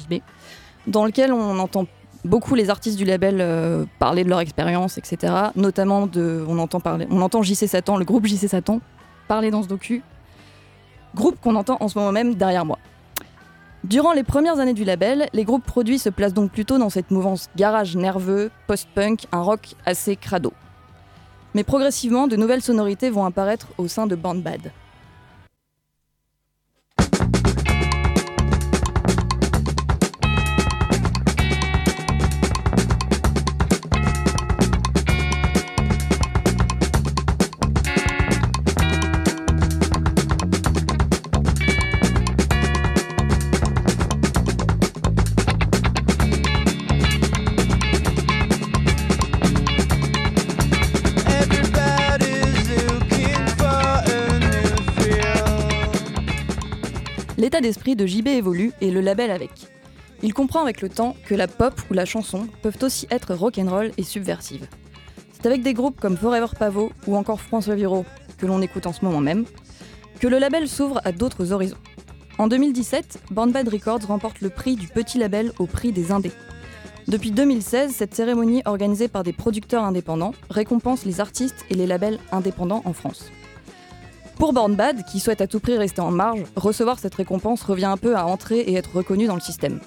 dans 0.86 1.04
lequel 1.04 1.32
on 1.32 1.58
entend 1.58 1.86
beaucoup 2.24 2.54
les 2.54 2.70
artistes 2.70 2.98
du 2.98 3.04
label 3.04 3.38
euh, 3.40 3.84
parler 3.98 4.22
de 4.22 4.28
leur 4.28 4.38
expérience, 4.38 4.98
etc. 4.98 5.32
Notamment 5.56 6.08
on 6.16 6.58
entend 6.58 6.78
parler, 6.78 7.06
on 7.10 7.20
entend 7.20 7.42
JC 7.42 7.66
Satan, 7.66 7.96
le 7.96 8.04
groupe 8.04 8.26
JC 8.26 8.48
Satan, 8.48 8.80
parler 9.26 9.50
dans 9.50 9.62
ce 9.62 9.68
docu. 9.68 10.02
Groupe 11.14 11.36
qu'on 11.40 11.56
entend 11.56 11.78
en 11.80 11.88
ce 11.88 11.98
moment 11.98 12.12
même 12.12 12.36
derrière 12.36 12.64
moi. 12.64 12.78
Durant 13.84 14.12
les 14.12 14.22
premières 14.22 14.60
années 14.60 14.74
du 14.74 14.84
label, 14.84 15.28
les 15.32 15.44
groupes 15.44 15.64
produits 15.64 15.98
se 15.98 16.08
placent 16.08 16.34
donc 16.34 16.52
plutôt 16.52 16.78
dans 16.78 16.88
cette 16.88 17.10
mouvance 17.10 17.50
garage 17.56 17.96
nerveux, 17.96 18.52
post-punk, 18.68 19.26
un 19.32 19.40
rock 19.40 19.74
assez 19.84 20.14
crado. 20.14 20.52
Mais 21.54 21.64
progressivement, 21.64 22.28
de 22.28 22.36
nouvelles 22.36 22.62
sonorités 22.62 23.10
vont 23.10 23.24
apparaître 23.24 23.66
au 23.78 23.88
sein 23.88 24.06
de 24.06 24.14
Band 24.14 24.36
Bad. 24.36 24.70
D'esprit 57.62 57.96
de 57.96 58.04
JB 58.04 58.28
évolue 58.28 58.72
et 58.80 58.90
le 58.90 59.00
label 59.00 59.30
avec. 59.30 59.50
Il 60.22 60.34
comprend 60.34 60.60
avec 60.60 60.82
le 60.82 60.88
temps 60.88 61.16
que 61.26 61.34
la 61.34 61.48
pop 61.48 61.74
ou 61.90 61.94
la 61.94 62.04
chanson 62.04 62.46
peuvent 62.62 62.78
aussi 62.82 63.06
être 63.10 63.34
rock'n'roll 63.34 63.90
et 63.96 64.02
subversive. 64.02 64.68
C'est 65.32 65.46
avec 65.46 65.62
des 65.62 65.74
groupes 65.74 66.00
comme 66.00 66.16
Forever 66.16 66.54
Pavot 66.58 66.92
ou 67.06 67.16
encore 67.16 67.40
François 67.40 67.74
Viro, 67.74 68.04
que 68.38 68.46
l'on 68.46 68.62
écoute 68.62 68.86
en 68.86 68.92
ce 68.92 69.04
moment 69.04 69.20
même, 69.20 69.44
que 70.20 70.28
le 70.28 70.38
label 70.38 70.68
s'ouvre 70.68 71.00
à 71.04 71.12
d'autres 71.12 71.52
horizons. 71.52 71.78
En 72.38 72.46
2017, 72.46 73.22
Born 73.30 73.50
Bad 73.50 73.68
Records 73.68 74.06
remporte 74.06 74.40
le 74.40 74.50
prix 74.50 74.76
du 74.76 74.88
petit 74.88 75.18
label 75.18 75.52
au 75.58 75.66
prix 75.66 75.92
des 75.92 76.12
indés. 76.12 76.32
Depuis 77.08 77.32
2016, 77.32 77.92
cette 77.92 78.14
cérémonie 78.14 78.62
organisée 78.64 79.08
par 79.08 79.24
des 79.24 79.32
producteurs 79.32 79.82
indépendants 79.82 80.34
récompense 80.50 81.04
les 81.04 81.20
artistes 81.20 81.64
et 81.70 81.74
les 81.74 81.86
labels 81.86 82.18
indépendants 82.30 82.82
en 82.84 82.92
France. 82.92 83.32
Pour 84.38 84.52
Born 84.52 84.74
Bad, 84.74 85.04
qui 85.04 85.20
souhaite 85.20 85.40
à 85.40 85.46
tout 85.46 85.60
prix 85.60 85.76
rester 85.76 86.00
en 86.00 86.10
marge, 86.10 86.42
recevoir 86.56 86.98
cette 86.98 87.14
récompense 87.14 87.62
revient 87.62 87.84
un 87.86 87.96
peu 87.96 88.16
à 88.16 88.26
entrer 88.26 88.58
et 88.60 88.74
être 88.74 88.94
reconnu 88.96 89.26
dans 89.26 89.34
le 89.36 89.40
système. 89.40 89.80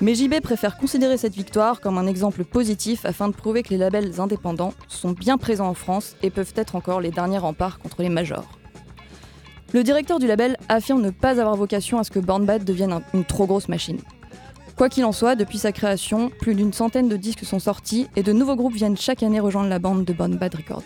Mais 0.00 0.14
JB 0.14 0.40
préfère 0.40 0.76
considérer 0.78 1.16
cette 1.16 1.34
victoire 1.34 1.80
comme 1.80 1.98
un 1.98 2.06
exemple 2.06 2.44
positif 2.44 3.04
afin 3.04 3.28
de 3.28 3.34
prouver 3.34 3.62
que 3.62 3.70
les 3.70 3.78
labels 3.78 4.20
indépendants 4.20 4.72
sont 4.88 5.10
bien 5.12 5.38
présents 5.38 5.68
en 5.68 5.74
France 5.74 6.14
et 6.22 6.30
peuvent 6.30 6.52
être 6.56 6.76
encore 6.76 7.00
les 7.00 7.10
derniers 7.10 7.38
remparts 7.38 7.78
contre 7.78 8.02
les 8.02 8.08
majors. 8.08 8.46
Le 9.72 9.82
directeur 9.82 10.18
du 10.18 10.26
label 10.26 10.56
affirme 10.68 11.02
ne 11.02 11.10
pas 11.10 11.40
avoir 11.40 11.56
vocation 11.56 11.98
à 11.98 12.04
ce 12.04 12.10
que 12.10 12.20
Born 12.20 12.46
Bad 12.46 12.64
devienne 12.64 12.92
un- 12.92 13.02
une 13.12 13.24
trop 13.24 13.46
grosse 13.46 13.68
machine. 13.68 13.98
Quoi 14.76 14.88
qu'il 14.88 15.04
en 15.04 15.12
soit, 15.12 15.34
depuis 15.34 15.58
sa 15.58 15.72
création, 15.72 16.30
plus 16.40 16.54
d'une 16.54 16.72
centaine 16.72 17.08
de 17.08 17.16
disques 17.16 17.44
sont 17.44 17.58
sortis 17.58 18.06
et 18.14 18.22
de 18.22 18.32
nouveaux 18.32 18.54
groupes 18.56 18.74
viennent 18.74 18.96
chaque 18.96 19.24
année 19.24 19.40
rejoindre 19.40 19.68
la 19.68 19.80
bande 19.80 20.04
de 20.04 20.12
Born 20.12 20.36
Bad 20.36 20.54
Records. 20.54 20.84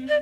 There 0.00 0.16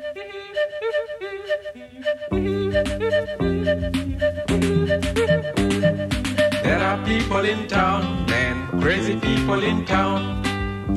are 6.83 6.99
people 7.05 7.45
in 7.45 7.69
town 7.69 8.27
and 8.33 8.83
crazy 8.83 9.15
people 9.21 9.63
in 9.63 9.85
town 9.85 10.43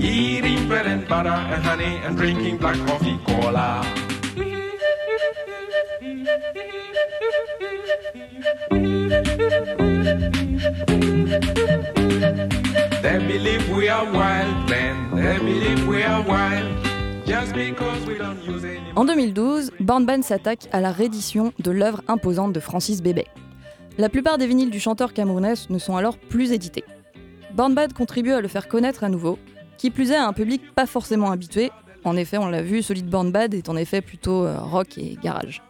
eating 0.01 0.67
bread 0.67 0.87
and 0.87 1.07
butter 1.07 1.29
and 1.29 1.63
honey 1.63 1.97
and 1.97 2.17
drinking 2.17 2.57
black 2.57 2.77
coffee 2.87 3.19
cola. 3.27 3.85
They 13.03 13.19
believe 13.27 13.69
we 13.69 13.89
are 13.89 14.05
wild, 14.11 14.69
man. 14.69 15.15
They 15.15 15.37
believe 15.37 15.87
we 15.87 16.01
are 16.01 16.23
wild. 16.23 16.90
En 18.95 19.05
2012, 19.05 19.71
Born 19.79 20.21
s'attaque 20.21 20.67
à 20.73 20.81
la 20.81 20.91
réédition 20.91 21.53
de 21.59 21.71
l'œuvre 21.71 22.01
imposante 22.09 22.51
de 22.51 22.59
Francis 22.59 23.01
Bébé. 23.01 23.25
La 23.97 24.09
plupart 24.09 24.37
des 24.37 24.47
vinyles 24.47 24.69
du 24.69 24.81
chanteur 24.81 25.13
camerounais 25.13 25.53
ne 25.69 25.77
sont 25.77 25.95
alors 25.95 26.17
plus 26.17 26.51
édités. 26.51 26.83
Born 27.53 27.73
Bad 27.73 27.93
contribue 27.93 28.33
à 28.33 28.41
le 28.41 28.49
faire 28.49 28.67
connaître 28.67 29.05
à 29.05 29.09
nouveau, 29.09 29.39
qui 29.77 29.91
plus 29.91 30.11
est 30.11 30.15
à 30.15 30.27
un 30.27 30.33
public 30.33 30.61
pas 30.75 30.85
forcément 30.85 31.31
habitué. 31.31 31.71
En 32.03 32.17
effet, 32.17 32.37
on 32.37 32.47
l'a 32.47 32.61
vu, 32.61 32.81
celui 32.81 33.03
de 33.03 33.55
est 33.55 33.69
en 33.69 33.77
effet 33.77 34.01
plutôt 34.01 34.43
euh, 34.43 34.59
rock 34.59 34.97
et 34.97 35.17
garage. 35.23 35.61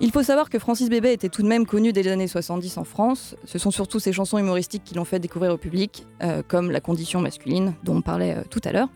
Il 0.00 0.10
faut 0.10 0.24
savoir 0.24 0.50
que 0.50 0.58
Francis 0.58 0.88
Bébé 0.88 1.12
était 1.12 1.28
tout 1.28 1.42
de 1.42 1.48
même 1.48 1.66
connu 1.66 1.92
dès 1.92 2.02
les 2.02 2.10
années 2.10 2.26
70 2.26 2.78
en 2.78 2.84
France. 2.84 3.36
Ce 3.44 3.58
sont 3.58 3.70
surtout 3.70 4.00
ses 4.00 4.12
chansons 4.12 4.38
humoristiques 4.38 4.82
qui 4.82 4.94
l'ont 4.94 5.04
fait 5.04 5.20
découvrir 5.20 5.52
au 5.52 5.58
public, 5.58 6.06
euh, 6.22 6.42
comme 6.46 6.70
La 6.72 6.80
condition 6.80 7.20
masculine, 7.20 7.74
dont 7.84 7.96
on 7.96 8.02
parlait 8.02 8.34
euh, 8.34 8.42
tout 8.50 8.62
à 8.64 8.72
l'heure. 8.72 8.88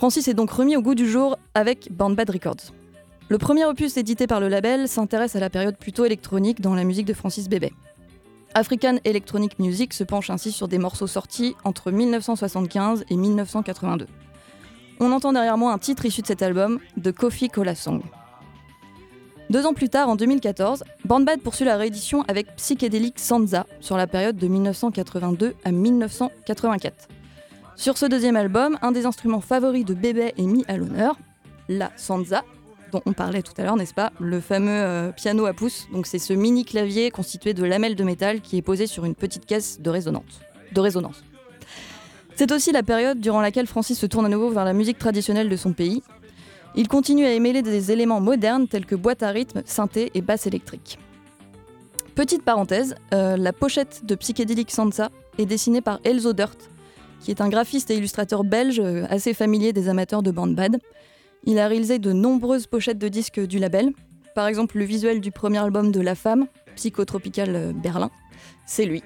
Francis 0.00 0.28
est 0.28 0.34
donc 0.34 0.50
remis 0.50 0.78
au 0.78 0.80
goût 0.80 0.94
du 0.94 1.06
jour 1.06 1.36
avec 1.52 1.92
Born 1.92 2.14
Bad 2.14 2.30
Records. 2.30 2.72
Le 3.28 3.36
premier 3.36 3.66
opus 3.66 3.98
édité 3.98 4.26
par 4.26 4.40
le 4.40 4.48
label 4.48 4.88
s'intéresse 4.88 5.36
à 5.36 5.40
la 5.40 5.50
période 5.50 5.76
plutôt 5.76 6.06
électronique 6.06 6.62
dans 6.62 6.74
la 6.74 6.84
musique 6.84 7.04
de 7.04 7.12
Francis 7.12 7.50
Bébé. 7.50 7.70
African 8.54 8.96
Electronic 9.04 9.58
Music 9.58 9.92
se 9.92 10.02
penche 10.02 10.30
ainsi 10.30 10.52
sur 10.52 10.68
des 10.68 10.78
morceaux 10.78 11.06
sortis 11.06 11.54
entre 11.64 11.90
1975 11.90 13.04
et 13.10 13.14
1982. 13.14 14.06
On 15.00 15.12
entend 15.12 15.34
derrière 15.34 15.58
moi 15.58 15.70
un 15.70 15.76
titre 15.76 16.06
issu 16.06 16.22
de 16.22 16.26
cet 16.26 16.40
album, 16.40 16.80
The 17.04 17.12
Coffee 17.12 17.50
Cola 17.50 17.74
Song. 17.74 18.00
Deux 19.50 19.66
ans 19.66 19.74
plus 19.74 19.90
tard, 19.90 20.08
en 20.08 20.16
2014, 20.16 20.82
Bandbad 21.04 21.42
poursuit 21.42 21.66
la 21.66 21.76
réédition 21.76 22.24
avec 22.26 22.56
Psychedelic 22.56 23.18
Sansa 23.18 23.66
sur 23.80 23.98
la 23.98 24.06
période 24.06 24.38
de 24.38 24.48
1982 24.48 25.56
à 25.62 25.72
1984. 25.72 27.08
Sur 27.80 27.96
ce 27.96 28.04
deuxième 28.04 28.36
album, 28.36 28.76
un 28.82 28.92
des 28.92 29.06
instruments 29.06 29.40
favoris 29.40 29.86
de 29.86 29.94
Bébé 29.94 30.34
est 30.36 30.42
mis 30.42 30.66
à 30.68 30.76
l'honneur, 30.76 31.16
la 31.70 31.90
Sansa, 31.96 32.44
dont 32.92 33.00
on 33.06 33.14
parlait 33.14 33.40
tout 33.40 33.54
à 33.56 33.62
l'heure, 33.62 33.76
n'est-ce 33.76 33.94
pas? 33.94 34.12
Le 34.20 34.38
fameux 34.40 34.68
euh, 34.68 35.12
piano 35.12 35.46
à 35.46 35.54
pouce. 35.54 35.88
Donc 35.90 36.06
c'est 36.06 36.18
ce 36.18 36.34
mini 36.34 36.66
clavier 36.66 37.10
constitué 37.10 37.54
de 37.54 37.64
lamelles 37.64 37.96
de 37.96 38.04
métal 38.04 38.42
qui 38.42 38.58
est 38.58 38.62
posé 38.62 38.86
sur 38.86 39.06
une 39.06 39.14
petite 39.14 39.46
caisse 39.46 39.80
de 39.80 39.88
résonance. 39.88 40.42
C'est 42.36 42.52
aussi 42.52 42.70
la 42.70 42.82
période 42.82 43.18
durant 43.18 43.40
laquelle 43.40 43.66
Francis 43.66 43.98
se 43.98 44.04
tourne 44.04 44.26
à 44.26 44.28
nouveau 44.28 44.50
vers 44.50 44.66
la 44.66 44.74
musique 44.74 44.98
traditionnelle 44.98 45.48
de 45.48 45.56
son 45.56 45.72
pays. 45.72 46.02
Il 46.74 46.86
continue 46.86 47.24
à 47.24 47.32
émêler 47.32 47.62
des 47.62 47.92
éléments 47.92 48.20
modernes 48.20 48.68
tels 48.68 48.84
que 48.84 48.94
boîte 48.94 49.22
à 49.22 49.30
rythme, 49.30 49.62
synthé 49.64 50.10
et 50.12 50.20
basse 50.20 50.46
électrique. 50.46 50.98
Petite 52.14 52.42
parenthèse, 52.42 52.94
euh, 53.14 53.38
la 53.38 53.54
pochette 53.54 54.04
de 54.04 54.14
Psychedelic 54.16 54.70
Sansa 54.70 55.08
est 55.38 55.46
dessinée 55.46 55.80
par 55.80 55.98
Elzo 56.04 56.34
Dirt, 56.34 56.58
qui 57.20 57.30
est 57.30 57.40
un 57.40 57.48
graphiste 57.48 57.90
et 57.90 57.96
illustrateur 57.96 58.44
belge 58.44 58.80
euh, 58.80 59.04
assez 59.08 59.34
familier 59.34 59.72
des 59.72 59.88
amateurs 59.88 60.22
de 60.22 60.30
band 60.30 60.48
bad. 60.48 60.78
Il 61.44 61.58
a 61.58 61.68
réalisé 61.68 61.98
de 61.98 62.12
nombreuses 62.12 62.66
pochettes 62.66 62.98
de 62.98 63.08
disques 63.08 63.40
du 63.40 63.58
label. 63.58 63.92
Par 64.34 64.46
exemple, 64.46 64.78
le 64.78 64.84
visuel 64.84 65.20
du 65.20 65.30
premier 65.30 65.58
album 65.58 65.92
de 65.92 66.00
La 66.00 66.14
Femme, 66.14 66.46
Psychotropical 66.76 67.56
euh, 67.56 67.72
Berlin, 67.72 68.10
c'est 68.66 68.84
lui. 68.84 69.02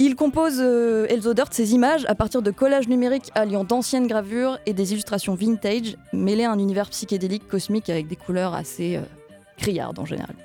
Il 0.00 0.14
compose 0.14 0.58
euh, 0.60 1.08
ses 1.50 1.74
images 1.74 2.04
à 2.06 2.14
partir 2.14 2.40
de 2.40 2.52
collages 2.52 2.88
numériques 2.88 3.30
alliant 3.34 3.64
d'anciennes 3.64 4.06
gravures 4.06 4.58
et 4.64 4.72
des 4.72 4.92
illustrations 4.92 5.34
vintage, 5.34 5.96
mêlées 6.12 6.44
à 6.44 6.52
un 6.52 6.58
univers 6.58 6.90
psychédélique 6.90 7.48
cosmique 7.48 7.90
avec 7.90 8.06
des 8.06 8.14
couleurs 8.14 8.54
assez 8.54 8.96
euh, 8.96 9.02
criardes 9.56 9.98
en 9.98 10.04
général. 10.04 10.36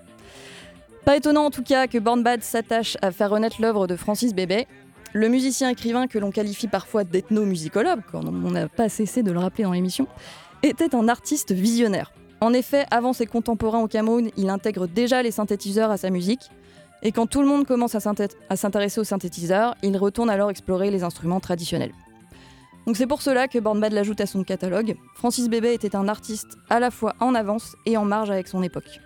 Pas 1.06 1.18
étonnant 1.18 1.46
en 1.46 1.52
tout 1.52 1.62
cas 1.62 1.86
que 1.86 2.00
Born 2.00 2.24
Bad 2.24 2.42
s'attache 2.42 2.98
à 3.02 3.12
faire 3.12 3.30
renaître 3.30 3.62
l'œuvre 3.62 3.86
de 3.86 3.96
Francis 3.96 4.34
Bébé, 4.34 4.68
le 5.14 5.30
musicien 5.30 5.70
écrivain 5.70 6.08
que 6.08 6.20
l'on 6.20 6.32
qualifie 6.32 6.68
parfois 6.68 7.04
d'ethnomusicologue, 7.04 8.02
comme 8.12 8.46
on 8.46 8.52
n'a 8.52 8.68
pas 8.68 8.90
cessé 8.90 9.24
de 9.24 9.32
le 9.32 9.40
rappeler 9.40 9.64
dans 9.64 9.72
l'émission, 9.72 10.08
était 10.64 10.96
un 10.96 11.08
artiste 11.08 11.52
visionnaire. 11.52 12.12
En 12.42 12.52
effet, 12.52 12.86
avant 12.92 13.14
ses 13.14 13.26
contemporains 13.26 13.80
au 13.80 13.88
Cameroun, 13.88 14.30
il 14.38 14.50
intègre 14.50 14.88
déjà 14.88 15.22
les 15.22 15.32
synthétiseurs 15.32 15.92
à 15.92 15.98
sa 15.98 16.10
musique, 16.10 16.50
et 17.04 17.12
quand 17.12 17.28
tout 17.28 17.42
le 17.42 17.48
monde 17.48 17.66
commence 17.66 17.96
à 17.96 18.00
s'intéresser 18.56 19.00
aux 19.00 19.04
synthétiseurs, 19.04 19.76
il 19.84 19.98
retourne 19.98 20.30
alors 20.30 20.50
explorer 20.50 20.90
les 20.90 21.04
instruments 21.04 21.40
traditionnels. 21.40 21.92
Donc 22.88 22.98
c'est 22.98 23.08
pour 23.08 23.22
cela 23.22 23.48
que 23.48 23.60
Born 23.60 23.80
Bad 23.80 23.94
l'ajoute 23.94 24.20
à 24.20 24.26
son 24.26 24.44
catalogue. 24.44 24.96
Francis 25.16 25.48
Bébé 25.48 25.74
était 25.74 25.96
un 25.96 26.08
artiste 26.08 26.58
à 26.70 26.80
la 26.80 26.92
fois 26.92 27.14
en 27.20 27.36
avance 27.36 27.76
et 27.86 27.96
en 27.98 28.06
marge 28.06 28.32
avec 28.32 28.48
son 28.48 28.64
époque. 28.64 29.00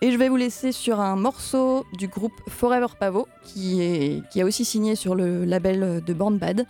Et 0.00 0.12
je 0.12 0.16
vais 0.16 0.28
vous 0.28 0.36
laisser 0.36 0.70
sur 0.70 1.00
un 1.00 1.16
morceau 1.16 1.84
du 1.98 2.06
groupe 2.06 2.32
Forever 2.48 2.86
Pavo, 2.98 3.26
qui, 3.42 4.22
a 4.40 4.44
aussi 4.44 4.64
signé 4.64 4.94
sur 4.94 5.16
le 5.16 5.44
label 5.44 6.02
de 6.04 6.12
Born 6.14 6.38
Bad. 6.38 6.66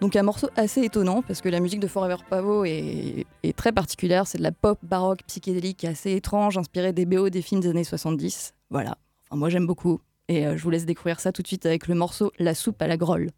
Donc 0.00 0.16
un 0.16 0.24
morceau 0.24 0.48
assez 0.56 0.82
étonnant, 0.82 1.22
parce 1.22 1.40
que 1.40 1.48
la 1.48 1.60
musique 1.60 1.78
de 1.78 1.86
Forever 1.86 2.16
Pavo 2.28 2.64
est, 2.64 3.26
est 3.44 3.56
très 3.56 3.70
particulière. 3.70 4.26
C'est 4.26 4.38
de 4.38 4.42
la 4.42 4.52
pop 4.52 4.78
baroque 4.82 5.20
psychédélique 5.28 5.84
assez 5.84 6.12
étrange, 6.12 6.58
inspirée 6.58 6.92
des 6.92 7.06
BO 7.06 7.30
des 7.30 7.42
films 7.42 7.60
des 7.60 7.68
années 7.68 7.84
70. 7.84 8.54
Voilà. 8.70 8.98
Enfin, 9.28 9.38
moi 9.38 9.50
j'aime 9.50 9.66
beaucoup. 9.66 10.00
Et 10.28 10.46
euh, 10.46 10.56
je 10.56 10.62
vous 10.62 10.70
laisse 10.70 10.84
découvrir 10.84 11.20
ça 11.20 11.32
tout 11.32 11.42
de 11.42 11.46
suite 11.46 11.64
avec 11.64 11.86
le 11.86 11.94
morceau 11.94 12.32
La 12.38 12.54
soupe 12.54 12.80
à 12.82 12.86
la 12.86 12.96
grolle. 12.96 13.30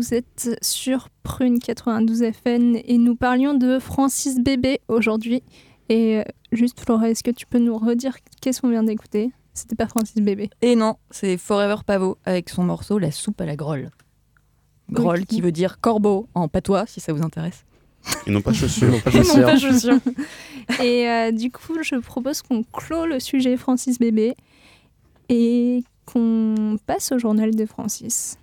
Vous 0.00 0.14
êtes 0.14 0.56
sur 0.62 1.10
Prune 1.22 1.58
92 1.58 2.24
FN 2.42 2.76
et 2.86 2.96
nous 2.96 3.16
parlions 3.16 3.52
de 3.52 3.78
Francis 3.78 4.40
Bébé 4.40 4.80
aujourd'hui. 4.88 5.42
Et 5.90 6.18
euh, 6.18 6.22
juste 6.52 6.80
Flora, 6.80 7.10
est-ce 7.10 7.22
que 7.22 7.30
tu 7.30 7.46
peux 7.46 7.58
nous 7.58 7.76
redire 7.76 8.16
qu'est-ce 8.40 8.62
qu'on 8.62 8.70
vient 8.70 8.82
d'écouter? 8.82 9.30
C'était 9.52 9.76
pas 9.76 9.86
Francis 9.88 10.22
Bébé. 10.22 10.48
Et 10.62 10.74
non, 10.74 10.96
c'est 11.10 11.36
Forever 11.36 11.82
Pavot 11.84 12.16
avec 12.24 12.48
son 12.48 12.64
morceau 12.64 12.98
La 12.98 13.10
soupe 13.10 13.42
à 13.42 13.44
la 13.44 13.56
grolle. 13.56 13.90
Grolle 14.90 15.26
qui 15.26 15.42
veut 15.42 15.52
dire 15.52 15.80
corbeau 15.82 16.28
en 16.34 16.48
patois, 16.48 16.86
si 16.86 17.00
ça 17.00 17.12
vous 17.12 17.22
intéresse. 17.22 17.66
Et 18.26 18.30
non 18.30 18.40
pas 18.40 18.54
chaussures. 18.54 18.90
Non, 18.90 19.00
pas 19.00 19.10
Et 19.10 19.18
non 19.18 19.22
chaussures. 19.24 19.44
pas 19.44 19.58
chaussures. 19.58 19.98
et 20.82 21.08
euh, 21.10 21.30
du 21.30 21.50
coup, 21.50 21.74
je 21.82 21.96
propose 21.96 22.40
qu'on 22.40 22.62
clôt 22.62 23.04
le 23.04 23.20
sujet 23.20 23.58
Francis 23.58 23.98
Bébé 23.98 24.34
et 25.28 25.84
qu'on 26.06 26.78
passe 26.86 27.12
au 27.12 27.18
journal 27.18 27.54
de 27.54 27.66
Francis. 27.66 28.38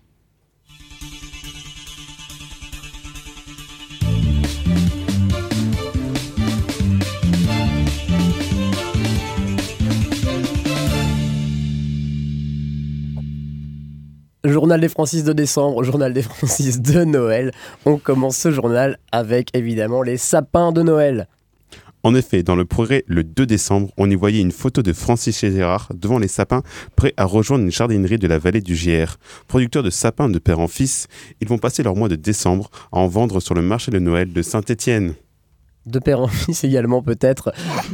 Journal 14.44 14.80
des 14.80 14.90
Francis 14.90 15.24
de 15.24 15.34
décembre, 15.34 15.84
journal 15.84 16.14
des 16.14 16.22
Francis 16.22 16.82
de 16.82 17.04
Noël. 17.04 17.52
On 17.86 17.98
commence 17.98 18.38
ce 18.38 18.52
journal 18.52 18.98
avec 19.12 19.50
évidemment 19.56 20.04
les 20.04 20.18
sapins 20.18 20.72
de 20.72 20.84
Noël. 20.84 21.28
En 22.04 22.14
effet, 22.14 22.44
dans 22.44 22.56
le 22.56 22.64
progrès, 22.64 23.04
le 23.08 23.24
2 23.24 23.46
décembre, 23.46 23.92
on 23.98 24.10
y 24.10 24.16
voyait 24.16 24.40
une 24.40 24.52
photo 24.52 24.84
de 24.84 24.94
Francis 24.94 25.42
Gérard 25.42 25.90
devant 25.94 26.20
les 26.20 26.28
sapins, 26.28 26.62
prêts 26.96 27.14
à 27.18 27.26
rejoindre 27.26 27.66
une 27.66 27.72
jardinerie 27.72 28.20
de 28.20 28.28
la 28.28 28.38
vallée 28.38 28.62
du 28.62 28.76
GR. 28.76 29.18
Producteurs 29.48 29.84
de 29.84 29.90
sapins 29.90 30.30
de 30.30 30.40
père 30.40 30.60
en 30.60 30.68
fils, 30.68 31.08
ils 31.42 31.48
vont 31.48 31.58
passer 31.58 31.82
leur 31.82 31.96
mois 31.96 32.08
de 32.08 32.16
décembre 32.16 32.70
à 32.92 33.00
en 33.00 33.08
vendre 33.08 33.40
sur 33.40 33.56
le 33.56 33.64
marché 33.64 33.92
de 33.92 34.00
Noël 34.00 34.32
de 34.32 34.42
Saint-Étienne. 34.42 35.16
De 35.88 36.00
père 36.00 36.22
en 36.22 36.28
fils 36.28 36.64
également 36.64 37.02
peut-être. 37.02 37.52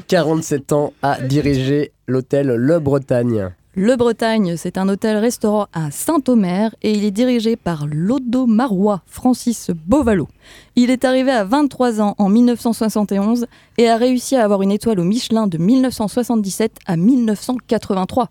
47 0.07 0.73
ans 0.73 0.93
à 1.01 1.21
diriger 1.21 1.93
l'hôtel 2.05 2.47
Le 2.47 2.79
Bretagne. 2.79 3.51
Le 3.75 3.95
Bretagne, 3.95 4.55
c'est 4.55 4.77
un 4.77 4.87
hôtel-restaurant 4.87 5.65
à 5.73 5.89
Saint-Omer 5.89 6.75
et 6.83 6.91
il 6.91 7.03
est 7.03 7.09
dirigé 7.09 7.55
par 7.55 7.87
l'Odo-Marois 7.87 9.01
Francis 9.07 9.71
Beauvalo. 9.87 10.27
Il 10.75 10.91
est 10.91 11.03
arrivé 11.05 11.31
à 11.31 11.43
23 11.43 11.99
ans 11.99 12.13
en 12.19 12.29
1971 12.29 13.47
et 13.79 13.89
a 13.89 13.97
réussi 13.97 14.35
à 14.35 14.43
avoir 14.43 14.61
une 14.61 14.71
étoile 14.71 14.99
au 14.99 15.03
Michelin 15.03 15.47
de 15.47 15.57
1977 15.57 16.77
à 16.85 16.97
1983. 16.97 18.29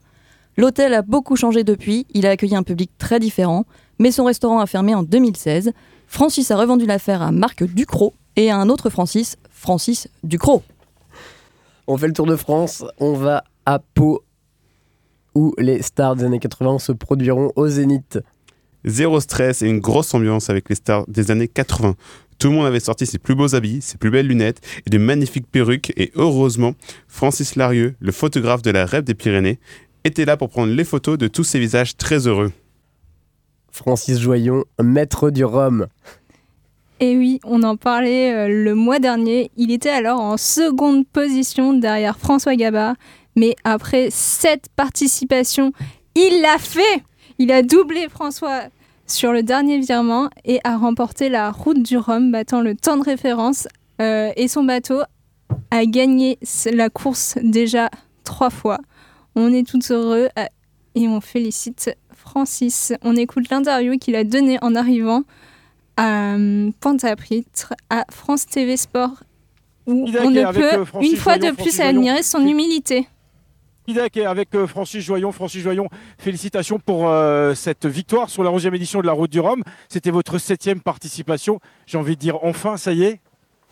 L'hôtel 0.57 0.95
a 0.95 1.03
beaucoup 1.03 1.35
changé 1.35 1.65
depuis, 1.65 2.07
il 2.15 2.25
a 2.25 2.31
accueilli 2.31 2.55
un 2.55 2.63
public 2.63 2.93
très 2.97 3.19
différent, 3.19 3.65
mais 3.99 4.13
son 4.13 4.27
restaurant 4.27 4.61
a 4.61 4.67
fermé 4.67 4.95
en 4.95 5.03
2016. 5.03 5.73
Francis 6.07 6.53
a 6.53 6.57
revendu 6.57 6.87
l'affaire 6.87 7.21
à 7.21 7.33
Marc 7.33 7.65
Ducrot 7.65 8.15
et 8.37 8.53
à 8.53 8.59
un 8.59 8.69
autre 8.69 8.91
Francis, 8.91 9.37
Francis 9.51 10.07
Ducrot. 10.23 10.63
On 11.89 11.97
fait 11.97 12.07
le 12.07 12.13
tour 12.13 12.27
de 12.27 12.37
France, 12.37 12.85
on 13.01 13.15
va 13.15 13.43
à 13.67 13.81
Pau 13.81 14.23
où 15.35 15.55
les 15.59 15.83
stars 15.83 16.17
des 16.17 16.25
années 16.25 16.39
80 16.39 16.79
se 16.79 16.93
produiront 16.93 17.53
au 17.57 17.69
Zénith. 17.69 18.19
Zéro 18.85 19.21
stress 19.21 19.63
et 19.63 19.69
une 19.69 19.81
grosse 19.81 20.13
ambiance 20.15 20.51
avec 20.51 20.69
les 20.69 20.75
stars 20.75 21.05
des 21.09 21.31
années 21.31 21.49
80. 21.49 21.95
Tout 22.39 22.49
le 22.49 22.55
monde 22.55 22.67
avait 22.67 22.81
sorti 22.81 23.07
ses 23.07 23.19
plus 23.19 23.37
beaux 23.37 23.55
habits, 23.55 23.81
ses 23.81 23.99
plus 23.99 24.11
belles 24.11 24.27
lunettes 24.27 24.61
et 24.85 24.91
de 24.91 24.99
magnifiques 24.99 25.47
perruques. 25.51 25.93
Et 25.97 26.11
heureusement, 26.17 26.75
Francis 27.07 27.55
Larieux, 27.55 27.95
le 28.01 28.11
photographe 28.11 28.63
de 28.63 28.71
la 28.71 28.85
Rêve 28.85 29.05
des 29.05 29.15
Pyrénées, 29.15 29.61
était 30.05 30.25
là 30.25 30.37
pour 30.37 30.49
prendre 30.49 30.73
les 30.73 30.85
photos 30.85 31.17
de 31.19 31.29
tous 31.29 31.45
ces 31.45 31.61
visages 31.61 31.97
très 31.97 32.27
heureux. 32.27 32.51
Francis 33.71 34.19
Joyon, 34.19 34.65
maître 34.83 35.31
du 35.31 35.45
rhum. 35.45 35.87
Et 37.01 37.17
oui, 37.17 37.41
on 37.45 37.63
en 37.63 37.77
parlait 37.77 38.33
euh, 38.33 38.49
le 38.49 38.75
mois 38.75 38.99
dernier. 38.99 39.51
Il 39.57 39.73
était 39.73 39.91
alors 39.91 40.21
en 40.21 40.37
seconde 40.37 41.07
position 41.07 41.73
derrière 41.73 42.19
François 42.19 42.55
Gabard. 42.55 42.95
Mais 43.37 43.57
après 43.65 44.09
sept 44.11 44.67
participations, 44.77 45.73
il 46.15 46.41
l'a 46.43 46.59
fait 46.59 47.03
Il 47.39 47.51
a 47.53 47.63
doublé 47.63 48.09
François 48.09 48.65
sur 49.07 49.33
le 49.33 49.43
dernier 49.43 49.79
virement 49.79 50.31
et 50.45 50.61
a 50.65 50.77
remporté 50.77 51.29
la 51.29 51.51
route 51.51 51.83
du 51.83 51.97
Rhum, 51.97 52.31
battant 52.31 52.61
le 52.61 52.75
temps 52.75 52.97
de 52.97 53.05
référence. 53.05 53.69
Euh, 54.01 54.31
et 54.37 54.49
son 54.49 54.65
bateau 54.65 55.01
a 55.71 55.87
gagné 55.87 56.39
la 56.73 56.89
course 56.91 57.39
déjà 57.43 57.91
trois 58.25 58.51
fois. 58.51 58.79
On 59.35 59.53
est 59.53 59.67
tous 59.67 59.91
heureux 59.91 60.29
euh, 60.39 60.45
et 60.95 61.09
on 61.09 61.21
félicite 61.21 61.95
Francis. 62.15 62.93
On 63.03 63.17
écoute 63.17 63.51
l'interview 63.51 63.99
qu'il 63.99 64.17
a 64.17 64.25
donnée 64.25 64.59
en 64.63 64.75
arrivant 64.75 65.23
à 65.97 66.35
euh, 66.35 66.71
Pointe-à-Pitre, 66.81 67.75
à 67.91 68.05
France 68.11 68.47
TV 68.47 68.77
Sport, 68.77 69.23
où 69.87 70.07
on 70.07 70.31
ne 70.31 70.53
peut 70.53 70.85
une 71.03 71.17
fois 71.17 71.39
de 71.39 71.51
plus 71.51 71.81
admirer 71.81 72.23
son 72.23 72.47
humilité. 72.47 73.09
Avec 73.89 74.55
euh, 74.55 74.67
Francis 74.67 75.05
Joyon. 75.05 75.33
Francis 75.33 75.61
Joyon, 75.61 75.89
félicitations 76.17 76.79
pour 76.79 77.09
euh, 77.09 77.55
cette 77.55 77.85
victoire 77.85 78.31
sur 78.31 78.45
la 78.45 78.51
11e 78.51 78.75
édition 78.75 79.01
de 79.01 79.07
la 79.07 79.13
Route 79.13 79.31
du 79.31 79.41
Rhum. 79.41 79.63
C'était 79.89 80.13
votre 80.13 80.39
septième 80.39 80.81
participation. 80.81 81.59
J'ai 81.87 81.99
envie 81.99 82.15
de 82.15 82.21
dire 82.21 82.39
enfin, 82.43 82.77
ça 82.77 82.93
y 82.93 83.03
est. 83.03 83.21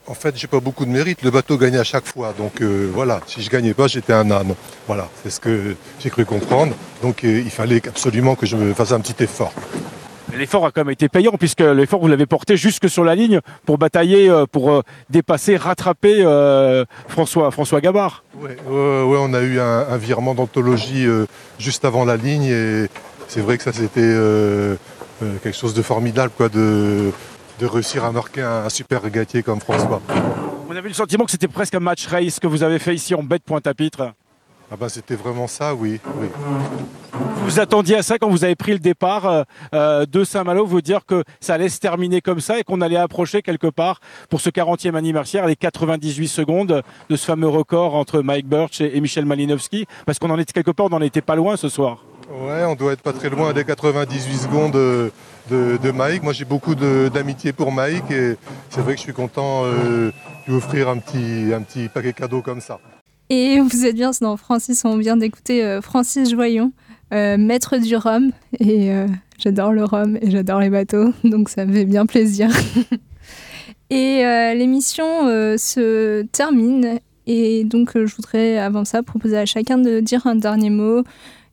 En 0.06 0.14
fait, 0.14 0.36
j'ai 0.36 0.48
pas 0.48 0.58
beaucoup 0.58 0.84
de 0.84 0.90
mérite. 0.90 1.22
Le 1.22 1.30
bateau 1.30 1.56
gagnait 1.56 1.78
à 1.78 1.84
chaque 1.84 2.06
fois. 2.06 2.34
Donc 2.36 2.60
euh, 2.60 2.90
voilà, 2.92 3.20
si 3.26 3.40
je 3.40 3.50
gagnais 3.50 3.72
pas, 3.72 3.86
j'étais 3.86 4.12
un 4.12 4.30
âne. 4.30 4.54
Voilà, 4.88 5.08
c'est 5.22 5.30
ce 5.30 5.38
que 5.38 5.76
j'ai 6.00 6.10
cru 6.10 6.24
comprendre. 6.24 6.74
Donc 7.02 7.22
il 7.22 7.50
fallait 7.50 7.86
absolument 7.86 8.34
que 8.34 8.46
je 8.46 8.56
me 8.56 8.74
fasse 8.74 8.92
un 8.92 9.00
petit 9.00 9.22
effort. 9.22 9.52
L'effort 10.36 10.64
a 10.64 10.70
quand 10.70 10.82
même 10.82 10.92
été 10.92 11.08
payant 11.08 11.32
puisque 11.38 11.60
l'effort 11.60 12.00
vous 12.00 12.08
l'avez 12.08 12.26
porté 12.26 12.56
jusque 12.56 12.88
sur 12.88 13.04
la 13.04 13.14
ligne 13.14 13.40
pour 13.66 13.78
batailler, 13.78 14.28
euh, 14.30 14.46
pour 14.46 14.70
euh, 14.70 14.82
dépasser, 15.10 15.56
rattraper 15.56 16.22
euh, 16.24 16.84
François, 17.08 17.50
François 17.50 17.80
Gabard. 17.80 18.24
Ouais, 18.40 18.56
ouais, 18.68 19.18
on 19.20 19.34
a 19.34 19.40
eu 19.42 19.60
un, 19.60 19.86
un 19.88 19.96
virement 19.96 20.34
d'anthologie 20.34 21.06
juste 21.58 21.84
avant 21.84 22.04
la 22.04 22.16
ligne 22.16 22.44
et 22.44 22.86
c'est 23.28 23.40
vrai 23.40 23.58
que 23.58 23.64
ça 23.64 23.72
c'était 23.72 24.16
quelque 25.42 25.56
chose 25.56 25.74
de 25.74 25.82
formidable 25.82 26.32
quoi, 26.36 26.48
de, 26.48 27.10
de 27.58 27.66
réussir 27.66 28.04
à 28.04 28.12
marquer 28.12 28.42
un, 28.42 28.64
un 28.64 28.68
super 28.70 29.02
régatier 29.02 29.42
comme 29.42 29.60
François. 29.60 30.00
On 30.68 30.76
avait 30.76 30.88
le 30.88 30.94
sentiment 30.94 31.24
que 31.24 31.30
c'était 31.32 31.48
presque 31.48 31.74
un 31.74 31.80
match 31.80 32.06
race 32.06 32.38
que 32.40 32.46
vous 32.46 32.62
avez 32.62 32.78
fait 32.78 32.94
ici 32.94 33.14
en 33.14 33.22
bête 33.22 33.42
Pointe-à-Pitre. 33.44 34.12
Ah 34.72 34.76
bah 34.78 34.88
c'était 34.88 35.16
vraiment 35.16 35.48
ça, 35.48 35.74
oui. 35.74 36.00
oui. 36.16 36.28
Vous 37.44 37.58
attendiez 37.58 37.96
à 37.96 38.02
ça 38.02 38.18
quand 38.18 38.28
vous 38.28 38.44
avez 38.44 38.54
pris 38.54 38.72
le 38.72 38.78
départ 38.78 39.26
euh, 39.26 39.42
euh, 39.74 40.06
de 40.06 40.22
Saint-Malo, 40.22 40.64
vous 40.64 40.80
dire 40.80 41.04
que 41.04 41.24
ça 41.40 41.54
allait 41.54 41.68
se 41.68 41.80
terminer 41.80 42.20
comme 42.20 42.40
ça 42.40 42.58
et 42.60 42.62
qu'on 42.62 42.80
allait 42.80 42.96
approcher 42.96 43.42
quelque 43.42 43.66
part 43.66 44.00
pour 44.28 44.40
ce 44.40 44.48
40e 44.48 44.94
anniversaire 44.94 45.46
les 45.46 45.56
98 45.56 46.28
secondes 46.28 46.82
de 47.08 47.16
ce 47.16 47.24
fameux 47.24 47.48
record 47.48 47.96
entre 47.96 48.20
Mike 48.20 48.46
Birch 48.46 48.80
et, 48.80 48.96
et 48.96 49.00
Michel 49.00 49.24
Malinowski 49.24 49.86
Parce 50.06 50.20
qu'on 50.20 50.30
en 50.30 50.38
était 50.38 50.52
quelque 50.52 50.70
part, 50.70 50.86
on 50.86 50.90
n'en 50.90 51.00
était 51.00 51.20
pas 51.20 51.34
loin 51.34 51.56
ce 51.56 51.68
soir. 51.68 52.04
Ouais, 52.30 52.62
on 52.64 52.76
doit 52.76 52.92
être 52.92 53.02
pas 53.02 53.12
très 53.12 53.28
loin 53.28 53.52
des 53.52 53.64
98 53.64 54.36
secondes 54.36 54.72
de, 54.72 55.90
Mike. 55.90 56.22
Moi, 56.22 56.32
j'ai 56.32 56.44
beaucoup 56.44 56.76
d'amitié 56.76 57.52
pour 57.52 57.72
Mike 57.72 58.08
et 58.12 58.36
c'est 58.68 58.82
vrai 58.82 58.92
que 58.92 58.98
je 58.98 59.04
suis 59.04 59.12
content 59.12 59.64
euh, 59.64 60.12
de 60.12 60.12
lui 60.46 60.56
offrir 60.56 60.88
un 60.88 60.98
petit, 60.98 61.52
un 61.52 61.62
petit 61.62 61.88
paquet 61.88 62.12
cadeau 62.12 62.40
comme 62.40 62.60
ça. 62.60 62.78
Et 63.30 63.60
vous 63.64 63.86
êtes 63.86 63.94
bien 63.94 64.10
dans 64.20 64.36
Francis, 64.36 64.84
on 64.84 64.98
vient 64.98 65.16
d'écouter 65.16 65.64
euh, 65.64 65.80
Francis 65.80 66.30
Joyon, 66.30 66.72
euh, 67.14 67.38
maître 67.38 67.78
du 67.78 67.96
rhum. 67.96 68.32
Et 68.58 68.92
euh, 68.92 69.06
j'adore 69.38 69.72
le 69.72 69.84
rhum 69.84 70.18
et 70.20 70.30
j'adore 70.30 70.60
les 70.60 70.68
bateaux, 70.68 71.14
donc 71.24 71.48
ça 71.48 71.64
me 71.64 71.72
fait 71.72 71.84
bien 71.84 72.04
plaisir. 72.04 72.50
et 73.90 74.26
euh, 74.26 74.54
l'émission 74.54 75.04
se 75.56 76.22
termine. 76.32 76.98
Et 77.26 77.64
donc 77.64 77.92
je 77.94 78.14
voudrais 78.16 78.58
avant 78.58 78.84
ça 78.84 79.04
proposer 79.04 79.38
à 79.38 79.46
chacun 79.46 79.78
de 79.78 80.00
dire 80.00 80.26
un 80.26 80.34
dernier 80.34 80.70
mot. 80.70 81.04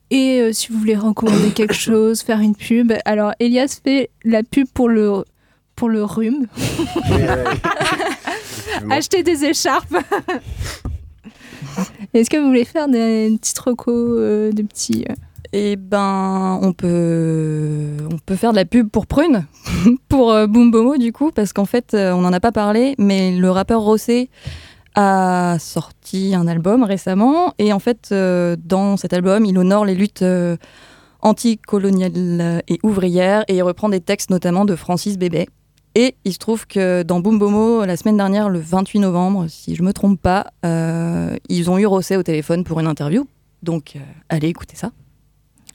Et 0.09 0.51
si 0.53 0.71
vous 0.71 0.79
voulez 0.79 0.95
recommander 0.95 1.49
quelque 1.55 1.75
chose, 1.75 2.21
faire 2.21 2.39
une 2.39 2.55
pub. 2.55 2.93
Alors 3.05 3.33
Elias 3.39 3.79
fait 3.83 4.09
la 4.23 4.41
pub 4.41 4.67
pour 4.73 4.89
le, 4.89 5.23
pour 5.75 5.89
le 5.89 6.03
rhume. 6.03 6.47
Acheter 8.89 9.21
des 9.21 9.45
écharpes. 9.45 9.95
Est-ce 12.13 12.29
que 12.29 12.37
vous 12.37 12.47
voulez 12.47 12.65
faire 12.65 12.87
des 12.87 13.35
petites 13.39 13.59
recos, 13.59 13.93
euh, 13.95 14.51
des 14.51 14.63
petits... 14.63 15.05
euh, 15.09 15.13
Eh 15.53 15.75
ben, 15.75 16.59
on 16.61 16.73
peut, 16.73 17.97
faire 18.35 18.51
de 18.51 18.57
la 18.57 18.65
pub 18.65 18.89
pour 18.89 19.07
Prune, 19.07 19.45
pour 20.09 20.31
euh, 20.31 20.47
Boom 20.47 20.71
Bomo 20.71 20.97
du 20.97 21.11
coup, 21.11 21.31
parce 21.31 21.53
qu'en 21.53 21.65
fait, 21.65 21.93
euh, 21.93 22.11
on 22.11 22.21
n'en 22.21 22.33
a 22.33 22.39
pas 22.39 22.51
parlé, 22.51 22.95
mais 22.97 23.31
le 23.31 23.49
rappeur 23.51 23.81
Rossé 23.81 24.29
a 24.95 25.57
sorti 25.59 26.33
un 26.35 26.47
album 26.47 26.83
récemment, 26.83 27.53
et 27.59 27.71
en 27.71 27.79
fait, 27.79 28.11
dans 28.11 28.97
cet 28.97 29.13
album, 29.13 29.45
il 29.45 29.55
honore 29.59 29.85
les 29.85 29.93
luttes 29.93 30.25
anticoloniales 31.21 32.63
et 32.67 32.79
ouvrières, 32.81 33.43
et 33.47 33.57
il 33.57 33.61
reprend 33.61 33.89
des 33.89 34.01
textes 34.01 34.31
notamment 34.31 34.65
de 34.65 34.75
Francis 34.75 35.19
Bébé. 35.19 35.47
Et 35.99 36.13
il 36.25 36.33
se 36.33 36.37
trouve 36.37 36.67
que 36.67 37.01
dans 37.01 37.21
Boom 37.21 37.39
Bomo, 37.39 37.83
la 37.83 37.97
semaine 37.97 38.17
dernière, 38.17 38.49
le 38.49 38.59
28 38.59 38.99
novembre, 38.99 39.47
si 39.47 39.73
je 39.73 39.81
me 39.81 39.93
trompe 39.93 40.21
pas, 40.21 40.53
euh, 40.63 41.35
ils 41.49 41.71
ont 41.71 41.79
eu 41.79 41.87
Rossé 41.87 42.17
au 42.17 42.21
téléphone 42.21 42.63
pour 42.63 42.79
une 42.79 42.85
interview. 42.85 43.27
Donc, 43.63 43.95
euh, 43.95 43.99
allez 44.29 44.47
écouter 44.47 44.75
ça. 44.75 44.91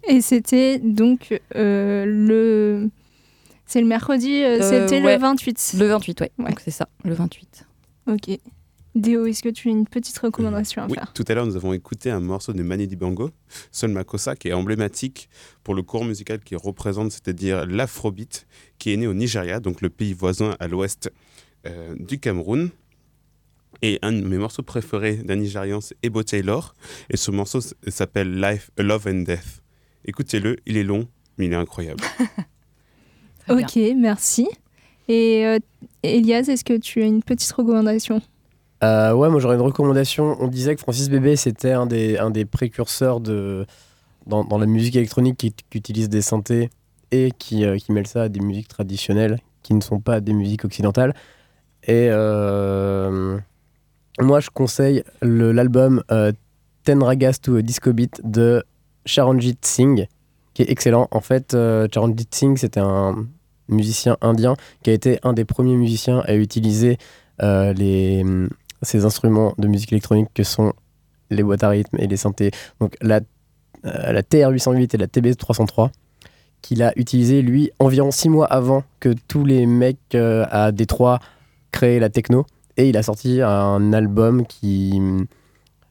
Et 0.06 0.20
c'était 0.20 0.78
donc 0.78 1.40
euh, 1.56 2.04
le 2.06 2.88
C'est 3.66 3.80
le 3.80 3.88
mercredi, 3.88 4.44
c'était 4.60 5.02
ouais. 5.02 5.14
le 5.16 5.20
28. 5.20 5.74
Le 5.80 5.86
28, 5.86 6.20
ouais. 6.20 6.30
Donc 6.38 6.60
c'est 6.60 6.70
ça, 6.70 6.86
le 7.02 7.14
28. 7.14 7.66
Ok. 8.06 8.38
Déo, 8.94 9.24
est-ce 9.26 9.42
que 9.42 9.48
tu 9.48 9.68
as 9.68 9.70
une 9.70 9.86
petite 9.86 10.18
recommandation 10.18 10.82
à 10.82 10.86
Oui, 10.86 10.94
faire 10.94 11.12
tout 11.14 11.24
à 11.26 11.34
l'heure, 11.34 11.46
nous 11.46 11.56
avons 11.56 11.72
écouté 11.72 12.10
un 12.10 12.20
morceau 12.20 12.52
de 12.52 12.62
Manu 12.62 12.86
Dibango, 12.86 13.30
Sol 13.70 13.90
Makossa, 13.90 14.36
qui 14.36 14.48
est 14.48 14.52
emblématique 14.52 15.30
pour 15.64 15.74
le 15.74 15.82
courant 15.82 16.04
musical 16.04 16.40
qu'il 16.40 16.58
représente, 16.58 17.10
c'est-à-dire 17.12 17.64
l'afrobeat, 17.66 18.46
qui 18.78 18.92
est 18.92 18.96
né 18.98 19.06
au 19.06 19.14
Nigeria, 19.14 19.60
donc 19.60 19.80
le 19.80 19.88
pays 19.88 20.12
voisin 20.12 20.56
à 20.60 20.68
l'ouest 20.68 21.10
euh, 21.66 21.94
du 21.98 22.18
Cameroun. 22.18 22.70
Et 23.80 23.98
un 24.02 24.12
de 24.12 24.20
mes 24.20 24.36
morceaux 24.36 24.62
préférés 24.62 25.16
d'un 25.16 25.36
Nigérian, 25.36 25.80
c'est 25.80 25.96
Ebo 26.04 26.22
Taylor. 26.22 26.74
Et 27.08 27.16
ce 27.16 27.30
morceau 27.30 27.60
s'appelle 27.88 28.40
Life, 28.40 28.70
Love 28.78 29.06
and 29.08 29.22
Death. 29.22 29.62
Écoutez-le, 30.04 30.56
il 30.66 30.76
est 30.76 30.84
long, 30.84 31.08
mais 31.38 31.46
il 31.46 31.52
est 31.52 31.56
incroyable. 31.56 32.02
Ok, 33.48 33.76
merci. 33.96 34.48
Et 35.08 35.44
euh, 35.44 35.58
Elias, 36.04 36.44
est-ce 36.48 36.64
que 36.64 36.76
tu 36.76 37.02
as 37.02 37.06
une 37.06 37.22
petite 37.24 37.50
recommandation? 37.50 38.22
Euh, 38.82 39.12
ouais, 39.12 39.28
moi 39.28 39.40
j'aurais 39.40 39.54
une 39.54 39.62
recommandation. 39.62 40.36
On 40.40 40.48
disait 40.48 40.74
que 40.74 40.80
Francis 40.80 41.08
Bébé 41.08 41.36
c'était 41.36 41.72
un 41.72 41.86
des, 41.86 42.44
précurseurs 42.44 43.20
de, 43.20 43.66
dans, 44.26 44.58
la 44.58 44.66
musique 44.66 44.96
électronique 44.96 45.36
qui, 45.38 45.54
utilise 45.74 46.08
des 46.08 46.22
synthés 46.22 46.70
et 47.10 47.30
qui, 47.38 47.64
euh, 47.64 47.76
qui 47.76 47.92
mêle 47.92 48.06
ça 48.06 48.22
à 48.22 48.28
des 48.28 48.40
musiques 48.40 48.68
traditionnelles 48.68 49.38
qui 49.62 49.74
ne 49.74 49.80
sont 49.80 50.00
pas 50.00 50.20
des 50.20 50.32
musiques 50.32 50.64
occidentales. 50.64 51.14
Et 51.84 52.08
euh, 52.10 53.38
moi 54.20 54.40
je 54.40 54.50
conseille 54.50 55.04
le- 55.20 55.52
l'album 55.52 56.02
Ten 56.84 57.02
Ragas 57.02 57.38
to 57.40 57.56
a 57.56 57.62
Disco 57.62 57.92
Beat 57.92 58.20
de 58.24 58.64
Charanjit 59.06 59.58
Singh 59.62 60.08
qui 60.54 60.62
est 60.62 60.70
excellent. 60.70 61.06
En 61.12 61.20
fait, 61.20 61.56
Charanjit 61.92 62.26
Singh 62.32 62.56
c'était 62.58 62.80
un 62.80 63.26
musicien 63.68 64.16
indien 64.20 64.56
qui 64.82 64.90
a 64.90 64.92
été 64.92 65.20
un 65.22 65.32
des 65.34 65.44
premiers 65.44 65.76
musiciens 65.76 66.20
à 66.26 66.34
utiliser 66.34 66.98
les, 67.40 68.24
ces 68.82 69.04
instruments 69.04 69.54
de 69.58 69.68
musique 69.68 69.92
électronique 69.92 70.28
que 70.34 70.42
sont 70.42 70.72
les 71.30 71.42
boîtes 71.42 71.64
à 71.64 71.68
rythme 71.68 71.96
et 71.98 72.06
les 72.06 72.16
synthés. 72.16 72.50
Donc 72.80 72.96
la, 73.00 73.20
euh, 73.84 74.12
la 74.12 74.22
TR-808 74.22 74.94
et 74.94 74.98
la 74.98 75.06
TB-303 75.06 75.90
qu'il 76.60 76.82
a 76.82 76.92
utilisé 76.96 77.42
lui 77.42 77.70
environ 77.80 78.10
six 78.10 78.28
mois 78.28 78.46
avant 78.46 78.84
que 79.00 79.12
tous 79.28 79.44
les 79.44 79.66
mecs 79.66 80.14
euh, 80.14 80.46
à 80.50 80.72
Détroit 80.72 81.18
créent 81.72 81.98
la 81.98 82.08
techno. 82.08 82.46
Et 82.76 82.88
il 82.88 82.96
a 82.96 83.02
sorti 83.02 83.42
un 83.42 83.92
album 83.92 84.46
qui, 84.46 84.98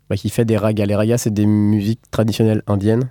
bah, 0.10 0.16
qui 0.16 0.30
fait 0.30 0.46
des 0.46 0.58
ragas. 0.58 0.86
Les 0.86 0.96
ragas, 0.96 1.20
c'est 1.20 1.34
des 1.34 1.46
musiques 1.46 2.02
traditionnelles 2.10 2.64
indiennes. 2.66 3.10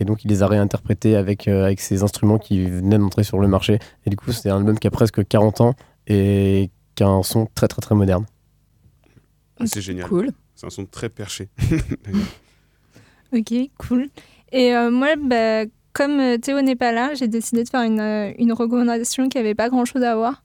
Et 0.00 0.04
donc, 0.04 0.24
il 0.24 0.28
les 0.28 0.42
a 0.42 0.46
réinterprétées 0.46 1.16
avec, 1.16 1.48
euh, 1.48 1.64
avec 1.64 1.80
ces 1.80 2.02
instruments 2.02 2.38
qui 2.38 2.64
venaient 2.66 2.98
d'entrer 2.98 3.24
sur 3.24 3.38
le 3.38 3.48
marché. 3.48 3.78
Et 4.06 4.10
du 4.10 4.16
coup, 4.16 4.32
c'est 4.32 4.50
un 4.50 4.58
album 4.58 4.78
qui 4.78 4.86
a 4.86 4.90
presque 4.90 5.26
40 5.26 5.60
ans 5.60 5.74
et 6.06 6.70
qui 6.94 7.02
a 7.02 7.08
un 7.08 7.22
son 7.22 7.46
très, 7.54 7.68
très, 7.68 7.80
très 7.80 7.94
moderne. 7.94 8.24
C'est 9.66 9.80
génial. 9.80 10.08
Cool. 10.08 10.30
C'est 10.54 10.66
un 10.66 10.70
son 10.70 10.86
très 10.86 11.08
perché. 11.08 11.48
Ok, 13.30 13.52
cool. 13.76 14.08
Et 14.52 14.74
euh, 14.74 14.90
moi, 14.90 15.08
bah, 15.16 15.66
comme 15.92 16.18
euh, 16.18 16.38
Théo 16.38 16.62
n'est 16.62 16.76
pas 16.76 16.92
là, 16.92 17.12
j'ai 17.12 17.28
décidé 17.28 17.62
de 17.62 17.68
faire 17.68 17.82
une, 17.82 18.00
euh, 18.00 18.32
une 18.38 18.54
recommandation 18.54 19.28
qui 19.28 19.36
n'avait 19.36 19.54
pas 19.54 19.68
grand-chose 19.68 20.02
à 20.02 20.16
voir. 20.16 20.42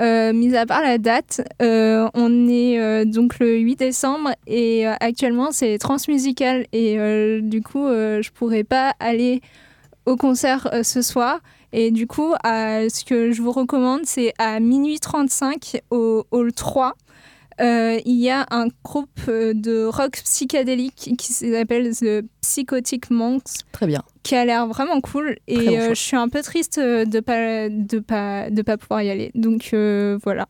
Euh, 0.00 0.32
mis 0.32 0.56
à 0.56 0.66
part 0.66 0.82
la 0.82 0.98
date, 0.98 1.42
euh, 1.62 2.08
on 2.14 2.48
est 2.48 2.80
euh, 2.80 3.04
donc 3.04 3.38
le 3.38 3.58
8 3.58 3.76
décembre 3.76 4.30
et 4.46 4.86
actuellement 4.86 5.52
c'est 5.52 5.78
transmusical 5.78 6.66
et 6.72 7.40
du 7.42 7.62
coup 7.62 7.86
je 7.86 8.30
pourrais 8.30 8.64
pas 8.64 8.94
aller 8.98 9.40
au 10.06 10.16
concert 10.16 10.68
ce 10.82 11.00
soir 11.00 11.40
et 11.72 11.90
du 11.90 12.06
coup 12.06 12.34
ce 12.44 13.04
que 13.04 13.32
je 13.32 13.40
vous 13.40 13.52
recommande 13.52 14.02
c'est 14.04 14.32
à 14.38 14.58
minuit 14.58 14.98
35 14.98 15.80
au 15.90 16.24
hall 16.30 16.52
3 16.52 16.94
euh, 17.60 17.98
il 18.04 18.16
y 18.16 18.30
a 18.30 18.46
un 18.50 18.66
groupe 18.82 19.08
euh, 19.28 19.52
de 19.54 19.84
rock 19.84 20.20
psychédélique 20.24 21.14
qui 21.18 21.32
s'appelle 21.32 21.94
The 21.96 22.24
Psychotic 22.40 23.10
Monks. 23.10 23.62
Très 23.72 23.86
bien. 23.86 24.02
Qui 24.22 24.34
a 24.34 24.44
l'air 24.44 24.66
vraiment 24.66 25.00
cool. 25.00 25.36
Bon 25.48 25.54
Et 25.60 25.78
euh, 25.78 25.88
je 25.90 25.94
suis 25.94 26.16
un 26.16 26.28
peu 26.28 26.42
triste 26.42 26.78
de 26.80 27.20
pas 27.20 27.68
de 27.68 27.98
pas 27.98 28.50
de 28.50 28.62
pas 28.62 28.76
pouvoir 28.76 29.02
y 29.02 29.10
aller. 29.10 29.30
Donc 29.34 29.70
euh, 29.72 30.18
voilà. 30.24 30.46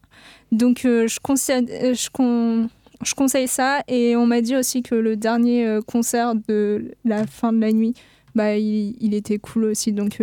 Donc 0.53 0.81
je 0.83 1.19
conseille 1.21 1.67
je, 1.69 2.09
con- 2.11 2.69
je 3.05 3.15
conseille 3.15 3.49
ça 3.49 3.83
et 3.89 4.17
on 4.17 4.27
m'a 4.27 4.41
dit 4.41 4.57
aussi 4.57 4.83
que 4.83 4.95
le 4.95 5.17
dernier 5.17 5.79
concert 5.87 6.35
de 6.49 6.93
la 7.05 7.27
fin 7.27 7.53
de 7.53 7.61
la 7.61 7.73
nuit, 7.73 7.95
bah 8.35 8.57
il, 8.57 8.97
il 9.01 9.15
était 9.15 9.39
cool 9.39 9.65
aussi. 9.65 9.93
Donc 9.93 10.23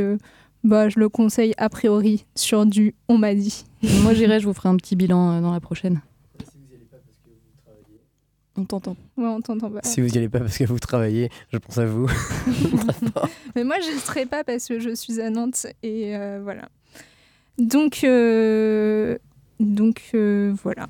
bah 0.63 0.89
je 0.89 0.99
le 0.99 1.09
conseille 1.09 1.53
a 1.57 1.69
priori 1.69 2.25
sur 2.35 2.65
du 2.65 2.95
on 3.09 3.17
m'a 3.17 3.33
dit. 3.35 3.65
Moi 4.03 4.13
j'irai, 4.13 4.39
je 4.39 4.45
vous 4.47 4.53
ferai 4.53 4.69
un 4.69 4.77
petit 4.77 4.95
bilan 4.95 5.41
dans 5.41 5.51
la 5.51 5.59
prochaine. 5.59 6.01
On 8.57 8.65
t'entend. 8.65 8.97
Ouais, 9.17 9.27
on 9.27 9.39
t'entend 9.41 9.69
pas. 9.69 9.79
Si 9.83 10.01
vous 10.01 10.07
n'y 10.07 10.17
allez 10.17 10.29
pas 10.29 10.39
parce 10.39 10.57
que 10.57 10.65
vous 10.65 10.79
travaillez, 10.79 11.29
je 11.53 11.57
pense 11.57 11.77
à 11.77 11.85
vous. 11.85 12.07
Mais 13.55 13.63
moi, 13.63 13.77
je 13.79 13.93
ne 13.93 13.99
serai 13.99 14.25
pas 14.25 14.43
parce 14.43 14.67
que 14.67 14.79
je 14.79 14.93
suis 14.93 15.21
à 15.21 15.29
Nantes 15.29 15.67
et 15.83 16.15
euh, 16.15 16.39
voilà. 16.43 16.67
Donc, 17.57 18.03
euh, 18.03 19.17
donc 19.59 20.01
euh, 20.13 20.53
voilà. 20.63 20.87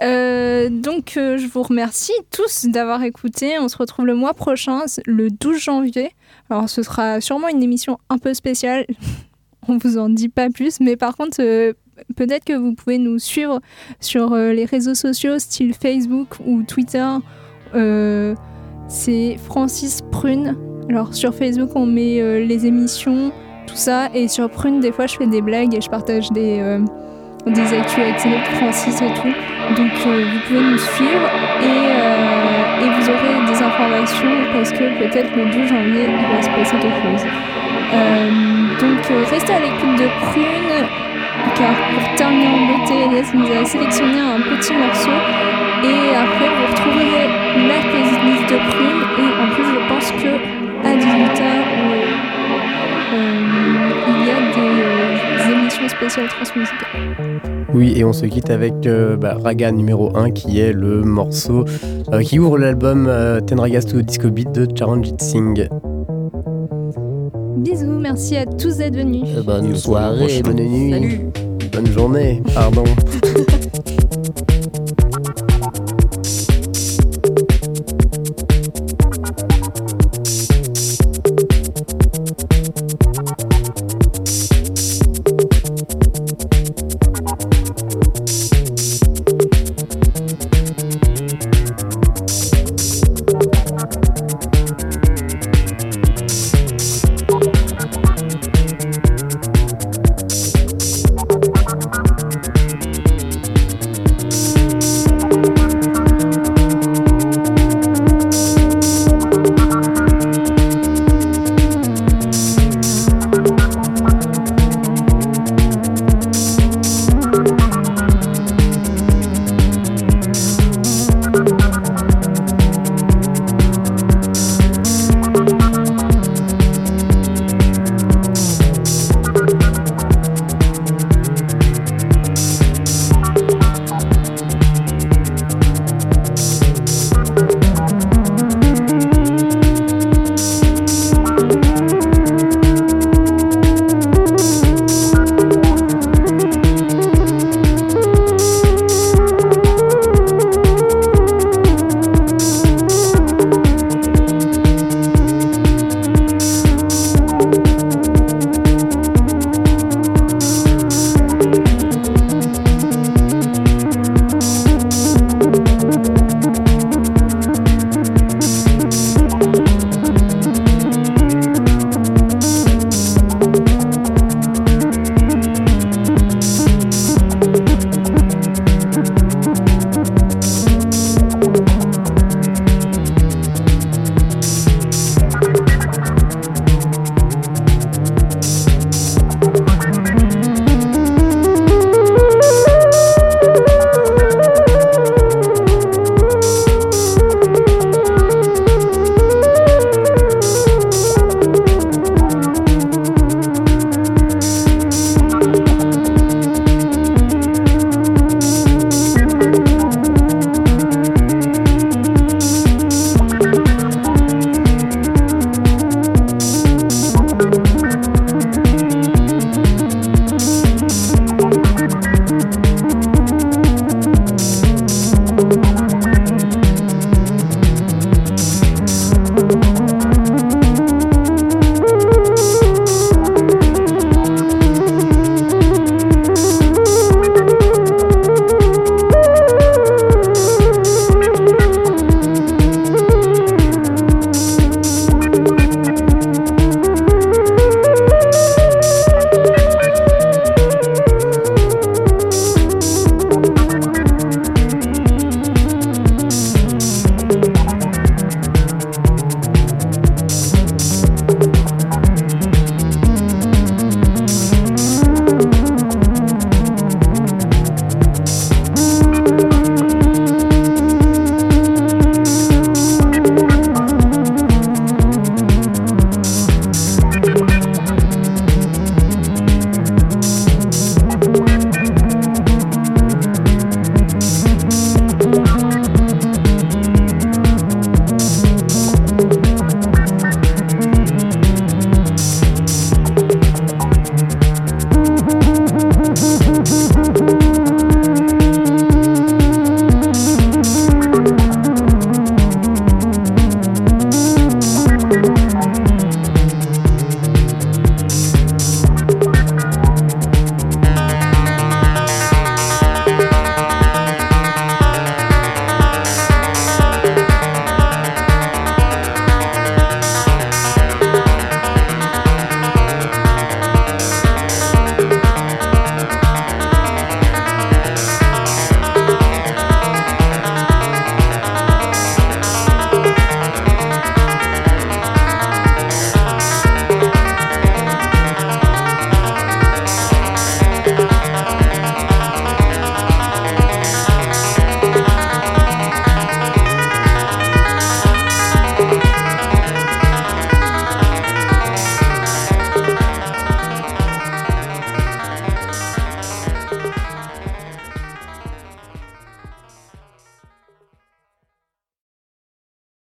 Euh, 0.00 0.68
donc, 0.68 1.16
euh, 1.16 1.38
je 1.38 1.46
vous 1.46 1.62
remercie 1.62 2.12
tous 2.30 2.66
d'avoir 2.66 3.02
écouté. 3.02 3.58
On 3.58 3.68
se 3.68 3.76
retrouve 3.76 4.06
le 4.06 4.14
mois 4.14 4.34
prochain, 4.34 4.82
le 5.06 5.30
12 5.30 5.58
janvier. 5.58 6.12
Alors, 6.50 6.68
ce 6.68 6.82
sera 6.82 7.20
sûrement 7.20 7.48
une 7.48 7.62
émission 7.62 7.98
un 8.08 8.18
peu 8.18 8.34
spéciale. 8.34 8.86
On 9.70 9.76
vous 9.76 9.98
en 9.98 10.08
dit 10.08 10.28
pas 10.28 10.48
plus, 10.50 10.80
mais 10.80 10.96
par 10.96 11.16
contre, 11.16 11.38
euh, 11.40 11.72
peut-être 12.16 12.44
que 12.44 12.52
vous 12.52 12.74
pouvez 12.74 12.98
nous 12.98 13.18
suivre 13.18 13.60
sur 14.00 14.32
euh, 14.32 14.52
les 14.52 14.64
réseaux 14.64 14.94
sociaux, 14.94 15.38
style 15.38 15.74
Facebook 15.74 16.28
ou 16.46 16.62
Twitter. 16.62 17.06
Euh, 17.74 18.34
c'est 18.88 19.36
Francis 19.44 20.00
Prune. 20.10 20.56
Alors 20.88 21.14
sur 21.14 21.34
Facebook, 21.34 21.70
on 21.74 21.86
met 21.86 22.20
euh, 22.20 22.44
les 22.44 22.66
émissions, 22.66 23.30
tout 23.66 23.76
ça, 23.76 24.08
et 24.14 24.28
sur 24.28 24.48
Prune, 24.50 24.80
des 24.80 24.92
fois, 24.92 25.06
je 25.06 25.16
fais 25.16 25.26
des 25.26 25.42
blagues 25.42 25.74
et 25.74 25.80
je 25.80 25.90
partage 25.90 26.30
des, 26.30 26.78
des 27.46 27.74
actualités 27.74 28.30
de 28.30 28.56
Francis 28.56 28.96
et 29.02 29.12
tout. 29.14 29.34
Donc 29.76 29.92
vous 29.92 30.40
pouvez 30.46 30.60
nous 30.60 30.78
suivre 30.78 31.28
et, 31.62 31.88
vous 32.80 33.10
aurez 33.10 33.52
des 33.52 33.62
informations 33.62 34.28
parce 34.52 34.72
que 34.72 34.98
peut-être 34.98 35.36
le 35.36 35.44
12 35.44 35.68
janvier, 35.68 36.06
il 36.08 36.36
va 36.36 36.42
se 36.42 36.48
passer 36.48 36.76
quelque 36.80 37.02
chose. 37.02 37.26
Donc 38.80 39.28
restez 39.30 39.52
à 39.52 39.60
l'écoute 39.60 39.98
de 39.98 40.08
Prune, 40.24 40.88
car 41.56 41.74
pour 41.92 42.14
terminer 42.16 42.46
en 42.46 42.78
beauté, 42.78 42.94
Elias 43.06 43.30
nous 43.34 43.46
a 43.46 43.64
sélectionné 43.64 44.20
un 44.20 44.40
petit 44.40 44.74
morceau 44.74 45.16
et 45.84 46.16
après 46.16 46.48
vous 46.48 46.66
retrouverez 46.70 47.28
la 47.68 47.78
playlist 47.88 48.44
de 48.50 48.58
Prune 48.70 49.02
et 49.18 49.30
en 49.42 49.46
plus 49.54 49.64
je 49.64 49.80
pense 49.88 50.10
que 50.22 50.32
à 50.86 50.96
18h 50.96 51.78
il 53.10 54.26
y 54.26 54.30
a 54.30 54.40
des, 54.54 54.82
euh, 54.82 55.46
des 55.46 55.52
émissions 55.52 55.88
spéciales 55.88 56.28
transmusicales. 56.28 57.48
Oui, 57.74 57.92
et 57.96 58.04
on 58.04 58.12
se 58.12 58.26
quitte 58.26 58.50
avec 58.50 58.86
euh, 58.86 59.16
bah, 59.16 59.36
Raga 59.42 59.70
numéro 59.72 60.16
1 60.16 60.30
qui 60.30 60.58
est 60.58 60.72
le 60.72 61.02
morceau 61.02 61.64
euh, 62.12 62.22
qui 62.22 62.38
ouvre 62.38 62.58
l'album 62.58 63.06
euh, 63.08 63.40
Ten 63.40 63.60
Ragas 63.60 63.82
to 63.82 64.00
Disco 64.02 64.30
Beat 64.30 64.52
de 64.52 64.66
Charanjit 64.74 65.14
Singh. 65.18 65.68
Bisous, 67.58 67.98
merci 67.98 68.36
à 68.36 68.46
tous 68.46 68.76
d'être 68.76 68.94
venus. 68.94 69.24
Bonne 69.44 69.74
soirée, 69.74 70.42
bonne 70.42 70.56
nuit, 70.56 71.20
bonne 71.72 71.86
journée, 71.88 72.40
pardon. 72.54 72.84